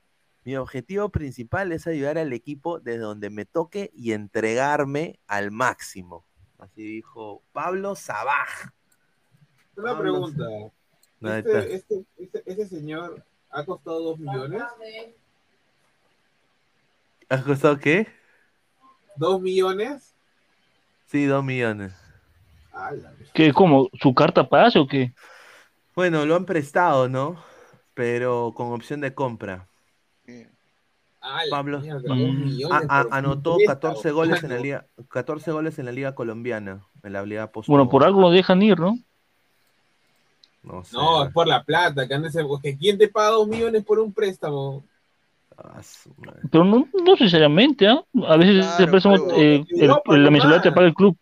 Mi 0.44 0.56
objetivo 0.56 1.10
principal 1.10 1.72
es 1.72 1.86
ayudar 1.86 2.18
al 2.18 2.34
equipo 2.34 2.80
desde 2.80 3.00
donde 3.00 3.30
me 3.30 3.46
toque 3.46 3.92
y 3.94 4.14
entregarme 4.14 5.20
al 5.28 5.52
máximo. 5.52 6.26
Así 6.58 6.84
dijo 6.84 7.44
Pablo 7.52 7.96
Sabaj. 7.96 8.72
Una 9.76 9.94
Pablo, 9.94 10.02
pregunta. 10.02 10.44
Está. 11.22 11.60
Este, 11.60 11.76
este, 11.76 12.06
este, 12.18 12.44
este 12.46 12.68
señor 12.68 13.24
ha 13.52 13.66
costado 13.66 14.02
dos 14.02 14.20
millones. 14.20 14.64
¿Has 17.30 17.44
costado 17.44 17.78
qué? 17.78 18.08
¿Dos 19.16 19.40
millones? 19.42 20.16
Sí, 21.06 21.26
dos 21.26 21.44
millones. 21.44 21.94
Ala, 22.72 23.14
¿Qué, 23.34 23.54
cómo? 23.54 23.90
¿Su 24.02 24.16
carta 24.16 24.50
pase 24.50 24.80
o 24.80 24.88
qué? 24.88 25.14
Bueno, 25.94 26.26
lo 26.26 26.36
han 26.36 26.46
prestado, 26.46 27.10
¿no? 27.10 27.44
Pero 27.94 28.54
con 28.56 28.72
opción 28.72 29.02
de 29.02 29.14
compra. 29.14 29.68
Ala, 31.22 31.50
Pablo 31.50 31.80
mierda, 31.82 32.14
Mm. 32.16 32.72
a- 32.72 33.00
a- 33.02 33.08
anotó 33.18 33.58
fiesta, 33.58 33.74
14 33.76 34.12
goles 34.12 34.44
en 34.44 34.50
la 34.50 34.58
liga, 34.58 34.86
14 35.10 35.52
goles 35.52 35.78
en 35.80 35.86
la 35.86 35.92
liga 35.92 36.16
colombiana, 36.16 36.82
en 37.04 37.14
la 37.14 37.24
liga 37.26 37.52
post. 37.52 37.70
Bueno, 37.70 37.90
por 37.90 38.04
algo 38.04 38.22
lo 38.22 38.30
dejan 38.32 38.62
ir, 38.62 38.80
¿no? 38.80 38.98
No 40.64 40.84
sé. 40.84 40.96
No, 40.96 41.24
es 41.26 41.32
por 41.34 41.48
la 41.48 41.64
plata, 41.64 42.08
que 42.08 42.14
andes, 42.14 42.36
porque 42.48 42.78
¿quién 42.78 42.98
te 42.98 43.08
paga 43.08 43.30
dos 43.30 43.48
millones 43.48 43.84
por 43.84 44.00
un 44.00 44.14
préstamo? 44.14 44.84
Ah. 45.58 45.82
Pero 46.52 46.64
no, 46.64 46.88
no 47.06 47.16
sinceramente, 47.18 47.88
¿ah? 47.88 48.04
A 48.28 48.38
veces 48.38 48.66
Claro, 48.66 48.84
el 48.84 48.90
préstamo, 48.90 49.16
pero- 49.28 49.38
eh, 49.38 49.66
el- 49.70 50.24
la 50.24 50.32
mensualidad 50.32 50.62
te 50.64 50.72
paga 50.72 50.88
el 50.88 50.94
club. 50.94 51.16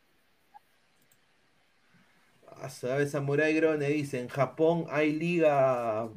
Ah, 2.62 2.70
¿Sabes? 2.70 3.12
Samurai 3.12 3.54
Grone 3.54 3.86
dice, 3.88 4.20
en 4.20 4.28
Japón 4.28 4.86
hay 4.90 5.14
liga 5.14 6.10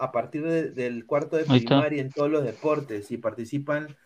a 0.00 0.12
partir 0.12 0.42
de- 0.44 0.70
del 0.70 1.06
cuarto 1.06 1.36
de 1.36 1.44
primaria 1.44 2.00
en 2.02 2.10
todos 2.10 2.30
los 2.30 2.44
deportes 2.44 3.10
y 3.10 3.18
participan 3.18 3.96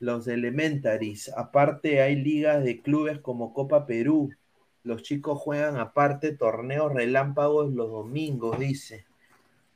los 0.00 0.26
elementaries. 0.28 1.30
Aparte 1.36 2.02
hay 2.02 2.16
ligas 2.16 2.64
de 2.64 2.80
clubes 2.82 3.20
como 3.20 3.52
Copa 3.54 3.86
Perú. 3.86 4.30
Los 4.82 5.02
chicos 5.02 5.38
juegan 5.38 5.76
aparte 5.78 6.32
torneos 6.32 6.92
relámpagos 6.92 7.72
los 7.72 7.90
domingos, 7.90 8.58
dice. 8.58 9.06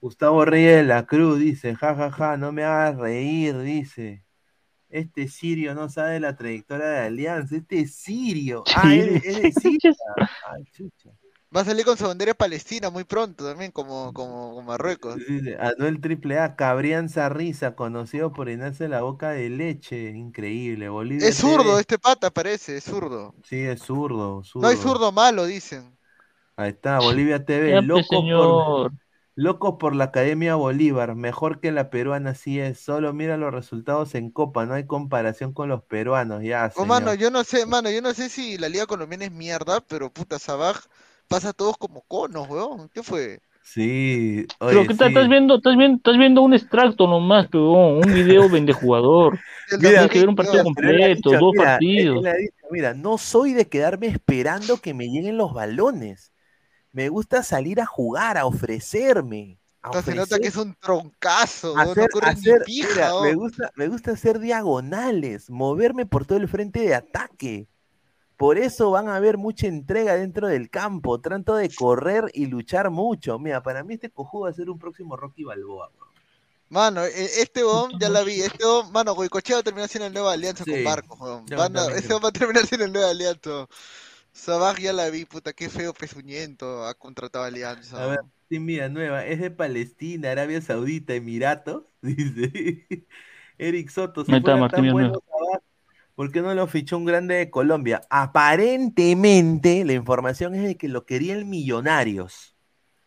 Gustavo 0.00 0.44
Reyes 0.44 0.76
de 0.78 0.84
la 0.84 1.06
Cruz 1.06 1.38
dice, 1.40 1.74
ja, 1.74 1.94
ja, 1.94 2.10
ja, 2.10 2.36
no 2.36 2.52
me 2.52 2.64
hagas 2.64 2.96
reír, 2.98 3.58
dice. 3.58 4.22
Este 4.90 5.28
sirio 5.28 5.74
no 5.74 5.88
sabe 5.88 6.18
la 6.20 6.36
trayectoria 6.36 6.86
de 6.86 6.98
Alianza. 7.00 7.56
Este 7.56 7.80
es 7.80 7.94
sirio. 7.94 8.64
Ah, 8.74 8.94
es 8.94 9.24
es 9.24 9.42
de 9.42 9.52
Siria. 9.60 9.94
Ay, 10.50 10.64
chucha. 10.72 11.10
Va 11.54 11.60
a 11.60 11.64
salir 11.66 11.84
con 11.84 11.98
su 11.98 12.04
bandera 12.06 12.32
palestina 12.32 12.88
muy 12.90 13.04
pronto 13.04 13.44
también, 13.44 13.70
como, 13.70 14.12
como, 14.14 14.50
como 14.54 14.62
Marruecos. 14.62 15.20
Dice, 15.26 15.56
Anuel 15.58 16.00
Triple 16.00 16.38
A, 16.38 16.54
Cabrián 16.56 17.08
Sarriza, 17.08 17.74
conocido 17.74 18.32
por 18.32 18.48
llenarse 18.48 18.88
la 18.88 19.02
boca 19.02 19.30
de 19.30 19.50
leche. 19.50 20.10
Increíble. 20.10 20.88
Bolivia 20.88 21.28
Es 21.28 21.36
zurdo 21.36 21.78
TV. 21.78 21.78
este 21.78 21.96
pata, 21.98 22.30
parece, 22.30 22.76
es 22.78 22.84
zurdo. 22.84 23.36
Sí, 23.42 23.56
es 23.64 23.80
zurdo, 23.82 24.42
No 24.60 24.68
hay 24.68 24.76
zurdo. 24.76 24.76
zurdo 24.76 25.10
malo, 25.10 25.46
dicen. 25.46 25.98
Ahí 26.56 26.70
está, 26.70 27.00
Bolivia 27.00 27.44
TV. 27.44 27.80
Pues, 27.82 27.82
Locos 27.82 28.26
por, 28.32 28.64
señor. 28.66 28.92
locos 29.36 29.76
por 29.78 29.94
la 29.94 30.04
Academia 30.04 30.54
Bolívar. 30.56 31.14
Mejor 31.14 31.60
que 31.60 31.70
la 31.72 31.88
peruana, 31.90 32.34
sí 32.34 32.58
es. 32.60 32.80
Solo 32.80 33.12
mira 33.14 33.36
los 33.36 33.54
resultados 33.54 34.14
en 34.16 34.30
Copa. 34.30 34.66
No 34.66 34.74
hay 34.74 34.86
comparación 34.86 35.52
con 35.52 35.68
los 35.68 35.82
peruanos. 35.84 36.42
Ya, 36.42 36.70
Oh, 36.74 36.84
mano, 36.86 37.12
yo 37.14 37.30
no 37.30 37.42
sé, 37.44 37.66
mano, 37.66 37.90
yo 37.90 38.00
no 38.00 38.14
sé 38.14 38.28
si 38.28 38.56
la 38.56 38.68
liga 38.68 38.86
colombiana 38.86 39.24
es 39.24 39.32
mierda, 39.32 39.80
pero 39.80 40.12
puta, 40.12 40.38
Sabaj 40.38 40.78
pasa 41.28 41.50
a 41.50 41.52
todos 41.52 41.76
como 41.78 42.02
conos, 42.02 42.48
weón. 42.48 42.88
¿Qué 42.90 43.02
fue? 43.02 43.40
Sí, 43.62 44.46
Pero 44.66 44.80
oye, 44.80 44.86
¿qué 44.86 44.94
tal? 44.94 45.08
sí. 45.08 45.08
Estás 45.08 45.28
viendo, 45.28 45.56
estás 45.56 45.76
viendo, 45.76 45.96
estás 45.96 46.18
viendo 46.18 46.42
un 46.42 46.54
extracto 46.54 47.06
nomás, 47.06 47.48
pero 47.50 47.72
un 47.72 48.12
video 48.12 48.48
vende 48.50 48.72
jugador. 48.72 49.40
El 49.70 49.78
Mira, 49.78 49.90
Tienes 49.94 50.10
que 50.10 50.18
ver 50.20 50.28
un 50.28 50.36
partido 50.36 50.62
Pero 50.62 50.62
completo, 50.62 51.36
dicho, 51.36 51.38
dos 51.38 51.54
mira, 51.54 51.56
partidos. 51.56 52.26
dicho, 52.38 52.66
mira, 52.70 52.94
no 52.94 53.18
soy 53.18 53.52
de 53.54 53.68
quedarme 53.68 54.08
esperando 54.08 54.80
que 54.80 54.94
me 54.94 55.08
lleguen 55.08 55.36
los 55.36 55.52
balones. 55.54 56.32
Me 56.92 57.08
gusta 57.10 57.42
salir 57.44 57.80
a 57.80 57.86
jugar, 57.86 58.38
a 58.38 58.46
ofrecerme. 58.46 59.60
A 59.82 60.02
se 60.02 60.14
nota 60.14 60.38
que 60.38 60.48
es 60.48 60.56
un 60.56 60.74
troncazo, 60.76 61.78
weón, 61.80 61.98
no 61.98 62.06
hacer, 62.06 62.10
hacer- 62.20 62.62
pija, 62.64 62.88
mira, 62.88 63.14
me 63.16 63.34
weón. 63.34 63.34
gusta, 63.34 63.70
me 63.76 63.88
gusta 63.88 64.12
hacer 64.12 64.38
diagonales, 64.40 65.50
moverme 65.50 66.06
por 66.06 66.26
todo 66.26 66.38
el 66.38 66.48
frente 66.48 66.80
de 66.80 66.94
ataque. 66.94 67.68
Por 68.38 68.56
eso 68.56 68.92
van 68.92 69.08
a 69.08 69.18
ver 69.18 69.36
mucha 69.36 69.66
entrega 69.66 70.14
dentro 70.14 70.46
del 70.46 70.70
campo. 70.70 71.20
Trato 71.20 71.56
de 71.56 71.68
correr 71.74 72.30
y 72.32 72.46
luchar 72.46 72.88
mucho. 72.88 73.36
Mira, 73.40 73.64
para 73.64 73.82
mí 73.82 73.94
este 73.94 74.10
cojudo 74.10 74.42
va 74.42 74.50
a 74.50 74.52
ser 74.52 74.70
un 74.70 74.78
próximo 74.78 75.16
Rocky 75.16 75.42
Balboa. 75.42 75.90
Mano, 76.68 77.04
e- 77.04 77.40
este 77.42 77.64
weón 77.64 77.98
ya 77.98 78.08
la 78.08 78.22
vi, 78.22 78.40
este 78.40 78.64
weón, 78.64 78.92
mano, 78.92 79.16
Goicochea 79.16 79.56
va 79.56 79.60
a 79.60 79.64
terminar 79.64 79.88
siendo 79.88 80.06
el 80.06 80.12
nueva 80.12 80.34
alianza 80.34 80.62
Sí, 80.62 80.84
con 81.08 81.46
también 81.46 81.90
ese 81.96 82.08
weón 82.10 82.22
va 82.24 82.28
a 82.28 82.32
terminar 82.32 82.64
siendo 82.64 82.84
el 82.84 82.92
nueva 82.92 83.10
alianza. 83.10 83.66
Sabaj 84.30 84.78
ya 84.78 84.92
la 84.92 85.10
vi, 85.10 85.24
puta, 85.24 85.52
qué 85.52 85.68
feo 85.68 85.92
pezuñento 85.92 86.84
ha 86.84 86.94
contratado 86.94 87.44
alianza. 87.44 88.04
A 88.04 88.06
ver, 88.06 88.20
Tim 88.48 88.66
Villanueva, 88.66 89.26
es 89.26 89.40
de 89.40 89.50
Palestina, 89.50 90.30
Arabia 90.30 90.60
Saudita, 90.60 91.12
Emiratos, 91.12 91.82
dice. 92.02 93.04
Eric 93.58 93.90
Soto, 93.90 94.24
si 94.24 94.30
Ahí 94.30 94.38
está, 94.38 94.52
fuera 94.52 94.60
Martín 94.60 94.84
tan 94.84 94.92
bueno, 94.92 95.22
¿por 96.18 96.32
qué 96.32 96.42
no 96.42 96.52
lo 96.52 96.66
fichó 96.66 96.96
un 96.96 97.04
grande 97.04 97.36
de 97.36 97.48
Colombia? 97.48 98.00
Aparentemente, 98.10 99.84
la 99.84 99.92
información 99.92 100.52
es 100.56 100.64
de 100.64 100.76
que 100.76 100.88
lo 100.88 101.06
querían 101.06 101.48
millonarios. 101.48 102.56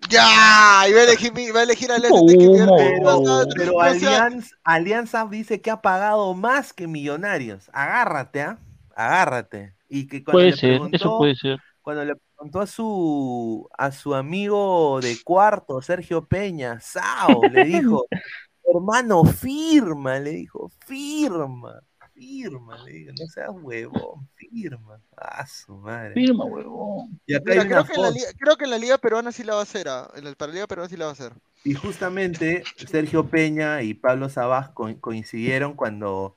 ¡Ya! 0.07 0.85
Y 0.87 0.93
va 0.93 0.99
a 1.01 1.03
elegir, 1.03 1.33
va 1.53 1.59
a 1.59 1.63
elegir 1.63 1.89
¿Cómo? 2.07 2.25
Millonarios. 2.25 3.47
Pero, 3.57 3.81
Alianza, 3.81 4.55
Alianza 4.63 5.27
dice 5.29 5.59
que 5.59 5.69
ha 5.71 5.81
pagado 5.81 6.33
más 6.35 6.71
que 6.71 6.87
millonarios. 6.87 7.69
Agárrate, 7.73 8.43
¿ah? 8.43 8.57
Agárrate. 8.95 9.75
Y 9.89 10.07
que 10.07 10.23
cuando 10.23 10.37
Puede 10.37 10.51
le 10.51 10.55
ser, 10.57 10.69
eso 10.75 10.79
preguntó- 10.87 11.17
puede 11.17 11.35
ser. 11.35 11.59
cuando 11.81 12.05
le, 12.05 12.13
contó 12.35 12.61
a 12.61 12.65
su 12.67 13.67
a 13.77 13.91
su 13.91 14.15
amigo 14.15 15.01
de 15.01 15.17
cuarto, 15.21 15.81
Sergio 15.81 16.25
Peña, 16.25 16.79
Sao, 16.79 17.41
le 17.51 17.65
dijo, 17.65 18.05
hermano, 18.63 19.25
firma, 19.25 20.17
le 20.17 20.29
dijo, 20.31 20.71
firma, 20.87 21.81
firma, 22.21 22.77
le 22.83 22.91
dijo, 22.91 23.11
no 23.19 23.27
seas 23.27 23.49
huevón, 23.51 24.27
firma. 24.35 25.01
Ah, 25.17 25.45
su 25.47 25.75
madre. 25.75 26.13
Firma, 26.13 26.45
huevón. 26.45 27.19
Y 27.25 27.33
acá 27.33 27.43
Mira, 27.47 27.61
hay 27.63 27.67
creo, 27.67 27.79
una 27.81 27.87
que 27.87 27.95
en 27.95 28.01
la 28.03 28.09
liga, 28.11 28.27
creo 28.37 28.57
que 28.57 28.63
en 28.65 28.69
la 28.69 28.77
liga 28.77 28.97
peruana 28.99 29.31
sí 29.31 29.43
la 29.43 29.55
va 29.55 29.61
a 29.61 29.63
hacer. 29.63 29.87
ah, 29.89 30.11
En 30.15 30.23
la, 30.25 30.33
para 30.33 30.49
la 30.51 30.53
liga 30.55 30.67
peruana 30.67 30.89
sí 30.89 30.97
la 30.97 31.05
va 31.05 31.11
a 31.11 31.13
hacer. 31.13 31.33
Y 31.63 31.73
justamente 31.73 32.63
Sergio 32.75 33.27
Peña 33.27 33.81
y 33.81 33.95
Pablo 33.95 34.27
co- 34.73 34.99
coincidieron 34.99 35.73
cuando 35.75 36.35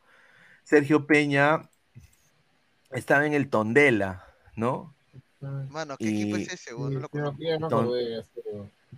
Sergio 0.62 1.06
Peña 1.06 1.68
estaba 2.90 3.26
en 3.26 3.34
el 3.34 3.50
Tondela, 3.50 4.24
¿no? 4.56 4.94
Mano, 5.68 5.96
¿qué 5.98 6.08
equipo 6.08 6.36
es 6.36 6.50
ese? 6.50 6.72
No 6.72 6.88
lo 6.88 7.08
Sí, 7.12 7.18
no, 7.60 7.68
Ton-. 7.68 7.90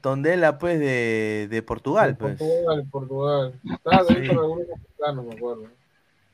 Tondela, 0.00 0.58
pues, 0.58 0.78
de, 0.78 1.48
de 1.50 1.62
Portugal, 1.62 2.10
De 2.12 2.14
pues. 2.16 2.38
Portugal, 2.38 2.86
Portugal. 2.90 3.60
Estaba 3.72 4.04
dentro 4.04 4.14
Sí. 4.22 4.28
de 4.28 4.30
algunos 4.34 4.68
mexicanos, 4.68 5.24
me 5.24 5.34
acuerdo. 5.34 5.68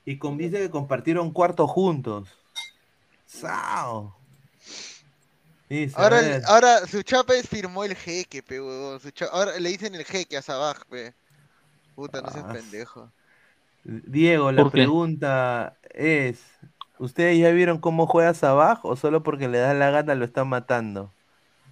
Y 0.05 0.19
con 0.19 0.39
dice 0.39 0.59
que 0.59 0.71
compartieron 0.71 1.33
cuarto 1.33 1.67
juntos. 1.67 2.29
¡Sao! 3.27 4.15
Dice, 5.69 6.43
Ahora, 6.47 6.87
su 6.87 7.03
chapa 7.03 7.35
es 7.35 7.49
firmó 7.49 7.85
el 7.85 7.95
jeque, 7.95 8.43
pe, 8.43 8.61
huevón. 8.61 9.01
Ahora 9.31 9.59
le 9.59 9.69
dicen 9.71 9.95
el 9.95 10.05
jeque 10.05 10.37
a 10.37 10.43
Sabaj, 10.43 10.85
pe. 10.89 11.15
Puta, 11.95 12.23
no 12.23 12.31
seas 12.31 12.47
Ah, 12.47 12.53
pendejo. 12.53 13.13
Diego, 13.85 14.53
la 14.53 14.71
pregunta 14.71 15.79
es, 15.91 16.41
¿ustedes 16.99 17.39
ya 17.39 17.51
vieron 17.51 17.79
cómo 17.81 18.07
juega 18.07 18.33
Sabaj 18.35 18.85
o 18.85 18.95
solo 18.97 19.23
porque 19.23 19.49
le 19.49 19.59
da 19.59 19.75
la 19.75 19.91
gana 19.91 20.15
lo 20.15 20.25
están 20.25 20.49
matando? 20.49 21.13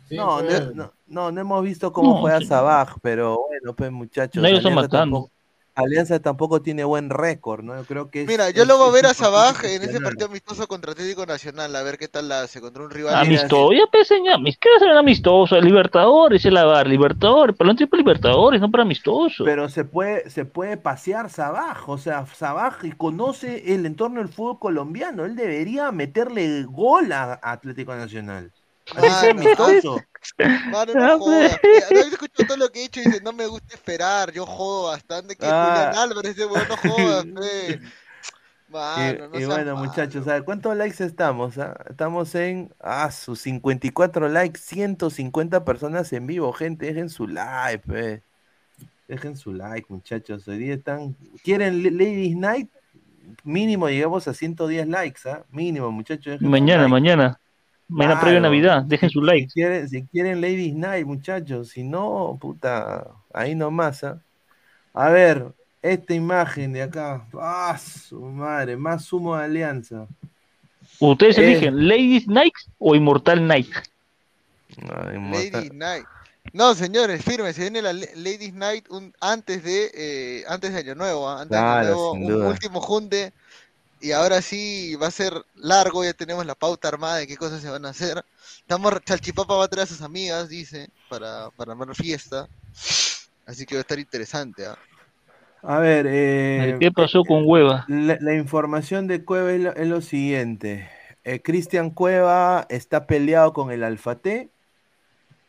Sí, 0.08 0.16
No, 0.16 0.42
no, 0.42 0.60
no, 0.74 0.94
no, 1.06 1.32
no 1.32 1.40
hemos 1.40 1.64
visto 1.64 1.92
cómo 1.92 2.14
No, 2.14 2.20
juega 2.20 2.38
sí. 2.38 2.44
Sabaj, 2.44 2.96
pero 3.02 3.38
bueno, 3.48 3.76
pues 3.76 3.92
muchachos, 3.92 4.42
Nadie 4.42 4.52
lo 4.52 4.58
está 4.58 4.70
matando. 4.70 4.88
tampoco, 4.88 5.30
Alianza 5.74 6.20
tampoco 6.20 6.62
tiene 6.62 6.84
buen 6.84 7.10
récord, 7.10 7.62
¿no? 7.64 7.76
Yo 7.76 7.84
creo 7.84 8.10
que 8.10 8.22
es, 8.22 8.28
Mira, 8.28 8.50
yo 8.50 8.62
es- 8.62 8.68
lo 8.68 8.78
voy 8.78 8.88
a 8.88 8.92
ver 8.92 9.06
a 9.06 9.14
Sabaj 9.14 9.64
en 9.64 9.82
ese 9.82 10.00
partido 10.00 10.26
amistoso 10.26 10.66
contra 10.68 10.92
Atlético 10.92 11.26
Nacional, 11.26 11.74
a 11.74 11.82
ver 11.82 11.96
qué 11.98 12.08
tal 12.08 12.28
la 12.28 12.42
hace 12.42 12.60
contra 12.60 12.82
un 12.82 12.90
rival. 12.90 13.14
Amistoso, 13.16 13.72
ya 13.72 13.86
pensé 13.90 14.16
ya, 14.24 14.36
¿qué 14.60 14.68
va 14.70 14.76
a 14.76 14.78
ser 14.80 14.90
amistoso? 14.90 15.60
Libertadores, 15.60 16.44
el 16.44 16.54
lavar, 16.54 16.86
Libertadores, 16.86 17.56
para 17.56 17.72
para 17.74 17.98
Libertadores, 17.98 18.60
no 18.60 18.70
para 18.70 18.82
amistoso. 18.82 19.44
Pero 19.44 19.68
se 19.68 19.84
puede, 19.84 20.28
se 20.30 20.44
puede 20.44 20.76
pasear 20.76 21.30
Sabaj, 21.30 21.88
o 21.88 21.98
sea, 21.98 22.26
Sabaj 22.26 22.82
conoce 22.96 23.74
el 23.74 23.86
entorno 23.86 24.20
del 24.20 24.28
fútbol 24.28 24.58
colombiano, 24.58 25.24
él 25.24 25.34
debería 25.36 25.90
meterle 25.92 26.64
gol 26.64 27.12
a 27.12 27.38
Atlético 27.42 27.94
Nacional. 27.94 28.52
Así 28.96 29.08
sea 29.08 29.34
Mano, 29.34 29.40
amistoso. 29.40 30.00
Mano, 30.70 30.94
no 30.94 31.18
jodas. 31.18 31.58
pe. 31.58 31.68
¿No 31.94 32.00
has 32.00 32.06
escuchado 32.12 32.46
todo 32.46 32.56
lo 32.56 32.70
que 32.70 32.80
he 32.80 32.82
dicho? 32.82 33.00
Dice, 33.00 33.20
no 33.22 33.32
me 33.32 33.46
gusta 33.46 33.74
esperar, 33.74 34.32
yo 34.32 34.46
jodo 34.46 34.88
bastante. 34.88 35.36
Que 35.36 35.46
Ah. 35.46 35.90
Julián 35.90 36.10
Álvarez, 36.10 36.32
ese 36.32 36.46
weón, 36.46 36.68
no 36.68 36.76
jodas. 36.76 37.26
Mano, 38.70 39.28
no 39.28 39.40
y, 39.40 39.44
bueno, 39.46 39.74
malo. 39.74 39.76
muchachos, 39.78 40.24
¿sabe 40.24 40.42
cuántos 40.42 40.76
likes 40.76 41.02
estamos? 41.04 41.58
ah? 41.58 41.76
Estamos 41.90 42.32
en 42.36 42.72
ah, 42.78 43.10
sus 43.10 43.40
54 43.40 44.28
likes, 44.28 44.60
150 44.60 45.64
personas 45.64 46.12
en 46.12 46.28
vivo, 46.28 46.52
gente, 46.52 46.86
dejen 46.86 47.08
su 47.08 47.26
like, 47.26 47.80
pe. 47.86 48.22
Dejen 49.08 49.36
su 49.36 49.52
like, 49.52 49.86
muchachos. 49.88 50.46
Hoy 50.46 50.58
día 50.58 50.74
están. 50.74 51.16
¿Quieren 51.42 51.82
Ladies 51.82 52.36
Night? 52.36 52.70
Mínimo 53.42 53.88
llegamos 53.88 54.28
a 54.28 54.34
110 54.34 54.86
likes, 54.86 55.28
¿ah? 55.28 55.44
Mínimo, 55.50 55.90
muchachos. 55.90 56.40
Mañana, 56.40 56.82
like. 56.82 56.90
mañana. 56.92 57.40
Mañana 57.90 58.20
Claro. 58.20 58.40
Navidad, 58.40 58.82
dejen 58.84 59.10
su 59.10 59.20
like. 59.20 59.48
Si 59.48 59.54
quieren, 59.54 59.88
si 59.88 60.02
quieren 60.04 60.40
Ladies 60.40 60.74
Night, 60.74 61.06
muchachos. 61.06 61.68
Si 61.70 61.82
no, 61.82 62.38
puta, 62.40 63.06
ahí 63.32 63.54
nomás, 63.54 64.04
¿ah? 64.04 64.18
A 64.94 65.08
ver, 65.10 65.46
esta 65.82 66.14
imagen 66.14 66.72
de 66.72 66.82
acá. 66.82 67.26
¡Ah, 67.40 67.76
su 67.78 68.20
madre! 68.20 68.76
Más 68.76 69.12
humo 69.12 69.36
de 69.36 69.44
alianza. 69.44 70.06
Ustedes 70.98 71.38
Eh. 71.38 71.44
eligen, 71.46 71.88
Ladies 71.88 72.28
Night 72.28 72.54
o 72.78 72.94
Immortal 72.94 73.46
Night. 73.46 73.70
Mortal. 74.82 75.30
Ladies 75.52 75.72
Night. 75.72 76.04
No, 76.52 76.74
señores, 76.74 77.22
firme, 77.22 77.52
se 77.52 77.62
viene 77.62 77.82
la 77.82 77.92
Ladies 77.92 78.54
Night 78.54 78.86
un, 78.90 79.12
antes 79.20 79.62
de 79.62 79.90
eh, 79.94 80.44
antes 80.48 80.72
de 80.72 80.78
Año 80.80 80.94
Nuevo, 80.94 81.28
¿ah? 81.28 81.42
antes 81.42 81.50
de 81.50 81.56
Claro, 81.56 81.80
Año 81.80 81.84
Nuevo, 81.88 82.12
un 82.12 82.26
duda. 82.26 82.48
último 82.48 82.80
junte 82.80 83.32
y 84.00 84.12
ahora 84.12 84.42
sí 84.42 84.94
va 84.96 85.08
a 85.08 85.10
ser 85.10 85.32
largo, 85.54 86.04
ya 86.04 86.12
tenemos 86.14 86.46
la 86.46 86.54
pauta 86.54 86.88
armada 86.88 87.16
de 87.18 87.26
qué 87.26 87.36
cosas 87.36 87.62
se 87.62 87.70
van 87.70 87.84
a 87.86 87.90
hacer. 87.90 88.24
Estamos 88.60 88.94
Chalchipapa 89.04 89.54
va 89.56 89.64
a 89.64 89.68
traer 89.68 89.84
a 89.84 89.88
sus 89.88 90.02
amigas, 90.02 90.48
dice, 90.48 90.88
para 91.08 91.50
para 91.52 91.72
armar 91.72 91.94
fiesta. 91.94 92.48
Así 93.46 93.66
que 93.66 93.74
va 93.74 93.80
a 93.80 93.82
estar 93.82 93.98
interesante, 93.98 94.66
¿ah? 94.66 94.78
A 95.62 95.78
ver, 95.78 96.06
eh, 96.08 96.76
¿Qué 96.78 96.90
pasó 96.92 97.24
con 97.24 97.42
Hueva? 97.46 97.86
la, 97.86 98.16
la 98.20 98.34
información 98.34 99.06
de 99.06 99.24
Cueva 99.24 99.52
es 99.52 99.60
lo, 99.60 99.74
es 99.76 99.86
lo 99.88 100.00
siguiente. 100.00 100.90
Eh, 101.24 101.42
Cristian 101.42 101.90
Cueva 101.90 102.66
está 102.70 103.06
peleado 103.06 103.52
con 103.52 103.70
el 103.70 103.84
Alfate. 103.84 104.50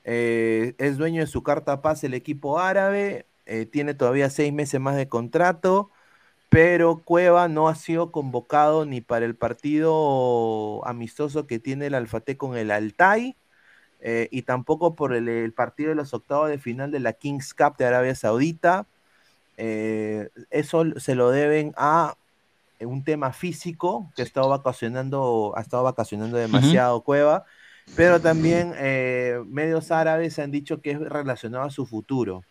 eh, 0.03 0.75
es 0.79 0.97
dueño 0.97 1.21
de 1.21 1.27
su 1.27 1.43
carta 1.43 1.81
paz 1.81 2.03
el 2.03 2.13
equipo 2.13 2.59
árabe. 2.59 3.27
eh, 3.45 3.65
tiene 3.65 3.93
todavía 3.93 4.29
seis 4.29 4.53
meses 4.53 4.79
más 4.79 4.95
de 4.95 5.09
contrato. 5.09 5.91
Pero 6.51 6.97
Cueva 7.05 7.47
no 7.47 7.69
ha 7.69 7.75
sido 7.75 8.11
convocado 8.11 8.85
ni 8.85 8.99
para 8.99 9.25
el 9.25 9.35
partido 9.35 10.85
amistoso 10.85 11.47
que 11.47 11.59
tiene 11.59 11.85
el 11.87 11.95
Alfate 11.95 12.35
con 12.35 12.57
el 12.57 12.71
Altai. 12.71 13.37
eh, 14.01 14.27
y 14.31 14.41
tampoco 14.41 14.95
por 14.95 15.13
el, 15.13 15.29
el 15.29 15.53
partido 15.53 15.89
de 15.89 15.95
los 15.95 16.13
octavos 16.13 16.49
de 16.49 16.57
final 16.57 16.91
de 16.91 16.99
la 16.99 17.13
Kings 17.13 17.53
Cup 17.53 17.77
de 17.77 17.85
Arabia 17.85 18.15
Saudita. 18.15 18.85
Eh, 19.57 20.29
eso 20.49 20.83
se 20.99 21.15
lo 21.15 21.29
deben 21.31 21.73
a 21.77 22.15
un 22.79 23.03
tema 23.03 23.31
físico 23.31 24.11
que 24.15 24.23
ha 24.23 24.25
estado 24.25 24.49
vacacionando, 24.49 25.53
ha 25.55 25.61
estado 25.61 25.83
vacacionando 25.83 26.35
demasiado 26.37 27.01
Cueva, 27.01 27.45
pero 27.95 28.19
también 28.19 28.73
eh, 28.75 29.39
medios 29.45 29.91
árabes 29.91 30.39
han 30.39 30.49
dicho 30.51 30.81
que 30.81 30.91
es 30.91 30.99
relacionado 30.99 31.63
a 31.63 31.69
su 31.69 31.85
futuro. 31.85 32.43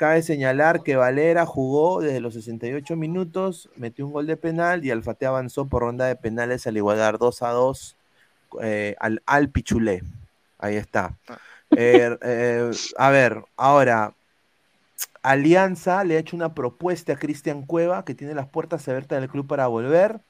Cabe 0.00 0.22
señalar 0.22 0.82
que 0.82 0.96
Valera 0.96 1.44
jugó 1.44 2.00
desde 2.00 2.20
los 2.20 2.32
68 2.32 2.96
minutos, 2.96 3.68
metió 3.76 4.06
un 4.06 4.12
gol 4.12 4.26
de 4.26 4.38
penal 4.38 4.82
y 4.82 4.90
Alfate 4.90 5.26
avanzó 5.26 5.66
por 5.66 5.82
ronda 5.82 6.06
de 6.06 6.16
penales 6.16 6.66
al 6.66 6.78
igualar 6.78 7.18
2 7.18 7.42
a 7.42 7.50
2 7.50 7.96
eh, 8.62 8.96
al, 8.98 9.22
al 9.26 9.50
Pichulé. 9.50 10.02
Ahí 10.56 10.76
está. 10.76 11.18
Eh, 11.76 12.16
eh, 12.22 12.70
a 12.96 13.10
ver, 13.10 13.44
ahora, 13.58 14.14
Alianza 15.22 16.02
le 16.04 16.16
ha 16.16 16.20
hecho 16.20 16.34
una 16.34 16.54
propuesta 16.54 17.12
a 17.12 17.16
Cristian 17.18 17.66
Cueva 17.66 18.06
que 18.06 18.14
tiene 18.14 18.34
las 18.34 18.48
puertas 18.48 18.88
abiertas 18.88 19.20
del 19.20 19.28
club 19.28 19.46
para 19.46 19.66
volver 19.66 20.20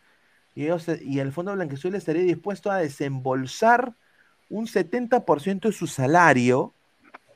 y, 0.56 0.64
ellos, 0.64 0.86
y 1.00 1.20
el 1.20 1.32
Fondo 1.32 1.54
Blanqueazul 1.54 1.94
estaría 1.94 2.24
dispuesto 2.24 2.72
a 2.72 2.78
desembolsar 2.78 3.94
un 4.48 4.66
70% 4.66 5.68
de 5.68 5.74
su 5.74 5.86
salario 5.86 6.74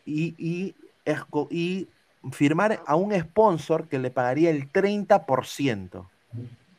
y, 0.05 0.35
y, 0.39 0.75
esco- 1.07 1.49
y 1.51 1.89
firmar 2.33 2.81
a 2.87 2.97
un 2.97 3.13
sponsor 3.19 3.89
que 3.89 3.99
le 3.99 4.11
pagaría 4.11 4.51
el 4.51 4.71
30%. 4.71 6.09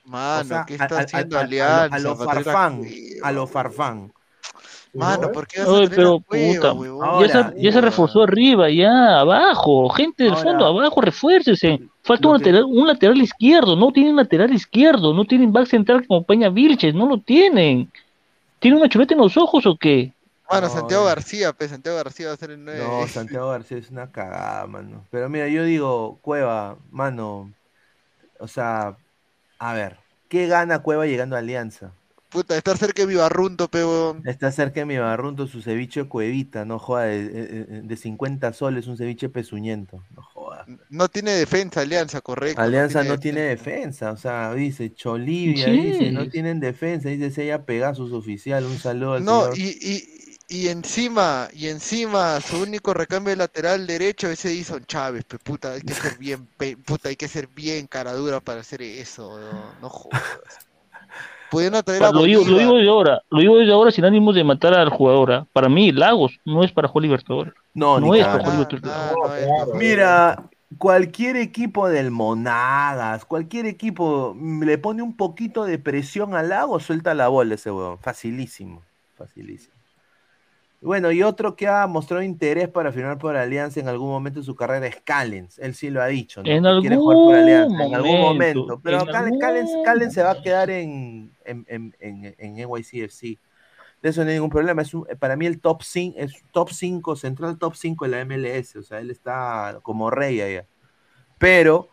Mano, 0.06 0.42
O 0.42 0.44
sea, 0.44 0.66
¿qué 0.68 0.74
a- 0.76 0.84
está 0.84 0.98
a- 0.98 1.02
haciendo 1.02 1.38
a- 1.38 1.40
a- 1.40 1.44
Alianza? 1.44 1.96
A 1.96 2.00
lo 2.00 2.16
traer 2.16 2.30
a 2.30 2.34
farfán, 2.44 2.82
a 3.24 3.32
lo 3.32 3.42
weón? 3.42 3.48
farfán. 3.54 4.12
Mano, 4.94 5.30
¿por 5.34 5.46
qué 5.46 5.60
vas 5.60 5.68
a 5.68 5.90
pero 5.90 6.16
a 6.16 6.20
puta, 6.20 6.72
huevón? 6.74 7.28
ya, 7.28 7.52
se, 7.52 7.62
ya 7.62 7.72
se 7.74 7.82
reforzó 7.82 8.24
arriba, 8.24 8.70
ya, 8.70 9.20
abajo, 9.20 9.90
gente 9.90 10.24
del 10.24 10.34
Ahora, 10.34 10.44
fondo, 10.44 10.66
abajo, 10.66 11.02
refuércese. 11.02 11.82
Falta 12.02 12.28
lo 12.28 12.34
un 12.34 12.38
que- 12.40 12.46
lateral, 12.52 12.64
un 12.66 12.88
lateral 12.88 13.22
izquierdo, 13.22 13.76
no 13.76 13.92
tienen 13.92 14.16
lateral 14.16 14.54
izquierdo, 14.54 15.14
no 15.14 15.26
tienen 15.26 15.52
back 15.52 15.68
central 15.68 16.06
como 16.08 16.24
Peña 16.24 16.50
Vilches, 16.50 16.96
no 16.96 17.08
lo 17.08 17.18
tienen. 17.20 17.92
¿Tiene 18.60 18.78
una 18.78 18.88
chuleta 18.88 19.16
en 19.16 19.20
los 19.20 19.36
ojos 19.36 19.66
o 19.66 19.76
qué? 19.76 20.14
Mano, 20.50 20.68
No, 20.68 20.74
Santiago. 20.74 21.06
García, 21.06 21.54
pues 21.54 21.72
Santiago 21.72 21.98
García 21.98 22.28
va 22.28 22.34
a 22.34 22.38
ser 22.38 22.52
el 22.52 22.64
9. 22.64 22.80
No, 22.84 23.08
Santiago 23.08 23.50
García 23.50 23.78
es 23.78 23.90
una 23.90 24.12
cagada, 24.12 24.68
mano. 24.68 25.06
Pero 25.12 25.30
mira, 25.30 25.48
yo 25.48 25.64
digo, 25.64 26.20
Cueva, 26.22 26.78
mano, 26.92 27.52
o 28.40 28.48
sea, 28.48 28.98
a 29.60 29.74
ver, 29.74 29.98
¿qué 30.30 30.48
gana 30.48 30.80
Cueva 30.80 31.06
llegando 31.06 31.36
a 31.36 31.40
Alianza? 31.40 31.94
Puta, 32.30 32.58
estar 32.58 32.78
cerca 32.78 33.04
de 33.04 33.08
Vivarrunto, 33.08 33.70
pe, 33.70 33.86
weón. 33.86 34.22
Está 34.26 34.52
cerca 34.52 34.82
de 34.82 34.86
mi 34.86 34.98
barrunto 34.98 35.48
su 35.48 35.62
ceviche 35.62 36.04
de 36.04 36.10
cuevita, 36.10 36.66
no 36.66 36.80
joda, 36.80 37.04
de, 37.06 37.30
de- 37.30 37.82
de 37.84 37.98
50 37.98 38.52
soles, 38.52 38.88
un 38.88 38.98
ceviche 38.98 39.30
pezuñento, 39.30 40.04
no 40.14 40.22
joda. 40.22 40.66
No 40.90 41.08
tiene 41.08 41.32
defensa, 41.32 41.82
Alianza, 41.82 42.20
correcto. 42.20 42.62
Alianza 42.62 43.04
no 43.06 43.18
tiene 43.20 43.42
defensa, 43.42 44.12
o 44.12 44.18
sea, 44.18 44.54
dice 44.54 44.94
Cholivia, 44.94 45.68
dice, 45.68 46.12
no 46.12 46.28
tienen 46.28 46.60
defensa, 46.60 47.08
dice 47.08 47.32
Sella 47.32 47.64
Pegasus 47.66 48.12
oficial, 48.12 48.66
un 48.66 48.78
saludo 48.80 49.14
al 49.14 49.24
No, 49.24 49.44
señor. 49.44 49.58
y, 49.58 49.64
y, 49.64 50.15
y 50.48 50.68
encima, 50.68 51.48
y 51.54 51.68
encima, 51.68 52.40
su 52.42 52.62
único 52.62 52.94
recambio 52.94 53.32
de 53.32 53.38
lateral 53.38 53.88
derecho 53.88 54.30
ese 54.30 54.50
Edison 54.52 54.86
Chávez, 54.86 55.24
pe, 55.26 55.40
puta, 55.40 55.74
hay 55.74 55.82
que 55.82 55.94
ser 55.94 56.18
bien, 56.18 56.46
pe- 56.58 56.78
puta, 56.78 57.10
hay 57.10 57.16
que 57.16 57.28
ser 57.28 57.48
bien 57.48 57.88
cara 57.88 58.14
dura 58.14 58.40
para 58.40 58.62
hacer 58.62 58.82
eso, 58.82 59.30
weón, 59.30 59.82
no 59.82 59.90
jodas. 59.90 60.22
Pudieron 61.50 61.76
a 61.80 62.12
Lo 62.12 62.24
digo, 62.24 62.42
lo 62.42 62.56
Bolívar. 62.56 62.60
digo 62.60 62.76
desde 62.78 62.90
ahora, 62.90 63.22
lo 63.30 63.40
digo 63.40 63.58
desde 63.58 63.72
ahora 63.72 63.92
sin 63.92 64.06
ánimos 64.06 64.36
de 64.36 64.44
matar 64.44 64.74
al 64.74 64.90
jugador. 64.90 65.32
¿ah? 65.32 65.48
Para 65.54 65.70
mí, 65.70 65.92
Lagos 65.92 66.38
no 66.44 66.64
es 66.64 66.72
para 66.72 66.88
jugar 66.88 67.04
Libertadores. 67.04 67.54
No, 67.74 68.00
No 68.00 68.14
es 68.16 68.26
para 68.26 68.40
jugar 68.40 68.54
Libertadores. 68.54 68.92
Ah, 68.94 69.14
no 69.16 69.36
es, 69.36 69.80
Mira, 69.80 70.50
cualquier 70.78 71.38
equipo 71.38 71.88
del 71.88 72.12
Monagas, 72.12 73.26
cualquier 73.26 73.68
equipo 73.68 74.34
mm, 74.36 74.64
le 74.64 74.78
pone 74.78 75.02
un 75.04 75.16
poquito 75.16 75.66
de 75.66 75.78
presión 75.80 76.36
al 76.36 76.50
lago, 76.50 76.80
suelta 76.80 77.14
la 77.14 77.28
bola 77.30 77.56
ese 77.56 77.72
huevón. 77.72 78.00
Facilísimo, 78.00 78.82
facilísimo. 79.16 79.75
Bueno, 80.86 81.12
y 81.12 81.24
otro 81.24 81.56
que 81.56 81.68
ha 81.68 81.88
mostrado 81.88 82.22
interés 82.24 82.70
para 82.70 82.92
firmar 82.92 83.18
por 83.18 83.36
Alianza 83.36 83.80
en 83.80 83.88
algún 83.88 84.10
momento 84.10 84.40
de 84.40 84.46
su 84.46 84.56
carrera 84.56 84.86
es 84.88 84.98
Callens. 85.04 85.58
Él 85.60 85.74
sí 85.76 85.90
lo 85.90 86.02
ha 86.02 86.08
dicho, 86.08 86.44
¿no? 86.44 86.50
En 86.50 86.64
Que 86.64 86.82
quiere 86.82 86.96
algún 86.96 87.06
jugar 87.16 87.18
por 87.26 87.36
Alianza 87.36 87.76
en 87.86 87.96
algún 87.96 88.22
momento, 88.22 88.60
momento. 88.60 88.82
Pero 88.84 88.98
en 89.00 89.06
Callens, 89.08 89.26
algún 89.26 89.40
Callens- 89.42 89.84
Callens 89.86 90.14
se 90.14 90.24
va 90.24 90.32
a 90.32 90.42
quedar 90.44 90.70
en, 90.70 91.32
en, 91.44 91.66
en, 91.68 91.96
en, 92.00 92.36
en 92.38 92.56
NYCFC. 92.60 93.40
De 94.02 94.10
eso 94.10 94.24
no 94.24 94.30
hay 94.30 94.36
ningún 94.36 94.50
problema. 94.52 94.82
Es 94.84 94.94
un- 94.94 95.08
para 95.20 95.36
mí 95.36 95.46
el 95.48 95.60
top 95.60 95.82
5, 95.82 96.20
es 96.20 96.44
top 96.52 96.70
5, 96.72 97.16
central 97.16 97.58
top 97.58 97.76
5 97.76 98.06
de 98.06 98.12
la 98.12 98.20
MLS. 98.22 98.78
O 98.78 98.84
sea, 98.84 99.00
él 99.00 99.10
está 99.10 99.80
como 99.82 100.12
rey 100.12 100.42
allá. 100.42 100.66
Pero 101.40 101.90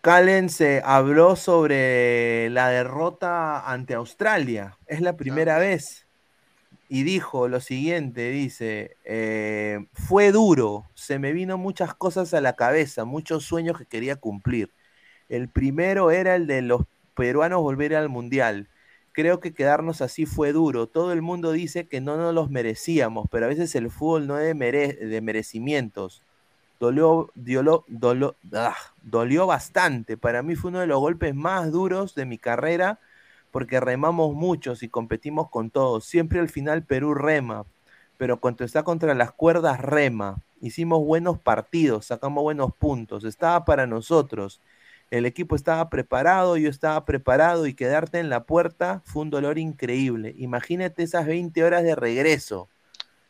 Calen 0.00 0.50
se 0.50 0.82
habló 0.84 1.34
sobre 1.36 2.50
la 2.50 2.68
derrota 2.68 3.70
ante 3.70 3.94
Australia. 3.94 4.76
Es 4.86 5.00
la 5.00 5.16
primera 5.16 5.58
vez. 5.58 6.03
Y 6.88 7.02
dijo 7.02 7.48
lo 7.48 7.60
siguiente, 7.60 8.30
dice, 8.30 8.96
eh, 9.04 9.86
fue 9.94 10.32
duro, 10.32 10.84
se 10.94 11.18
me 11.18 11.32
vino 11.32 11.56
muchas 11.58 11.94
cosas 11.94 12.34
a 12.34 12.40
la 12.40 12.56
cabeza, 12.56 13.04
muchos 13.04 13.44
sueños 13.44 13.78
que 13.78 13.86
quería 13.86 14.16
cumplir. 14.16 14.70
El 15.28 15.48
primero 15.48 16.10
era 16.10 16.36
el 16.36 16.46
de 16.46 16.62
los 16.62 16.82
peruanos 17.14 17.62
volver 17.62 17.94
al 17.96 18.08
mundial. 18.10 18.68
Creo 19.12 19.40
que 19.40 19.54
quedarnos 19.54 20.02
así 20.02 20.26
fue 20.26 20.52
duro. 20.52 20.86
Todo 20.88 21.12
el 21.12 21.22
mundo 21.22 21.52
dice 21.52 21.86
que 21.88 22.00
no 22.00 22.16
nos 22.16 22.34
los 22.34 22.50
merecíamos, 22.50 23.28
pero 23.30 23.46
a 23.46 23.48
veces 23.48 23.74
el 23.76 23.90
fútbol 23.90 24.26
no 24.26 24.38
es 24.38 24.44
de, 24.46 24.54
mere- 24.54 24.94
de 24.94 25.20
merecimientos. 25.20 26.22
Dolió, 26.80 27.30
ah, 28.52 28.76
dolió 29.02 29.46
bastante. 29.46 30.16
Para 30.16 30.42
mí 30.42 30.54
fue 30.56 30.70
uno 30.70 30.80
de 30.80 30.86
los 30.86 31.00
golpes 31.00 31.34
más 31.34 31.72
duros 31.72 32.14
de 32.14 32.26
mi 32.26 32.38
carrera 32.38 32.98
porque 33.54 33.78
remamos 33.78 34.34
muchos 34.34 34.82
y 34.82 34.88
competimos 34.88 35.48
con 35.48 35.70
todos. 35.70 36.04
Siempre 36.06 36.40
al 36.40 36.48
final 36.48 36.82
Perú 36.82 37.14
rema, 37.14 37.64
pero 38.16 38.40
cuando 38.40 38.64
está 38.64 38.82
contra 38.82 39.14
las 39.14 39.30
cuerdas 39.30 39.78
rema. 39.80 40.42
Hicimos 40.60 41.04
buenos 41.04 41.38
partidos, 41.38 42.06
sacamos 42.06 42.42
buenos 42.42 42.74
puntos. 42.74 43.22
Estaba 43.22 43.64
para 43.64 43.86
nosotros. 43.86 44.60
El 45.12 45.24
equipo 45.24 45.54
estaba 45.54 45.88
preparado, 45.88 46.56
yo 46.56 46.68
estaba 46.68 47.04
preparado 47.04 47.68
y 47.68 47.74
quedarte 47.74 48.18
en 48.18 48.28
la 48.28 48.42
puerta 48.42 49.02
fue 49.04 49.22
un 49.22 49.30
dolor 49.30 49.56
increíble. 49.56 50.34
Imagínate 50.36 51.04
esas 51.04 51.24
20 51.24 51.62
horas 51.62 51.84
de 51.84 51.94
regreso, 51.94 52.68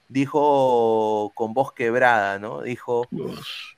dijo 0.09 1.33
con 1.35 1.53
voz 1.53 1.75
quebrada, 1.75 2.39
¿no? 2.39 2.63
Dijo, 2.63 3.07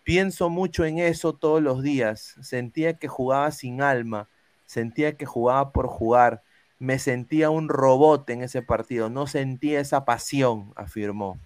pienso 0.04 0.48
mucho 0.48 0.84
en 0.84 1.00
eso 1.00 1.32
todos 1.32 1.60
los 1.60 1.82
días. 1.82 2.36
Sentía 2.40 2.98
que 3.00 3.08
jugaba 3.08 3.50
sin 3.50 3.82
alma, 3.82 4.28
sentía 4.66 5.16
que 5.16 5.26
jugaba 5.26 5.72
por 5.72 5.86
jugar. 5.88 6.42
Me 6.78 6.98
sentía 6.98 7.48
un 7.50 7.68
robot 7.68 8.28
en 8.30 8.42
ese 8.42 8.60
partido, 8.62 9.08
no 9.08 9.26
sentía 9.26 9.80
esa 9.80 10.04
pasión, 10.04 10.72
afirmó. 10.76 11.38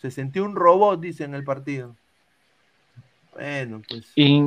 Se 0.00 0.10
sentía 0.10 0.42
un 0.42 0.54
robot, 0.54 1.00
dice 1.00 1.24
en 1.24 1.34
el 1.34 1.44
partido. 1.44 1.96
Bueno, 3.34 3.82
pues. 3.88 4.12
Y 4.14 4.40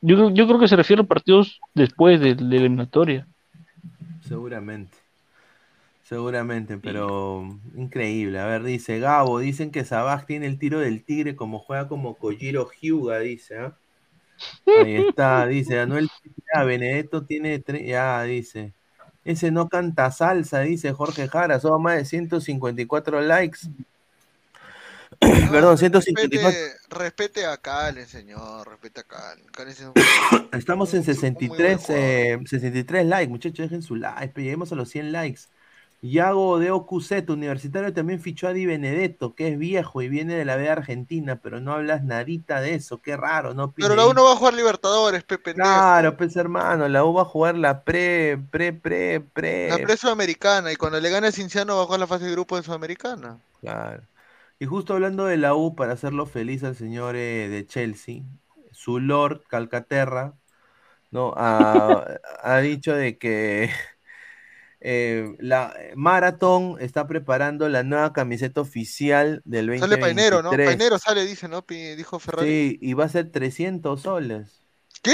yo, 0.00 0.16
creo- 0.16 0.30
yo 0.30 0.46
creo 0.46 0.58
que 0.58 0.68
se 0.68 0.76
refiere 0.76 1.02
a 1.02 1.06
partidos 1.06 1.60
después 1.74 2.20
de, 2.20 2.34
de 2.34 2.44
la 2.44 2.56
eliminatoria. 2.56 3.26
Seguramente. 4.28 4.96
Seguramente, 6.04 6.78
pero 6.78 7.58
increíble. 7.76 8.38
A 8.38 8.46
ver, 8.46 8.62
dice 8.62 9.00
Gabo, 9.00 9.40
dicen 9.40 9.72
que 9.72 9.84
Sabaj 9.84 10.24
tiene 10.24 10.46
el 10.46 10.58
tiro 10.58 10.78
del 10.78 11.02
tigre 11.04 11.34
como 11.34 11.58
juega 11.58 11.88
como 11.88 12.14
Kojiro 12.14 12.68
Hyuga, 12.80 13.18
dice, 13.18 13.58
¿ah? 13.58 13.76
Ahí 14.66 14.96
está, 14.96 15.46
dice 15.46 15.78
Anuel, 15.80 16.08
ya, 16.54 16.64
Benedetto 16.64 17.24
tiene, 17.24 17.62
tre- 17.62 17.86
ya, 17.86 18.22
dice. 18.22 18.72
Ese 19.24 19.50
no 19.50 19.68
canta 19.68 20.10
salsa, 20.12 20.60
dice 20.60 20.92
Jorge 20.92 21.28
Jara, 21.28 21.58
son 21.58 21.82
más 21.82 21.96
de 21.96 22.04
154 22.04 23.20
likes. 23.22 23.60
Perdón, 25.18 25.78
154. 25.78 26.48
Respete, 26.50 26.76
respete 26.90 27.46
a 27.46 27.56
Calen, 27.56 28.06
señor. 28.06 28.68
Respete 28.68 29.00
a 29.00 29.04
Calen. 29.04 29.44
Calen 29.46 29.72
es 29.72 29.80
un- 29.80 29.92
Estamos 30.52 30.92
en 30.94 31.00
un 31.00 31.06
muy 31.06 31.14
buen 31.48 31.58
63, 31.78 31.80
jugador. 31.86 32.04
eh, 32.04 32.38
63 32.46 33.06
likes, 33.06 33.28
muchachos, 33.30 33.58
dejen 33.58 33.82
su 33.82 33.96
like, 33.96 34.40
lleguemos 34.40 34.70
a 34.72 34.74
los 34.74 34.88
100 34.90 35.12
likes. 35.12 35.42
Yago 36.10 36.58
de 36.58 36.70
OQZ, 36.70 37.28
universitario, 37.28 37.92
también 37.92 38.20
fichó 38.20 38.48
a 38.48 38.52
Di 38.52 38.66
Benedetto, 38.66 39.34
que 39.34 39.48
es 39.48 39.58
viejo 39.58 40.02
y 40.02 40.08
viene 40.08 40.34
de 40.34 40.44
la 40.44 40.56
B 40.56 40.68
Argentina, 40.68 41.40
pero 41.42 41.60
no 41.60 41.72
hablas 41.72 42.04
nadita 42.04 42.60
de 42.60 42.74
eso, 42.74 43.00
qué 43.00 43.16
raro, 43.16 43.54
¿no? 43.54 43.72
Pero 43.72 43.94
la 43.96 44.02
ahí. 44.02 44.10
uno 44.10 44.24
va 44.24 44.32
a 44.32 44.36
jugar 44.36 44.54
Libertadores, 44.54 45.24
Pepe. 45.24 45.54
Claro, 45.54 46.16
pues 46.16 46.36
hermano, 46.36 46.88
la 46.88 47.04
U 47.04 47.14
va 47.14 47.22
a 47.22 47.24
jugar 47.24 47.56
la 47.56 47.82
pre, 47.84 48.38
pre, 48.50 48.72
pre, 48.72 49.20
pre. 49.20 49.68
La 49.68 49.78
pre 49.78 49.96
sudamericana. 49.96 50.72
Y 50.72 50.76
cuando 50.76 51.00
le 51.00 51.10
gane 51.10 51.32
Cinciano 51.32 51.76
va 51.76 51.82
a 51.82 51.86
jugar 51.86 52.00
la 52.00 52.06
fase 52.06 52.26
de 52.26 52.32
grupo 52.32 52.56
de 52.56 52.62
Sudamericana. 52.62 53.38
Claro. 53.60 54.02
Y 54.58 54.66
justo 54.66 54.94
hablando 54.94 55.26
de 55.26 55.36
la 55.38 55.54
U, 55.54 55.74
para 55.74 55.92
hacerlo 55.94 56.26
feliz 56.26 56.64
al 56.64 56.76
señor 56.76 57.16
eh, 57.16 57.48
de 57.48 57.66
Chelsea, 57.66 58.22
su 58.72 59.00
Lord 59.00 59.44
Calcaterra, 59.48 60.34
¿no? 61.10 61.34
Ha, 61.36 62.04
ha 62.42 62.58
dicho 62.58 62.94
de 62.94 63.18
que 63.18 63.70
eh, 64.88 65.34
la 65.40 65.74
Marathon 65.96 66.76
está 66.80 67.08
preparando 67.08 67.68
la 67.68 67.82
nueva 67.82 68.12
camiseta 68.12 68.60
oficial 68.60 69.42
del 69.44 69.66
2023. 69.66 69.80
Sale 69.80 70.00
Painero, 70.00 70.42
¿no? 70.44 70.50
Painero 70.50 70.96
sale, 71.00 71.26
dice, 71.26 71.48
¿no? 71.48 71.62
Pi- 71.62 71.96
Dijo 71.96 72.20
Ferrari. 72.20 72.48
Sí, 72.48 72.78
y 72.80 72.94
va 72.94 73.04
a 73.06 73.08
ser 73.08 73.32
300 73.32 74.00
soles. 74.00 74.62
¿Qué? 75.02 75.12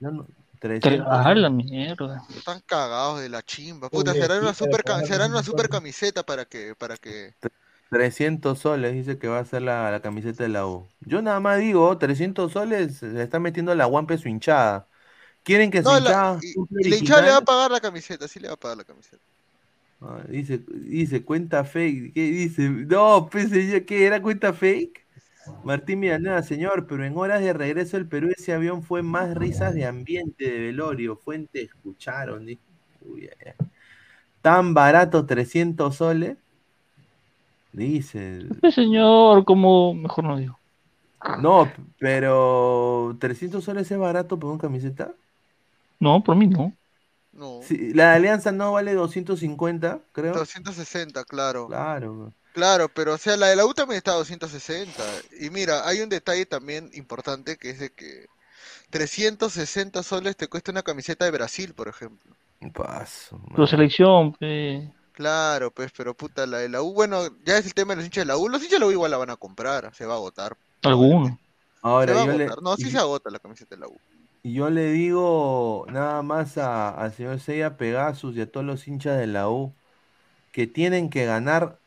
No, 0.00 0.10
no, 0.10 0.26
Tre- 0.60 0.78
300 0.80 1.06
Ah, 1.10 1.34
la 1.34 1.48
mierda. 1.48 2.22
Están 2.36 2.60
cagados 2.66 3.20
de 3.20 3.30
la 3.30 3.40
chimba. 3.42 3.88
Puta, 3.88 4.12
será 4.12 4.38
una 4.40 4.52
super, 4.52 4.84
cam- 4.84 5.06
será 5.06 5.26
una 5.26 5.42
super 5.42 5.70
camiseta 5.70 6.22
para 6.24 6.44
que, 6.44 6.74
para 6.76 6.96
que. 6.98 7.32
300 7.90 8.58
soles, 8.58 8.92
dice 8.92 9.18
que 9.18 9.28
va 9.28 9.38
a 9.38 9.44
ser 9.46 9.62
la, 9.62 9.90
la 9.90 10.00
camiseta 10.00 10.42
de 10.42 10.50
la 10.50 10.66
U. 10.66 10.86
Yo 11.00 11.22
nada 11.22 11.40
más 11.40 11.58
digo, 11.60 11.96
300 11.96 12.52
soles, 12.52 12.98
se 12.98 13.06
le 13.06 13.22
está 13.22 13.38
metiendo 13.40 13.74
la 13.74 13.86
guampe 13.86 14.18
su 14.18 14.28
hinchada. 14.28 14.86
¿Quieren 15.48 15.70
que 15.70 15.80
No, 15.80 15.92
la- 15.92 15.98
hinchada 15.98 16.38
y, 16.42 16.52
compre 16.52 16.82
y 16.82 16.90
la 16.90 16.96
hinchada 16.96 17.22
le 17.22 17.30
va 17.30 17.36
a 17.38 17.40
pagar 17.40 17.70
la 17.70 17.80
camiseta, 17.80 18.28
sí 18.28 18.38
le 18.38 18.48
va 18.48 18.54
a 18.54 18.58
pagar 18.58 18.76
la 18.76 18.84
camiseta. 18.84 19.22
Ah, 20.02 20.20
dice, 20.28 20.60
dice, 20.68 21.24
cuenta 21.24 21.64
fake. 21.64 22.12
¿Qué 22.12 22.20
dice? 22.20 22.68
No, 22.68 23.30
pensé 23.32 23.66
yo 23.66 23.86
que 23.86 24.04
era 24.04 24.20
cuenta 24.20 24.52
fake. 24.52 25.06
Martín 25.64 26.02
Villanueva, 26.02 26.42
señor, 26.42 26.86
pero 26.86 27.02
en 27.02 27.16
horas 27.16 27.40
de 27.40 27.54
regreso 27.54 27.96
del 27.96 28.06
Perú 28.06 28.28
ese 28.36 28.52
avión 28.52 28.82
fue 28.82 29.02
más 29.02 29.34
risas 29.34 29.74
de 29.74 29.86
ambiente, 29.86 30.44
de 30.44 30.58
velorio. 30.58 31.16
Fuente, 31.16 31.62
escucharon. 31.62 32.44
Uy, 32.44 32.58
ay, 33.40 33.52
ay. 33.58 33.66
Tan 34.42 34.74
barato, 34.74 35.24
300 35.24 35.96
soles. 35.96 36.36
Dice. 37.72 38.40
Este 38.50 38.70
señor, 38.70 39.46
como 39.46 39.94
mejor 39.94 40.24
no 40.24 40.36
digo. 40.36 40.58
No, 41.40 41.72
pero 41.98 43.16
300 43.18 43.64
soles 43.64 43.90
es 43.90 43.98
barato 43.98 44.38
por 44.38 44.50
una 44.50 44.60
camiseta. 44.60 45.14
No, 46.00 46.22
por 46.22 46.36
mí 46.36 46.46
no. 46.46 46.72
No. 47.32 47.60
Sí, 47.62 47.92
la 47.94 48.10
de 48.10 48.16
Alianza 48.16 48.50
no 48.52 48.72
vale 48.72 48.94
250, 48.94 50.00
creo. 50.12 50.32
260, 50.34 51.24
claro. 51.24 51.66
Claro. 51.68 52.32
Claro, 52.52 52.88
pero 52.88 53.14
o 53.14 53.18
sea, 53.18 53.36
la 53.36 53.46
de 53.48 53.56
la 53.56 53.66
U 53.66 53.74
también 53.74 53.98
está 53.98 54.12
a 54.12 54.16
260. 54.16 55.02
Y 55.40 55.50
mira, 55.50 55.86
hay 55.86 56.00
un 56.00 56.08
detalle 56.08 56.46
también 56.46 56.90
importante 56.94 57.56
que 57.56 57.70
es 57.70 57.78
de 57.78 57.90
que 57.90 58.26
360 58.90 60.02
soles 60.02 60.36
te 60.36 60.48
cuesta 60.48 60.72
una 60.72 60.82
camiseta 60.82 61.24
de 61.24 61.30
Brasil, 61.30 61.74
por 61.74 61.88
ejemplo. 61.88 62.34
Paso. 62.74 63.40
La 63.56 63.66
selección, 63.66 64.32
pe. 64.32 64.90
Claro, 65.12 65.70
pues, 65.70 65.92
pero 65.96 66.14
puta, 66.14 66.46
la 66.46 66.58
de 66.58 66.68
la 66.68 66.82
U, 66.82 66.92
bueno, 66.92 67.22
ya 67.44 67.58
es 67.58 67.66
el 67.66 67.74
tema 67.74 67.92
de 67.92 67.96
los 67.96 68.04
hinchas 68.06 68.22
de 68.22 68.26
la 68.26 68.36
U. 68.36 68.48
Los 68.48 68.60
hinchas 68.62 68.78
de 68.78 68.80
la 68.80 68.86
U 68.86 68.90
igual 68.92 69.10
la 69.10 69.16
van 69.16 69.30
a 69.30 69.36
comprar, 69.36 69.94
se 69.94 70.06
va 70.06 70.14
a 70.14 70.16
agotar. 70.16 70.56
alguno. 70.82 71.26
Se 71.28 71.78
Ahora 71.82 72.14
va 72.14 72.22
a 72.22 72.26
le, 72.26 72.44
agotar. 72.44 72.62
No, 72.62 72.76
sí 72.76 72.88
y- 72.88 72.90
se 72.90 72.98
agota 72.98 73.30
la 73.30 73.38
camiseta 73.38 73.74
de 73.76 73.80
la 73.80 73.88
U. 73.88 73.96
y 74.42 74.54
yo 74.54 74.70
le 74.70 74.92
digo 74.92 75.86
nada 75.90 76.22
más 76.22 76.58
a- 76.58 76.90
al 76.90 77.12
señor 77.12 77.40
Seiya 77.40 77.76
Pegasus 77.76 78.36
y 78.36 78.40
a 78.40 78.50
todos 78.50 78.66
los 78.66 78.86
hinchas 78.88 79.18
de 79.18 79.26
la 79.26 79.48
U 79.50 79.72
que 80.52 80.66
tienen 80.66 81.10
que 81.10 81.24
ganar, 81.26 81.78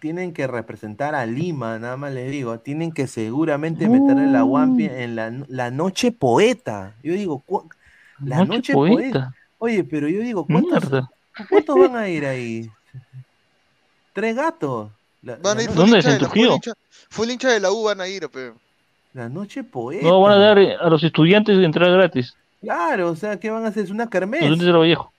tienen 0.00 0.32
que 0.32 0.46
representar 0.46 1.14
a 1.14 1.26
Lima, 1.26 1.78
nada 1.78 1.96
más 1.96 2.12
les 2.12 2.30
digo, 2.30 2.58
tienen 2.60 2.92
que 2.92 3.06
seguramente 3.06 3.88
meterle 3.88 4.26
la 4.28 4.44
Wampi 4.44 4.84
en 4.86 5.16
la, 5.16 5.30
la 5.48 5.70
noche 5.70 6.12
poeta. 6.12 6.94
Yo 7.02 7.12
digo, 7.14 7.44
la 8.24 8.38
Noche 8.38 8.48
noche, 8.48 8.74
poeta. 8.74 8.94
poeta. 9.02 9.34
Oye, 9.58 9.84
pero 9.84 10.08
yo 10.08 10.20
digo, 10.20 10.46
¿cuántos. 10.46 10.84
¿cuántos 11.48 11.78
van 11.78 11.96
a 11.96 12.08
ir 12.08 12.24
ahí? 12.26 12.70
Tres 14.12 14.36
gatos. 14.36 14.90
La, 15.22 15.36
Van 15.36 15.58
a 15.58 15.62
ir 15.62 15.70
¿Dónde? 15.74 15.96
hincha 15.96 16.12
de 16.12 16.14
¿En 16.16 16.22
la 16.22 16.28
full 16.28 16.38
Trujillo? 16.38 16.54
hincha, 16.54 16.72
full 17.10 17.30
hincha 17.30 17.48
de 17.50 17.60
la 17.60 17.72
U 17.72 17.82
van 17.84 18.00
a 18.00 18.08
ir, 18.08 18.28
pe. 18.28 18.52
La 19.18 19.28
noche 19.28 19.64
poeta. 19.64 20.06
No 20.06 20.20
van 20.22 20.32
a 20.32 20.38
dar 20.38 20.58
eh, 20.58 20.74
a 20.80 20.88
los 20.88 21.02
estudiantes 21.04 21.58
de 21.58 21.64
entrada 21.64 21.92
gratis. 21.92 22.34
Claro, 22.60 23.10
o 23.10 23.16
sea, 23.16 23.38
¿qué 23.38 23.50
van 23.50 23.64
a 23.64 23.68
hacer? 23.68 23.84
Es 23.84 23.90
una 23.90 24.08
kermés. 24.08 24.40
estudiantes 24.40 24.66
de 24.66 24.72
Vallejo. 24.72 25.12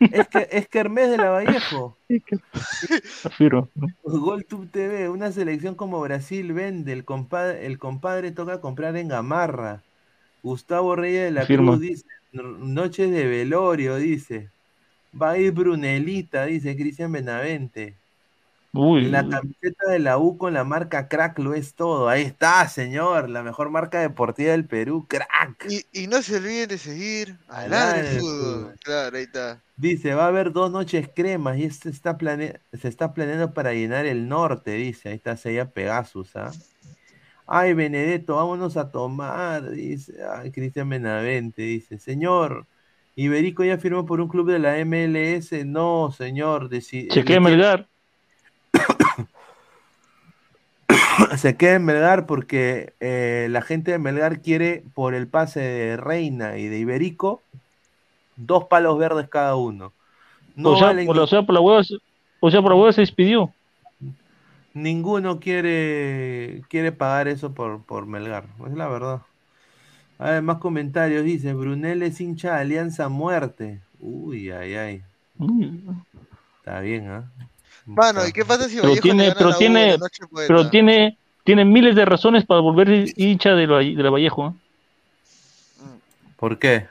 Es 0.00 0.28
que 0.28 0.48
es 0.50 0.66
Kermés 0.66 1.10
de 1.10 1.18
la 1.18 1.28
Vallejo. 1.28 1.94
Afirmo. 3.24 3.68
GolTube 4.02 4.68
TV, 4.70 5.08
una 5.10 5.30
selección 5.30 5.74
como 5.74 6.00
Brasil 6.00 6.52
vende, 6.54 6.92
el 6.94 7.04
compadre, 7.04 7.66
el 7.66 7.78
compadre 7.78 8.30
toca 8.32 8.60
comprar 8.60 8.96
en 8.96 9.08
Gamarra. 9.08 9.82
Gustavo 10.42 10.96
Reyes 10.96 11.24
de 11.24 11.30
la 11.32 11.42
Afirmo. 11.42 11.72
Cruz 11.72 11.82
dice, 11.82 12.06
"No- 12.32 12.42
noches 12.44 13.10
de 13.10 13.26
velorio, 13.26 13.96
dice. 13.96 14.48
Va 15.20 15.32
a 15.32 15.38
ir 15.38 15.52
Brunelita, 15.52 16.46
dice 16.46 16.76
Cristian 16.76 17.12
Benavente. 17.12 17.94
Uy, 18.72 19.06
La 19.06 19.28
camiseta 19.28 19.90
de 19.90 19.98
la 19.98 20.16
U 20.18 20.38
con 20.38 20.54
la 20.54 20.62
marca 20.62 21.08
Crack 21.08 21.38
lo 21.40 21.54
es 21.54 21.74
todo. 21.74 22.08
Ahí 22.08 22.22
está, 22.22 22.68
señor, 22.68 23.28
la 23.28 23.42
mejor 23.42 23.68
marca 23.70 23.98
deportiva 24.00 24.52
del 24.52 24.64
Perú, 24.66 25.06
Crack. 25.08 25.66
Y, 25.68 25.84
y 25.92 26.06
no 26.06 26.22
se 26.22 26.36
olviden 26.36 26.68
de 26.68 26.78
seguir 26.78 27.36
a 27.48 27.66
Ladre 27.66 28.20
Fútbol. 28.20 28.54
Fútbol. 28.54 28.74
Claro, 28.84 29.16
ahí 29.16 29.24
está. 29.24 29.60
Dice, 29.76 30.14
va 30.14 30.24
a 30.26 30.28
haber 30.28 30.52
dos 30.52 30.70
noches 30.70 31.08
cremas 31.14 31.58
y 31.58 31.64
este 31.64 31.88
está 31.88 32.16
plane- 32.16 32.60
se 32.72 32.86
está 32.86 33.12
planeando 33.12 33.52
para 33.54 33.72
llenar 33.72 34.06
el 34.06 34.28
norte, 34.28 34.72
dice. 34.72 35.08
Ahí 35.08 35.16
está 35.16 35.36
Sella 35.36 35.70
Pegasus, 35.70 36.36
¿ah? 36.36 36.52
Ay, 37.52 37.74
Benedetto, 37.74 38.36
vámonos 38.36 38.76
a 38.76 38.92
tomar, 38.92 39.68
dice. 39.70 40.14
Ay, 40.32 40.52
Cristian 40.52 40.88
Benavente, 40.88 41.62
dice. 41.62 41.98
Señor, 41.98 42.66
Iberico 43.16 43.64
ya 43.64 43.78
firmó 43.78 44.06
por 44.06 44.20
un 44.20 44.28
club 44.28 44.48
de 44.48 44.60
la 44.60 44.78
MLS. 44.84 45.64
No, 45.66 46.12
señor. 46.16 46.70
deci- 46.70 47.08
tiene- 47.10 47.40
Melgar. 47.40 47.88
se 51.36 51.56
queda 51.56 51.74
en 51.74 51.84
Melgar 51.84 52.26
porque 52.26 52.94
eh, 53.00 53.48
la 53.50 53.62
gente 53.62 53.92
de 53.92 53.98
Melgar 53.98 54.40
quiere, 54.40 54.84
por 54.94 55.14
el 55.14 55.28
pase 55.28 55.60
de 55.60 55.96
Reina 55.96 56.58
y 56.58 56.66
de 56.68 56.78
Iberico, 56.78 57.42
dos 58.36 58.64
palos 58.64 58.98
verdes 58.98 59.28
cada 59.28 59.56
uno. 59.56 59.92
No 60.56 60.70
o, 60.70 60.76
sea, 60.76 60.88
valen 60.88 61.06
por, 61.06 61.18
o 61.18 61.26
sea, 61.26 61.42
por 61.42 61.54
la 61.54 61.60
hueva, 61.60 61.84
se- 61.84 61.98
o 62.40 62.50
sea, 62.50 62.62
por 62.62 62.72
la 62.72 62.76
hueva 62.76 62.92
se 62.92 63.02
despidió. 63.02 63.52
Ninguno 64.72 65.40
quiere, 65.40 66.62
quiere 66.68 66.92
pagar 66.92 67.28
eso 67.28 67.52
por, 67.52 67.82
por 67.82 68.06
Melgar, 68.06 68.44
es 68.66 68.74
la 68.74 68.88
verdad. 68.88 69.22
A 70.18 70.32
ver, 70.32 70.42
más 70.42 70.58
comentarios. 70.58 71.24
Dice, 71.24 71.54
Brunel 71.54 72.02
es 72.02 72.20
hincha 72.20 72.54
de 72.54 72.60
Alianza 72.60 73.08
Muerte. 73.08 73.80
Uy, 73.98 74.50
ay, 74.50 74.74
ay. 74.74 75.02
Está 76.58 76.80
bien, 76.80 77.08
¿ah? 77.08 77.30
Mano, 77.94 78.26
¿y 78.26 78.32
qué 78.32 78.44
pasa 78.44 78.68
si 78.68 78.80
Pero 78.80 78.94
tiene, 78.96 79.32
pero 79.36 79.56
tiene, 79.56 79.98
pero 80.46 80.70
tiene, 80.70 81.18
tiene 81.44 81.64
miles 81.64 81.94
de 81.96 82.04
razones 82.04 82.44
para 82.46 82.60
volver 82.60 83.12
hincha 83.16 83.50
de 83.50 83.66
la, 83.66 83.78
de 83.78 83.94
la 84.02 84.10
Vallejo. 84.10 84.48
¿eh? 84.48 84.52
¿Por 86.36 86.58
qué? 86.58 86.88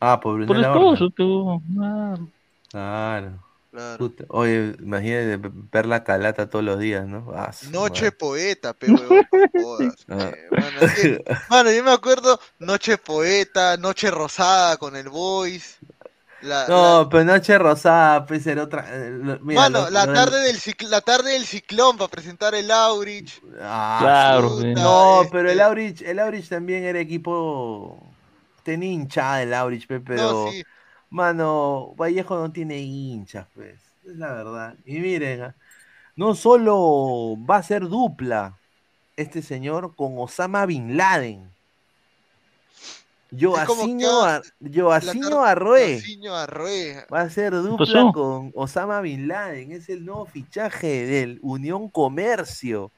Ah, 0.00 0.20
por 0.20 0.44
Por 0.46 0.58
esposo, 0.58 1.10
tú. 1.10 1.62
Ah, 1.80 2.16
Claro. 2.70 3.44
Puta, 3.98 4.24
Oye, 4.28 4.74
imagínate 4.80 5.50
ver 5.70 5.86
la 5.86 6.02
calata 6.02 6.48
todos 6.48 6.64
los 6.64 6.78
días, 6.80 7.06
¿no? 7.06 7.30
Ah, 7.34 7.50
Noche 7.70 8.04
madre. 8.06 8.16
poeta, 8.18 8.72
pe 8.72 8.90
huevón, 8.90 9.26
no 9.30 9.48
jodas, 9.62 9.94
Ah. 10.08 10.32
mano, 10.50 10.80
mano, 11.50 11.70
yo 11.70 11.84
me 11.84 11.92
acuerdo 11.92 12.40
Noche 12.58 12.96
poeta, 12.96 13.76
Noche 13.76 14.10
rosada 14.10 14.78
con 14.78 14.96
el 14.96 15.08
Voice. 15.10 15.76
La, 16.42 16.66
No, 16.68 17.08
pero 17.10 17.24
Noche 17.24 17.58
Rosada, 17.58 18.24
pues 18.26 18.46
era 18.46 18.62
otra. 18.62 18.84
eh, 18.90 19.10
mira, 19.42 19.62
Mano, 19.62 19.84
lo- 19.84 19.90
la 19.90 20.06
lo- 20.06 20.12
tarde 20.14 20.40
del 20.40 20.56
cicl- 20.60 20.88
la 20.88 21.00
tarde 21.00 21.32
del 21.32 21.44
ciclón 21.46 21.96
para 21.96 22.08
presentar 22.10 22.54
el 22.54 22.70
Aurich. 22.70 23.40
Ah, 23.60 23.98
Claro, 24.00 24.50
puta. 24.50 24.82
No, 24.82 25.22
este 25.22 25.32
pero 25.32 25.50
el 25.50 25.60
Aurich, 25.60 26.02
el 26.02 26.18
Aurich 26.20 26.48
también 26.48 26.84
era 26.84 27.00
equipo. 27.00 28.00
Tenía 28.62 28.90
hinchada 28.92 29.42
el 29.42 29.52
Aurich, 29.54 29.86
pe, 29.86 30.00
pero. 30.00 30.44
No, 30.44 30.52
sí. 30.52 30.62
Mano, 31.10 31.94
Vallejo 31.96 32.36
no 32.38 32.52
tiene 32.52 32.78
hinchas, 32.78 33.46
pues. 33.54 33.80
Es 34.04 34.16
la 34.16 34.32
verdad. 34.32 34.76
Y 34.84 34.98
miren, 35.00 35.42
ah, 35.42 35.56
no 36.16 36.34
solo 36.34 37.36
va 37.46 37.56
a 37.56 37.62
ser 37.62 37.88
dupla 37.88 38.58
este 39.16 39.42
señor 39.42 39.96
con 39.96 40.14
Osama 40.18 40.66
Bin 40.66 40.96
Laden. 40.96 41.50
Joacinho 43.30 44.22
Arrué. 44.22 46.00
Joacinho 46.00 46.34
Arrué. 46.34 47.06
Va 47.12 47.20
a 47.22 47.30
ser 47.30 47.52
dupla 47.54 47.76
pasó? 47.86 48.12
con 48.12 48.52
Osama 48.54 49.00
Bin 49.00 49.28
Laden. 49.28 49.72
Es 49.72 49.88
el 49.88 50.04
nuevo 50.04 50.26
fichaje 50.26 51.06
del 51.06 51.38
Unión 51.42 51.88
Comercio. 51.88 52.90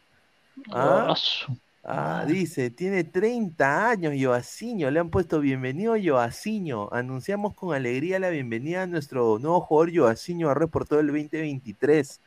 ¿Ah? 0.71 1.09
ah, 1.11 1.17
su- 1.17 1.57
Ah, 1.83 2.25
dice, 2.29 2.69
tiene 2.71 3.05
30 3.05 3.89
años 3.89 4.13
Joacinho, 4.21 4.91
le 4.91 5.01
han 5.01 5.09
puesto 5.09 5.41
bienvenido 5.41 5.95
Joacinho. 6.01 6.93
Anunciamos 6.93 7.55
con 7.55 7.75
alegría 7.75 8.19
la 8.21 8.29
bienvenida 8.29 8.83
a 8.83 8.87
nuestro 8.87 9.39
nuevo 9.39 9.63
jugador 9.63 9.91
Joacinho 9.97 10.51
Arre 10.51 10.69
por 10.69 10.87
todo 10.87 11.01
el 11.01 11.07
2023. 11.07 12.21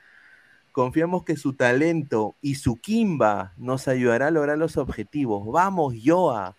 Confiamos 0.71 1.23
que 1.23 1.37
su 1.37 1.53
talento 1.53 2.33
y 2.41 2.55
su 2.55 2.75
Kimba 2.77 3.53
nos 3.57 3.87
ayudará 3.87 4.27
a 4.27 4.31
lograr 4.31 4.57
los 4.57 4.75
objetivos. 4.75 5.45
Vamos, 5.45 5.93
Joa. 6.03 6.55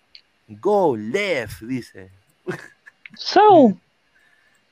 Go 0.49 0.97
left, 0.97 1.63
dice. 1.63 2.11
Sau. 3.17 3.79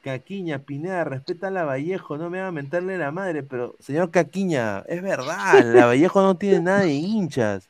Caquiña, 0.03 0.59
Pineda, 0.59 1.05
respeta 1.05 1.47
a 1.47 1.51
la 1.51 1.65
Vallejo, 1.65 2.19
no 2.19 2.29
me 2.29 2.41
va 2.41 2.49
a 2.49 2.53
mentarle 2.53 2.99
la 2.99 3.13
madre, 3.13 3.45
pero 3.45 3.77
señor 3.79 4.11
Caquiña, 4.11 4.81
es 4.89 5.01
verdad, 5.01 5.65
la 5.65 5.87
Vallejo 5.87 6.23
no 6.23 6.37
tiene 6.37 6.61
nada 6.61 6.81
de 6.81 6.93
hinchas. 6.93 7.69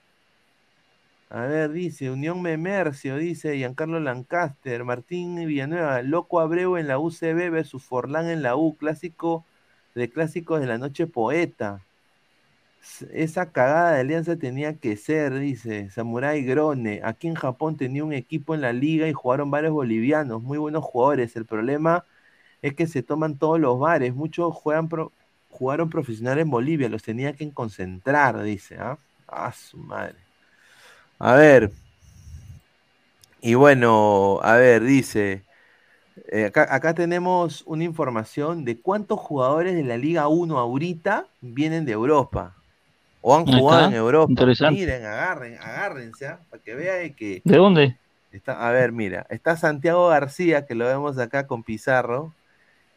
A 1.29 1.47
ver, 1.47 1.73
dice, 1.73 2.11
Unión 2.11 2.43
Memercio, 2.43 3.17
dice 3.17 3.57
Giancarlo 3.57 4.01
Lancaster, 4.01 4.85
Martín 4.85 5.35
Villanueva, 5.47 6.03
Loco 6.03 6.41
Abreu 6.41 6.77
en 6.77 6.89
la 6.89 6.99
UCB 6.99 7.51
versus 7.51 7.83
Forlán 7.83 8.29
en 8.29 8.43
la 8.43 8.57
U, 8.57 8.77
clásico 8.77 9.45
de 9.95 10.11
clásicos 10.11 10.61
de 10.61 10.67
la 10.67 10.79
noche 10.79 11.07
poeta. 11.07 11.81
Esa 13.13 13.53
cagada 13.53 13.93
de 13.93 14.01
alianza 14.01 14.37
tenía 14.37 14.77
que 14.77 14.97
ser, 14.97 15.39
dice 15.39 15.91
Samurai 15.91 16.43
Grone. 16.45 17.01
Aquí 17.05 17.29
en 17.29 17.35
Japón 17.35 17.77
tenía 17.77 18.05
un 18.05 18.13
equipo 18.13 18.55
en 18.55 18.61
la 18.61 18.73
liga 18.73 19.09
y 19.09 19.13
jugaron 19.13 19.51
varios 19.51 19.73
bolivianos, 19.73 20.43
muy 20.43 20.59
buenos 20.59 20.85
jugadores. 20.85 21.37
El 21.37 21.47
problema 21.47 22.05
es 22.63 22.75
que 22.75 22.87
se 22.87 23.03
toman 23.03 23.39
todos 23.39 23.61
los 23.61 23.79
bares. 23.79 24.15
Muchos 24.15 24.55
juegan 24.55 24.89
jugaron 25.51 25.91
profesionales 25.91 26.43
en 26.43 26.51
Bolivia, 26.51 26.89
los 26.89 27.03
tenía 27.03 27.35
que 27.35 27.53
concentrar, 27.53 28.43
dice. 28.43 28.79
Ah, 29.29 29.53
su 29.53 29.79
madre. 29.79 30.17
A 31.19 31.35
ver. 31.37 31.73
Y 33.41 33.55
bueno, 33.55 34.39
a 34.43 34.57
ver, 34.57 34.83
dice. 34.83 35.45
eh, 36.33 36.47
acá, 36.47 36.69
acá 36.75 36.95
tenemos 36.95 37.63
una 37.67 37.85
información 37.85 38.65
de 38.65 38.81
cuántos 38.81 39.21
jugadores 39.21 39.75
de 39.75 39.85
la 39.85 39.97
Liga 39.97 40.29
1 40.29 40.59
ahorita 40.59 41.27
vienen 41.41 41.85
de 41.87 41.93
Europa. 41.93 42.62
O 43.23 43.35
han 43.35 43.47
jugado 43.47 43.89
en 43.89 43.95
Europa. 43.95 44.47
Miren, 44.71 45.07
agarren, 45.07 45.57
agárrense, 45.59 46.27
¿ah? 46.27 46.41
para 46.51 46.63
que 46.63 46.75
vean 46.75 47.15
que. 47.15 47.41
¿De 47.45 47.57
dónde? 47.57 47.97
Está, 48.33 48.69
a 48.69 48.73
ver, 48.73 48.93
mira, 48.93 49.27
está 49.31 49.57
Santiago 49.57 50.09
García, 50.09 50.67
que 50.67 50.75
lo 50.75 50.87
vemos 50.87 51.19
acá 51.19 51.47
con 51.47 51.63
Pizarro, 51.63 52.35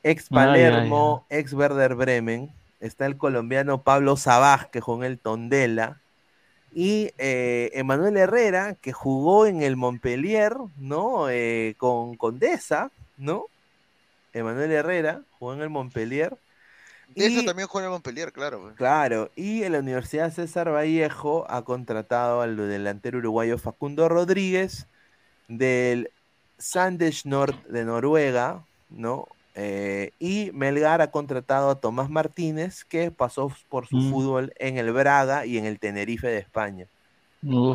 ex 0.02 0.30
Palermo, 0.30 1.26
ex 1.30 1.54
Werder 1.54 1.96
Bremen, 1.96 2.52
está 2.80 3.06
el 3.06 3.18
colombiano 3.18 3.82
Pablo 3.82 4.16
Sabaj, 4.18 4.70
que 4.72 4.82
jugó 4.82 5.04
en 5.04 5.12
el 5.12 5.20
Tondela, 5.20 6.00
y 6.74 7.12
eh, 7.18 7.72
Emanuel 7.74 8.18
Herrera, 8.18 8.76
que 8.76 8.94
jugó 8.94 9.46
en 9.46 9.62
el 9.62 9.76
Montpellier, 9.76 10.56
¿no? 10.78 11.30
Eh, 11.30 11.76
con 11.78 12.16
Condesa, 12.16 12.92
¿no? 13.18 13.48
Emanuel 14.34 14.72
Herrera 14.72 15.22
jugó 15.40 15.54
en 15.54 15.62
el 15.62 15.70
Montpellier. 15.70 16.38
De 17.16 17.26
eso 17.28 17.42
Y- 17.42 17.46
también 17.46 17.68
juega 17.68 17.88
en 17.88 17.92
Montpellier, 17.94 18.32
claro. 18.34 18.62
pues. 18.62 18.76
Claro, 18.76 19.32
y 19.36 19.64
en 19.64 19.72
la 19.72 19.80
Universidad 19.80 20.32
César 20.32 20.70
Vallejo 20.72 21.46
ha 21.50 21.64
contratado 21.64 22.42
al 22.42 22.58
delantero 22.58 23.20
uruguayo 23.20 23.58
Facundo 23.58 24.10
Rodríguez 24.10 24.88
del 25.48 26.12
Sanders 26.58 27.26
Nord 27.26 27.56
de 27.70 27.86
Noruega, 27.86 28.64
¿no? 28.90 29.28
Eh, 29.56 30.12
y 30.20 30.52
Melgar 30.54 31.02
ha 31.02 31.12
contratado 31.12 31.70
a 31.70 31.80
Tomás 31.80 32.10
Martínez, 32.10 32.84
que 32.84 33.12
pasó 33.12 33.50
por 33.70 33.88
su 33.88 33.96
Mm. 33.96 34.12
fútbol 34.12 34.54
en 34.58 34.78
el 34.78 34.92
Braga 34.92 35.46
y 35.46 35.58
en 35.58 35.66
el 35.66 35.80
Tenerife 35.80 36.28
de 36.28 36.40
España. 36.40 36.88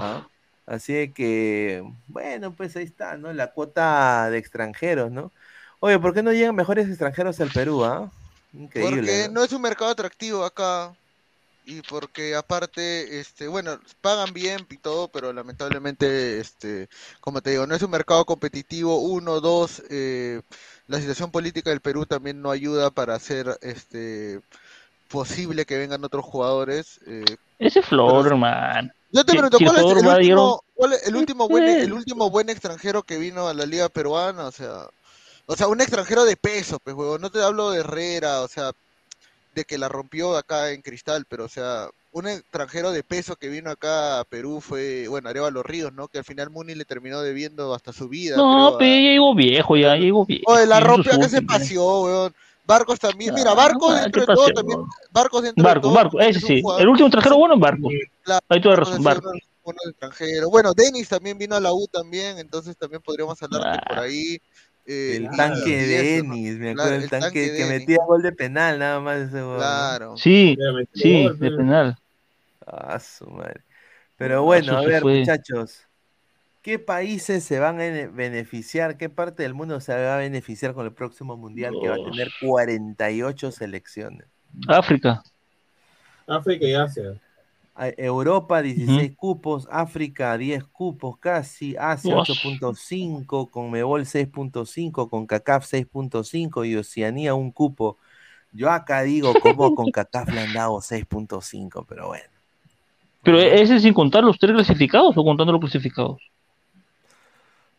¿ah? 0.03 0.27
Así 0.67 1.11
que, 1.13 1.83
bueno, 2.09 2.53
pues 2.53 2.77
ahí 2.77 2.85
está, 2.85 3.17
¿no? 3.17 3.33
La 3.33 3.53
cuota 3.53 4.29
de 4.31 4.37
extranjeros, 4.39 5.11
¿no? 5.11 5.33
Oye, 5.81 5.99
¿por 5.99 6.13
qué 6.13 6.23
no 6.23 6.33
llegan 6.33 6.55
mejores 6.55 6.87
extranjeros 6.89 7.41
al 7.41 7.51
Perú, 7.51 7.85
ah? 7.85 8.11
Increíble. 8.53 8.97
Porque 8.97 9.29
¿no? 9.29 9.35
no 9.35 9.45
es 9.45 9.53
un 9.53 9.63
mercado 9.63 9.91
atractivo 9.91 10.45
acá. 10.45 10.95
Y 11.67 11.83
porque 11.83 12.35
aparte, 12.35 13.21
este, 13.21 13.47
bueno, 13.47 13.79
pagan 14.01 14.33
bien 14.33 14.67
y 14.71 14.79
todo, 14.79 15.09
pero 15.09 15.33
lamentablemente, 15.33 16.41
este, 16.41 16.89
como 17.21 17.43
te 17.43 17.51
digo, 17.51 17.67
no 17.67 17.75
es 17.75 17.83
un 17.83 17.91
mercado 17.91 18.25
competitivo. 18.25 18.99
Uno, 18.99 19.41
dos, 19.41 19.83
eh, 19.91 20.41
la 20.89 20.99
situación 20.99 21.31
política 21.31 21.71
del 21.71 21.81
Perú 21.81 22.07
también 22.07 22.43
no 22.43 22.51
ayuda 22.51 22.91
para 22.91 23.15
hacer, 23.15 23.59
este, 23.61 24.41
posible 25.11 25.67
que 25.67 25.77
vengan 25.77 26.05
otros 26.05 26.25
jugadores. 26.25 27.01
eh. 27.07 27.37
Ese 27.59 27.83
Flor, 27.83 28.37
man. 28.37 28.93
Yo 29.13 29.25
te 29.25 29.33
pregunto, 29.33 29.59
¿cuál 29.59 29.77
es 29.77 30.03
el 30.03 30.07
último, 30.07 30.65
cuál 30.75 30.93
es 30.93 31.07
el 31.09 31.17
último 31.17 31.49
buen, 31.49 31.65
el 31.65 31.93
último 31.93 32.31
buen 32.31 32.49
extranjero 32.49 33.03
que 33.03 33.19
vino 33.19 33.49
a 33.49 33.55
la 33.55 33.67
liga 33.67 33.89
peruana? 33.89 34.47
O 34.47 34.53
sea, 34.53 34.89
O 35.53 35.57
sea, 35.57 35.67
un 35.67 35.81
extranjero 35.81 36.25
de 36.25 36.37
peso, 36.37 36.79
pues, 36.83 36.95
huevón. 36.95 37.21
No 37.21 37.31
te 37.31 37.43
hablo 37.43 37.71
de 37.73 37.81
Herrera, 37.81 38.43
o 38.43 38.49
sea, 38.49 38.71
de 39.55 39.65
que 39.65 39.79
la 39.79 39.89
rompió 39.89 40.37
acá 40.37 40.71
en 40.71 40.81
Cristal, 40.81 41.25
pero, 41.29 41.45
o 41.45 41.49
sea, 41.49 41.89
un 42.13 42.29
extranjero 42.29 42.93
de 42.93 43.03
peso 43.03 43.35
que 43.35 43.49
vino 43.49 43.69
acá 43.71 44.21
a 44.21 44.25
Perú 44.25 44.61
fue, 44.61 45.09
bueno, 45.09 45.29
Arevalo 45.29 45.65
Ríos, 45.65 45.93
¿no? 45.93 46.07
Que 46.07 46.19
al 46.19 46.25
final 46.25 46.51
Muni 46.51 46.75
le 46.77 46.85
terminó 46.85 47.21
debiendo 47.21 47.75
hasta 47.75 47.93
su 47.93 48.09
vida. 48.09 48.37
No, 48.37 48.77
pero 48.79 48.91
a- 48.93 48.95
ya 48.95 49.01
llegó 49.11 49.35
viejo, 49.35 49.77
ya 49.77 49.97
llegó 49.97 50.25
viejo. 50.25 50.45
Oye, 50.53 50.67
la 50.67 50.79
rompió 50.79 51.15
acá 51.15 51.29
se 51.29 51.43
paseó, 51.43 52.03
weón. 52.05 52.35
Barcos 52.65 53.01
también, 53.01 53.35
mira, 53.35 53.51
Ah, 53.51 53.55
Barcos 53.55 53.93
ah, 53.97 54.03
dentro 54.03 54.25
¿qué 54.25 54.31
de 54.31 54.37
todo 54.37 54.49
también? 54.51 54.79
Barcos 55.11 55.43
dentro 55.43 55.65
Barco, 55.65 55.79
de 55.81 55.83
todo. 55.83 55.95
Barco, 55.95 56.21
ese 56.21 56.39
sí. 56.41 56.63
El 56.79 56.89
último 56.89 57.09
extranjero 57.09 57.37
bueno 57.37 57.55
es 57.55 57.61
Barco. 57.61 57.89
Claro, 58.23 58.45
Ahí 58.49 58.61
Barcos 58.61 58.79
razón, 58.79 58.93
ha 58.95 58.97
sido 58.99 59.03
Barco. 59.05 59.29
uno 59.29 59.33
de 59.33 59.41
los 59.41 59.63
buenos 59.65 59.85
extranjeros. 59.91 60.51
Bueno, 60.51 60.73
Denis 60.75 61.09
también 61.09 61.37
vino 61.37 61.57
a 61.57 61.61
la 61.61 61.73
U 61.73 61.89
también, 61.89 62.39
entonces 62.39 62.77
también 62.77 63.03
podríamos 63.03 63.43
hablar 63.43 63.73
que 63.81 63.87
por 63.89 63.99
Ah. 63.99 64.03
ahí. 64.03 64.39
Eh, 64.91 65.17
El 65.17 65.31
tanque 65.37 65.87
de. 65.87 66.05
Denis, 66.05 66.59
me 66.59 66.71
Claro, 66.73 66.95
acuerdo, 66.95 66.97
el 66.97 67.07
el 67.07 67.11
tanque 67.11 67.41
tanque 67.41 67.53
que 67.53 67.65
Denis. 67.65 67.67
metía 67.67 67.99
gol 68.07 68.23
de 68.23 68.33
penal, 68.33 68.79
nada 68.79 69.01
más 69.01 69.19
ese 69.19 69.41
¿no? 69.41 69.57
Claro. 69.57 70.15
Sí, 70.15 70.57
sí, 70.93 71.11
gol, 71.13 71.39
de 71.39 71.51
pe. 71.51 71.57
penal. 71.57 71.97
Ah, 72.67 72.99
su 73.01 73.27
madre. 73.31 73.65
Pero 74.17 74.43
bueno, 74.45 74.75
eso 74.75 74.77
a 74.77 74.83
ver, 74.85 75.03
fue. 75.03 75.07
muchachos, 75.07 75.89
¿qué 76.63 76.79
países 76.79 77.45
se 77.45 77.59
van 77.61 77.81
a 77.81 77.87
ene- 77.87 78.09
beneficiar? 78.13 78.97
¿Qué 78.99 79.11
parte 79.11 79.43
del 79.45 79.55
mundo 79.55 79.81
se 79.81 79.95
va 79.95 80.17
a 80.17 80.19
beneficiar 80.19 80.75
con 80.75 80.87
el 80.87 80.95
próximo 80.95 81.37
mundial 81.37 81.79
que 81.79 81.89
va 81.89 81.97
a 81.97 82.03
tener 82.03 82.35
48 82.41 83.53
selecciones? 83.53 84.29
África. 84.69 85.23
África 86.27 86.65
y 86.67 86.75
Asia. 86.75 87.21
Europa 87.89 88.61
16 88.61 89.17
cupos, 89.17 89.69
África 89.71 90.37
10 90.37 90.65
cupos 90.65 91.17
casi, 91.19 91.77
Asia 91.79 92.15
Dios. 92.15 92.29
8.5, 92.29 93.51
Conmebol 93.51 94.03
6.5, 94.03 95.09
CONCACAF 95.09 95.65
6.5 95.73 96.69
y 96.69 96.77
Oceanía 96.77 97.35
un 97.35 97.51
cupo. 97.51 97.97
Yo 98.53 98.71
acá 98.71 99.03
digo 99.03 99.33
cómo 99.41 99.75
CONCACAF 99.75 100.33
le 100.33 100.41
han 100.41 100.53
dado 100.53 100.77
6.5, 100.79 101.87
pero 101.89 102.09
bueno. 102.09 102.25
Pero 103.23 103.39
ese 103.39 103.77
es 103.77 103.83
sin 103.83 103.95
contar 103.95 104.25
los 104.25 104.39
tres 104.39 104.53
clasificados 104.53 105.17
o 105.17 105.25
contando 105.25 105.53
los 105.53 105.61
clasificados. 105.61 106.21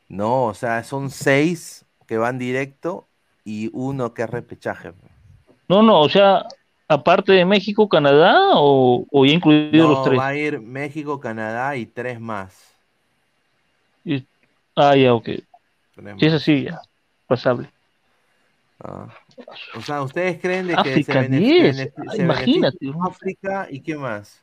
No, 0.08 0.46
o 0.46 0.54
sea, 0.54 0.84
son 0.84 1.10
6 1.10 1.86
que 2.08 2.18
van 2.18 2.38
directo 2.38 3.08
y 3.46 3.70
uno 3.74 4.14
que 4.14 4.24
es 4.24 4.30
repechaje. 4.30 4.94
No, 5.68 5.82
no, 5.82 6.02
o 6.02 6.10
sea, 6.10 6.46
aparte 6.94 7.32
de 7.32 7.46
México, 7.46 7.88
Canadá 7.88 8.52
o, 8.56 9.06
o 9.12 9.26
ya 9.26 9.34
incluidos 9.34 9.72
No, 9.74 9.88
los 9.96 10.04
tres. 10.04 10.20
va 10.20 10.28
a 10.28 10.36
ir 10.36 10.60
México, 10.60 11.20
Canadá 11.20 11.76
y 11.78 11.86
tres 11.86 12.20
más. 12.20 12.74
Y- 14.04 14.26
Ah, 14.76 14.96
ya, 14.96 15.14
ok. 15.14 15.30
Si 16.18 16.26
es 16.26 16.34
así, 16.34 16.64
ya. 16.64 16.82
Pasable. 17.28 17.70
Ah. 18.84 19.08
O 19.76 19.82
sea, 19.82 20.02
¿ustedes 20.02 20.40
creen 20.42 20.68
de 20.68 20.76
que 20.78 20.84
se, 20.84 20.90
África 20.92 21.22
bene- 21.22 21.38
10. 21.40 21.78
benefi- 21.78 21.94
Ah, 22.08 22.12
se 22.16 22.22
imagínate. 22.24 22.92
África 23.08 23.68
y 23.70 23.80
qué 23.82 23.96
más? 23.96 24.42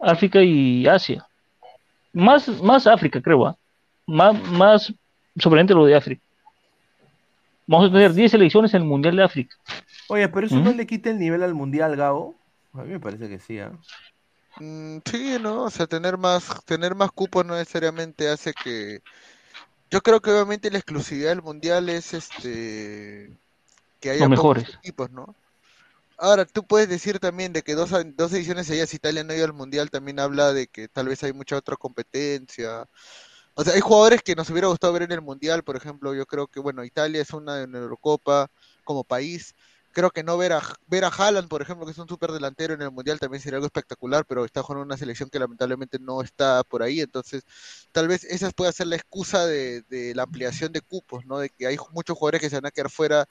África 0.00 0.42
y 0.42 0.86
Asia. 0.86 1.26
Más, 2.12 2.48
más 2.62 2.86
África, 2.86 3.20
creo. 3.20 3.46
¿ah? 3.46 3.56
Más, 4.06 4.34
más 4.50 4.92
sobresaliente 5.36 5.74
lo 5.74 5.84
de 5.86 5.94
África. 5.94 6.22
Vamos 7.66 7.88
a 7.88 7.92
tener 7.92 8.12
10 8.12 8.30
selecciones 8.30 8.74
en 8.74 8.82
el 8.82 8.88
Mundial 8.88 9.16
de 9.16 9.22
África. 9.24 9.56
Oye, 10.08 10.28
pero 10.28 10.46
eso 10.46 10.60
no 10.60 10.72
le 10.72 10.86
quita 10.86 11.10
el 11.10 11.18
nivel 11.18 11.42
al 11.42 11.54
mundial, 11.54 11.96
Gabo. 11.96 12.34
A 12.74 12.82
mí 12.82 12.90
me 12.90 13.00
parece 13.00 13.28
que 13.28 13.38
sí, 13.38 13.58
¿ah? 13.58 13.72
Mm, 14.56 14.98
sí, 15.04 15.36
¿no? 15.40 15.64
O 15.64 15.70
sea, 15.70 15.86
tener 15.86 16.18
más, 16.18 16.64
tener 16.64 16.94
más 16.94 17.10
cupos 17.12 17.44
no 17.44 17.54
necesariamente 17.54 18.28
hace 18.28 18.52
que. 18.52 19.00
Yo 19.90 20.00
creo 20.02 20.20
que 20.20 20.30
obviamente 20.30 20.70
la 20.70 20.78
exclusividad 20.78 21.30
del 21.30 21.42
mundial 21.42 21.88
es 21.88 22.14
este 22.14 23.38
que 24.00 24.10
haya 24.10 24.22
Los 24.22 24.30
mejores. 24.30 24.68
equipos, 24.68 25.10
¿no? 25.12 25.36
Ahora, 26.18 26.44
tú 26.44 26.66
puedes 26.66 26.88
decir 26.88 27.18
también 27.18 27.52
de 27.52 27.62
que 27.62 27.74
dos, 27.74 27.92
a- 27.92 28.04
dos 28.04 28.32
ediciones 28.32 28.66
seguidas 28.68 28.94
Italia 28.94 29.24
no 29.24 29.32
ha 29.32 29.36
ido 29.36 29.44
al 29.46 29.52
mundial, 29.54 29.90
también 29.90 30.20
habla 30.20 30.52
de 30.52 30.68
que 30.68 30.88
tal 30.88 31.08
vez 31.08 31.22
hay 31.24 31.32
mucha 31.32 31.56
otra 31.56 31.76
competencia. 31.76 32.88
O 33.54 33.64
sea, 33.64 33.74
hay 33.74 33.80
jugadores 33.80 34.22
que 34.22 34.34
nos 34.34 34.48
hubiera 34.50 34.68
gustado 34.68 34.92
ver 34.94 35.02
en 35.02 35.12
el 35.12 35.20
mundial, 35.20 35.62
por 35.62 35.76
ejemplo, 35.76 36.14
yo 36.14 36.24
creo 36.26 36.46
que, 36.46 36.60
bueno, 36.60 36.84
Italia 36.84 37.20
es 37.20 37.32
una 37.32 37.62
en 37.62 37.74
Eurocopa 37.74 38.50
como 38.84 39.04
país. 39.04 39.54
Creo 39.92 40.10
que 40.10 40.22
no 40.22 40.36
ver 40.38 40.52
a, 40.52 40.62
ver 40.86 41.04
a 41.04 41.08
Haaland, 41.08 41.48
por 41.48 41.62
ejemplo, 41.62 41.84
que 41.86 41.92
es 41.92 41.98
un 41.98 42.08
súper 42.08 42.32
delantero 42.32 42.74
en 42.74 42.82
el 42.82 42.90
mundial 42.90 43.18
también 43.20 43.42
sería 43.42 43.56
algo 43.56 43.66
espectacular, 43.66 44.24
pero 44.26 44.44
está 44.44 44.62
jugando 44.62 44.84
una 44.84 44.96
selección 44.96 45.28
que 45.30 45.38
lamentablemente 45.38 45.98
no 45.98 46.22
está 46.22 46.64
por 46.64 46.82
ahí, 46.82 47.00
entonces 47.00 47.44
tal 47.92 48.08
vez 48.08 48.24
esa 48.24 48.50
puede 48.50 48.72
ser 48.72 48.86
la 48.86 48.96
excusa 48.96 49.46
de, 49.46 49.82
de 49.82 50.14
la 50.14 50.22
ampliación 50.24 50.72
de 50.72 50.80
cupos, 50.80 51.26
¿no? 51.26 51.38
De 51.38 51.50
que 51.50 51.66
hay 51.66 51.76
muchos 51.92 52.16
jugadores 52.16 52.40
que 52.40 52.50
se 52.50 52.56
van 52.56 52.66
a 52.66 52.70
quedar 52.70 52.90
fuera 52.90 53.26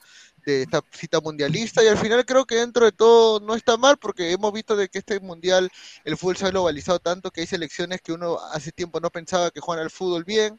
de 0.46 0.62
esta 0.62 0.82
cita 0.92 1.20
mundialista 1.20 1.82
y 1.84 1.88
al 1.88 1.98
final 1.98 2.24
creo 2.24 2.44
que 2.44 2.56
dentro 2.56 2.84
de 2.84 2.92
todo 2.92 3.40
no 3.40 3.54
está 3.54 3.76
mal 3.76 3.98
porque 3.98 4.32
hemos 4.32 4.52
visto 4.52 4.76
de 4.76 4.88
que 4.88 4.98
este 4.98 5.20
mundial 5.20 5.70
el 6.04 6.16
fútbol 6.16 6.36
se 6.36 6.46
ha 6.46 6.50
globalizado 6.50 6.98
tanto 6.98 7.30
que 7.30 7.42
hay 7.42 7.46
selecciones 7.46 8.00
que 8.02 8.12
uno 8.12 8.38
hace 8.52 8.72
tiempo 8.72 9.00
no 9.00 9.10
pensaba 9.10 9.50
que 9.50 9.60
juegan 9.60 9.84
al 9.84 9.90
fútbol 9.90 10.24
bien 10.24 10.58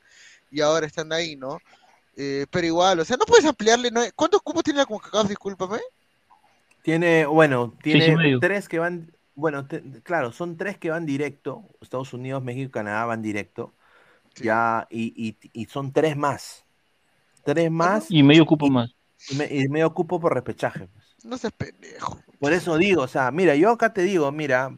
y 0.52 0.62
ahora 0.62 0.86
están 0.86 1.12
ahí, 1.12 1.36
¿no? 1.36 1.60
Eh, 2.16 2.46
pero 2.52 2.68
igual, 2.68 3.00
o 3.00 3.06
sea, 3.06 3.18
no 3.18 3.26
puedes 3.26 3.46
ampliarle, 3.46 3.90
¿no? 3.92 4.02
¿cuántos 4.16 4.42
cupos 4.42 4.64
tiene 4.64 4.80
la 4.80 4.86
CONCACAF? 4.86 5.28
Discúlpame. 5.28 5.80
Tiene, 6.84 7.26
bueno, 7.26 7.74
tiene 7.82 8.38
tres 8.40 8.68
que 8.68 8.78
van, 8.78 9.12
bueno, 9.36 9.66
te- 9.66 9.82
claro, 10.04 10.32
son 10.32 10.58
tres 10.58 10.78
que 10.78 10.90
van 10.90 11.06
directo. 11.06 11.64
Estados 11.82 12.14
Unidos, 12.14 12.44
México 12.44 12.68
y 12.68 12.72
Canadá 12.72 13.06
van 13.06 13.22
directo. 13.22 13.74
Sí. 14.36 14.44
Ya, 14.46 14.88
y, 14.90 15.14
y- 15.16 15.38
y 15.54 15.66
son 15.66 15.92
tres 15.94 16.18
más. 16.18 16.66
Tres 17.46 17.72
más 17.72 18.06
Y 18.10 18.22
medio 18.24 18.46
cupo 18.46 18.68
más. 18.70 18.94
y, 19.30 19.36
me- 19.36 19.48
y 19.52 19.68
medio 19.70 19.94
cupo 19.94 20.20
por 20.20 20.34
repechaje. 20.34 20.88
pues. 20.88 21.06
No 21.24 21.38
seas 21.38 21.54
pendejo. 21.54 22.20
Por 22.40 22.52
eso 22.54 22.78
digo, 22.78 23.04
o 23.04 23.08
sea, 23.08 23.32
mira, 23.32 23.56
yo 23.56 23.72
acá 23.72 23.94
te 23.94 24.02
digo, 24.04 24.30
mira, 24.32 24.76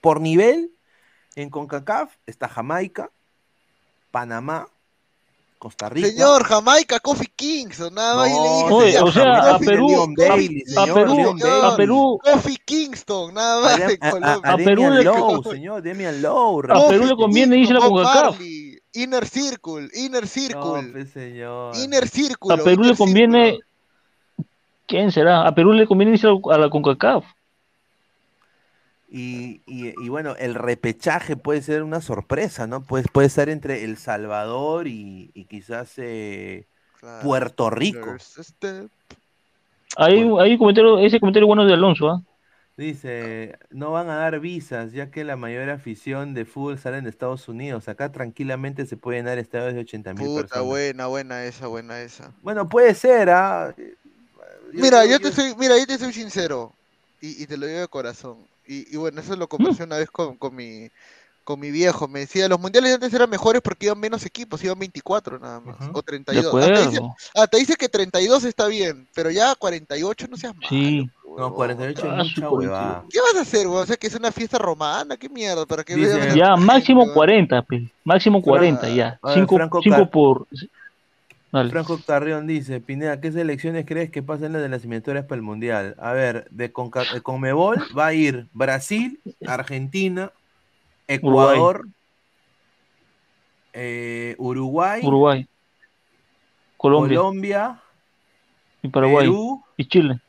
por 0.00 0.20
nivel, 0.20 0.72
en 1.36 1.50
CONCACAF 1.50 2.14
está 2.26 2.48
Jamaica, 2.48 3.10
Panamá, 4.10 4.68
Costa 5.62 5.88
Rica. 5.88 6.08
Señor, 6.08 6.42
Jamaica, 6.42 6.98
Coffee 6.98 7.30
Kingston, 7.36 7.94
nada 7.94 8.16
más 8.16 8.28
y 8.30 8.32
le 8.32 8.38
No, 8.68 8.80
dije, 8.82 8.98
o 9.00 9.12
sea, 9.12 9.54
a 9.54 9.58
Perú, 9.60 9.86
Leon 9.88 10.14
a 10.18 10.34
señor, 10.34 10.94
Perú, 10.94 11.14
señor. 11.38 11.64
a. 11.64 11.76
Perú, 11.76 12.18
Coffee 12.24 12.58
Kingston, 12.64 13.32
nada 13.34 13.60
más 13.60 13.80
A, 13.80 13.84
a- 13.84 14.08
a- 14.08 14.10
Colombia. 14.10 14.40
a 14.42 14.52
A 14.54 14.56
Perú 14.56 14.90
le- 14.90 15.04
Lowe, 15.04 15.42
señor, 15.52 15.82
Damian 15.84 16.20
Lowe. 16.20 16.64
A 16.68 16.88
Perú 16.88 17.04
le 17.06 17.14
conviene 17.14 17.58
irse 17.58 17.74
a 17.74 17.78
CONCACAF. 17.78 18.40
Inner 18.94 19.24
Circle, 19.28 19.88
Inner 19.94 20.22
No, 20.22 20.28
Circle, 20.28 20.82
pues, 20.92 21.10
señor. 21.12 21.76
Inner 21.76 22.08
Circle. 22.08 22.54
a 22.54 22.56
Perú 22.56 22.82
le 22.82 22.96
conviene. 22.96 23.58
¿Quién 24.88 25.12
será? 25.12 25.46
A 25.46 25.54
Perú 25.54 25.72
le 25.74 25.86
conviene 25.86 26.14
irse 26.14 26.26
a 26.26 26.58
la 26.58 26.68
CONCACAF. 26.70 27.24
Y, 29.14 29.60
y- 29.66 29.92
y 30.02 30.08
bueno, 30.08 30.34
el 30.38 30.54
repechaje 30.54 31.36
puede 31.36 31.60
ser 31.60 31.82
una 31.82 32.00
sorpresa, 32.00 32.66
¿no? 32.66 32.82
Puede, 32.82 33.04
puede 33.12 33.26
estar 33.26 33.50
entre 33.50 33.84
El 33.84 33.98
Salvador 33.98 34.86
y, 34.88 35.30
y 35.34 35.44
quizás 35.44 35.92
eh, 35.98 36.66
Puerto 37.22 37.68
Rico. 37.68 38.16
Hay, 39.96 40.14
hay 40.14 40.52
un 40.52 40.58
comentario, 40.58 40.98
ese 40.98 41.20
comentario 41.20 41.46
bueno 41.46 41.66
de 41.66 41.74
Alonso, 41.74 42.08
¿ah? 42.08 42.22
Dice, 42.74 43.58
no 43.70 43.92
van 43.92 44.08
a 44.08 44.16
dar 44.16 44.40
visas, 44.40 44.92
ya 44.92 45.10
que 45.10 45.24
la 45.24 45.36
mayor 45.36 45.68
afición 45.68 46.32
de 46.32 46.46
fútbol 46.46 46.78
sale 46.78 47.02
de 47.02 47.10
Estados 47.10 47.46
Unidos. 47.48 47.86
Acá 47.88 48.10
tranquilamente 48.10 48.86
se 48.86 48.96
pueden 48.96 49.26
dar 49.26 49.38
estadios 49.38 49.74
de 49.74 49.80
80 49.80 50.14
mil 50.14 50.24
Puta, 50.26 50.42
personas. 50.44 50.66
buena, 50.68 51.06
buena 51.06 51.44
esa, 51.44 51.66
buena 51.66 52.00
esa. 52.00 52.32
Bueno, 52.42 52.66
puede 52.68 52.94
ser, 52.94 53.28
¿ah? 53.28 53.74
Mira, 54.72 55.04
yo 55.04 55.20
te 55.20 55.30
soy, 55.32 55.54
mira, 55.58 55.78
yo 55.78 55.86
te 55.86 55.98
soy 55.98 56.12
sincero 56.14 56.72
y, 57.20 57.42
y 57.42 57.46
te 57.46 57.58
lo 57.58 57.66
digo 57.66 57.80
de 57.80 57.88
corazón. 57.88 58.38
Y, 58.72 58.86
y 58.94 58.96
bueno, 58.96 59.20
eso 59.20 59.36
lo 59.36 59.48
conversé 59.48 59.84
una 59.84 59.98
vez 59.98 60.10
con, 60.10 60.36
con 60.36 60.54
mi 60.54 60.88
con 61.44 61.58
mi 61.58 61.70
viejo. 61.72 62.06
Me 62.06 62.20
decía, 62.20 62.48
los 62.48 62.60
mundiales 62.60 62.90
de 62.90 62.94
antes 62.94 63.12
eran 63.14 63.28
mejores 63.28 63.60
porque 63.62 63.86
iban 63.86 63.98
menos 63.98 64.24
equipos, 64.24 64.62
iban 64.62 64.78
24 64.78 65.38
nada 65.40 65.58
más, 65.60 65.76
o 65.92 65.96
De 65.96 66.02
32. 66.02 66.46
Hasta 66.54 66.68
dice, 66.70 66.96
acuerdo. 66.98 67.14
hasta 67.34 67.56
dice 67.58 67.74
que 67.76 67.88
32 67.88 68.44
está 68.44 68.66
bien, 68.68 69.08
pero 69.14 69.28
ya 69.30 69.54
48 69.56 70.26
no 70.30 70.36
seas 70.36 70.54
malo. 70.54 70.68
Sí. 70.68 71.10
No, 71.36 71.52
48 71.54 72.02
Ah, 72.08 72.20
es 72.20 72.36
mucha 72.36 72.48
huevada. 72.50 73.04
¿Qué 73.10 73.18
vas 73.20 73.34
a 73.36 73.40
hacer, 73.40 73.66
weón? 73.66 73.82
O 73.82 73.86
sea, 73.86 73.96
que 73.96 74.06
es 74.06 74.14
una 74.14 74.30
fiesta 74.30 74.58
romana, 74.58 75.16
qué 75.16 75.28
mierda, 75.28 75.64
para 75.66 75.82
que 75.82 75.96
Dice- 75.96 76.32
Ya, 76.36 76.54
máximo 76.56 77.12
40, 77.12 77.62
pe. 77.62 77.90
Máximo 78.04 78.40
40, 78.42 78.88
ya. 78.90 79.18
A 79.22 79.28
ver, 79.30 79.38
5 79.38 79.56
Franco 79.56 79.80
Car- 79.82 80.10
por. 80.10 80.46
Dale. 81.52 81.70
Franco 81.70 82.00
Carrión 82.06 82.46
dice, 82.46 82.80
Pineda, 82.80 83.20
¿qué 83.20 83.30
selecciones 83.30 83.84
crees 83.84 84.10
que 84.10 84.22
pasan 84.22 84.54
las 84.54 84.62
de 84.62 84.70
las 84.70 84.80
eliminatorias 84.80 85.26
para 85.26 85.36
el 85.36 85.42
Mundial? 85.42 85.94
A 85.98 86.12
ver, 86.12 86.48
de, 86.50 86.72
Conca- 86.72 87.04
de 87.12 87.20
Conmebol 87.20 87.76
va 87.96 88.06
a 88.06 88.14
ir 88.14 88.46
Brasil, 88.54 89.20
Argentina, 89.46 90.32
Ecuador, 91.06 91.86
eh, 93.74 94.34
Uruguay, 94.38 95.02
Uruguay, 95.04 95.46
Colombia 96.78 97.18
Colombia, 97.18 97.82
y 98.82 98.88
Paraguay 98.88 99.26
Perú, 99.26 99.62
y 99.76 99.84
Chile. 99.84 100.20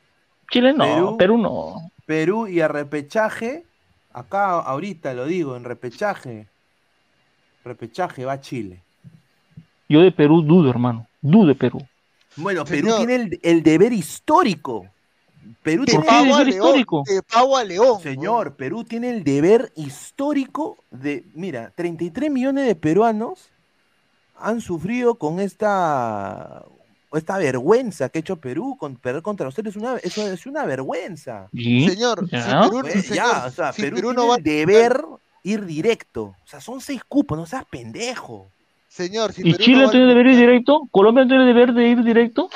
Chile 0.52 0.74
no, 0.74 0.86
Perú. 0.86 1.18
Perú, 1.18 1.38
no. 1.38 1.92
Perú 2.06 2.48
y 2.48 2.60
a 2.60 2.68
repechaje, 2.68 3.64
acá 4.12 4.60
ahorita 4.60 5.14
lo 5.14 5.26
digo, 5.26 5.56
en 5.56 5.64
repechaje, 5.64 6.48
repechaje 7.64 8.26
va 8.26 8.42
Chile. 8.42 8.82
Yo 9.88 10.02
de 10.02 10.12
Perú 10.12 10.42
dudo, 10.42 10.70
hermano. 10.70 11.08
Dudo 11.24 11.48
de 11.48 11.56
Perú. 11.56 11.82
Bueno, 12.36 12.66
Perú 12.66 12.90
Señor. 12.90 12.98
tiene 12.98 13.16
el, 13.16 13.40
el 13.42 13.64
deber 13.64 13.94
histórico. 13.94 14.86
Perú 15.62 15.86
tiene 15.86 16.06
a 16.10 16.22
deber 16.22 16.50
histórico? 16.50 17.04
de 17.08 17.22
pavo 17.24 17.58
a 17.58 17.64
león. 17.64 18.02
Señor, 18.02 18.56
Perú 18.56 18.84
tiene 18.84 19.10
el 19.10 19.24
deber 19.24 19.72
histórico 19.76 20.78
de, 20.92 21.26
mira, 21.34 21.72
33 21.76 22.30
millones 22.30 22.68
de 22.68 22.76
peruanos 22.76 23.50
han 24.36 24.60
sufrido 24.60 25.16
con 25.16 25.40
esta, 25.40 26.66
esta 27.14 27.38
vergüenza 27.38 28.10
que 28.10 28.20
ha 28.20 28.22
hecho 28.22 28.42
Perú, 28.42 28.76
con 28.78 28.98
perder 28.98 29.22
contra 29.22 29.46
los 29.46 29.58
es 29.58 29.76
una, 29.78 29.98
eso 29.98 30.28
es 30.28 30.46
una 30.46 30.66
vergüenza. 30.66 31.48
Señor, 31.54 32.28
si 32.30 32.36
¿Ya? 32.36 32.62
Perú, 32.64 32.82
Pues, 32.82 33.06
señor, 33.06 33.16
ya, 33.16 33.46
o 33.46 33.52
sea, 33.52 33.72
si 33.72 33.82
Perú, 33.82 33.96
Perú 33.96 34.10
tiene 34.10 34.22
no 34.22 34.28
va 34.28 34.36
el 34.38 34.44
deber 34.44 35.02
ir 35.44 35.66
directo. 35.66 36.36
O 36.44 36.48
sea, 36.48 36.60
son 36.60 36.82
seis 36.82 37.02
cupos, 37.08 37.38
no 37.38 37.46
seas 37.46 37.64
pendejo. 37.70 38.53
Señor, 38.94 39.34
si 39.34 39.42
¿Y 39.42 39.54
Perú 39.54 39.64
Chile 39.64 39.78
no 39.80 39.86
va 39.86 39.92
tiene 39.92 40.06
deber 40.06 40.26
de 40.28 40.34
ir 40.34 40.38
directo? 40.38 40.88
¿Colombia 40.92 41.24
no 41.24 41.30
tiene 41.30 41.46
deber 41.46 41.74
de 41.74 41.88
ir 41.88 42.04
directo? 42.04 42.48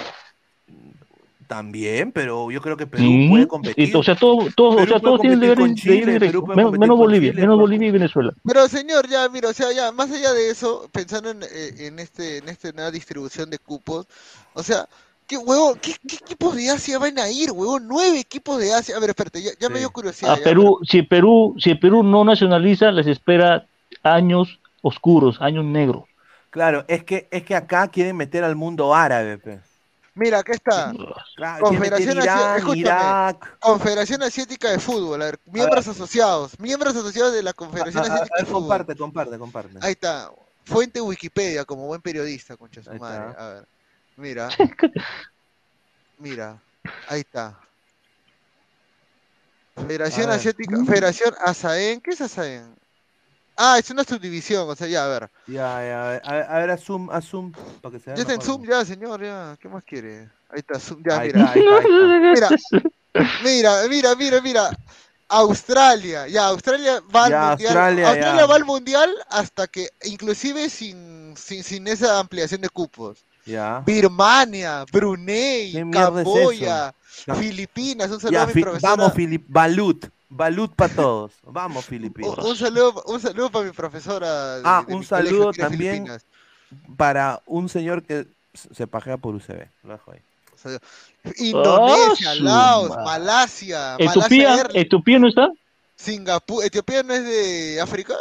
También, 1.48 2.12
pero 2.12 2.52
yo 2.52 2.62
creo 2.62 2.78
que 2.78 2.86
Perú 2.86 3.04
Sí. 3.04 3.28
puede 3.28 3.48
competir. 3.48 3.98
O 3.98 4.04
sea, 4.04 4.16
todo, 4.16 4.48
todo, 4.56 4.84
o 4.84 4.86
sea, 4.86 5.00
todos 5.00 5.20
tienen 5.22 5.40
deber 5.40 5.58
de 5.58 5.96
ir 5.96 6.06
directo. 6.06 6.46
Menos, 6.46 6.96
Bolivia, 6.96 7.32
Chile, 7.32 7.42
menos 7.42 7.58
Bolivia 7.58 7.88
y 7.88 7.92
Venezuela. 7.92 8.34
Pero 8.46 8.68
señor, 8.68 9.10
ya, 9.10 9.28
mira, 9.30 9.50
o 9.50 9.54
sea, 9.54 9.72
ya, 9.74 9.92
más 9.92 10.12
allá 10.12 10.32
de 10.34 10.52
eso, 10.52 10.88
pensando 10.92 11.32
en, 11.32 11.42
eh, 11.42 11.88
en 11.88 11.98
este, 11.98 12.38
en 12.38 12.50
esta 12.50 12.72
nueva 12.72 12.92
distribución 12.92 13.50
de 13.50 13.58
cupos, 13.58 14.06
o 14.54 14.62
sea, 14.62 14.88
¿qué 15.26 15.38
huevo, 15.38 15.76
qué, 15.82 15.96
qué 16.08 16.18
equipos 16.18 16.56
de 16.56 16.70
Asia 16.70 17.00
van 17.00 17.18
a 17.18 17.32
ir, 17.32 17.52
huevo? 17.52 17.80
Nueve 17.80 18.20
equipos 18.20 18.60
de 18.60 18.76
Asia. 18.76 18.96
A 18.96 19.00
ver, 19.00 19.10
espérate, 19.10 19.42
ya, 19.42 19.52
ya 19.60 19.70
me 19.70 19.80
dio 19.80 19.90
curiosidad. 19.90 20.34
A 20.34 20.38
ya, 20.38 20.44
Perú, 20.44 20.78
si 20.84 21.02
Perú, 21.02 21.56
si 21.58 21.74
Perú 21.74 22.04
no 22.04 22.24
nacionaliza, 22.24 22.92
les 22.92 23.08
espera 23.08 23.66
años 24.04 24.60
oscuros, 24.84 25.38
años 25.42 25.66
negros. 25.66 26.04
Claro, 26.50 26.86
es 26.88 27.04
que, 27.04 27.28
es 27.32 27.44
que 27.44 27.56
acá 27.56 27.88
quieren 27.90 28.16
meter 28.16 28.44
al 28.44 28.56
mundo 28.56 28.94
árabe, 28.96 29.38
pe. 29.38 29.60
Mira, 30.16 30.40
acá 30.40 30.54
está. 30.54 30.92
Claro, 31.36 31.66
Confederación 31.66 32.18
Irán. 32.18 32.76
Irak. 32.76 33.60
Confederación 33.60 34.24
Asiática 34.24 34.72
de 34.72 34.80
Fútbol, 34.80 35.22
a 35.22 35.26
ver, 35.26 35.40
miembros 35.46 35.88
asociados, 35.88 36.60
miembros 36.60 36.96
asociados 36.96 37.34
de 37.34 37.44
la 37.44 37.54
Confederación 37.54 38.04
A- 38.04 38.08
a- 38.08 38.10
a 38.10 38.14
Asiática 38.16 38.36
de 38.40 38.46
Fútbol. 38.46 38.62
comparte, 38.62 38.96
comparte, 38.96 39.38
comparte. 39.38 39.78
Ahí 39.82 39.92
está. 39.92 40.32
Fuente 40.66 41.00
Wikipedia, 41.00 41.66
como 41.66 41.86
buen 41.86 42.02
periodista, 42.02 42.58
concha 42.58 42.82
su 42.82 42.92
madre. 42.96 43.36
A 43.38 43.48
ver. 43.50 43.68
Mira. 44.16 44.50
Mira. 46.18 46.58
Ahí 47.08 47.20
está. 47.20 47.60
Federación. 49.76 50.30
Asiática, 50.32 50.78
Federación 50.86 51.36
ASAEN. 51.46 52.02
¿Qué 52.02 52.12
es 52.12 52.22
ASAEN? 52.22 52.76
Ah, 53.58 53.78
es 53.80 53.90
una 53.90 54.04
subdivisión, 54.04 54.70
o 54.70 54.76
sea, 54.76 54.88
ya, 54.88 55.04
a 55.06 55.08
ver. 55.08 55.32
Ya, 55.48 55.54
ya, 55.84 56.04
a 56.04 56.10
ver, 56.12 56.46
a 56.50 56.60
ver, 56.60 56.70
a 56.72 56.78
zoom, 56.78 57.10
a 57.10 57.22
zoom, 57.22 57.52
para 57.82 57.94
que 57.94 58.00
se 58.00 58.06
vea 58.12 58.16
Ya 58.18 58.22
está 58.22 58.34
en. 58.36 58.42
Zoom, 58.42 58.66
ya, 58.68 58.86
señor, 58.86 59.24
ya. 59.24 59.58
¿Qué 59.60 59.68
más 59.68 59.84
quiere? 59.84 60.30
Ahí 60.50 60.60
está, 60.60 60.80
Zoom, 60.80 61.04
ya, 61.04 61.18
Ahí 61.18 61.28
mira. 61.28 61.40
está, 61.40 61.52
ahí 61.52 61.60
está, 61.60 61.76
ahí 61.76 62.34
está. 62.34 62.56
Mira, 63.44 63.84
mira, 63.88 63.88
mira, 63.90 64.16
mira, 64.16 64.42
mira. 64.42 64.70
Australia, 65.30 66.28
ya, 66.28 66.46
Australia 66.48 67.02
va 67.14 67.26
al 67.26 67.32
mundial. 67.50 67.78
Australia, 67.78 68.46
va 68.46 68.56
al 68.56 68.66
mundial 68.66 69.10
hasta 69.30 69.68
que, 69.68 69.90
inclusive 70.06 70.70
sin, 70.70 71.36
sin, 71.36 71.64
sin 71.64 71.88
esa 71.88 72.20
ampliación 72.20 72.62
de 72.62 72.70
cupos. 72.70 73.26
Ya. 73.46 73.82
Birmania, 73.86 74.86
Brunei, 74.92 75.72
¿Qué 75.74 75.84
mierda 75.84 76.22
es 76.22 76.24
Camboya? 76.24 76.94
Filipinas, 77.40 78.10
un 78.12 78.20
saludo 78.20 78.38
Ya, 78.38 78.44
a 78.44 78.48
mi 78.48 78.54
fi- 78.54 78.62
profesora. 78.62 78.96
vamos, 78.96 79.14
Filip, 79.14 79.46
Balut, 79.50 80.06
Balut 80.30 80.74
para 80.76 80.94
todos. 80.94 81.32
Vamos, 81.44 81.78
un, 81.86 81.90
Filipinos. 81.90 82.38
un 82.40 82.56
saludo, 82.56 83.02
un 83.08 83.20
saludo 83.20 83.50
para 83.50 83.66
mi 83.66 83.72
profesora. 83.72 84.58
de- 84.58 84.62
Ah, 84.66 84.84
de 84.88 84.94
un 84.94 85.04
saludo 85.04 85.52
también 85.54 85.94
Filipinas. 86.06 86.26
para 86.98 87.42
un 87.46 87.70
señor 87.70 88.04
que 88.04 88.28
se 88.54 88.88
pajea 88.88 89.18
por 89.18 89.36
UCB. 89.36 89.70
Lo 89.84 89.94
dejo 89.94 90.12
ahí. 90.12 90.20
Indonesia, 91.38 92.34
su 92.36 92.44
Laos, 92.44 92.90
madre. 92.90 93.04
Malasia, 93.06 93.96
¿Etiopía? 94.00 94.16
Malasia 94.20 94.52
Airlines, 94.64 94.76
¿Etiopía 94.86 95.20
no 95.20 95.28
está? 95.30 95.50
Singapur. 95.96 96.64
¿Etiopía 96.66 97.04
no 97.04 97.14
es 97.14 97.24
de 97.24 97.82
África? 97.82 98.16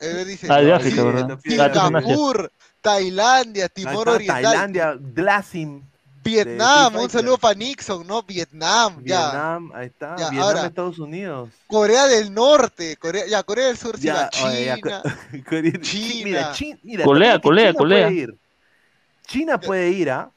Eh, 0.00 0.24
dice, 0.26 0.46
Ah, 0.50 0.60
de 0.60 0.72
África, 0.74 0.96
sí, 0.96 1.02
¿verdad? 1.02 1.38
Singapur, 1.42 2.52
Tailandia, 2.82 3.68
Timor 3.68 4.08
Oriental, 4.08 4.42
Tailandia, 4.42 4.96
Glasim, 5.00 5.82
Vietnam, 6.26 6.96
un 6.96 7.08
saludo 7.10 7.38
para 7.38 7.54
Nixon, 7.54 8.06
¿no? 8.06 8.22
Vietnam, 8.22 9.02
ya. 9.04 9.30
Vietnam, 9.30 9.72
ahí 9.74 9.86
está. 9.86 10.16
Ya, 10.18 10.30
Vietnam, 10.30 10.42
ahora. 10.42 10.66
Estados 10.66 10.98
Unidos. 10.98 11.50
Corea 11.66 12.06
del 12.06 12.34
Norte, 12.34 12.96
Corea, 12.96 13.24
ya, 13.26 13.42
Corea 13.42 13.66
del 13.68 13.76
Sur, 13.76 13.96
sí, 13.96 14.04
Ya, 14.06 14.14
va, 14.14 14.30
oye, 14.48 14.64
ya, 14.66 14.74
China. 14.76 15.02
Corea- 15.48 15.80
China. 15.80 16.24
Mira, 16.24 16.52
Chi- 16.52 16.78
mira, 16.82 17.04
Colea, 17.04 17.40
China 17.40 17.72
colea. 17.74 18.06
puede 18.06 18.12
ir. 18.12 18.36
China 19.26 19.60
puede 19.60 19.90
ir, 19.90 20.10
¿ah? 20.10 20.30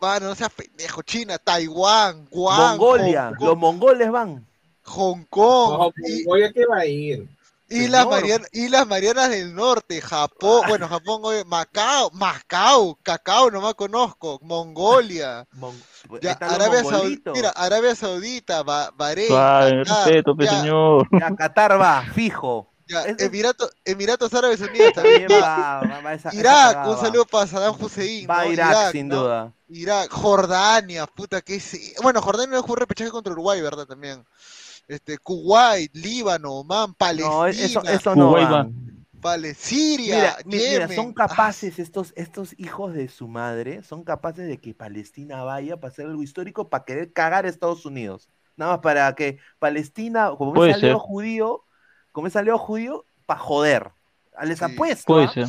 Mano, 0.00 0.28
no 0.28 0.34
seas 0.34 0.50
pendejo, 0.52 1.02
China, 1.02 1.38
Taiwán, 1.38 2.26
Guam, 2.30 2.76
Mongolia, 2.78 3.32
Hong 3.38 3.46
los 3.46 3.56
mongoles 3.58 4.10
van. 4.10 4.46
Hong 4.84 5.24
Kong, 5.30 5.78
No, 5.78 5.92
y- 6.08 6.24
Mongolia 6.24 6.52
que 6.52 6.66
va 6.66 6.78
a 6.78 6.86
ir. 6.86 7.26
Islas, 7.72 8.02
Señor. 8.04 8.20
Marian- 8.20 8.46
Islas 8.52 8.86
Marianas 8.86 9.30
del 9.30 9.54
Norte, 9.54 10.00
Japón, 10.00 10.62
bueno, 10.68 10.88
Japón, 10.88 11.20
oye, 11.24 11.44
Macao, 11.44 12.10
Macao, 12.12 12.98
Cacao, 13.02 13.50
nomás 13.50 13.74
conozco, 13.74 14.38
Mongolia, 14.42 15.46
Mon- 15.52 15.80
ya, 16.20 16.32
Arabia 16.40 16.82
Saudita, 16.84 17.32
mira, 17.32 17.50
Arabia 17.50 17.94
Saudita, 17.94 18.62
Ba- 18.62 18.90
Bahrein, 18.96 19.84
respeto, 19.84 20.36
pe, 20.36 20.44
ya, 20.44 20.60
señor. 20.60 21.08
Ya, 21.18 21.34
Qatar 21.34 21.80
va, 21.80 22.02
fijo. 22.14 22.68
ya, 22.88 23.02
Ese- 23.04 23.26
Emirato- 23.30 23.70
Emiratos 23.84 24.34
Árabes 24.34 24.60
Unidos 24.90 24.92
también 24.92 25.28
va, 25.30 25.80
va, 26.02 26.14
esa- 26.14 26.28
esa 26.30 26.38
Irak, 26.38 26.72
cagada 26.72 26.90
un 26.90 26.96
va. 26.96 27.00
saludo 27.00 27.24
para 27.26 27.46
Saddam 27.46 27.76
Hussein, 27.80 28.28
Va 28.28 28.40
a 28.40 28.44
¿no? 28.44 28.52
Irak, 28.52 28.92
sin 28.92 29.08
¿no? 29.08 29.22
duda. 29.22 29.52
Irak, 29.68 30.10
Jordania, 30.10 31.06
puta 31.06 31.40
que 31.40 31.58
sí. 31.60 31.94
Bueno, 32.02 32.20
Jordania 32.20 32.56
no 32.56 32.62
jugó 32.62 32.76
repechaje 32.76 33.10
contra 33.10 33.32
Uruguay, 33.32 33.60
¿verdad? 33.62 33.86
También. 33.86 34.22
Este, 34.88 35.18
Kuwait, 35.18 35.94
Líbano, 35.94 36.52
Oman, 36.54 36.94
Palestina, 36.94 37.30
No, 37.30 37.46
eso, 37.46 37.82
eso 37.84 38.16
no 38.16 38.28
Kuwait 38.28 38.46
va. 38.46 38.62
va. 38.64 38.68
Vale, 39.22 39.54
Siria, 39.54 40.36
Mira, 40.44 40.88
son 40.88 41.12
capaces 41.12 41.78
estos, 41.78 42.12
estos 42.16 42.58
hijos 42.58 42.92
de 42.92 43.06
su 43.08 43.28
madre, 43.28 43.84
son 43.84 44.02
capaces 44.02 44.48
de 44.48 44.58
que 44.58 44.74
Palestina 44.74 45.44
vaya 45.44 45.76
para 45.76 45.92
hacer 45.92 46.06
algo 46.06 46.24
histórico 46.24 46.68
para 46.68 46.84
querer 46.84 47.12
cagar 47.12 47.46
a 47.46 47.48
Estados 47.48 47.86
Unidos. 47.86 48.28
Nada 48.56 48.72
más 48.72 48.80
para 48.80 49.14
que 49.14 49.38
Palestina, 49.60 50.32
como 50.36 50.52
Puede 50.52 50.72
es 50.72 50.96
judío, 50.98 51.62
como 52.10 52.26
es 52.26 52.34
aliado 52.34 52.58
judío, 52.58 53.04
para 53.24 53.38
joder. 53.38 53.92
Les 54.42 54.58
Sí. 54.58 54.64
apuesto. 54.64 55.04
Puede 55.06 55.26
¿ah? 55.26 55.32
ser. 55.32 55.46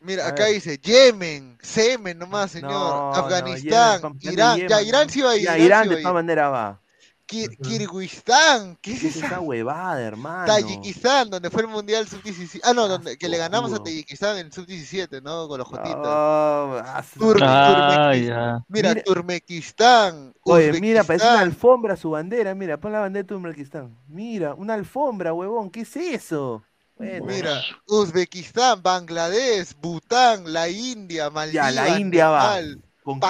Mira, 0.00 0.26
A 0.26 0.28
acá 0.30 0.44
ver. 0.44 0.54
dice 0.54 0.76
Yemen, 0.76 1.56
Semen 1.62 2.18
nomás, 2.18 2.50
señor. 2.50 2.72
No, 2.72 3.10
no, 3.10 3.14
Afganistán, 3.14 4.00
Yemen, 4.18 4.34
Irán. 4.34 4.56
Yemen, 4.56 4.68
ya, 4.68 4.82
Irán 4.82 5.08
sí 5.10 5.20
va 5.22 5.30
a 5.30 5.36
ir. 5.36 5.44
Ya, 5.44 5.56
Irán, 5.56 5.66
Irán 5.66 5.82
sí 5.84 5.88
de 5.90 5.94
va 5.94 6.00
todas 6.02 6.14
maneras 6.14 6.52
va. 6.52 6.80
Kir- 7.26 7.56
Kirguistán, 7.58 8.76
¿qué 8.82 8.92
es 8.92 9.00
¿Qué 9.00 9.08
es 9.08 9.16
esa? 9.16 9.26
esa 9.26 9.40
huevada, 9.40 10.00
hermano? 10.02 10.46
Tayikistán, 10.46 11.30
donde 11.30 11.48
fue 11.50 11.62
el 11.62 11.68
Mundial 11.68 12.06
Sub-17. 12.06 12.60
Ah, 12.64 12.72
no, 12.74 12.86
donde, 12.86 13.16
que 13.16 13.28
le 13.28 13.38
ganamos 13.38 13.72
a. 13.72 13.82
Tayikistán 13.82 14.36
en 14.38 14.52
Sub-17, 14.52 15.22
¿no? 15.22 15.48
Con 15.48 15.58
los 15.58 15.66
jotitas. 15.68 15.96
Oh, 16.04 16.80
ah, 16.84 17.02
Turme- 17.18 17.40
Ah, 17.42 18.14
ya. 18.14 18.64
Mira, 18.68 18.90
Mira- 18.90 19.02
Turmequistán. 19.04 20.34
Oye, 20.42 20.80
mira, 20.80 21.02
parece 21.04 21.26
una 21.26 21.40
alfombra 21.40 21.96
su 21.96 22.10
bandera. 22.10 22.54
Mira, 22.54 22.78
pon 22.78 22.92
la 22.92 23.00
bandera 23.00 23.22
de 23.22 23.28
Turkmenistán. 23.28 23.96
Mira, 24.06 24.54
una 24.54 24.74
alfombra, 24.74 25.32
huevón. 25.32 25.70
¿Qué 25.70 25.80
es 25.80 25.96
eso? 25.96 26.62
Bueno, 26.96 27.24
Mira, 27.26 27.60
Uzbekistán, 27.88 28.82
Bangladesh, 28.82 29.74
Bután, 29.80 30.52
la 30.52 30.68
India, 30.68 31.28
Maldivas, 31.30 31.74
la 31.74 31.98
India 31.98 32.28
va. 32.28 32.58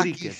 Cricket. 0.01 0.33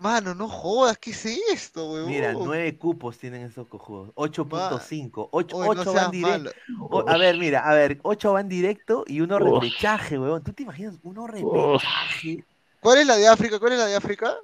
Mano, 0.00 0.34
no 0.34 0.48
jodas, 0.48 0.96
¿qué 0.96 1.10
es 1.10 1.26
esto, 1.26 1.92
weón? 1.92 2.08
Mira, 2.08 2.32
nueve 2.32 2.78
cupos 2.78 3.18
tienen 3.18 3.42
esos 3.42 3.66
cojudos. 3.68 4.10
8.5. 4.14 5.28
8, 5.30 5.56
Oye, 5.58 5.66
no 5.74 5.82
ocho 5.82 5.92
seas 5.92 6.04
van 6.04 6.10
directo. 6.10 6.50
O- 6.88 7.04
a 7.06 7.16
ver, 7.18 7.36
mira, 7.36 7.60
a 7.68 7.74
ver, 7.74 8.00
8 8.02 8.32
van 8.32 8.48
directo 8.48 9.04
y 9.06 9.20
uno 9.20 9.36
Uf. 9.38 9.60
repechaje, 9.62 10.18
huevón. 10.18 10.42
¿Tú 10.42 10.54
te 10.54 10.62
imaginas 10.62 10.94
uno 11.02 11.26
repechaje? 11.26 12.44
¿Cuál 12.80 12.98
es 13.00 13.06
la 13.06 13.16
de 13.18 13.28
África? 13.28 13.58
¿Cuál 13.58 13.72
es 13.74 13.78
la 13.78 13.86
de 13.86 13.96
África? 13.96 14.34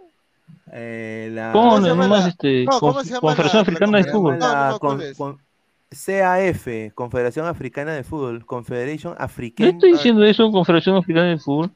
Eh, 0.72 1.30
la, 1.32 1.52
¿Cómo 1.52 1.70
¿Cómo 1.70 1.82
se 1.86 1.94
no 1.94 2.06
la- 2.06 2.28
este 2.28 2.64
no, 2.64 2.78
¿cómo 2.80 3.02
se 3.02 3.08
llama 3.08 3.20
Confederación 3.20 3.56
la- 3.56 3.62
Africana 3.62 3.98
de 3.98 4.12
Fútbol? 4.12 4.38
No, 4.38 4.46
no, 4.54 4.70
no, 4.72 4.78
¿cuál 4.78 4.98
con- 4.98 5.14
con- 5.14 5.40
CAF, 5.88 6.66
Confederación 6.94 7.46
Africana 7.46 7.94
de 7.94 8.04
Fútbol, 8.04 8.44
Confederation 8.44 9.14
No 9.18 9.24
African. 9.24 9.68
estoy 9.68 9.92
diciendo 9.92 10.22
eso, 10.24 10.50
Confederación 10.52 10.96
Africana 10.96 11.28
de 11.28 11.38
Fútbol. 11.38 11.70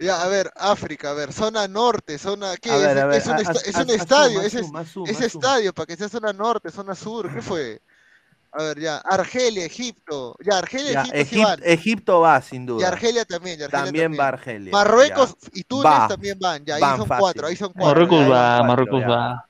Ya, 0.00 0.22
a 0.22 0.28
ver, 0.28 0.50
África, 0.56 1.10
a 1.10 1.12
ver, 1.14 1.30
zona 1.30 1.68
norte, 1.68 2.16
zona, 2.18 2.56
¿qué 2.56 2.70
es? 2.70 2.76
ver, 2.78 2.98
a 2.98 3.06
es 3.06 3.26
un, 3.26 3.38
es 3.38 3.76
un 3.76 3.90
estadio, 3.90 4.40
es, 4.40 4.54
zoom. 4.54 5.20
estadio, 5.22 5.74
para 5.74 5.86
que 5.86 5.96
sea 5.96 6.08
zona 6.08 6.32
norte, 6.32 6.70
zona 6.70 6.94
sur, 6.94 7.32
¿qué 7.32 7.42
fue? 7.42 7.82
A 8.52 8.62
ver, 8.64 8.80
ya, 8.80 8.96
Argelia, 8.98 9.64
Egipto, 9.66 10.36
ya, 10.42 10.58
Argelia, 10.58 10.92
Ya, 10.92 11.02
Egipto 11.02 11.24
sí 11.24 11.36
Egip- 11.36 11.44
van, 11.44 11.60
Egipto 11.62 12.20
va, 12.20 12.40
sin 12.42 12.62
y 12.62 12.66
duda. 12.66 12.88
Argelia 12.88 13.24
también, 13.26 13.60
y 13.60 13.62
Argelia 13.62 13.84
También 13.84 14.18
va 14.18 14.28
Argelia. 14.28 14.72
Marruecos 14.72 15.36
ya. 15.42 15.48
y 15.52 15.64
Túnez 15.64 15.84
Va. 15.86 16.08
también 16.08 16.38
van, 16.38 16.64
ya, 16.64 16.76
ahí 16.76 16.82
Van 16.82 16.96
son 16.98 17.06
fácil. 17.06 17.20
cuatro, 17.20 17.46
ahí 17.46 17.56
son 17.56 17.72
cuatro. 17.72 17.88
Marruecos 17.90 18.18
ya, 18.18 18.28
va, 18.30 18.58
cuatro, 18.58 18.66
Marruecos 18.68 19.00
ya. 19.00 19.08
va. 19.10 19.49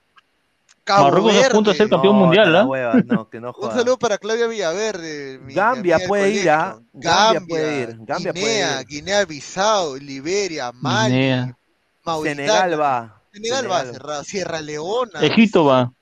Cabo 0.90 1.04
Marruecos 1.04 1.34
está 1.34 1.46
a 1.46 1.50
punto 1.50 1.70
de 1.70 1.76
ser 1.76 1.86
Verde. 1.86 1.96
campeón 1.96 2.14
No, 2.14 2.20
mundial, 2.24 2.52
la 2.52 2.60
¿ah? 2.60 2.64
hueva, 2.66 2.94
no, 3.06 3.28
que 3.30 3.40
no 3.40 3.52
Un 3.58 3.70
saludo 3.72 3.98
para 3.98 4.18
Claudia 4.18 4.46
Villaverde. 4.46 5.38
mi- 5.38 5.54
Gambia 5.54 5.98
puede 6.06 6.30
ir, 6.30 6.50
¿ah? 6.50 6.72
colegio. 6.72 6.90
Gambia 6.94 7.40
puede 7.48 7.80
ir, 7.82 7.96
Gambia 8.00 8.32
puede 8.32 8.44
Guinea, 8.46 8.80
ir. 8.80 8.86
Guinea-Bissau, 8.86 9.96
Liberia, 9.96 10.72
Mali, 10.72 11.14
Guinea. 11.14 11.56
Mauritania. 12.04 12.46
Senegal 12.52 12.80
va. 12.80 13.22
Senegal 13.32 13.70
va 13.70 13.84
cerrado. 13.84 14.24
Sierra 14.24 14.60
Leona. 14.60 15.20
Egipto 15.22 15.64
va. 15.64 15.92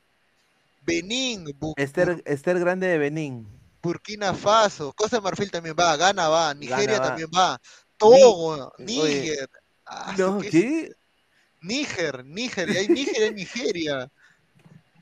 Benín. 0.87 1.45
Bu- 1.59 1.75
Esther, 1.77 2.23
Esther 2.25 2.59
Grande 2.59 2.87
de 2.87 2.99
Benín. 2.99 3.47
Burkina 3.83 4.33
Faso. 4.35 4.93
Costa 4.95 5.17
de 5.17 5.23
Marfil 5.23 5.51
también 5.51 5.75
va. 5.79 5.97
Ghana 5.97 6.29
va. 6.29 6.55
Nigeria 6.55 6.99
va. 6.99 7.07
también 7.09 7.29
va. 7.37 7.61
Togo. 7.99 8.73
Oye, 8.79 8.85
Níger. 8.85 9.51
Ah, 9.87 10.15
No. 10.17 10.39
¿qué? 10.41 10.93
Níger. 11.61 12.25
Níger. 12.25 12.69
Hay 12.71 12.89
Níger 12.89 13.23
en 13.25 13.35
Nigeria. 13.35 14.09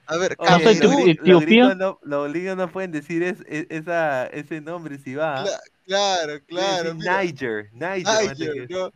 A 0.08 0.16
ver, 0.16 0.36
Oye, 0.38 0.74
los, 0.80 0.98
Etiopía. 1.08 1.40
gringos 1.40 1.76
no, 1.76 1.98
los 2.02 2.28
gringos 2.30 2.56
no 2.56 2.70
pueden 2.70 2.92
decir 2.92 3.22
es, 3.22 3.38
es- 3.48 3.66
esa, 3.70 4.26
ese 4.28 4.60
nombre 4.60 4.98
si 4.98 5.14
va. 5.14 5.44
Cla- 5.44 5.60
Claro, 5.86 6.40
claro. 6.46 6.94
Niger, 6.94 7.70
Niger. 7.72 8.66
¿no? 8.70 8.92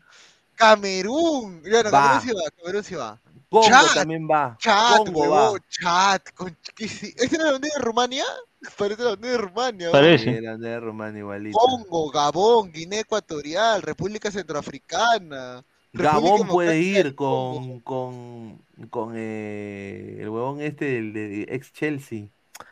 Camerún. 0.56 1.62
Ya, 1.64 1.82
no, 1.84 1.90
Va. 1.90 2.20
Camerún 2.20 2.22
sí 2.22 2.34
va. 2.34 2.50
Camerún 2.56 2.84
sí 2.84 2.94
va. 2.94 3.20
Congo 3.48 3.66
Chad. 3.68 3.94
también 3.94 4.28
va. 4.30 4.56
Chat, 4.60 4.96
Congo 4.98 5.28
va. 5.30 5.52
chat. 5.68 6.28
¿Esta 6.78 7.24
es 7.24 7.32
la 7.32 7.52
bandera 7.52 7.74
de 7.76 7.82
Rumania? 7.82 8.24
Parece 8.78 9.02
la 9.02 9.10
bandera 9.10 9.32
de 9.32 9.38
Rumania. 9.38 9.86
¿no? 9.86 9.92
Parece. 9.92 10.24
Sí, 10.36 10.40
la 10.40 10.56
de 10.56 10.80
Rumania 10.80 11.18
igualita. 11.20 11.58
Congo, 11.58 12.10
Gabón, 12.10 12.70
Guinea 12.72 13.00
Ecuatorial, 13.00 13.82
República 13.82 14.30
Centroafricana. 14.30 15.64
Gabón 15.92 16.46
puede 16.48 16.80
ir 16.80 17.14
con, 17.14 17.80
con, 17.80 18.62
con 18.90 19.14
eh, 19.16 20.18
el 20.20 20.28
huevón 20.28 20.60
este 20.60 20.84
del 20.84 21.12
de 21.12 21.42
ex 21.48 21.72
Chelsea. 21.72 22.26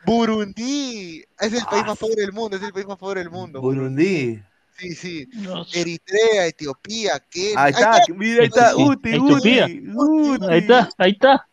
Burundi. 0.05 1.25
Es 1.39 1.53
el 1.53 1.65
país 1.65 1.83
Ah, 1.83 1.87
más 1.87 1.97
pobre 1.97 2.21
del 2.21 2.31
mundo, 2.31 2.55
es 2.57 2.63
el 2.63 2.71
país 2.71 2.87
más 2.87 2.97
pobre 2.97 3.21
del 3.21 3.29
mundo. 3.29 3.61
Burundi. 3.61 4.41
Sí, 4.77 4.95
sí. 4.95 5.27
No. 5.33 5.65
Eritrea, 5.73 6.47
Etiopía, 6.47 7.19
Kenia. 7.29 7.61
Ahí 7.63 7.71
está, 7.71 8.01
mira, 8.15 8.41
ahí 8.41 8.47
está, 8.47 8.71
Sí, 8.73 8.83
Uti, 8.83 9.09
Etiopía. 9.09 9.65
Uti, 9.65 9.89
Uti. 9.93 10.45
Ahí 10.49 10.59
está, 10.59 10.89
ahí 10.97 11.11
está. 11.11 11.47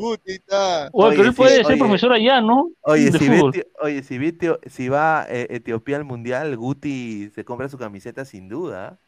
Ahí 0.00 0.16
está. 0.26 0.88
Oye, 0.92 1.08
Oye, 1.08 1.16
pero 1.16 1.22
él 1.28 1.32
sí, 1.32 1.36
puede 1.36 1.56
ser 1.56 1.66
oye. 1.66 1.76
profesor 1.78 2.12
allá, 2.12 2.40
¿no? 2.40 2.70
Oye, 2.82 3.10
de 3.10 3.18
si, 3.18 3.28
ve 3.28 3.36
fútbol. 3.38 3.52
Eti- 3.52 3.66
oye, 3.82 4.02
si, 4.04 4.18
ve 4.18 4.28
Etio- 4.28 4.60
si 4.70 4.88
va 4.88 5.26
eh, 5.28 5.48
Etiopía 5.50 5.96
al 5.96 6.04
mundial, 6.04 6.56
Guti 6.56 7.30
se 7.34 7.44
compra 7.44 7.68
su 7.68 7.76
camiseta 7.78 8.24
sin 8.24 8.48
duda. 8.48 8.98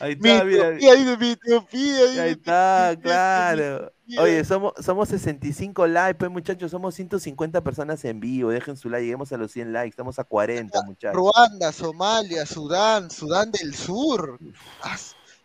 Ahí 0.00 0.12
está, 0.12 0.44
mira. 0.44 0.68
Ahí 0.68 2.30
está, 2.30 2.96
claro. 3.00 3.92
Oye, 4.18 4.44
somos, 4.44 4.72
somos 4.84 5.08
65 5.08 5.86
likes, 5.86 6.18
pues 6.18 6.30
muchachos, 6.30 6.70
somos 6.70 6.94
150 6.94 7.62
personas 7.62 8.04
en 8.04 8.20
vivo. 8.20 8.50
Dejen 8.50 8.76
su 8.76 8.90
like, 8.90 9.04
lleguemos 9.04 9.32
a 9.32 9.36
los 9.36 9.52
100 9.52 9.72
likes, 9.72 9.90
estamos 9.90 10.18
a 10.18 10.24
40, 10.24 10.82
muchachos. 10.82 11.16
Ruanda, 11.16 11.72
Somalia, 11.72 12.44
Sudán, 12.44 13.10
Sudán 13.10 13.50
del 13.52 13.74
Sur, 13.74 14.38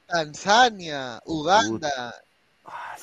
Tanzania, 0.08 1.22
Uganda, 1.26 2.16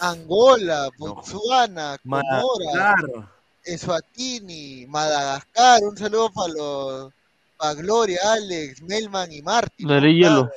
Angola, 0.00 0.90
No. 0.98 1.14
Botsuana, 1.14 1.98
Comora. 2.02 3.30
Eswatini, 3.64 4.86
Madagascar, 4.86 5.82
un 5.82 5.96
saludo 5.96 6.30
para 6.30 6.52
los 6.52 7.12
para 7.56 7.74
Gloria, 7.74 8.18
Alex, 8.32 8.82
Melman 8.82 9.32
y 9.32 9.40
Martín. 9.40 9.88
Daré 9.88 10.12
hielo. 10.14 10.50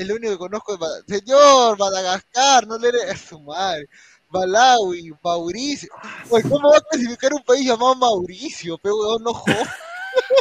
Es 0.00 0.08
lo 0.08 0.14
único 0.14 0.32
que 0.32 0.38
conozco 0.38 0.78
Señor, 1.06 1.78
Madagascar, 1.78 2.66
no 2.66 2.78
le 2.78 2.88
a 3.10 3.14
su 3.14 3.38
madre. 3.38 3.86
Malawi, 4.30 5.12
Mauricio. 5.22 5.90
Oye, 6.30 6.42
¿cómo 6.48 6.70
va 6.70 6.78
a 6.78 6.80
clasificar 6.80 7.34
un 7.34 7.42
país 7.44 7.66
llamado 7.66 7.94
Mauricio? 7.96 8.78
Pero 8.82 9.18
no 9.18 9.34
jodas. 9.34 9.68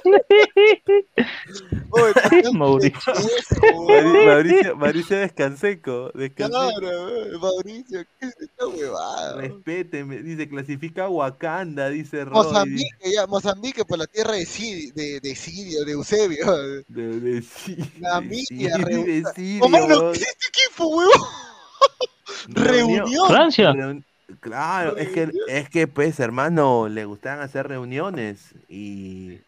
Oye, 1.91 2.13
¿qué 2.29 2.51
Mauricio. 2.51 3.13
Mauricio, 4.25 4.75
Mauricio 4.75 5.17
Descanseco. 5.17 6.11
Descanseco. 6.13 6.79
Claro, 6.79 7.39
Mauricio, 7.39 8.03
¿qué 8.19 8.27
es 8.27 8.35
esta 8.39 8.67
huevada? 8.67 9.41
Respéteme, 9.41 10.21
dice, 10.21 10.47
clasifica 10.47 11.05
a 11.05 11.09
Wakanda, 11.09 11.89
dice 11.89 12.25
Roy. 12.25 12.33
Mozambique, 12.33 13.11
ya, 13.13 13.27
Mozambique 13.27 13.85
por 13.85 13.97
la 13.99 14.07
tierra 14.07 14.33
de 14.33 14.45
Sirio, 14.45 14.93
de, 14.95 15.19
de 15.19 15.35
Sirio, 15.35 15.85
de 15.85 15.91
Eusebio. 15.93 16.57
De, 16.87 17.19
de, 17.19 17.43
Namibia, 17.99 18.77
de 18.77 19.23
Sirio, 19.35 19.69
mano, 19.69 19.85
weón. 19.87 20.13
¿qué 20.13 20.25
equipo, 20.49 20.87
huevón? 20.87 21.13
Reunión. 22.47 23.27
Francia. 23.27 23.71
Reun- 23.71 24.03
Claro, 24.41 24.95
es 24.95 25.09
que, 25.09 25.31
es 25.47 25.69
que 25.71 25.87
pues, 25.87 26.19
hermano, 26.19 26.87
le 26.87 27.03
gustaban 27.05 27.41
hacer 27.41 27.67
reuniones 27.67 28.53
y... 28.67 29.39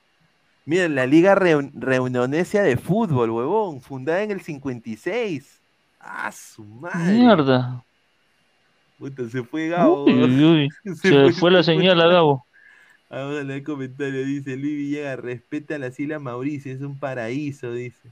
Miren, 0.65 0.95
la 0.95 1.05
Liga 1.07 1.35
Reun- 1.35 1.71
Reunionesia 1.73 2.61
de 2.63 2.77
Fútbol, 2.77 3.31
huevón, 3.31 3.81
fundada 3.81 4.21
en 4.23 4.31
el 4.31 4.41
56. 4.41 5.59
¡Ah, 5.99 6.31
su 6.31 6.63
madre! 6.63 7.13
Mierda. 7.13 7.83
Puta, 8.97 9.27
se 9.29 9.43
fue 9.43 9.67
Gabo. 9.69 10.05
Uy, 10.05 10.43
uy. 10.43 10.69
Se 10.95 11.31
fue 11.33 11.51
la 11.51 11.63
señal 11.63 11.99
a 12.01 12.07
Gabo. 12.07 12.45
Vamos 13.09 13.39
a 13.39 13.43
leer 13.43 13.63
comentario, 13.63 14.23
dice 14.23 14.55
Luis 14.55 14.75
Villegas, 14.77 15.19
respeta 15.19 15.77
la 15.77 15.91
Sila 15.91 16.17
Mauricio, 16.19 16.71
es 16.73 16.81
un 16.81 16.97
paraíso, 16.97 17.73
dice. 17.73 18.09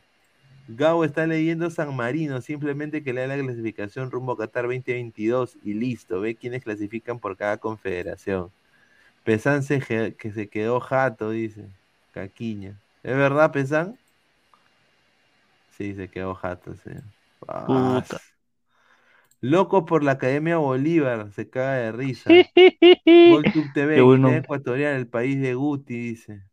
Gabo 0.68 1.06
está 1.06 1.26
leyendo 1.26 1.70
San 1.70 1.96
Marino, 1.96 2.42
simplemente 2.42 3.02
que 3.02 3.14
lea 3.14 3.26
la 3.28 3.38
clasificación 3.40 4.12
rumbo 4.12 4.34
a 4.34 4.38
Qatar 4.38 4.66
2022 4.66 5.58
y 5.64 5.74
listo, 5.74 6.20
ve 6.20 6.36
quiénes 6.36 6.64
clasifican 6.64 7.18
por 7.20 7.38
cada 7.38 7.58
confederación. 7.58 8.52
Pesan 9.24 9.64
se 9.64 9.80
je- 9.82 10.16
que 10.16 10.32
se 10.32 10.48
quedó 10.50 10.80
jato, 10.80 11.30
dice. 11.32 11.68
Caquiña. 12.12 12.80
¿Es 13.04 13.16
verdad, 13.16 13.52
Pesan? 13.52 13.98
Sí, 15.78 15.96
se 15.96 16.10
quedó 16.10 16.36
jato, 16.36 16.74
Puta. 17.66 18.20
Loco 19.42 19.86
por 19.86 20.04
la 20.04 20.12
Academia 20.14 20.58
Bolívar, 20.58 21.32
se 21.32 21.50
caga 21.50 21.76
de 21.76 21.92
risa. 21.92 22.30
GolTube 23.26 23.72
TV, 23.74 23.96
Qué 23.96 24.02
buen 24.02 24.22
Guinea 24.22 24.22
nombre. 24.22 24.44
Ecuatorial, 24.44 24.96
el 24.96 25.08
país 25.08 25.40
de 25.42 25.54
Guti, 25.54 25.94
dice. 25.98 26.44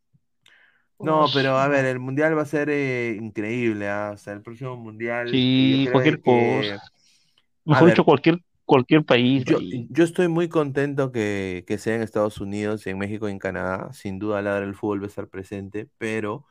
No, 0.99 1.27
pero 1.33 1.57
a 1.59 1.69
ver, 1.69 1.85
el 1.85 1.99
mundial 2.01 2.37
va 2.37 2.43
a 2.43 2.47
ser 2.47 2.71
eh, 2.71 3.17
increíble, 3.21 3.89
¿ah? 3.89 4.13
O 4.15 4.17
sea, 4.17 4.33
el 4.33 4.43
próximo 4.43 4.77
mundial. 4.77 5.31
Sí, 5.31 5.89
cualquier 5.93 6.23
que- 6.23 6.63
cosa. 6.63 6.83
Mejor 7.65 7.89
dicho, 7.91 8.05
cualquier, 8.05 8.41
cualquier 8.67 9.05
país. 9.05 9.45
Yo, 9.47 10.05
estoy 10.05 10.29
muy 10.29 10.49
contento 10.49 11.13
que, 11.13 11.65
que 11.67 11.79
sea 11.79 11.95
en 11.97 12.03
Estados 12.03 12.41
Unidos, 12.41 12.87
en 12.87 12.99
México 12.99 13.29
y 13.29 13.33
en 13.33 13.39
Canadá. 13.39 13.93
Sin 13.93 14.19
duda, 14.19 14.43
Ladra 14.43 14.65
el 14.65 14.75
fútbol 14.75 15.01
va 15.03 15.07
a 15.07 15.09
estar 15.09 15.29
presente, 15.29 15.89
pero 15.99 16.47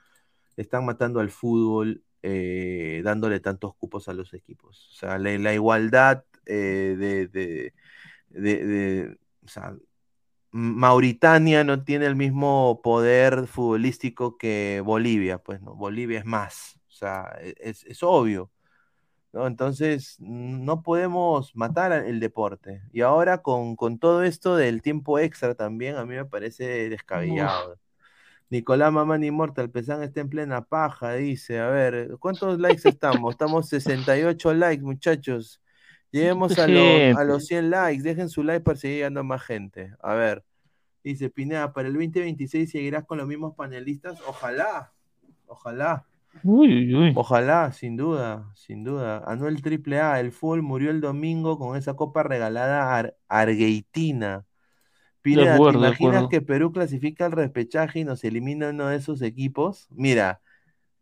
están 0.57 0.85
matando 0.85 1.19
al 1.19 1.31
fútbol 1.31 2.03
eh, 2.23 3.01
dándole 3.03 3.39
tantos 3.41 3.75
cupos 3.75 4.07
a 4.09 4.13
los 4.13 4.33
equipos. 4.33 4.89
O 4.93 4.95
sea, 4.95 5.17
la, 5.19 5.37
la 5.39 5.53
igualdad 5.53 6.25
eh, 6.45 6.95
de, 6.99 7.27
de, 7.27 7.73
de- 8.29 8.65
de- 8.65 9.17
o 9.45 9.47
sea, 9.47 9.75
Mauritania 10.51 11.63
no 11.63 11.83
tiene 11.83 12.05
el 12.07 12.15
mismo 12.15 12.81
poder 12.83 13.47
futbolístico 13.47 14.37
que 14.37 14.81
Bolivia, 14.85 15.39
pues, 15.39 15.61
¿no? 15.61 15.75
Bolivia 15.75 16.19
es 16.19 16.25
más, 16.25 16.79
o 16.89 16.91
sea, 16.93 17.35
e- 17.41 17.55
es, 17.59 17.83
es 17.85 18.03
obvio. 18.03 18.51
¿No? 19.35 19.47
Entonces, 19.47 20.15
no 20.19 20.81
podemos 20.81 21.55
matar 21.55 21.91
el 21.91 22.21
deporte. 22.21 22.81
Y 22.93 23.01
ahora 23.01 23.41
con, 23.41 23.75
con 23.75 23.99
todo 23.99 24.23
esto 24.23 24.55
del 24.55 24.81
tiempo 24.81 25.19
extra 25.19 25.53
también, 25.55 25.97
a 25.97 26.05
mí 26.05 26.15
me 26.15 26.25
parece 26.25 26.89
descabellado. 26.89 27.77
Nicolás 28.49 28.93
Mamán 28.93 29.25
Immortal, 29.25 29.69
Pesán 29.69 30.03
está 30.03 30.21
en 30.21 30.29
plena 30.29 30.63
paja, 30.63 31.13
dice. 31.13 31.59
A 31.59 31.67
ver, 31.67 32.15
¿cuántos 32.19 32.57
likes 32.59 32.87
estamos? 32.87 33.33
Estamos 33.33 33.67
68 33.67 34.53
likes, 34.53 34.83
muchachos. 34.83 35.61
Lleguemos 36.11 36.57
a 36.57 36.67
los, 36.67 37.17
a 37.17 37.23
los 37.25 37.45
100 37.45 37.69
likes. 37.69 38.03
Dejen 38.03 38.29
su 38.29 38.41
like 38.41 38.63
para 38.63 38.77
seguir 38.77 38.97
llegando 38.97 39.21
más 39.25 39.43
gente. 39.43 39.93
A 40.01 40.13
ver, 40.13 40.45
dice 41.03 41.29
Pineda, 41.29 41.73
para 41.73 41.89
el 41.89 41.93
2026 41.95 42.71
seguirás 42.71 43.03
con 43.03 43.17
los 43.17 43.27
mismos 43.27 43.53
panelistas. 43.53 44.21
Ojalá, 44.25 44.93
ojalá. 45.45 46.05
Uy, 46.43 46.93
uy. 46.95 47.17
Ojalá, 47.17 47.71
sin 47.71 47.95
duda, 47.95 48.51
sin 48.55 48.83
duda. 48.83 49.23
Anuel 49.25 49.61
Triple 49.61 49.99
A, 50.01 50.19
el 50.19 50.31
fútbol 50.33 50.61
murió 50.63 50.91
el 50.91 50.99
domingo 51.01 51.57
con 51.57 51.77
esa 51.77 51.93
copa 51.95 52.23
regalada 52.23 52.83
a 52.93 52.97
Ar- 52.99 53.17
Argentina. 53.29 54.45
Pineda, 55.21 55.63
¿te 55.65 55.73
acuerdo, 55.73 55.73
imaginas 55.73 56.27
que 56.27 56.41
Perú 56.41 56.71
clasifica 56.73 57.25
al 57.27 57.33
repechaje 57.33 57.99
y 58.01 58.05
nos 58.05 58.23
elimina 58.23 58.69
uno 58.71 58.87
de 58.89 58.97
esos 58.97 59.21
equipos? 59.23 59.87
Mira, 59.91 60.41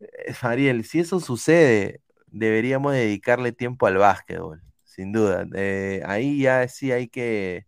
eh, 0.00 0.34
Ariel, 0.42 0.84
si 0.84 1.00
eso 1.00 1.20
sucede, 1.20 2.02
deberíamos 2.26 2.92
dedicarle 2.94 3.52
tiempo 3.52 3.86
al 3.86 3.98
básquetbol, 3.98 4.62
sin 4.84 5.12
duda. 5.12 5.46
Eh, 5.54 6.02
ahí 6.06 6.40
ya 6.42 6.66
sí 6.68 6.92
hay 6.92 7.08
que 7.08 7.66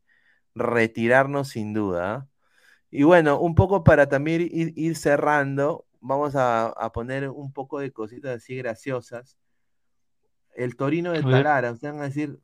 retirarnos 0.54 1.48
sin 1.50 1.74
duda. 1.74 2.14
¿ah? 2.16 2.28
Y 2.90 3.02
bueno, 3.04 3.40
un 3.40 3.54
poco 3.54 3.84
para 3.84 4.08
también 4.08 4.42
ir, 4.42 4.72
ir 4.76 4.96
cerrando, 4.96 5.85
vamos 6.00 6.34
a, 6.36 6.66
a 6.68 6.92
poner 6.92 7.28
un 7.28 7.52
poco 7.52 7.78
de 7.80 7.92
cositas 7.92 8.36
así 8.36 8.56
graciosas. 8.56 9.36
El 10.54 10.76
Torino 10.76 11.12
de. 11.12 11.22
Talara, 11.22 11.72
ustedes 11.72 11.92
van 11.94 12.02
a 12.02 12.06
decir, 12.06 12.38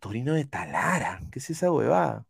Torino 0.00 0.34
de 0.34 0.44
Talara, 0.44 1.20
¿qué 1.32 1.38
es 1.38 1.50
esa 1.50 1.72
huevada? 1.72 2.26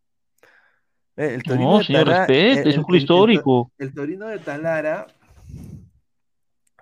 Eh, 1.17 1.35
El 1.35 1.43
Torino 1.43 1.73
No, 1.73 1.79
de 1.79 1.85
señor, 1.85 2.05
Talara- 2.07 2.27
respete, 2.27 2.63
el- 2.63 2.69
es 2.69 2.79
un 2.79 2.85
club 2.85 2.95
el- 2.97 3.03
el 3.03 3.07
To- 3.07 3.15
histórico. 3.15 3.73
el 3.79 3.95
Torino 3.95 4.27
de 4.29 4.39
Talara 4.39 5.07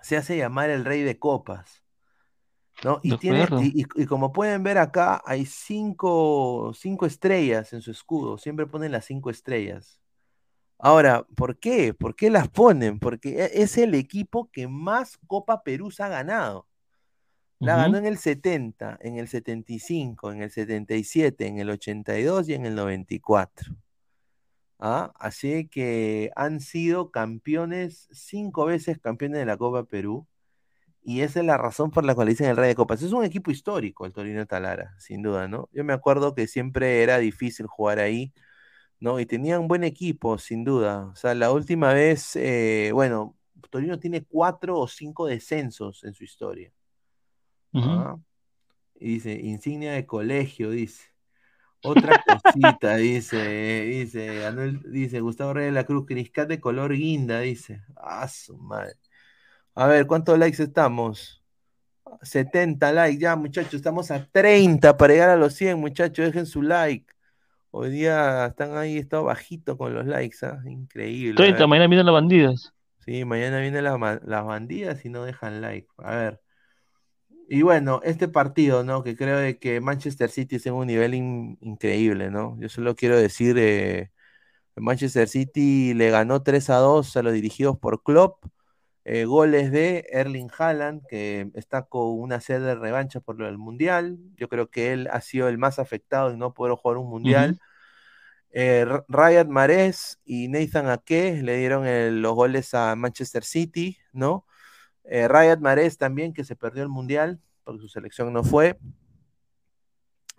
se 0.01 0.15
hace 0.17 0.37
llamar 0.37 0.69
el 0.69 0.85
rey 0.85 1.01
de 1.01 1.17
copas. 1.19 1.83
¿no? 2.83 2.99
Y, 3.01 3.09
De 3.09 3.17
tiene, 3.17 3.41
acuerdo. 3.41 3.63
y, 3.65 3.81
y- 3.81 4.03
y 4.03 4.05
como 4.05 4.31
pueden 4.31 4.61
ver 4.61 4.77
acá, 4.77 5.19
hay 5.25 5.47
cinco, 5.47 6.71
cinco 6.75 7.07
estrellas 7.07 7.73
en 7.73 7.81
su 7.81 7.89
escudo. 7.89 8.37
Siempre 8.37 8.67
ponen 8.67 8.91
las 8.91 9.05
cinco 9.05 9.31
estrellas. 9.31 9.99
Ahora, 10.79 11.23
¿por 11.35 11.57
qué? 11.59 11.93
¿Por 11.93 12.15
qué 12.15 12.29
las 12.29 12.49
ponen? 12.49 12.99
Porque 12.99 13.43
e- 13.43 13.63
es 13.63 13.77
el 13.77 13.95
equipo 13.95 14.49
que 14.51 14.67
más 14.67 15.17
Copa 15.27 15.63
Perú 15.63 15.91
se 15.91 16.03
ha 16.03 16.09
ganado. 16.09 16.67
La 17.59 17.75
ganó 17.77 17.97
en 17.97 18.05
el 18.05 18.17
70, 18.19 18.99
en 19.01 19.17
el 19.17 19.27
75, 19.27 20.31
en 20.31 20.43
el 20.43 20.51
77, 20.51 21.47
en 21.47 21.57
el 21.59 21.71
82 21.71 22.49
y 22.49 22.53
en 22.53 22.65
el 22.67 22.75
94. 22.75 23.75
¿Ah? 24.79 25.11
Así 25.19 25.67
que 25.67 26.31
han 26.35 26.59
sido 26.59 27.09
campeones, 27.11 28.07
cinco 28.11 28.65
veces 28.65 28.99
campeones 28.99 29.39
de 29.39 29.45
la 29.45 29.57
Copa 29.57 29.85
Perú. 29.85 30.27
Y 31.03 31.21
esa 31.21 31.39
es 31.39 31.45
la 31.45 31.57
razón 31.57 31.89
por 31.91 32.05
la 32.05 32.15
cual 32.15 32.27
le 32.27 32.33
dicen 32.33 32.49
el 32.49 32.57
Rey 32.57 32.69
de 32.69 32.75
Copas. 32.75 33.01
Es 33.01 33.13
un 33.13 33.23
equipo 33.23 33.49
histórico 33.49 34.05
el 34.05 34.13
Torino 34.13 34.45
Talara, 34.45 34.95
sin 34.99 35.21
duda, 35.23 35.47
¿no? 35.47 35.69
Yo 35.71 35.83
me 35.83 35.93
acuerdo 35.93 36.35
que 36.35 36.47
siempre 36.47 37.01
era 37.01 37.17
difícil 37.17 37.65
jugar 37.67 37.99
ahí, 37.99 38.33
¿no? 38.99 39.19
Y 39.19 39.25
tenían 39.25 39.67
buen 39.67 39.83
equipo, 39.83 40.37
sin 40.37 40.63
duda. 40.63 41.05
O 41.05 41.15
sea, 41.15 41.33
la 41.35 41.51
última 41.51 41.93
vez, 41.93 42.35
eh, 42.35 42.91
bueno, 42.93 43.35
Torino 43.69 43.99
tiene 43.99 44.23
cuatro 44.23 44.79
o 44.79 44.87
cinco 44.87 45.27
descensos 45.27 46.03
en 46.03 46.13
su 46.13 46.23
historia. 46.23 46.71
¿ah? 47.73 48.17
Y 48.99 49.15
dice, 49.15 49.33
insignia 49.33 49.93
de 49.93 50.05
colegio, 50.05 50.71
dice. 50.71 51.05
Otra 51.83 52.23
cosita, 52.25 52.95
dice, 52.95 53.81
dice, 53.81 54.45
Anuel- 54.47 54.81
dice 54.83 55.21
Gustavo 55.21 55.53
Reyes 55.53 55.71
de 55.71 55.75
la 55.75 55.85
Cruz, 55.85 56.05
Criscat 56.07 56.47
de 56.49 56.59
color 56.59 56.93
guinda, 56.93 57.39
dice. 57.41 57.83
Ah, 57.95 58.27
su 58.27 58.57
madre. 58.57 58.95
A 59.75 59.85
ver, 59.85 60.07
¿cuántos 60.07 60.39
likes 60.39 60.61
estamos? 60.61 61.43
70 62.23 62.91
likes, 62.91 63.19
ya 63.19 63.35
muchachos, 63.35 63.75
estamos 63.75 64.09
a 64.11 64.25
30 64.25 64.97
para 64.97 65.13
llegar 65.13 65.29
a 65.29 65.35
los 65.35 65.53
100, 65.53 65.79
muchachos, 65.79 66.25
dejen 66.25 66.45
su 66.47 66.63
like. 66.63 67.05
Hoy 67.79 67.91
día 67.91 68.47
están 68.47 68.75
ahí, 68.75 68.97
estado 68.97 69.23
bajito 69.25 69.77
con 69.77 69.93
los 69.93 70.05
likes, 70.07 70.37
¿ah? 70.43 70.59
Increíble. 70.65 71.33
A 71.33 71.35
30, 71.35 71.59
ver. 71.59 71.67
mañana 71.67 71.87
vienen 71.87 72.05
las 72.07 72.13
bandidas. 72.13 72.73
Sí, 73.05 73.23
mañana 73.23 73.59
vienen 73.59 73.83
las, 73.83 73.99
bandidas 74.45 75.05
y 75.05 75.09
no 75.09 75.23
dejan 75.23 75.61
like. 75.61 75.87
A 75.97 76.15
ver. 76.15 76.41
Y 77.49 77.61
bueno, 77.61 78.01
este 78.03 78.27
partido, 78.27 78.83
¿no? 78.83 79.03
Que 79.03 79.15
creo 79.15 79.37
de 79.37 79.57
que 79.57 79.79
Manchester 79.79 80.29
City 80.29 80.57
es 80.57 80.65
en 80.65 80.73
un 80.73 80.87
nivel 80.87 81.13
in- 81.13 81.57
increíble, 81.61 82.29
¿no? 82.31 82.57
Yo 82.59 82.67
solo 82.67 82.95
quiero 82.95 83.17
decir, 83.17 83.55
eh, 83.59 84.11
Manchester 84.75 85.27
City 85.27 85.93
le 85.93 86.09
ganó 86.11 86.43
3 86.43 86.69
a 86.69 86.77
2 86.77 87.15
a 87.17 87.23
los 87.23 87.33
dirigidos 87.33 87.77
por 87.79 88.03
Klopp. 88.03 88.45
Eh, 89.09 89.23
goles 89.23 89.71
de 89.71 90.05
Erling 90.11 90.49
Haaland, 90.57 91.01
que 91.07 91.49
está 91.53 91.83
con 91.83 92.19
una 92.19 92.41
sed 92.41 92.61
de 92.61 92.75
revancha 92.75 93.21
por 93.21 93.39
lo 93.39 93.45
del 93.45 93.57
Mundial. 93.57 94.17
Yo 94.35 94.49
creo 94.49 94.69
que 94.69 94.91
él 94.91 95.07
ha 95.13 95.21
sido 95.21 95.47
el 95.47 95.57
más 95.57 95.79
afectado 95.79 96.29
en 96.31 96.39
no 96.39 96.53
poder 96.53 96.75
jugar 96.75 96.97
un 96.97 97.09
Mundial. 97.09 97.51
Ujú. 97.51 97.59
Eh, 98.51 98.79
R- 98.81 99.03
Riyad 99.07 99.47
Mahrez 99.47 100.19
y 100.25 100.49
Nathan 100.49 100.89
Ake 100.89 101.41
le 101.41 101.57
dieron 101.57 101.87
el- 101.87 102.21
los 102.21 102.33
goles 102.35 102.73
a 102.73 102.97
Manchester 102.97 103.45
City, 103.45 103.97
¿no? 104.11 104.45
Eh, 105.05 105.29
Riyad 105.29 105.59
Mahrez 105.59 105.97
también, 105.97 106.33
que 106.33 106.43
se 106.43 106.57
perdió 106.57 106.83
el 106.83 106.89
Mundial, 106.89 107.39
porque 107.63 107.79
su 107.81 107.87
selección 107.87 108.33
no 108.33 108.43
fue. 108.43 108.77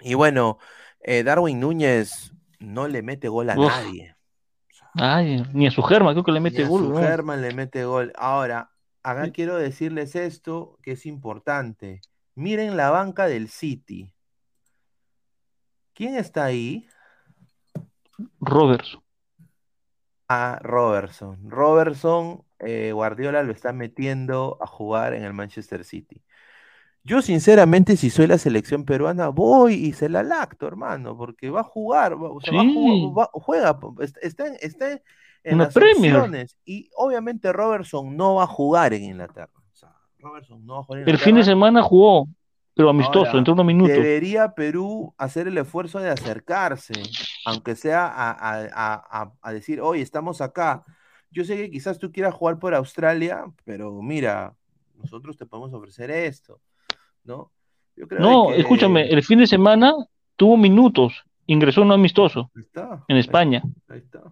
Y 0.00 0.12
bueno, 0.12 0.58
eh, 1.00 1.22
Darwin 1.22 1.58
Núñez 1.58 2.34
no 2.58 2.86
le 2.86 3.00
mete 3.00 3.28
gol 3.28 3.48
a 3.48 3.58
Uf. 3.58 3.66
nadie. 3.66 4.14
Ay, 5.00 5.44
ni 5.52 5.66
a 5.66 5.70
su 5.70 5.82
germa 5.82 6.12
creo 6.12 6.24
que 6.24 6.32
le 6.32 6.40
Ni 6.40 6.44
mete 6.44 6.64
a 6.64 6.68
gol. 6.68 6.84
su 6.84 6.92
¿no? 6.92 6.98
German 7.00 7.40
le 7.42 7.52
mete 7.54 7.84
gol. 7.84 8.12
Ahora, 8.16 8.70
acá 9.02 9.26
Sí. 9.26 9.32
quiero 9.32 9.56
decirles 9.56 10.14
esto, 10.16 10.78
que 10.82 10.92
es 10.92 11.06
importante. 11.06 12.00
Miren 12.34 12.76
la 12.76 12.90
banca 12.90 13.26
del 13.26 13.48
City. 13.48 14.12
¿Quién 15.94 16.14
está 16.16 16.44
ahí? 16.44 16.86
Roberts. 18.40 18.98
a 20.30 20.58
Robertson. 20.62 21.38
Robertson, 21.50 22.44
eh, 22.58 22.92
Guardiola 22.92 23.42
lo 23.42 23.50
está 23.52 23.72
metiendo 23.72 24.58
a 24.60 24.66
jugar 24.66 25.14
en 25.14 25.24
el 25.24 25.32
Manchester 25.32 25.84
City. 25.84 26.22
Yo, 27.04 27.22
sinceramente, 27.22 27.96
si 27.96 28.10
soy 28.10 28.26
la 28.26 28.36
selección 28.38 28.84
peruana, 28.84 29.28
voy 29.28 29.74
y 29.74 29.92
se 29.92 30.08
la 30.08 30.22
lacto, 30.22 30.66
hermano, 30.66 31.16
porque 31.16 31.48
va 31.48 31.60
a 31.60 31.64
jugar, 31.64 32.14
va- 32.22 32.30
o 32.30 32.40
sea, 32.40 32.52
va 32.54 32.60
a 32.60 32.64
Sí. 32.64 32.74
jugar- 32.74 33.18
va- 33.18 33.30
juega, 33.32 33.78
está, 34.20 34.46
en- 34.46 34.56
está 34.60 34.92
en- 35.44 35.58
las 35.58 35.74
opciones. 35.74 36.58
Y 36.66 36.90
obviamente 36.96 37.50
Robertson 37.52 38.14
no 38.16 38.34
va 38.34 38.44
a 38.44 38.46
jugar 38.46 38.92
en 38.92 39.04
Inglaterra. 39.04 39.48
O 39.72 39.74
sea, 39.76 39.94
Robertson 40.18 40.66
no 40.66 40.74
va 40.74 40.80
a 40.80 40.82
jugar 40.82 41.02
en 41.02 41.08
El 41.08 41.16
fin 41.16 41.24
de 41.26 41.30
Inglaterra. 41.40 41.52
semana 41.54 41.82
jugó, 41.82 42.28
pero 42.74 42.90
amistoso, 42.90 43.26
Ahora, 43.26 43.38
entró 43.38 43.54
unos 43.54 43.64
minutos. 43.66 43.96
Debería 43.96 44.50
Perú 44.52 45.14
hacer 45.16 45.48
el 45.48 45.56
esfuerzo 45.56 46.00
de 46.00 46.10
acercarse, 46.10 46.92
aunque 47.46 47.74
sea 47.74 48.06
a, 48.06 48.30
a- 48.32 48.68
a- 48.74 49.22
a- 49.22 49.32
a 49.40 49.52
decir, 49.52 49.80
oye, 49.80 50.02
estamos 50.02 50.42
acá. 50.42 50.84
Yo 51.30 51.44
sé 51.44 51.56
que 51.56 51.70
quizás 51.70 51.98
tú 51.98 52.10
quieras 52.12 52.34
jugar 52.34 52.58
por 52.58 52.74
Australia, 52.74 53.44
pero 53.64 54.02
mira, 54.02 54.54
nosotros 54.96 55.36
te 55.38 55.46
podemos 55.46 55.72
ofrecer 55.72 56.10
esto, 56.10 56.60
¿no? 57.28 57.52
Yo 57.96 58.08
creo 58.08 58.20
No, 58.20 58.48
que- 58.48 58.60
escúchame, 58.60 59.08
el 59.08 59.22
fin 59.22 59.38
de 59.38 59.46
semana 59.46 59.92
tuvo 60.36 60.56
minutos, 60.56 61.22
ingresó 61.46 61.82
en 61.82 61.88
un 61.88 61.92
amistoso 61.92 62.50
Ahí 62.56 62.62
está, 62.62 63.04
en 63.06 63.16
España. 63.16 63.62
ahí 63.88 63.98
está, 63.98 64.22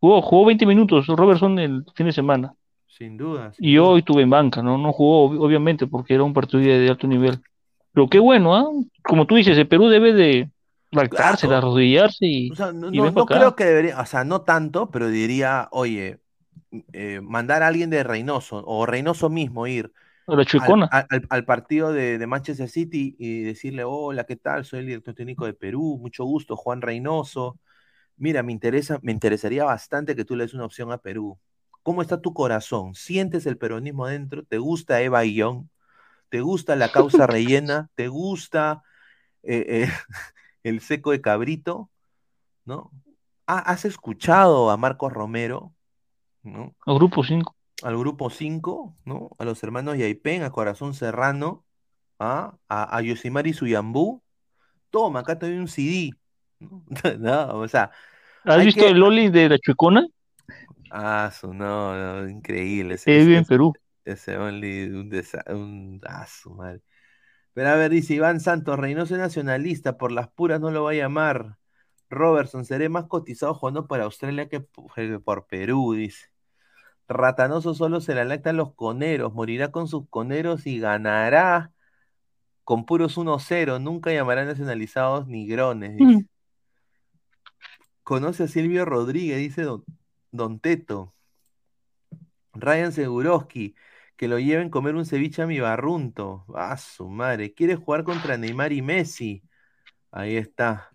Jugó, 0.00 0.22
jugó 0.22 0.46
20 0.46 0.64
minutos 0.66 1.06
Robertson 1.06 1.58
el 1.58 1.84
fin 1.94 2.06
de 2.06 2.12
semana. 2.12 2.54
sin 2.86 3.16
duda. 3.16 3.52
sin 3.52 3.64
Y 3.64 3.76
duda. 3.76 3.88
hoy 3.88 4.02
tuve 4.02 4.22
en 4.22 4.30
banca, 4.30 4.62
¿no? 4.62 4.76
No 4.78 4.92
jugó, 4.92 5.30
ob- 5.30 5.38
obviamente, 5.44 5.86
porque 5.86 6.14
era 6.14 6.22
un 6.24 6.32
partido 6.32 6.62
de, 6.62 6.88
alto 6.88 7.06
nivel. 7.06 7.38
Pero 7.92 8.08
qué 8.08 8.18
bueno, 8.18 8.54
¿ah? 8.56 8.64
Como 9.02 9.26
tú 9.26 9.34
dices, 9.36 9.56
el 9.58 9.66
Perú 9.68 9.88
debe 9.88 10.12
de 10.12 10.50
lactarse, 10.90 11.46
Claro. 11.46 11.58
arrodillarse 11.68 12.26
y, 12.26 12.50
O 12.50 12.54
sea, 12.54 12.72
no, 12.72 12.88
y 12.92 12.98
no- 12.98 13.26
creo 13.26 13.54
que 13.56 13.64
debería, 13.64 14.00
o 14.00 14.06
sea, 14.06 14.24
no 14.24 14.40
tanto, 14.42 14.90
pero 14.90 15.08
diría, 15.08 15.68
oye, 15.72 16.18
eh, 16.92 17.20
mandar 17.22 17.62
a 17.62 17.66
alguien 17.68 17.90
de 17.90 18.02
Reynoso 18.04 18.62
o 18.66 18.86
Reynoso 18.86 19.28
mismo 19.28 19.66
ir 19.66 19.92
la 20.36 20.42
al, 20.42 20.46
Chuecona. 20.46 20.86
al- 20.90 21.06
al- 21.10 21.26
al 21.30 21.44
partido 21.44 21.92
de, 21.92 22.18
de 22.18 22.26
Manchester 22.26 22.68
City 22.68 23.16
y 23.18 23.42
decirle, 23.42 23.84
hola, 23.84 24.24
¿qué 24.24 24.36
tal? 24.36 24.64
Soy 24.64 24.80
el 24.80 24.86
director 24.86 25.14
técnico 25.14 25.46
de 25.46 25.54
Perú, 25.54 25.98
mucho 26.00 26.24
gusto, 26.24 26.56
Juan 26.56 26.82
Reynoso. 26.82 27.58
Mira, 28.16 28.42
me 28.42 28.52
interesa, 28.52 28.98
me 29.02 29.12
interesaría 29.12 29.64
bastante 29.64 30.16
que 30.16 30.24
tú 30.24 30.36
le 30.36 30.44
des 30.44 30.54
una 30.54 30.64
opción 30.66 30.92
a 30.92 30.98
Perú. 30.98 31.38
¿Cómo 31.82 32.02
está 32.02 32.20
tu 32.20 32.34
corazón? 32.34 32.94
¿Sientes 32.94 33.46
el 33.46 33.58
peronismo 33.58 34.06
adentro? 34.06 34.44
¿Te 34.44 34.58
gusta 34.58 35.00
Eva 35.02 35.22
Guión? 35.22 35.70
¿Te 36.30 36.40
gusta 36.42 36.76
la 36.76 36.90
causa 36.92 37.26
rellena? 37.26 37.90
¿Te 37.94 38.08
gusta 38.08 38.82
eh, 39.42 39.86
eh, 39.88 39.88
el 40.64 40.80
seco 40.80 41.12
de 41.12 41.20
cabrito? 41.20 41.90
¿No? 42.64 42.92
¿Ha- 43.46 43.58
¿Has 43.60 43.84
escuchado 43.84 44.70
a 44.70 44.76
Marcos 44.76 45.12
Romero? 45.12 45.72
¿No? 46.42 46.74
Al 46.86 46.94
grupo 46.96 47.24
5. 47.24 47.54
Al 47.82 47.96
grupo 47.98 48.30
5, 48.30 48.96
¿no? 49.04 49.30
A 49.38 49.44
los 49.44 49.62
hermanos 49.62 49.96
Yaipen, 49.98 50.42
a 50.42 50.50
Corazón 50.50 50.94
Serrano, 50.94 51.64
¿ah? 52.18 52.56
a, 52.68 52.96
a 52.96 53.02
Yosimari 53.02 53.52
Suyambú. 53.52 54.22
Toma, 54.90 55.20
acá 55.20 55.38
te 55.38 55.46
doy 55.46 55.56
un 55.58 55.68
CD. 55.68 56.10
¿no? 56.60 56.84
No, 57.18 57.58
o 57.58 57.68
sea, 57.68 57.90
¿Has 58.44 58.64
visto 58.64 58.82
que- 58.82 58.88
el 58.90 58.98
Loli 58.98 59.30
de 59.30 59.48
la 59.48 59.58
Chuecona? 59.58 60.06
Ah, 60.90 61.30
su, 61.32 61.54
no, 61.54 61.94
no, 61.96 62.28
increíble. 62.28 62.94
Ese, 62.94 63.16
vive 63.18 63.38
en 63.38 63.44
Perú. 63.44 63.72
ese 64.04 64.36
Only, 64.36 64.84
un, 64.90 65.10
desa- 65.10 65.44
un- 65.54 66.00
ah, 66.06 66.26
su 66.26 66.50
madre. 66.54 66.80
Pero 67.52 67.68
a 67.70 67.74
ver, 67.76 67.90
dice 67.90 68.14
Iván 68.14 68.40
Santos, 68.40 68.78
Reynoso 68.78 69.16
nacionalista, 69.16 69.98
por 69.98 70.12
las 70.12 70.28
puras 70.28 70.60
no 70.60 70.70
lo 70.70 70.84
va 70.84 70.90
a 70.92 70.94
llamar. 70.94 71.58
Robertson, 72.08 72.64
seré 72.64 72.88
más 72.88 73.06
cotizado 73.06 73.54
jugando 73.54 73.86
por 73.86 74.00
Australia 74.00 74.48
que 74.48 74.60
por, 74.60 74.92
que 74.94 75.18
por 75.20 75.46
Perú, 75.46 75.92
dice. 75.94 76.26
Ratanoso 77.10 77.74
solo 77.74 78.00
se 78.00 78.14
la 78.14 78.24
lactan 78.24 78.56
los 78.56 78.72
coneros, 78.72 79.34
morirá 79.34 79.72
con 79.72 79.88
sus 79.88 80.08
coneros 80.08 80.64
y 80.68 80.78
ganará 80.78 81.72
con 82.62 82.86
puros 82.86 83.18
1-0, 83.18 83.80
nunca 83.80 84.12
llamará 84.12 84.44
nacionalizados 84.44 85.26
ni 85.26 85.44
grones, 85.44 85.96
dice. 85.96 86.04
Mm. 86.04 86.26
Conoce 88.04 88.44
a 88.44 88.48
Silvio 88.48 88.84
Rodríguez, 88.84 89.38
dice 89.38 89.62
Don, 89.62 89.84
Don 90.30 90.60
Teto. 90.60 91.12
Ryan 92.52 92.92
Seguroski, 92.92 93.74
que 94.16 94.28
lo 94.28 94.38
lleven 94.38 94.68
a 94.68 94.70
comer 94.70 94.94
un 94.94 95.04
ceviche 95.04 95.42
a 95.42 95.46
mi 95.48 95.58
barrunto. 95.58 96.44
Ah, 96.54 96.76
su 96.76 97.08
madre. 97.08 97.54
¿Quiere 97.54 97.74
jugar 97.74 98.04
contra 98.04 98.36
Neymar 98.36 98.72
y 98.72 98.82
Messi? 98.82 99.42
Ahí 100.12 100.36
está. 100.36 100.92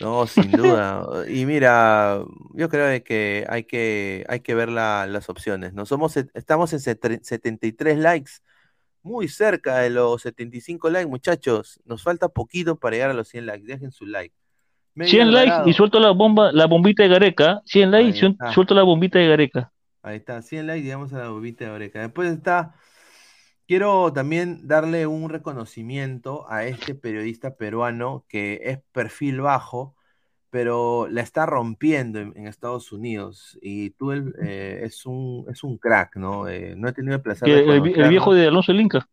No, 0.00 0.26
sin 0.26 0.50
duda. 0.52 1.04
Y 1.28 1.44
mira, 1.44 2.22
yo 2.54 2.68
creo 2.68 3.02
que 3.02 3.44
hay 3.48 3.64
que, 3.64 4.24
hay 4.28 4.40
que 4.40 4.54
ver 4.54 4.68
la- 4.68 5.06
las 5.06 5.28
opciones. 5.28 5.72
¿no? 5.74 5.86
Somos, 5.86 6.16
estamos 6.16 6.72
en 6.72 6.80
set- 6.80 7.20
73 7.22 7.98
likes, 7.98 8.30
muy 9.02 9.28
cerca 9.28 9.78
de 9.78 9.90
los 9.90 10.22
75 10.22 10.88
likes, 10.90 11.08
muchachos. 11.08 11.80
Nos 11.84 12.02
falta 12.02 12.28
poquito 12.28 12.76
para 12.76 12.94
llegar 12.96 13.10
a 13.10 13.14
los 13.14 13.28
100 13.28 13.46
likes. 13.46 13.66
Dejen 13.66 13.90
su 13.90 14.06
like. 14.06 14.34
Medio 14.94 15.10
100 15.10 15.32
likes 15.32 15.70
y 15.70 15.72
suelto 15.72 16.00
la 16.00 16.10
bomba, 16.10 16.52
la 16.52 16.66
bombita 16.66 17.02
de 17.02 17.08
Gareca. 17.08 17.60
100 17.64 17.90
likes 17.90 18.18
y 18.50 18.52
suelto 18.52 18.74
la 18.74 18.82
bombita 18.82 19.18
de 19.18 19.28
Gareca. 19.28 19.72
Ahí 20.02 20.16
está, 20.16 20.42
100 20.42 20.66
likes, 20.66 20.84
llegamos 20.84 21.12
a 21.12 21.18
la 21.18 21.28
bobita 21.30 21.64
de 21.64 21.70
oreja. 21.70 22.00
Después 22.00 22.30
está 22.30 22.74
Quiero 23.68 24.10
también 24.14 24.66
darle 24.66 25.06
un 25.06 25.28
reconocimiento 25.28 26.50
a 26.50 26.64
este 26.64 26.94
periodista 26.94 27.54
peruano 27.54 28.24
que 28.26 28.62
es 28.64 28.78
perfil 28.92 29.42
bajo, 29.42 29.94
pero 30.48 31.06
la 31.10 31.20
está 31.20 31.44
rompiendo 31.44 32.18
en, 32.18 32.32
en 32.34 32.46
Estados 32.46 32.92
Unidos. 32.92 33.58
Y 33.60 33.90
tú 33.90 34.12
él, 34.12 34.34
eh, 34.40 34.80
es, 34.84 35.04
un, 35.04 35.44
es 35.50 35.62
un 35.62 35.76
crack, 35.76 36.16
¿no? 36.16 36.48
Eh, 36.48 36.76
no 36.78 36.88
he 36.88 36.94
tenido 36.94 37.14
el 37.16 37.20
placer 37.20 37.46
de 37.46 37.60
el, 37.60 37.94
el 37.94 38.08
viejo 38.08 38.32
de 38.32 38.46
Alonso 38.46 38.72
el 38.72 38.80
Inca. 38.80 39.06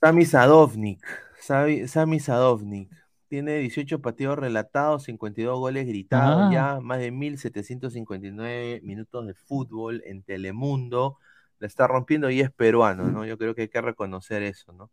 Sami 0.00 0.24
Sadovnik. 0.24 1.04
Sami, 1.40 1.88
Sami 1.88 2.20
Sadovnik. 2.20 2.92
Tiene 3.26 3.58
18 3.58 4.00
partidos 4.00 4.38
relatados, 4.38 5.02
52 5.02 5.58
goles 5.58 5.84
gritados 5.84 6.44
Ah. 6.44 6.50
ya, 6.52 6.80
más 6.80 7.00
de 7.00 7.10
1.759 7.10 8.82
minutos 8.82 9.26
de 9.26 9.34
fútbol 9.34 10.00
en 10.06 10.22
Telemundo. 10.22 11.18
La 11.58 11.66
está 11.66 11.86
rompiendo 11.86 12.30
y 12.30 12.40
es 12.40 12.50
peruano, 12.52 13.10
¿no? 13.10 13.24
Yo 13.26 13.36
creo 13.38 13.54
que 13.54 13.62
hay 13.62 13.68
que 13.68 13.80
reconocer 13.80 14.42
eso, 14.42 14.72
¿no? 14.72 14.90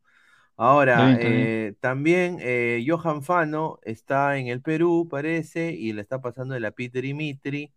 Ahora, 0.57 1.07
bien, 1.07 1.17
eh, 1.21 1.75
también 1.81 2.37
eh, 2.41 2.83
Johan 2.87 3.23
Fano 3.23 3.79
está 3.83 4.37
en 4.37 4.47
el 4.47 4.61
Perú, 4.61 5.07
parece, 5.09 5.71
y 5.73 5.93
le 5.93 6.01
está 6.01 6.21
pasando 6.21 6.53
de 6.53 6.61
la 6.61 6.71
Peter 6.71 7.01
Dimitri, 7.03 7.73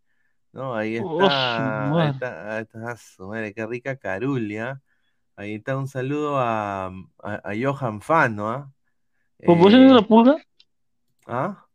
¿no? 0.52 0.74
Ahí 0.76 0.96
está, 0.96 1.98
ahí 2.00 2.10
está, 2.10 2.56
ahí 2.56 2.62
está, 2.62 2.90
ah, 2.92 2.96
su 2.96 3.28
madre, 3.28 3.52
qué 3.54 3.66
rica 3.66 3.96
carulia. 3.96 4.80
Ahí 5.36 5.54
está 5.54 5.76
un 5.76 5.88
saludo 5.88 6.38
a, 6.38 6.86
a, 6.86 6.92
a 7.22 7.52
Johan 7.60 8.00
Fano, 8.00 8.48
¿ah? 8.50 8.72
¿Por 9.44 9.56
eso 9.68 9.78
no 9.78 9.86
es 9.86 9.92
Eh, 9.92 9.94
la 9.94 10.02
pulga? 10.02 10.36
¿ah? 11.26 11.66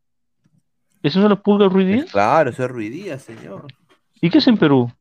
¿Eso 1.03 1.21
es 1.23 1.29
la 1.29 1.35
pulga 1.35 1.67
Ruiz 1.69 1.87
Díaz? 1.87 2.11
Claro, 2.11 2.49
eso 2.49 2.63
es 2.63 2.71
Ruidía, 2.71 3.19
señor. 3.19 3.67
¿Y 4.21 4.29
qué 4.29 4.37
es 4.39 4.47
en 4.47 4.57
Perú? 4.57 4.91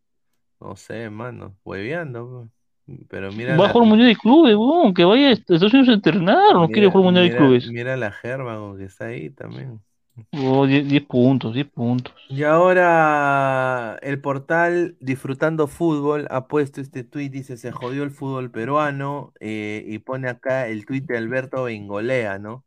No 0.63 0.77
sé, 0.77 1.03
hermano, 1.03 1.57
hueveando, 1.65 2.51
pues. 2.87 3.01
pero 3.09 3.33
mira 3.33 3.59
Va 3.59 3.67
a 3.67 3.69
la, 3.69 3.73
jugar 3.73 3.89
Mundial 3.89 4.09
de 4.09 4.17
Clubes, 4.17 4.55
weón, 4.57 4.95
que 4.95 5.05
vaya 5.05 5.29
a 5.29 5.33
Estados 5.33 5.63
Unidos 5.73 5.89
a 5.89 5.93
entrenar, 5.93 6.57
¿o 6.57 6.61
no 6.61 6.71
quiere 6.71 6.89
mira, 6.89 6.91
jugar 6.91 7.05
Mundial 7.05 7.25
de 7.25 7.31
mira, 7.31 7.37
Clubes? 7.37 7.65
mira 7.65 7.97
la 7.97 8.15
como 8.23 8.77
que 8.77 8.85
está 8.85 9.07
ahí 9.07 9.31
también. 9.31 9.81
Oh, 10.33 10.67
10 10.67 10.87
10 10.89 11.05
puntos, 11.07 11.55
10 11.55 11.67
puntos. 11.71 12.15
Y 12.29 12.45
ahora 12.45 13.99
el 14.03 14.21
portal 14.21 14.97
Disfrutando 15.01 15.67
Fútbol 15.67 16.27
ha 16.31 16.49
puesto 16.49 16.81
este 16.81 17.05
tuit, 17.05 17.31
dice, 17.33 17.57
se 17.57 17.73
jodió 17.73 18.05
el 18.05 18.11
fútbol 18.11 18.51
peruano, 18.51 19.33
eh, 19.41 19.85
y 19.87 19.99
pone 19.99 20.29
acá 20.29 20.69
el 20.69 20.87
tuit 20.87 21.05
de 21.07 21.19
Alberto 21.19 21.65
Bengolea, 21.65 22.39
¿no? 22.39 22.65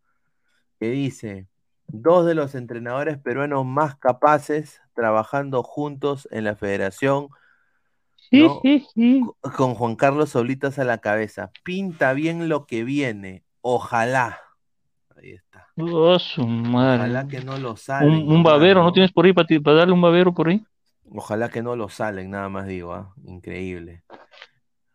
Que 0.80 0.90
dice, 0.92 1.48
dos 1.88 2.26
de 2.26 2.36
los 2.36 2.56
entrenadores 2.56 3.18
peruanos 3.20 3.66
más 3.66 3.98
capaces 3.98 4.82
trabajando 4.96 5.64
juntos 5.64 6.28
en 6.32 6.44
la 6.46 6.56
federación, 6.56 7.30
¿no? 8.32 8.62
Co- 9.42 9.52
Con 9.56 9.76
Juan 9.76 9.96
Carlos 9.96 10.30
Solitas 10.30 10.80
a 10.80 10.84
la 10.84 11.00
cabeza. 11.00 11.52
Pinta 11.64 12.14
bien 12.14 12.50
lo 12.50 12.66
que 12.66 12.84
viene, 12.84 13.44
ojalá. 13.62 14.40
Ahí 15.18 15.32
está. 15.32 15.68
Oh, 15.78 16.18
su 16.20 16.46
madre. 16.46 17.04
Ojalá 17.04 17.28
que 17.28 17.42
no 17.42 17.58
lo 17.58 17.76
salen. 17.76 18.30
Un, 18.30 18.44
babero, 18.44 18.84
¿no 18.84 18.94
tienes 18.94 19.12
por 19.12 19.26
ahí 19.26 19.34
para 19.34 19.78
darle 19.78 19.94
un 19.94 20.02
babero 20.02 20.34
por 20.34 20.50
ahí? 20.50 20.64
Ojalá 21.12 21.50
que 21.50 21.62
no 21.62 21.76
lo 21.76 21.88
salen, 21.90 22.32
nada 22.32 22.50
más 22.50 22.68
digo, 22.68 22.94
¿ah? 22.94 23.14
Increíble. 23.26 24.04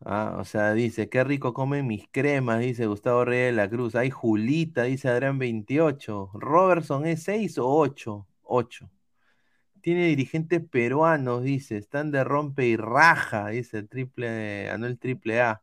Ah, 0.05 0.36
o 0.39 0.44
sea, 0.44 0.73
dice, 0.73 1.09
qué 1.11 1.24
rico 1.24 1.52
comen 1.52 1.86
mis 1.86 2.07
cremas, 2.11 2.61
dice 2.61 2.86
Gustavo 2.86 3.24
Reyes 3.24 3.47
de 3.48 3.52
la 3.52 3.69
Cruz. 3.69 3.94
Hay 3.94 4.11
Julita, 4.11 4.85
dice 4.85 5.09
Adrián 5.09 5.39
28. 5.39 6.31
Robertson 6.35 7.07
es 7.07 7.23
6 7.23 7.59
o 7.59 7.69
8. 7.69 8.27
8. 8.43 8.90
Tiene 9.82 10.07
dirigentes 10.07 10.62
peruanos, 10.69 11.43
dice, 11.43 11.77
están 11.78 12.11
de 12.11 12.24
rompe 12.24 12.66
y 12.66 12.77
raja, 12.77 13.48
dice 13.48 13.78
el 13.78 13.89
triple, 13.89 14.70
Anuel 14.70 14.98
triple 14.98 15.40
A. 15.40 15.62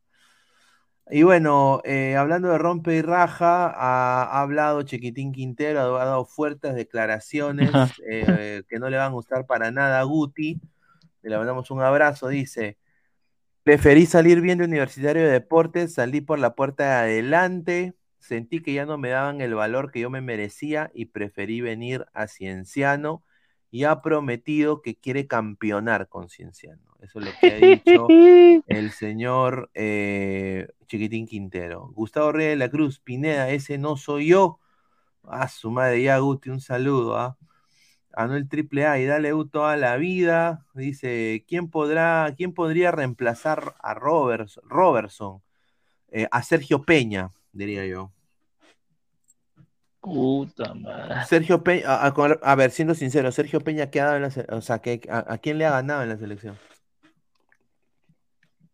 Y 1.10 1.23
bueno, 1.23 1.81
eh, 1.85 2.18
hablando 2.18 2.49
de 2.49 2.57
rompe 2.57 2.95
y 2.95 3.02
raja, 3.02 3.68
ha, 3.68 4.23
ha 4.23 4.41
hablado 4.41 4.81
Chiquitín 4.81 5.31
Quintero, 5.31 5.98
ha 5.98 6.06
dado 6.06 6.26
fuertes 6.26 6.76
declaraciones 6.76 7.72
eh, 8.10 8.64
que 8.68 8.80
no 8.80 8.89
le 8.89 8.98
van 8.98 9.07
a 9.07 9.14
gustar 9.14 9.45
para 9.45 9.72
nada 9.72 9.99
a 10.02 10.03
Guti. 10.03 10.60
Le 11.22 11.38
mandamos 11.38 11.72
un 11.72 11.81
abrazo, 11.81 12.27
dice. 12.27 12.77
Preferí 13.64 14.06
salir 14.06 14.41
bien 14.41 14.57
de 14.60 14.65
Universitario 14.65 15.23
de 15.23 15.31
Deportes, 15.31 15.94
salí 15.94 16.22
por 16.22 16.39
la 16.39 16.56
puerta 16.56 16.85
de 16.85 16.91
adelante, 16.91 17.95
sentí 18.19 18.61
que 18.61 18.73
ya 18.73 18.85
no 18.85 18.98
me 18.98 19.10
daban 19.10 19.41
el 19.41 19.56
valor 19.56 19.91
que 19.91 19.99
yo 20.02 20.10
me 20.10 20.22
merecía 20.22 20.89
y 20.94 21.06
preferí 21.06 21.61
venir 21.61 22.06
a 22.14 22.27
Cienciano 22.27 23.23
y 23.69 23.84
ha 23.84 24.02
prometido 24.02 24.81
que 24.81 24.95
quiere 24.95 25.27
campeonar 25.27 26.07
con 26.07 26.30
Cienciano. 26.30 26.95
Eso 27.02 27.19
es 27.19 27.26
lo 27.26 27.31
que 27.39 27.52
ha 27.52 27.57
dicho 27.57 28.07
el 28.68 28.91
señor 28.91 29.69
eh, 29.73 30.68
Chiquitín 30.88 31.27
Quintero. 31.27 31.91
Gustavo 31.94 32.31
Reyes 32.31 32.52
de 32.52 32.56
la 32.57 32.69
Cruz, 32.69 32.99
Pineda, 32.99 33.49
ese 33.49 33.77
no 33.77 33.98
soy 33.98 34.27
yo. 34.27 34.60
A 35.23 35.49
su 35.49 35.72
madre, 35.72 36.02
ya 36.03 36.18
Guti, 36.19 36.49
un 36.49 36.61
saludo. 36.61 37.18
¿ah? 37.18 37.38
Anuel 38.14 38.49
Triple 38.49 38.85
A 38.85 38.99
y 38.99 39.06
dale 39.06 39.34
U 39.34 39.48
toda 39.48 39.77
la 39.77 39.98
vida. 39.98 40.65
Dice, 40.73 41.45
¿quién 41.48 41.69
podrá, 41.69 42.34
quién 42.35 42.53
podría 42.53 42.91
reemplazar 42.91 43.76
a 43.80 43.94
Roberts, 43.94 44.60
Robertson? 44.64 45.41
Eh, 46.10 46.27
a 46.31 46.41
Sergio 46.41 46.84
Peña, 46.84 47.31
diría 47.52 47.85
yo. 47.85 48.11
Puta 50.13 50.73
madre. 50.73 51.25
Sergio 51.27 51.63
Peña, 51.63 51.84
a, 51.88 52.07
a- 52.07 52.39
a 52.43 52.55
ver, 52.55 52.71
siendo 52.71 52.93
sincero, 52.95 53.31
Sergio 53.31 53.61
Peña, 53.61 53.89
¿qué 53.89 54.01
ha 54.01 54.05
dado 54.05 54.15
en 54.17 54.21
la 54.23 54.55
o 54.57 54.61
sea, 54.61 54.79
¿qué- 54.79 55.01
a, 55.09 55.34
a 55.34 55.38
quién 55.38 55.57
le 55.57 55.65
ha 55.65 55.71
ganado 55.71 56.03
en 56.03 56.09
la 56.09 56.17
selección? 56.17 56.57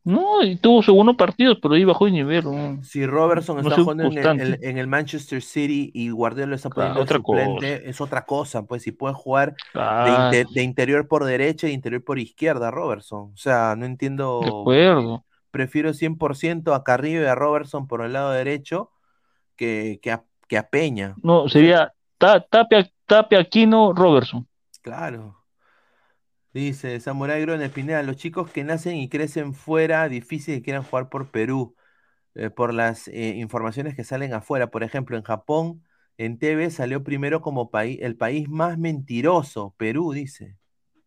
No, 0.05 0.43
y 0.43 0.57
tuvo 0.57 0.84
segundo 0.84 1.15
partidos, 1.15 1.60
pero 1.61 1.76
ahí 1.76 1.85
bajó 1.85 2.05
de 2.05 2.11
nivel. 2.11 2.43
¿no? 2.43 2.84
Si 2.84 3.05
Robertson 3.05 3.55
No 3.64 3.69
está 3.69 3.81
jugando 3.81 4.03
en 4.03 4.39
el, 4.41 4.60
en- 4.61 4.89
Manchester 4.89 5.41
City 5.41 5.91
y 5.93 6.10
Guardiola 6.10 6.47
lo 6.49 6.55
está 6.55 6.69
Claro, 6.69 6.89
poniendo 6.93 6.99
de 6.99 7.03
otra 7.03 7.18
suplente, 7.18 7.89
es 7.89 8.01
otra 8.01 8.26
cosa, 8.26 8.65
pues 8.65 8.84
si 8.84 8.91
puede 8.91 9.14
jugar 9.14 9.51
de, 9.53 9.55
Claro. 9.72 10.31
de 10.53 10.61
interior 10.61 11.07
por 11.07 11.23
derecha 11.23 11.68
y 11.68 11.69
de 11.69 11.76
interior 11.76 12.03
por 12.03 12.19
izquierda, 12.19 12.69
Robertson. 12.69 13.31
O 13.34 13.38
sea, 13.38 13.76
no 13.77 13.85
De 13.85 13.91
entiendo. 13.91 14.41
acuerdo. 14.45 15.23
Prefiero 15.51 15.93
100% 15.93 16.76
a 16.76 16.84
Carrillo 16.84 17.22
y 17.22 17.26
a 17.26 17.35
Robertson 17.35 17.88
por 17.88 18.03
el 18.03 18.11
lado 18.11 18.31
derecho 18.31 18.89
que, 19.55 19.99
que, 20.01 20.11
a, 20.11 20.26
que 20.54 20.58
a 20.60 20.70
Peña. 20.70 21.16
No, 21.24 21.50
sería 21.50 21.92
Ta- 22.20 22.40
Tapia, 22.42 22.88
Tapia 23.08 23.40
Aquino 23.40 23.92
Robertson. 23.94 24.48
Claro. 24.84 25.36
Dice 26.54 27.00
Samurai 27.00 27.42
Grones 27.42 27.72
Pineda, 27.72 28.04
los 28.04 28.16
chicos 28.18 28.52
que 28.52 28.64
nacen 28.64 28.98
y 28.98 29.10
crecen 29.10 29.56
fuera, 29.56 30.08
difícil 30.08 30.56
que 30.56 30.62
quieran 30.62 30.84
jugar 30.84 31.10
por 31.10 31.32
Perú, 31.32 31.76
eh, 32.36 32.52
por 32.52 32.74
las 32.74 33.08
eh, 33.08 33.36
informaciones 33.38 33.96
que 33.96 34.04
salen 34.04 34.34
afuera. 34.34 34.70
Por 34.70 34.84
ejemplo, 34.84 35.18
en 35.18 35.24
Japón, 35.24 35.84
en 36.18 36.38
TV 36.38 36.70
salió 36.70 37.04
primero 37.04 37.42
como 37.42 37.72
país, 37.72 38.00
el 38.02 38.16
país 38.18 38.50
más 38.50 38.78
mentiroso, 38.78 39.74
Perú, 39.78 40.14
dice. 40.14 40.58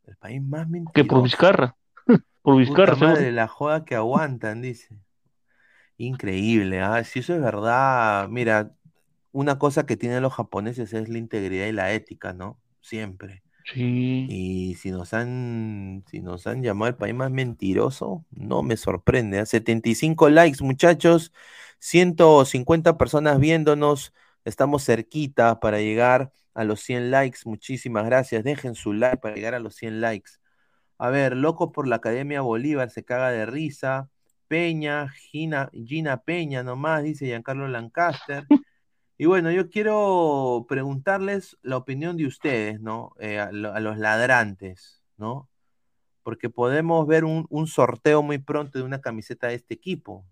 El 0.07 0.17
país 0.17 0.43
más 0.43 0.67
Que 0.95 1.05
por 1.05 1.23
mentiroso. 1.23 1.23
Vizcarra. 1.23 1.77
por 2.43 2.57
Vizcarra, 2.59 2.95
Puta 2.95 3.07
madre, 3.07 3.33
la 3.33 3.49
joda 3.49 3.85
que 3.85 3.95
aguantan, 3.95 4.63
dice. 4.63 4.99
Increíble, 5.99 6.81
¿ah? 6.81 7.03
Si 7.05 7.21
eso 7.21 7.35
es 7.35 7.41
verdad, 7.41 8.29
mira, 8.29 8.75
una 9.37 9.59
cosa 9.59 9.85
que 9.85 9.99
tienen 9.99 10.23
los 10.23 10.33
japoneses 10.33 10.95
es 10.95 11.11
la 11.11 11.19
integridad 11.19 11.67
y 11.67 11.73
la 11.73 11.93
ética, 11.93 12.33
¿no? 12.33 12.59
Siempre. 12.81 13.43
Sí. 13.65 14.27
Y 14.31 14.75
si 14.77 14.91
nos 14.91 15.13
han, 15.13 16.05
si 16.11 16.21
nos 16.21 16.47
han 16.47 16.63
llamado 16.63 16.89
el 16.89 16.97
país 16.97 17.15
más 17.15 17.31
mentiroso, 17.31 18.25
no 18.31 18.63
me 18.63 18.79
sorprende. 18.79 19.39
¿ah? 19.41 19.45
75 19.45 20.31
likes, 20.31 20.65
muchachos, 20.65 21.35
150 21.81 22.97
personas 22.97 23.39
viéndonos, 23.39 24.15
estamos 24.47 24.85
cerquita 24.87 25.61
para 25.61 25.81
llegar 25.81 26.33
a 26.55 26.65
los 26.65 26.81
100 26.81 27.11
likes. 27.11 27.41
Muchísimas 27.45 28.07
gracias. 28.07 28.43
Dejen 28.43 28.75
su 28.75 28.95
like 28.95 29.19
para 29.19 29.35
llegar 29.35 29.53
a 29.53 29.61
los 29.61 29.75
100 29.77 30.01
likes. 30.01 30.31
A 30.97 31.11
ver, 31.11 31.37
loco 31.37 31.73
por 31.73 31.87
la 31.87 31.97
Academia 31.97 32.41
Bolívar, 32.41 32.89
se 32.89 33.05
caga 33.05 33.31
de 33.31 33.45
risa. 33.45 34.09
Peña, 34.49 35.11
Gina, 35.11 35.71
Gina 35.75 36.23
Peña 36.23 36.63
nomás, 36.63 37.03
dice 37.03 37.27
Giancarlo 37.27 37.69
Lancaster. 37.69 38.47
Y 39.19 39.27
bueno, 39.27 39.51
yo 39.51 39.71
quiero 39.71 40.67
preguntarles 40.69 41.57
la 41.63 41.79
opinión 41.79 42.17
de 42.17 42.27
ustedes, 42.27 42.81
¿no? 42.81 43.13
Eh, 43.19 43.39
a, 43.39 43.51
lo- 43.51 43.73
a 43.73 43.81
los 43.81 43.97
ladrantes, 43.99 45.03
¿no? 45.17 45.49
Porque 46.23 46.51
podemos 46.51 47.07
ver 47.07 47.25
un, 47.25 47.47
un 47.51 47.67
sorteo 47.67 48.23
muy 48.23 48.39
pronto 48.39 48.79
de 48.79 48.85
una 48.85 49.01
camiseta 49.01 49.49
de 49.49 49.55
este 49.57 49.75
equipo. 49.75 50.27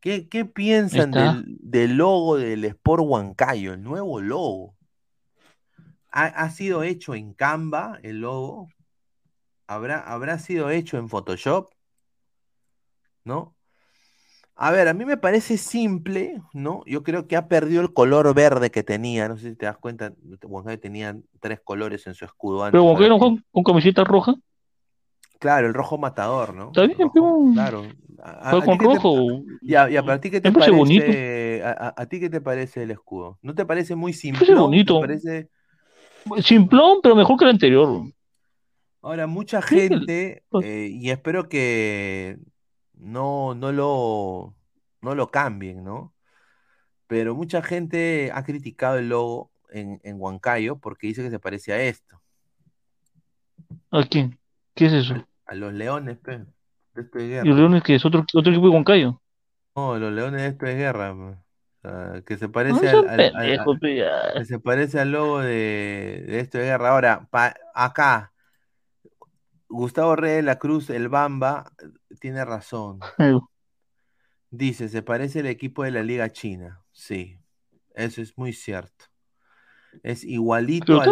¿Qué, 0.00 0.28
qué 0.28 0.44
piensan 0.44 1.44
del 1.58 1.96
logo 1.96 2.36
del 2.36 2.64
Sport 2.64 3.02
Huancayo, 3.04 3.72
el 3.74 3.82
nuevo 3.82 4.20
logo? 4.20 4.76
¿Ha, 6.10 6.26
ha 6.26 6.50
sido 6.50 6.82
hecho 6.82 7.14
en 7.14 7.34
Canva 7.34 7.98
el 8.02 8.20
logo? 8.20 8.68
¿Habrá, 9.66 10.00
¿Habrá 10.00 10.38
sido 10.38 10.70
hecho 10.70 10.98
en 10.98 11.08
Photoshop? 11.08 11.70
¿No? 13.24 13.55
A 14.58 14.70
ver, 14.72 14.88
a 14.88 14.94
mí 14.94 15.04
me 15.04 15.18
parece 15.18 15.58
simple, 15.58 16.40
¿no? 16.54 16.82
Yo 16.86 17.02
creo 17.02 17.26
que 17.26 17.36
ha 17.36 17.46
perdido 17.46 17.82
el 17.82 17.92
color 17.92 18.34
verde 18.34 18.70
que 18.70 18.82
tenía. 18.82 19.28
No 19.28 19.36
sé 19.36 19.50
si 19.50 19.54
te 19.56 19.66
das 19.66 19.76
cuenta, 19.76 20.14
Huancayo 20.42 20.80
tenía 20.80 21.14
tres 21.40 21.60
colores 21.62 22.06
en 22.06 22.14
su 22.14 22.24
escudo 22.24 22.64
antes. 22.64 22.72
Pero 22.72 22.84
Huancayo 22.84 23.08
no 23.10 23.18
con 23.52 23.64
camiseta 23.64 24.02
roja. 24.02 24.34
Claro, 25.38 25.66
el 25.66 25.74
rojo 25.74 25.98
matador, 25.98 26.54
¿no? 26.54 26.68
Está 26.68 26.86
bien, 26.86 26.98
Rojo, 26.98 27.50
claro. 27.52 27.82
A- 28.22 28.50
a 28.50 28.64
con 28.64 28.78
qué 28.78 28.88
te- 28.88 28.94
rojo. 28.94 29.42
Ya, 29.60 29.90
ya, 29.90 30.00
pero 30.00 30.14
a 30.14 30.20
ti 30.20 30.30
qué 30.30 30.40
te 30.40 30.50
parece 30.50 30.70
bonito. 30.70 31.04
a, 31.96 32.06
ti 32.06 32.20
qué 32.20 32.30
te 32.30 32.40
parece 32.40 32.82
el 32.84 32.90
escudo? 32.90 33.38
¿No 33.42 33.54
te 33.54 33.66
parece 33.66 33.94
muy 33.94 34.12
parece 34.12 34.22
simple? 34.22 34.54
bonito. 34.54 34.94
¿Te 34.94 35.00
parece? 35.06 35.48
Simplón, 36.42 37.00
pero 37.02 37.14
mejor 37.14 37.38
que 37.38 37.44
el 37.44 37.50
anterior. 37.50 38.02
Ahora, 39.02 39.26
mucha 39.26 39.60
gente, 39.62 40.42
eh, 40.62 40.88
y 40.90 41.10
espero 41.10 41.48
que 41.48 42.38
no, 42.96 43.54
no 43.54 43.72
lo, 43.72 44.54
no 45.02 45.14
lo 45.14 45.30
cambien, 45.30 45.84
¿no? 45.84 46.14
Pero 47.08 47.34
mucha 47.34 47.62
gente 47.62 48.30
ha 48.34 48.44
criticado 48.44 48.98
el 48.98 49.08
logo 49.10 49.52
en, 49.70 50.00
en 50.04 50.20
Huancayo 50.20 50.78
porque 50.78 51.08
dice 51.08 51.22
que 51.22 51.30
se 51.30 51.40
parece 51.40 51.72
a 51.72 51.82
esto, 51.82 52.22
¿A 53.90 54.04
quién? 54.04 54.38
¿Qué 54.76 54.86
es 54.86 54.92
eso? 54.92 55.26
a 55.46 55.54
los 55.54 55.72
leones, 55.72 56.18
pe, 56.18 56.38
de 56.94 57.02
esto 57.02 57.18
de 57.18 57.28
¿Y 57.40 57.48
guerra. 57.48 57.48
los 57.48 57.56
Leones 57.56 57.82
que 57.82 57.94
es 57.94 58.04
otro, 58.04 58.26
otro 58.34 58.52
equipo 58.52 58.66
de 58.68 58.72
Huancayo? 58.74 59.22
No, 59.74 59.98
los 59.98 60.12
leones 60.12 60.40
de 60.42 60.48
esto 60.48 60.66
de 60.66 60.74
guerra, 60.74 61.14
pe. 61.14 62.24
Que 62.24 62.36
se 62.38 62.48
No 62.68 62.76
parece 62.78 62.88
al, 62.88 63.02
que 64.34 64.44
se 64.44 64.58
parece 64.60 65.00
al 65.00 65.12
logo 65.12 65.40
de, 65.40 66.24
de 66.26 66.40
esto 66.40 66.58
de 66.58 66.64
guerra. 66.64 66.90
Ahora, 66.90 67.28
pa- 67.30 67.54
acá, 67.74 68.32
Gustavo 69.68 70.16
Reyes 70.16 70.38
de 70.38 70.42
la 70.42 70.58
Cruz, 70.58 70.90
el 70.90 71.08
Bamba, 71.08 71.72
tiene 72.20 72.44
razón. 72.44 73.00
Dice, 74.50 74.88
se 74.88 75.02
parece 75.02 75.40
al 75.40 75.46
equipo 75.46 75.82
de 75.84 75.90
la 75.90 76.02
Liga 76.02 76.30
China. 76.32 76.82
Sí, 76.92 77.38
eso 77.94 78.22
es 78.22 78.36
muy 78.38 78.52
cierto. 78.52 79.06
Es 80.02 80.24
igualito 80.24 81.00
al. 81.00 81.10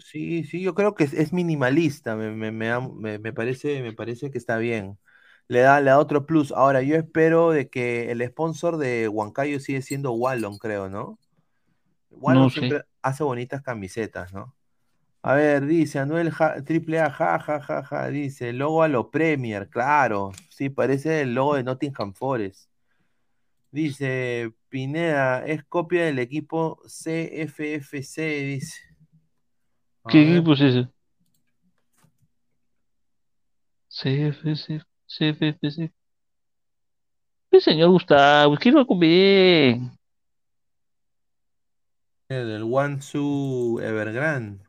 Sí, 0.00 0.44
sí, 0.44 0.60
yo 0.62 0.74
creo 0.74 0.94
que 0.94 1.04
es, 1.04 1.12
es 1.14 1.32
minimalista. 1.32 2.16
Me, 2.16 2.30
me- 2.30 2.52
me 2.52 2.78
me- 2.80 3.18
me 3.18 3.32
parece, 3.32 3.82
me 3.82 3.92
parece 3.92 4.30
que 4.30 4.38
está 4.38 4.58
bien. 4.58 4.98
Le 5.48 5.60
da, 5.60 5.80
le 5.80 5.90
da 5.90 5.98
otro 5.98 6.26
plus. 6.26 6.52
Ahora, 6.52 6.82
yo 6.82 6.96
espero 6.96 7.50
de 7.50 7.68
que 7.68 8.10
el 8.10 8.22
sponsor 8.28 8.76
de 8.78 9.08
Huancayo 9.08 9.60
sigue 9.60 9.82
siendo 9.82 10.12
Wallon, 10.12 10.58
creo, 10.58 10.88
¿no? 10.88 11.18
Wallon 12.10 12.44
No 12.44 12.50
siempre 12.50 12.82
hace 13.02 13.24
bonitas 13.24 13.62
camisetas, 13.62 14.32
¿no? 14.32 14.54
A 15.26 15.34
ver, 15.34 15.66
dice 15.66 15.98
Anuel 15.98 16.30
ja- 16.30 16.62
triple 16.64 17.00
A, 17.00 17.10
ja, 17.10 17.40
ja, 17.40 17.60
ja, 17.60 17.82
ja, 17.82 18.06
dice, 18.10 18.52
logo 18.52 18.84
a 18.84 18.88
lo 18.88 19.10
Premier, 19.10 19.68
claro, 19.68 20.30
sí, 20.50 20.70
parece 20.70 21.22
el 21.22 21.34
logo 21.34 21.56
de 21.56 21.64
Nottingham 21.64 22.14
Forest. 22.14 22.70
Dice, 23.72 24.52
Pineda, 24.68 25.44
es 25.44 25.64
copia 25.64 26.04
del 26.04 26.20
equipo 26.20 26.80
CFFC, 26.86 28.18
dice. 28.44 28.80
A 30.04 30.10
¿Qué 30.10 30.18
ver, 30.24 30.28
equipo 30.36 30.52
es 30.52 30.60
ese? 30.60 30.88
CFC, 33.88 34.80
CFC. 35.08 35.92
¿Qué 37.50 37.60
señor 37.60 37.90
Gustavo? 37.90 38.56
¿Qué 38.58 38.70
lo 38.70 38.86
comer? 38.86 39.78
el 42.28 42.46
del 42.48 42.62
Wansu 42.62 43.80
Evergrande. 43.82 44.65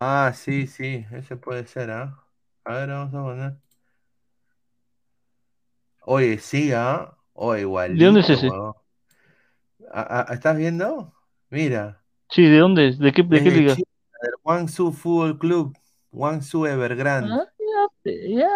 Ah, 0.00 0.32
sí, 0.34 0.66
sí, 0.66 1.06
ese 1.12 1.36
puede 1.36 1.66
ser, 1.66 1.90
¿ah? 1.90 2.24
A 2.64 2.74
ver, 2.74 2.88
vamos 2.88 3.14
a 3.14 3.22
poner. 3.22 3.56
Oye, 6.06 6.38
sí, 6.38 6.72
¿ah? 6.72 7.16
Oye, 7.32 7.64
¿De 7.94 8.04
dónde 8.04 8.20
es 8.20 8.30
ese? 8.30 8.48
¿Estás 10.30 10.56
viendo? 10.56 11.12
Mira. 11.50 12.02
Sí, 12.30 12.42
¿de 12.46 12.58
dónde 12.58 12.88
es? 12.88 12.98
¿De 12.98 13.12
qué, 13.12 13.22
de 13.22 13.36
Es 13.38 13.42
qué 13.44 13.50
de 13.50 13.58
liga? 13.60 13.74
Chile, 13.74 13.86
del 14.22 14.32
Guangzhou 14.42 14.92
Fútbol 14.92 15.38
Club, 15.38 15.76
Guangzhou 16.12 16.66
Evergrande. 16.66 17.40
Ah, 17.40 17.46
ya, 17.58 17.88
pe- 18.02 18.28
ya. 18.34 18.48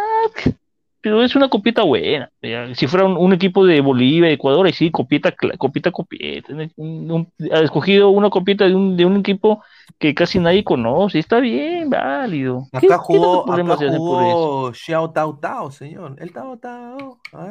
Pero 1.04 1.22
es 1.22 1.36
una 1.36 1.50
copita 1.50 1.82
buena. 1.82 2.30
Si 2.74 2.86
fuera 2.86 3.04
un, 3.04 3.18
un 3.18 3.34
equipo 3.34 3.66
de 3.66 3.82
Bolivia, 3.82 4.30
Ecuador, 4.30 4.64
ahí 4.64 4.72
sí, 4.72 4.90
copita, 4.90 5.32
copita, 5.58 5.90
copita. 5.90 6.50
Un- 6.76 7.10
un- 7.10 7.32
ha 7.52 7.60
escogido 7.60 8.08
una 8.08 8.30
copita 8.30 8.64
de 8.66 8.74
un, 8.74 8.96
de 8.96 9.04
un 9.04 9.18
equipo 9.18 9.62
que 9.98 10.14
casi 10.14 10.38
nadie 10.38 10.64
conoce. 10.64 11.18
Está 11.18 11.40
bien, 11.40 11.90
válido. 11.90 12.68
¿Qué, 12.72 12.78
Acá 12.78 12.96
qué 12.96 13.18
jugó, 13.18 13.44
problema 13.44 13.74
acá 13.74 13.84
jugó 13.86 14.72
Xiao 14.72 15.12
Tao 15.12 15.38
Tao, 15.38 15.70
señor. 15.70 16.16
El 16.18 16.32
Tao 16.32 16.56
Tao. 16.58 17.20
ah, 17.34 17.50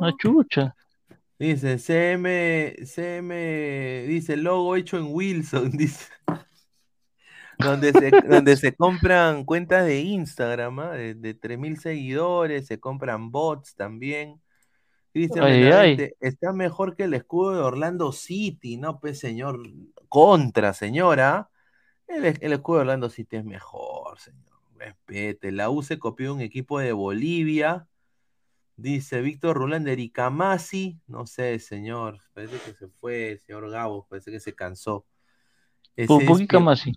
Una 0.00 0.12
chucha. 0.16 0.74
Dice, 1.38 1.78
CM, 1.78 2.74
CM, 2.84 4.04
dice, 4.06 4.36
logo 4.36 4.76
hecho 4.76 4.98
en 4.98 5.06
Wilson, 5.08 5.70
dice. 5.76 6.06
Donde 7.62 7.92
se, 7.92 8.10
donde 8.28 8.56
se 8.56 8.74
compran 8.74 9.44
cuentas 9.44 9.84
de 9.84 10.00
Instagram, 10.00 10.78
¿ah? 10.80 10.92
de, 10.92 11.14
de 11.14 11.38
3.000 11.38 11.76
seguidores, 11.76 12.66
se 12.66 12.80
compran 12.80 13.30
bots 13.30 13.74
también. 13.74 14.40
Cristian 15.12 15.46
está 16.20 16.52
mejor 16.52 16.94
que 16.94 17.04
el 17.04 17.14
escudo 17.14 17.54
de 17.54 17.60
Orlando 17.60 18.12
City, 18.12 18.76
¿no? 18.76 19.00
Pues 19.00 19.18
señor, 19.18 19.60
contra, 20.08 20.72
señora. 20.72 21.50
El, 22.06 22.24
el 22.40 22.52
escudo 22.52 22.76
de 22.76 22.80
Orlando 22.82 23.10
City 23.10 23.36
es 23.36 23.44
mejor, 23.44 24.18
señor. 24.20 24.50
Respete. 24.76 25.52
La 25.52 25.68
U 25.68 25.82
se 25.82 25.98
copió 25.98 26.32
un 26.32 26.40
equipo 26.40 26.78
de 26.78 26.92
Bolivia. 26.92 27.86
Dice 28.76 29.20
Víctor 29.20 29.56
Rulán 29.56 29.84
de 29.84 29.92
Ericamasi. 29.92 31.00
No 31.06 31.26
sé, 31.26 31.58
señor. 31.58 32.20
Parece 32.32 32.58
que 32.64 32.72
se 32.72 32.88
fue, 32.88 33.38
señor 33.44 33.68
Gabo. 33.68 34.06
Parece 34.08 34.30
que 34.30 34.40
se 34.40 34.54
cansó. 34.54 35.04
Ese 35.96 36.06
¿Por, 36.06 36.38
qué 36.38 36.46
Camasi? 36.46 36.92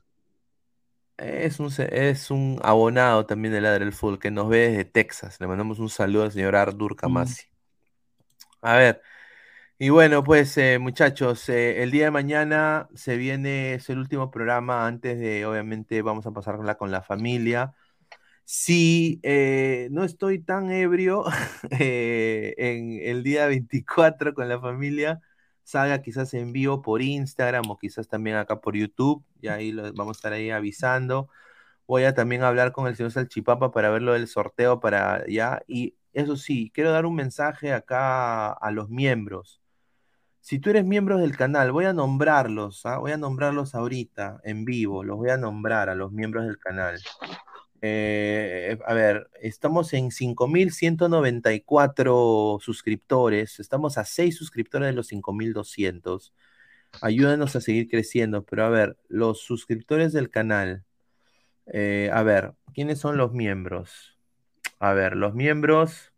Es 1.17 1.59
un, 1.59 1.71
es 1.77 2.31
un 2.31 2.59
abonado 2.63 3.25
también 3.25 3.53
de 3.53 3.61
Ladre 3.61 3.85
del 3.85 3.93
Fútbol 3.93 4.19
que 4.19 4.31
nos 4.31 4.49
ve 4.49 4.69
desde 4.69 4.85
Texas. 4.85 5.39
Le 5.39 5.47
mandamos 5.47 5.79
un 5.79 5.89
saludo 5.89 6.23
al 6.23 6.31
señor 6.31 6.55
Ardur 6.55 6.95
Kamasi. 6.95 7.43
A 8.61 8.77
ver, 8.77 9.01
y 9.79 9.89
bueno, 9.89 10.23
pues 10.23 10.57
eh, 10.57 10.79
muchachos, 10.79 11.49
eh, 11.49 11.83
el 11.83 11.91
día 11.91 12.05
de 12.05 12.11
mañana 12.11 12.87
se 12.95 13.17
viene, 13.17 13.73
es 13.73 13.89
el 13.89 13.97
último 13.99 14.31
programa 14.31 14.87
antes 14.87 15.19
de, 15.19 15.45
obviamente, 15.45 16.01
vamos 16.01 16.25
a 16.25 16.31
pasarla 16.31 16.75
con 16.77 16.91
la 16.91 17.01
familia. 17.01 17.73
Si 18.45 19.19
eh, 19.23 19.89
no 19.91 20.03
estoy 20.05 20.39
tan 20.39 20.71
ebrio 20.71 21.25
en 21.71 22.99
el 23.01 23.23
día 23.23 23.47
24 23.47 24.33
con 24.33 24.47
la 24.49 24.59
familia, 24.59 25.21
salga 25.63 26.01
quizás 26.01 26.33
en 26.33 26.53
vivo 26.53 26.81
por 26.81 27.01
Instagram 27.01 27.69
o 27.69 27.77
quizás 27.77 28.07
también 28.07 28.37
acá 28.37 28.61
por 28.61 28.75
YouTube, 28.75 29.23
y 29.41 29.47
ahí 29.47 29.71
vamos 29.73 30.17
a 30.17 30.19
estar 30.19 30.33
ahí 30.33 30.51
avisando. 30.51 31.29
Voy 31.87 32.03
a 32.05 32.13
también 32.13 32.43
hablar 32.43 32.71
con 32.71 32.87
el 32.87 32.95
señor 32.95 33.11
Salchipapa 33.11 33.71
para 33.71 33.89
ver 33.89 34.01
lo 34.01 34.13
del 34.13 34.27
sorteo 34.27 34.79
para 34.79 35.25
ya. 35.27 35.61
Y 35.67 35.95
eso 36.13 36.37
sí, 36.37 36.71
quiero 36.73 36.91
dar 36.91 37.05
un 37.05 37.15
mensaje 37.15 37.73
acá 37.73 38.51
a 38.51 38.71
los 38.71 38.89
miembros. 38.89 39.61
Si 40.39 40.59
tú 40.59 40.69
eres 40.71 40.85
miembro 40.85 41.17
del 41.17 41.37
canal, 41.37 41.71
voy 41.71 41.85
a 41.85 41.93
nombrarlos, 41.93 42.85
¿ah? 42.85 42.97
Voy 42.97 43.13
a 43.13 43.17
nombrarlos 43.17 43.75
ahorita 43.75 44.41
en 44.43 44.65
vivo, 44.65 45.03
los 45.03 45.17
voy 45.17 45.29
a 45.29 45.37
nombrar 45.37 45.89
a 45.89 45.95
los 45.95 46.11
miembros 46.11 46.45
del 46.45 46.57
canal. 46.57 46.99
Eh, 47.85 48.79
a 48.87 48.93
ver, 48.93 49.29
estamos 49.41 49.91
en 49.91 50.09
5.194 50.09 52.61
suscriptores, 52.61 53.59
estamos 53.59 53.97
a 53.97 54.05
6 54.05 54.37
suscriptores 54.37 54.87
de 54.87 54.93
los 54.93 55.11
5.200. 55.11 56.31
Ayúdanos 57.01 57.57
a 57.57 57.61
seguir 57.61 57.89
creciendo, 57.89 58.45
pero 58.45 58.63
a 58.63 58.69
ver, 58.69 58.97
los 59.09 59.41
suscriptores 59.41 60.13
del 60.13 60.29
canal, 60.29 60.85
eh, 61.65 62.09
a 62.13 62.23
ver, 62.23 62.53
¿quiénes 62.73 62.99
son 62.99 63.17
los 63.17 63.33
miembros? 63.33 64.17
A 64.79 64.93
ver, 64.93 65.17
los 65.17 65.35
miembros, 65.35 66.13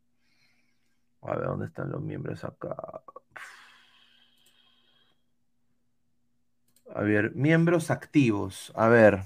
a 1.21 1.35
ver, 1.35 1.47
¿dónde 1.47 1.65
están 1.65 1.89
los 1.89 2.03
miembros 2.03 2.43
acá? 2.43 2.75
A 6.93 7.01
ver, 7.01 7.33
miembros 7.33 7.89
activos. 7.89 8.71
A 8.75 8.87
ver, 8.87 9.23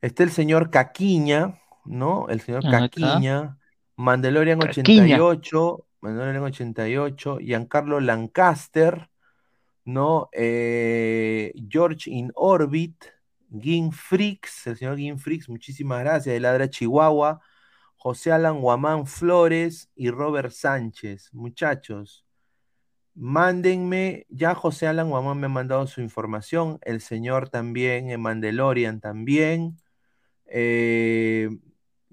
está 0.00 0.22
el 0.22 0.30
señor 0.30 0.70
Caquiña, 0.70 1.60
¿no? 1.84 2.28
El 2.28 2.40
señor. 2.40 2.62
Caquiña, 2.62 3.58
Mandalorian 3.96 4.58
Caquiña. 4.58 5.16
88, 5.16 5.86
Mandalorian 6.00 6.42
88, 6.44 7.38
Giancarlo 7.38 8.00
Lancaster, 8.00 9.08
¿no? 9.84 10.28
Eh, 10.32 11.52
George 11.68 12.10
in 12.10 12.30
Orbit, 12.34 13.04
Gin 13.60 13.92
Freaks, 13.92 14.66
el 14.66 14.76
señor 14.76 14.96
Gin 14.96 15.18
Freaks, 15.18 15.48
muchísimas 15.48 16.00
gracias, 16.00 16.32
de 16.32 16.40
Ladra 16.40 16.68
Chihuahua, 16.68 17.40
José 17.96 18.32
Alan 18.32 18.60
Guamán 18.60 19.06
Flores 19.06 19.90
y 19.96 20.10
Robert 20.10 20.52
Sánchez. 20.52 21.32
Muchachos, 21.32 22.24
Mándenme, 23.20 24.26
ya 24.28 24.54
José 24.54 24.86
Alan 24.86 25.10
Guamán 25.10 25.40
me 25.40 25.46
ha 25.46 25.48
mandado 25.48 25.88
su 25.88 26.00
información, 26.00 26.78
el 26.82 27.00
señor 27.00 27.48
también, 27.48 28.10
en 28.10 28.20
Mandalorian 28.20 29.00
también. 29.00 29.76
Eh, 30.48 31.50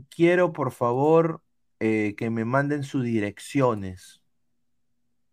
quiero 0.10 0.54
por 0.54 0.72
favor 0.72 1.42
eh, 1.80 2.16
que 2.18 2.30
me 2.30 2.46
manden 2.46 2.84
sus 2.84 3.04
direcciones. 3.04 4.22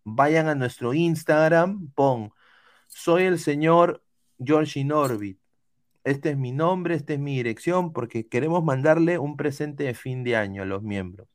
Vayan 0.05 0.49
a 0.49 0.55
nuestro 0.55 0.95
Instagram, 0.95 1.91
pon, 1.93 2.33
soy 2.89 3.25
el 3.25 3.39
señor 3.39 4.05
George 4.39 4.81
Inorbit. 4.81 5.39
este 6.05 6.31
es 6.31 6.37
mi 6.39 6.53
nombre, 6.53 6.95
esta 6.97 7.15
es 7.15 7.21
mi 7.21 7.37
dirección, 7.37 7.93
porque 7.93 8.29
queremos 8.29 8.65
mandarle 8.65 9.19
un 9.19 9.37
presente 9.37 9.85
de 9.85 9.95
fin 9.95 10.25
de 10.25 10.37
año 10.37 10.63
a 10.63 10.67
los 10.67 10.83
miembros. 10.83 11.29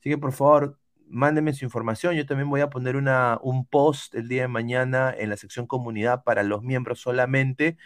Así 0.00 0.10
que 0.10 0.18
por 0.18 0.32
favor, 0.32 0.78
mándenme 1.08 1.52
su 1.52 1.64
información. 1.64 2.14
Yo 2.14 2.26
también 2.26 2.50
voy 2.50 2.60
a 2.60 2.70
poner 2.70 2.96
una, 2.96 3.38
un 3.42 3.66
post 3.66 4.14
el 4.14 4.28
día 4.28 4.42
de 4.42 4.48
mañana 4.48 5.14
en 5.16 5.30
la 5.30 5.36
sección 5.36 5.66
comunidad 5.66 6.24
para 6.24 6.42
los 6.42 6.62
miembros 6.62 7.00
solamente, 7.00 7.76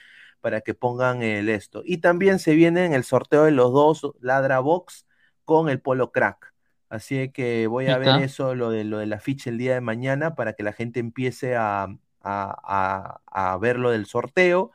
para 0.43 0.61
que 0.61 0.75
pongan 0.75 1.23
el 1.23 1.49
esto. 1.49 1.83
Y 1.87 1.99
también 1.99 2.39
se 2.39 2.55
viene 2.55 2.85
en 2.85 2.93
el 2.93 3.05
sorteo 3.05 3.45
de 3.45 3.53
los 3.53 3.73
dos 3.73 4.13
Ladra 4.21 4.61
Box 4.61 5.07
con 5.47 5.71
el 5.71 5.81
Polo 5.81 6.13
Crack. 6.13 6.53
Así 6.91 7.31
que 7.31 7.67
voy 7.69 7.87
a 7.87 7.97
ver 7.97 8.23
eso, 8.23 8.55
lo 8.55 8.71
de, 8.71 8.85
lo 8.85 8.99
de 8.99 9.07
la 9.07 9.19
ficha 9.21 9.49
el 9.49 9.57
día 9.57 9.73
de 9.73 9.81
mañana, 9.81 10.35
para 10.35 10.53
que 10.53 10.63
la 10.63 10.75
gente 10.75 11.01
empiece 11.01 11.57
a, 11.57 11.85
a, 12.21 13.21
a, 13.25 13.53
a 13.55 13.59
ver 13.59 13.79
lo 13.79 13.91
del 13.91 14.05
sorteo. 14.05 14.73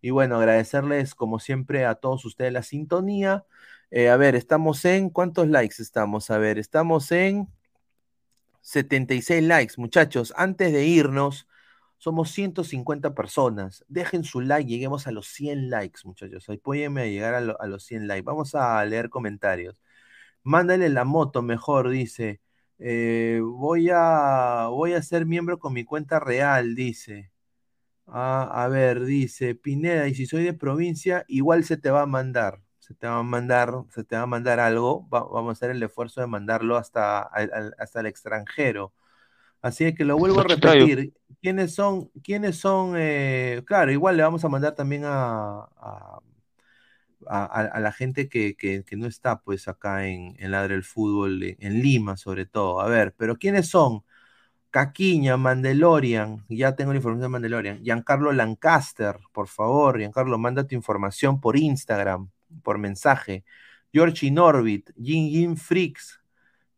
Y 0.00 0.10
bueno, 0.10 0.36
agradecerles 0.36 1.14
como 1.14 1.38
siempre 1.38 1.84
a 1.86 1.94
todos 1.94 2.24
ustedes 2.24 2.52
la 2.52 2.64
sintonía. 2.64 3.44
Eh, 3.92 4.08
a 4.08 4.16
ver, 4.16 4.34
estamos 4.34 4.84
en, 4.84 5.10
¿cuántos 5.10 5.48
likes 5.48 5.76
estamos? 5.80 6.30
A 6.30 6.38
ver, 6.38 6.58
estamos 6.58 7.12
en 7.12 7.48
76 8.62 9.42
likes, 9.42 9.74
muchachos. 9.76 10.32
Antes 10.36 10.72
de 10.72 10.86
irnos, 10.86 11.46
somos 12.00 12.32
150 12.32 13.14
personas. 13.14 13.84
Dejen 13.88 14.24
su 14.24 14.42
like, 14.42 14.68
lleguemos 14.70 15.06
a 15.08 15.12
los 15.12 15.28
100 15.28 15.70
likes, 15.70 16.00
muchachos. 16.04 16.48
Apóyenme 16.50 17.02
a 17.04 17.06
llegar 17.06 17.34
a, 17.34 17.42
lo- 17.42 17.60
a 17.62 17.68
los 17.68 17.84
100 17.84 18.08
likes. 18.08 18.24
Vamos 18.24 18.56
a 18.56 18.84
leer 18.86 19.10
comentarios. 19.10 19.82
Mándale 20.44 20.88
la 20.90 21.04
moto, 21.04 21.42
mejor, 21.42 21.90
dice. 21.90 22.40
Eh, 22.78 23.40
voy 23.44 23.90
a, 23.92 24.68
voy 24.70 24.94
a 24.94 25.02
ser 25.02 25.26
miembro 25.26 25.58
con 25.58 25.72
mi 25.74 25.84
cuenta 25.84 26.20
real, 26.20 26.74
dice. 26.74 27.32
Ah, 28.06 28.64
a 28.64 28.68
ver, 28.68 29.04
dice 29.04 29.54
Pineda, 29.54 30.08
y 30.08 30.14
si 30.14 30.26
soy 30.26 30.42
de 30.44 30.52
provincia, 30.54 31.24
igual 31.28 31.64
se 31.64 31.76
te 31.76 31.90
va 31.90 32.02
a 32.02 32.06
mandar. 32.06 32.60
Se 32.80 32.94
te 32.94 33.06
va 33.06 33.18
a 33.18 33.22
mandar, 33.22 33.72
se 33.90 34.02
te 34.04 34.16
va 34.16 34.22
a 34.22 34.26
mandar 34.26 34.58
algo. 34.60 35.08
va- 35.08 35.22
vamos 35.24 35.50
a 35.50 35.52
hacer 35.52 35.70
el 35.70 35.82
esfuerzo 35.82 36.20
de 36.20 36.26
mandarlo 36.26 36.76
hasta, 36.76 37.20
hasta 37.78 38.00
el 38.00 38.06
extranjero. 38.06 38.92
Así 39.62 39.84
es 39.84 39.94
que 39.94 40.04
lo 40.04 40.16
vuelvo 40.18 40.40
a 40.40 40.44
repetir. 40.44 41.12
¿Quiénes 41.42 41.74
son? 41.74 42.10
¿Quiénes 42.22 42.56
son? 42.56 42.94
eh, 42.96 43.62
claro, 43.66 43.92
igual 43.92 44.16
le 44.16 44.22
vamos 44.22 44.44
a 44.44 44.48
mandar 44.48 44.74
también 44.74 45.02
a, 45.06 45.68
a, 47.26 47.44
a- 47.44 47.80
la 47.80 47.92
gente 47.92 48.28
que, 48.28 48.56
que- 48.56 48.84
que 48.84 48.96
no 48.96 49.06
está 49.06 49.40
pues 49.40 49.68
acá 49.68 50.06
en, 50.08 50.34
en 50.38 50.50
Ladre 50.52 50.74
el 50.74 50.84
Fútbol, 50.84 51.42
en, 51.42 51.56
en 51.60 51.82
Lima 51.82 52.16
sobre 52.16 52.46
todo. 52.46 52.80
A 52.80 52.88
ver, 52.88 53.14
pero 53.16 53.36
¿quiénes 53.36 53.68
son? 53.68 54.04
Caquiña, 54.70 55.36
Mandalorian, 55.36 56.44
ya 56.48 56.76
tengo 56.76 56.92
la 56.92 56.98
información 56.98 57.22
de 57.22 57.28
Mandalorian. 57.30 57.82
Giancarlo 57.84 58.32
Lancaster, 58.32 59.16
por 59.32 59.48
favor, 59.48 59.98
Giancarlo, 59.98 60.38
manda 60.38 60.66
tu 60.66 60.74
información 60.76 61.40
por 61.40 61.56
Instagram, 61.56 62.30
por 62.62 62.78
mensaje. 62.78 63.44
Georgie 63.92 64.30
Norbit, 64.30 64.90
Jin 64.96 65.30
Jin 65.30 65.56
Freaks, 65.56 66.19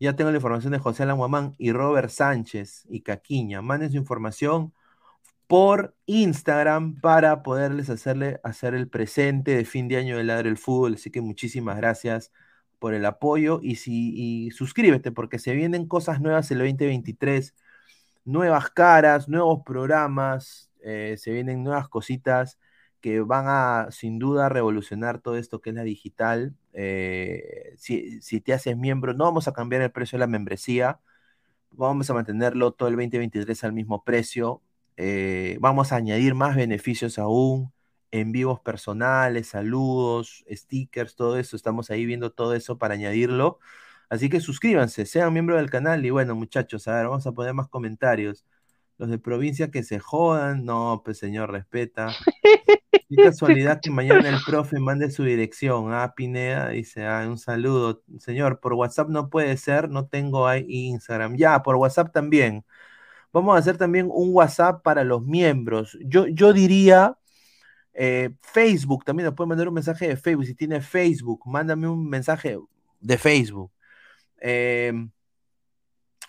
ya 0.03 0.17
tengo 0.17 0.31
la 0.31 0.37
información 0.37 0.73
de 0.73 0.81
José 0.81 1.05
Alan 1.05 1.17
Guamán 1.17 1.55
y 1.59 1.73
Robert 1.73 2.11
Sánchez 2.11 2.87
y 2.91 3.03
Caquiña. 3.03 3.63
Manden 3.63 3.93
su 3.93 3.97
información 3.99 4.73
por 5.47 5.95
Instagram 6.07 7.01
para 7.01 7.43
poderles 7.45 7.89
hacerle 7.91 8.41
hacer 8.43 8.75
el 8.75 8.89
presente 8.89 9.55
de 9.57 9.65
fin 9.65 9.87
de 9.89 9.99
año 9.99 10.17
de 10.17 10.25
Ladre 10.25 10.49
el 10.49 10.59
Fútbol. 10.59 10.95
Así 10.95 11.11
que 11.11 11.21
muchísimas 11.21 11.77
gracias 11.77 12.33
por 12.81 12.95
el 12.95 13.05
apoyo 13.07 13.61
y, 13.63 13.77
si, 13.77 14.51
suscríbete 14.51 15.13
porque 15.13 15.39
se 15.39 15.55
vienen 15.55 15.87
cosas 15.87 16.21
nuevas 16.21 16.51
el 16.51 16.59
2023, 16.59 17.55
nuevas 18.25 18.71
caras, 18.71 19.29
nuevos 19.29 19.63
programas, 19.65 20.71
eh, 20.83 21.17
se 21.19 21.31
vienen 21.33 21.63
nuevas 21.63 21.89
cositas 21.89 22.59
que 23.01 23.21
van 23.21 23.45
a 23.49 23.89
sin 23.93 24.19
duda 24.19 24.49
revolucionar 24.49 25.21
todo 25.21 25.37
esto 25.37 25.61
que 25.61 25.71
es 25.71 25.77
la 25.77 25.85
digital. 25.85 26.57
Eh, 26.73 27.75
si, 27.77 28.41
te 28.41 28.53
haces 28.53 28.77
miembro, 28.77 29.15
no 29.15 29.25
vamos 29.25 29.49
a 29.49 29.53
cambiar 29.53 29.83
el 29.83 29.93
precio 29.93 30.17
de 30.17 30.21
la 30.21 30.27
membresía, 30.27 31.01
vamos 31.71 32.11
a 32.11 32.15
mantenerlo 32.15 32.73
todo 32.73 32.89
el 32.89 32.97
2023 32.97 33.65
al 33.65 33.73
mismo 33.73 34.05
precio. 34.05 34.63
Eh, 34.97 35.59
vamos 35.61 35.93
a 35.93 35.97
añadir 35.97 36.35
más 36.35 36.57
beneficios 36.57 37.19
aún, 37.19 37.73
en 38.11 38.33
vivos 38.33 38.61
personales, 38.61 39.49
saludos, 39.49 40.45
stickers, 40.51 41.17
todo 41.17 41.39
eso. 41.39 41.57
Estamos 41.57 41.91
ahí 41.91 42.07
viendo 42.07 42.33
todo 42.33 42.55
eso 42.55 42.79
para 42.79 42.95
añadirlo. 42.95 43.59
Así 44.09 44.29
que 44.29 44.41
suscríbanse, 44.41 45.07
sean 45.07 45.33
miembros 45.33 45.59
del 45.59 45.71
canal 45.71 46.05
y 46.05 46.11
bueno, 46.11 46.35
muchachos, 46.35 46.87
a 46.89 46.97
ver, 46.97 47.07
vamos 47.07 47.27
a 47.27 47.33
poner 47.33 47.55
más 47.55 47.69
comentarios. 47.69 48.45
Los 49.03 49.11
de 49.11 49.19
provincia 49.19 49.69
que 49.69 49.83
se 49.83 49.99
jodan, 49.99 50.65
no, 50.65 51.03
pues 51.05 51.19
señor, 51.19 51.51
respeta. 51.51 52.15
Qué 53.09 53.17
casualidad 53.17 53.81
que 53.83 53.91
mañana 53.91 54.29
el 54.29 54.39
profe 54.47 54.79
mande 54.79 55.11
su 55.11 55.25
dirección. 55.25 55.93
Ah, 55.93 56.15
Pineda 56.15 56.69
dice, 56.69 57.05
ah, 57.05 57.27
un 57.27 57.37
saludo. 57.37 58.05
Señor, 58.21 58.61
por 58.61 58.75
WhatsApp 58.75 59.09
no 59.09 59.29
puede 59.29 59.57
ser, 59.57 59.89
no 59.91 60.07
tengo 60.07 60.47
ahí 60.47 60.65
Instagram. 60.69 61.37
Ya, 61.37 61.65
por 61.65 61.75
WhatsApp 61.75 62.13
también. 62.13 62.65
Vamos 63.33 63.57
a 63.57 63.59
hacer 63.59 63.77
también 63.77 64.09
un 64.09 64.33
WhatsApp 64.33 64.85
para 64.85 65.03
los 65.03 65.21
miembros. 65.21 65.99
Yo, 66.05 66.29
yo 66.29 66.53
diría 66.53 67.19
eh, 67.95 68.31
Facebook, 68.41 69.05
también 69.05 69.27
nos 69.27 69.35
puede 69.35 69.49
mandar 69.49 69.67
un 69.67 69.75
mensaje 69.75 70.07
de 70.07 70.17
Facebook. 70.17 70.47
Si 70.47 70.55
tiene 70.55 70.81
Facebook, 70.81 71.41
mándame 71.45 71.89
un 71.89 72.09
mensaje 72.09 72.57
de 73.01 73.19
Facebook. 73.19 73.73
Eh, 74.41 74.93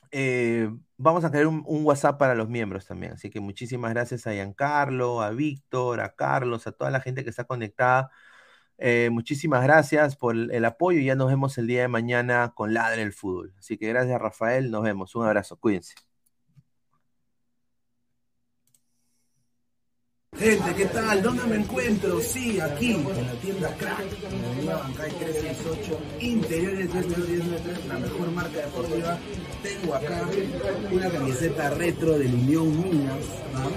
eh, 0.10 0.72
vamos 1.04 1.26
a 1.26 1.32
crear 1.32 1.48
un, 1.48 1.64
WhatsApp 1.68 2.18
para 2.18 2.36
los 2.36 2.50
miembros 2.50 2.86
también. 2.88 3.14
Así 3.14 3.30
que 3.30 3.40
muchísimas 3.40 3.94
gracias 3.94 4.26
a 4.28 4.34
Giancarlo, 4.34 5.22
a 5.22 5.32
Víctor, 5.32 6.02
a 6.02 6.16
Carlos, 6.16 6.68
a 6.68 6.72
toda 6.72 6.92
la 6.92 7.02
gente 7.02 7.24
que 7.24 7.30
está 7.30 7.46
conectada. 7.46 8.12
Eh, 8.78 9.10
muchísimas 9.12 9.64
gracias 9.64 10.16
por 10.18 10.36
el, 10.36 10.52
el 10.52 10.66
apoyo 10.66 11.00
y 11.00 11.06
ya 11.06 11.16
nos 11.16 11.30
vemos 11.30 11.58
el 11.58 11.68
día 11.68 11.82
de 11.82 11.88
mañana 11.90 12.54
con 12.56 12.74
Ladre 12.74 13.04
el 13.04 13.14
Fútbol. 13.14 13.54
Así 13.60 13.78
que 13.78 13.88
gracias, 13.90 14.20
Rafael. 14.22 14.72
Nos 14.72 14.84
vemos. 14.84 15.16
Un 15.16 15.26
abrazo. 15.26 15.58
Cuídense. 15.60 16.13
Gente, 20.38 20.76
¿qué 20.76 20.86
tal? 20.88 21.22
¿Dónde 21.22 21.44
me 21.44 21.56
encuentro? 21.58 22.20
Sí, 22.20 22.60
aquí, 22.60 22.92
en 22.92 23.04
la 23.04 23.34
tienda 23.34 23.70
Crack, 23.78 24.02
en 24.60 24.66
la 24.66 24.78
Bancay 24.78 25.12
368, 25.12 26.00
interiores 26.22 26.90
393, 26.90 27.86
la 27.88 28.00
mejor 28.00 28.32
marca 28.32 28.58
deportiva. 28.58 29.18
Tengo 29.62 29.94
acá 29.94 30.28
una 30.92 31.10
camiseta 31.10 31.70
retro 31.72 32.18
del 32.18 32.34
Unión 32.34 32.84
Minas, 32.84 33.26
¿no? 33.54 33.70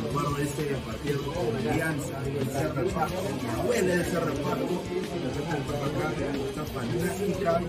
Me 0.00 0.08
acuerdo 0.08 0.34
de 0.36 0.44
ese 0.44 0.62
partido 0.86 1.22
con 1.24 1.56
Alianza, 1.56 2.22
el 2.24 2.48
Cerro 2.48 2.88
Paco, 2.88 3.22
mi 3.42 3.60
abuela 3.60 3.94
del 3.96 4.06
Cerro 4.06 4.34
Paco, 4.34 4.82
la 5.22 6.06
acá, 6.06 6.12
esta 6.48 6.64
fantástica 6.66 7.62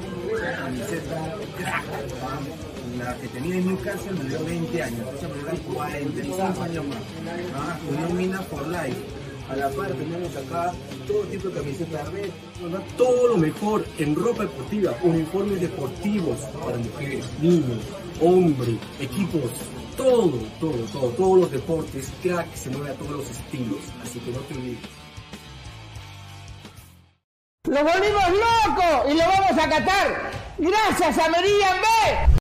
camiseta 0.60 1.36
Crack, 1.58 1.86
¿no? 2.22 2.71
La 3.04 3.16
que 3.18 3.28
tenía 3.30 3.56
en 3.56 3.68
Newcastle 3.68 4.12
me 4.14 4.30
dio 4.30 4.46
20 4.46 4.84
años, 4.84 5.08
esa 5.16 5.28
me 5.28 5.52
dio 5.52 5.64
45 5.74 6.64
años 6.64 6.86
más. 6.86 6.98
¿ah? 7.56 7.80
Unión 7.90 8.18
Mina 8.18 8.42
for 8.44 8.68
Life. 8.68 8.98
A 9.50 9.56
la 9.56 9.70
par 9.70 9.92
tenemos 9.92 10.34
acá 10.38 10.72
todo 11.06 11.24
tipo 11.24 11.50
de 11.50 11.60
camisetas 11.60 12.10
red, 12.14 12.30
¿verdad? 12.62 12.82
todo 12.96 13.28
lo 13.28 13.38
mejor 13.38 13.86
en 13.98 14.16
ropa 14.16 14.44
deportiva, 14.44 14.96
uniformes 15.04 15.60
deportivos 15.60 16.38
para 16.64 16.78
mujeres, 16.78 17.26
niños, 17.42 17.80
hombres, 18.22 18.78
equipos, 19.02 19.52
todo, 19.98 20.40
todo, 20.62 20.78
todo, 20.94 21.10
todos 21.10 21.40
los 21.42 21.52
deportes, 21.52 22.14
crack 22.24 22.54
se 22.56 22.70
mueve 22.70 22.92
a 22.92 22.94
todos 22.94 23.12
los 23.12 23.30
estilos, 23.30 23.80
así 24.02 24.20
que 24.20 24.32
no 24.32 24.40
te 24.40 24.54
olvides. 24.54 24.90
¡Lo 27.68 27.84
volvimos 27.84 28.30
loco 28.30 29.10
y 29.10 29.14
lo 29.14 29.26
vamos 29.28 29.52
a 29.52 29.70
catar! 29.70 30.32
¡Gracias 30.60 31.18
a 31.18 31.30
Meridian 31.30 31.78
B! 31.82 32.41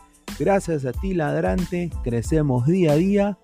Gracias 0.39 0.85
a 0.85 0.91
ti, 0.91 1.13
ladrante, 1.13 1.91
crecemos 2.03 2.65
día 2.65 2.93
a 2.93 2.95
día 2.95 3.37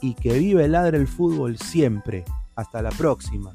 y 0.00 0.14
que 0.14 0.38
vive 0.38 0.68
Ladre 0.68 0.98
el 0.98 1.08
Fútbol 1.08 1.56
siempre. 1.58 2.24
Hasta 2.54 2.82
la 2.82 2.90
próxima. 2.90 3.54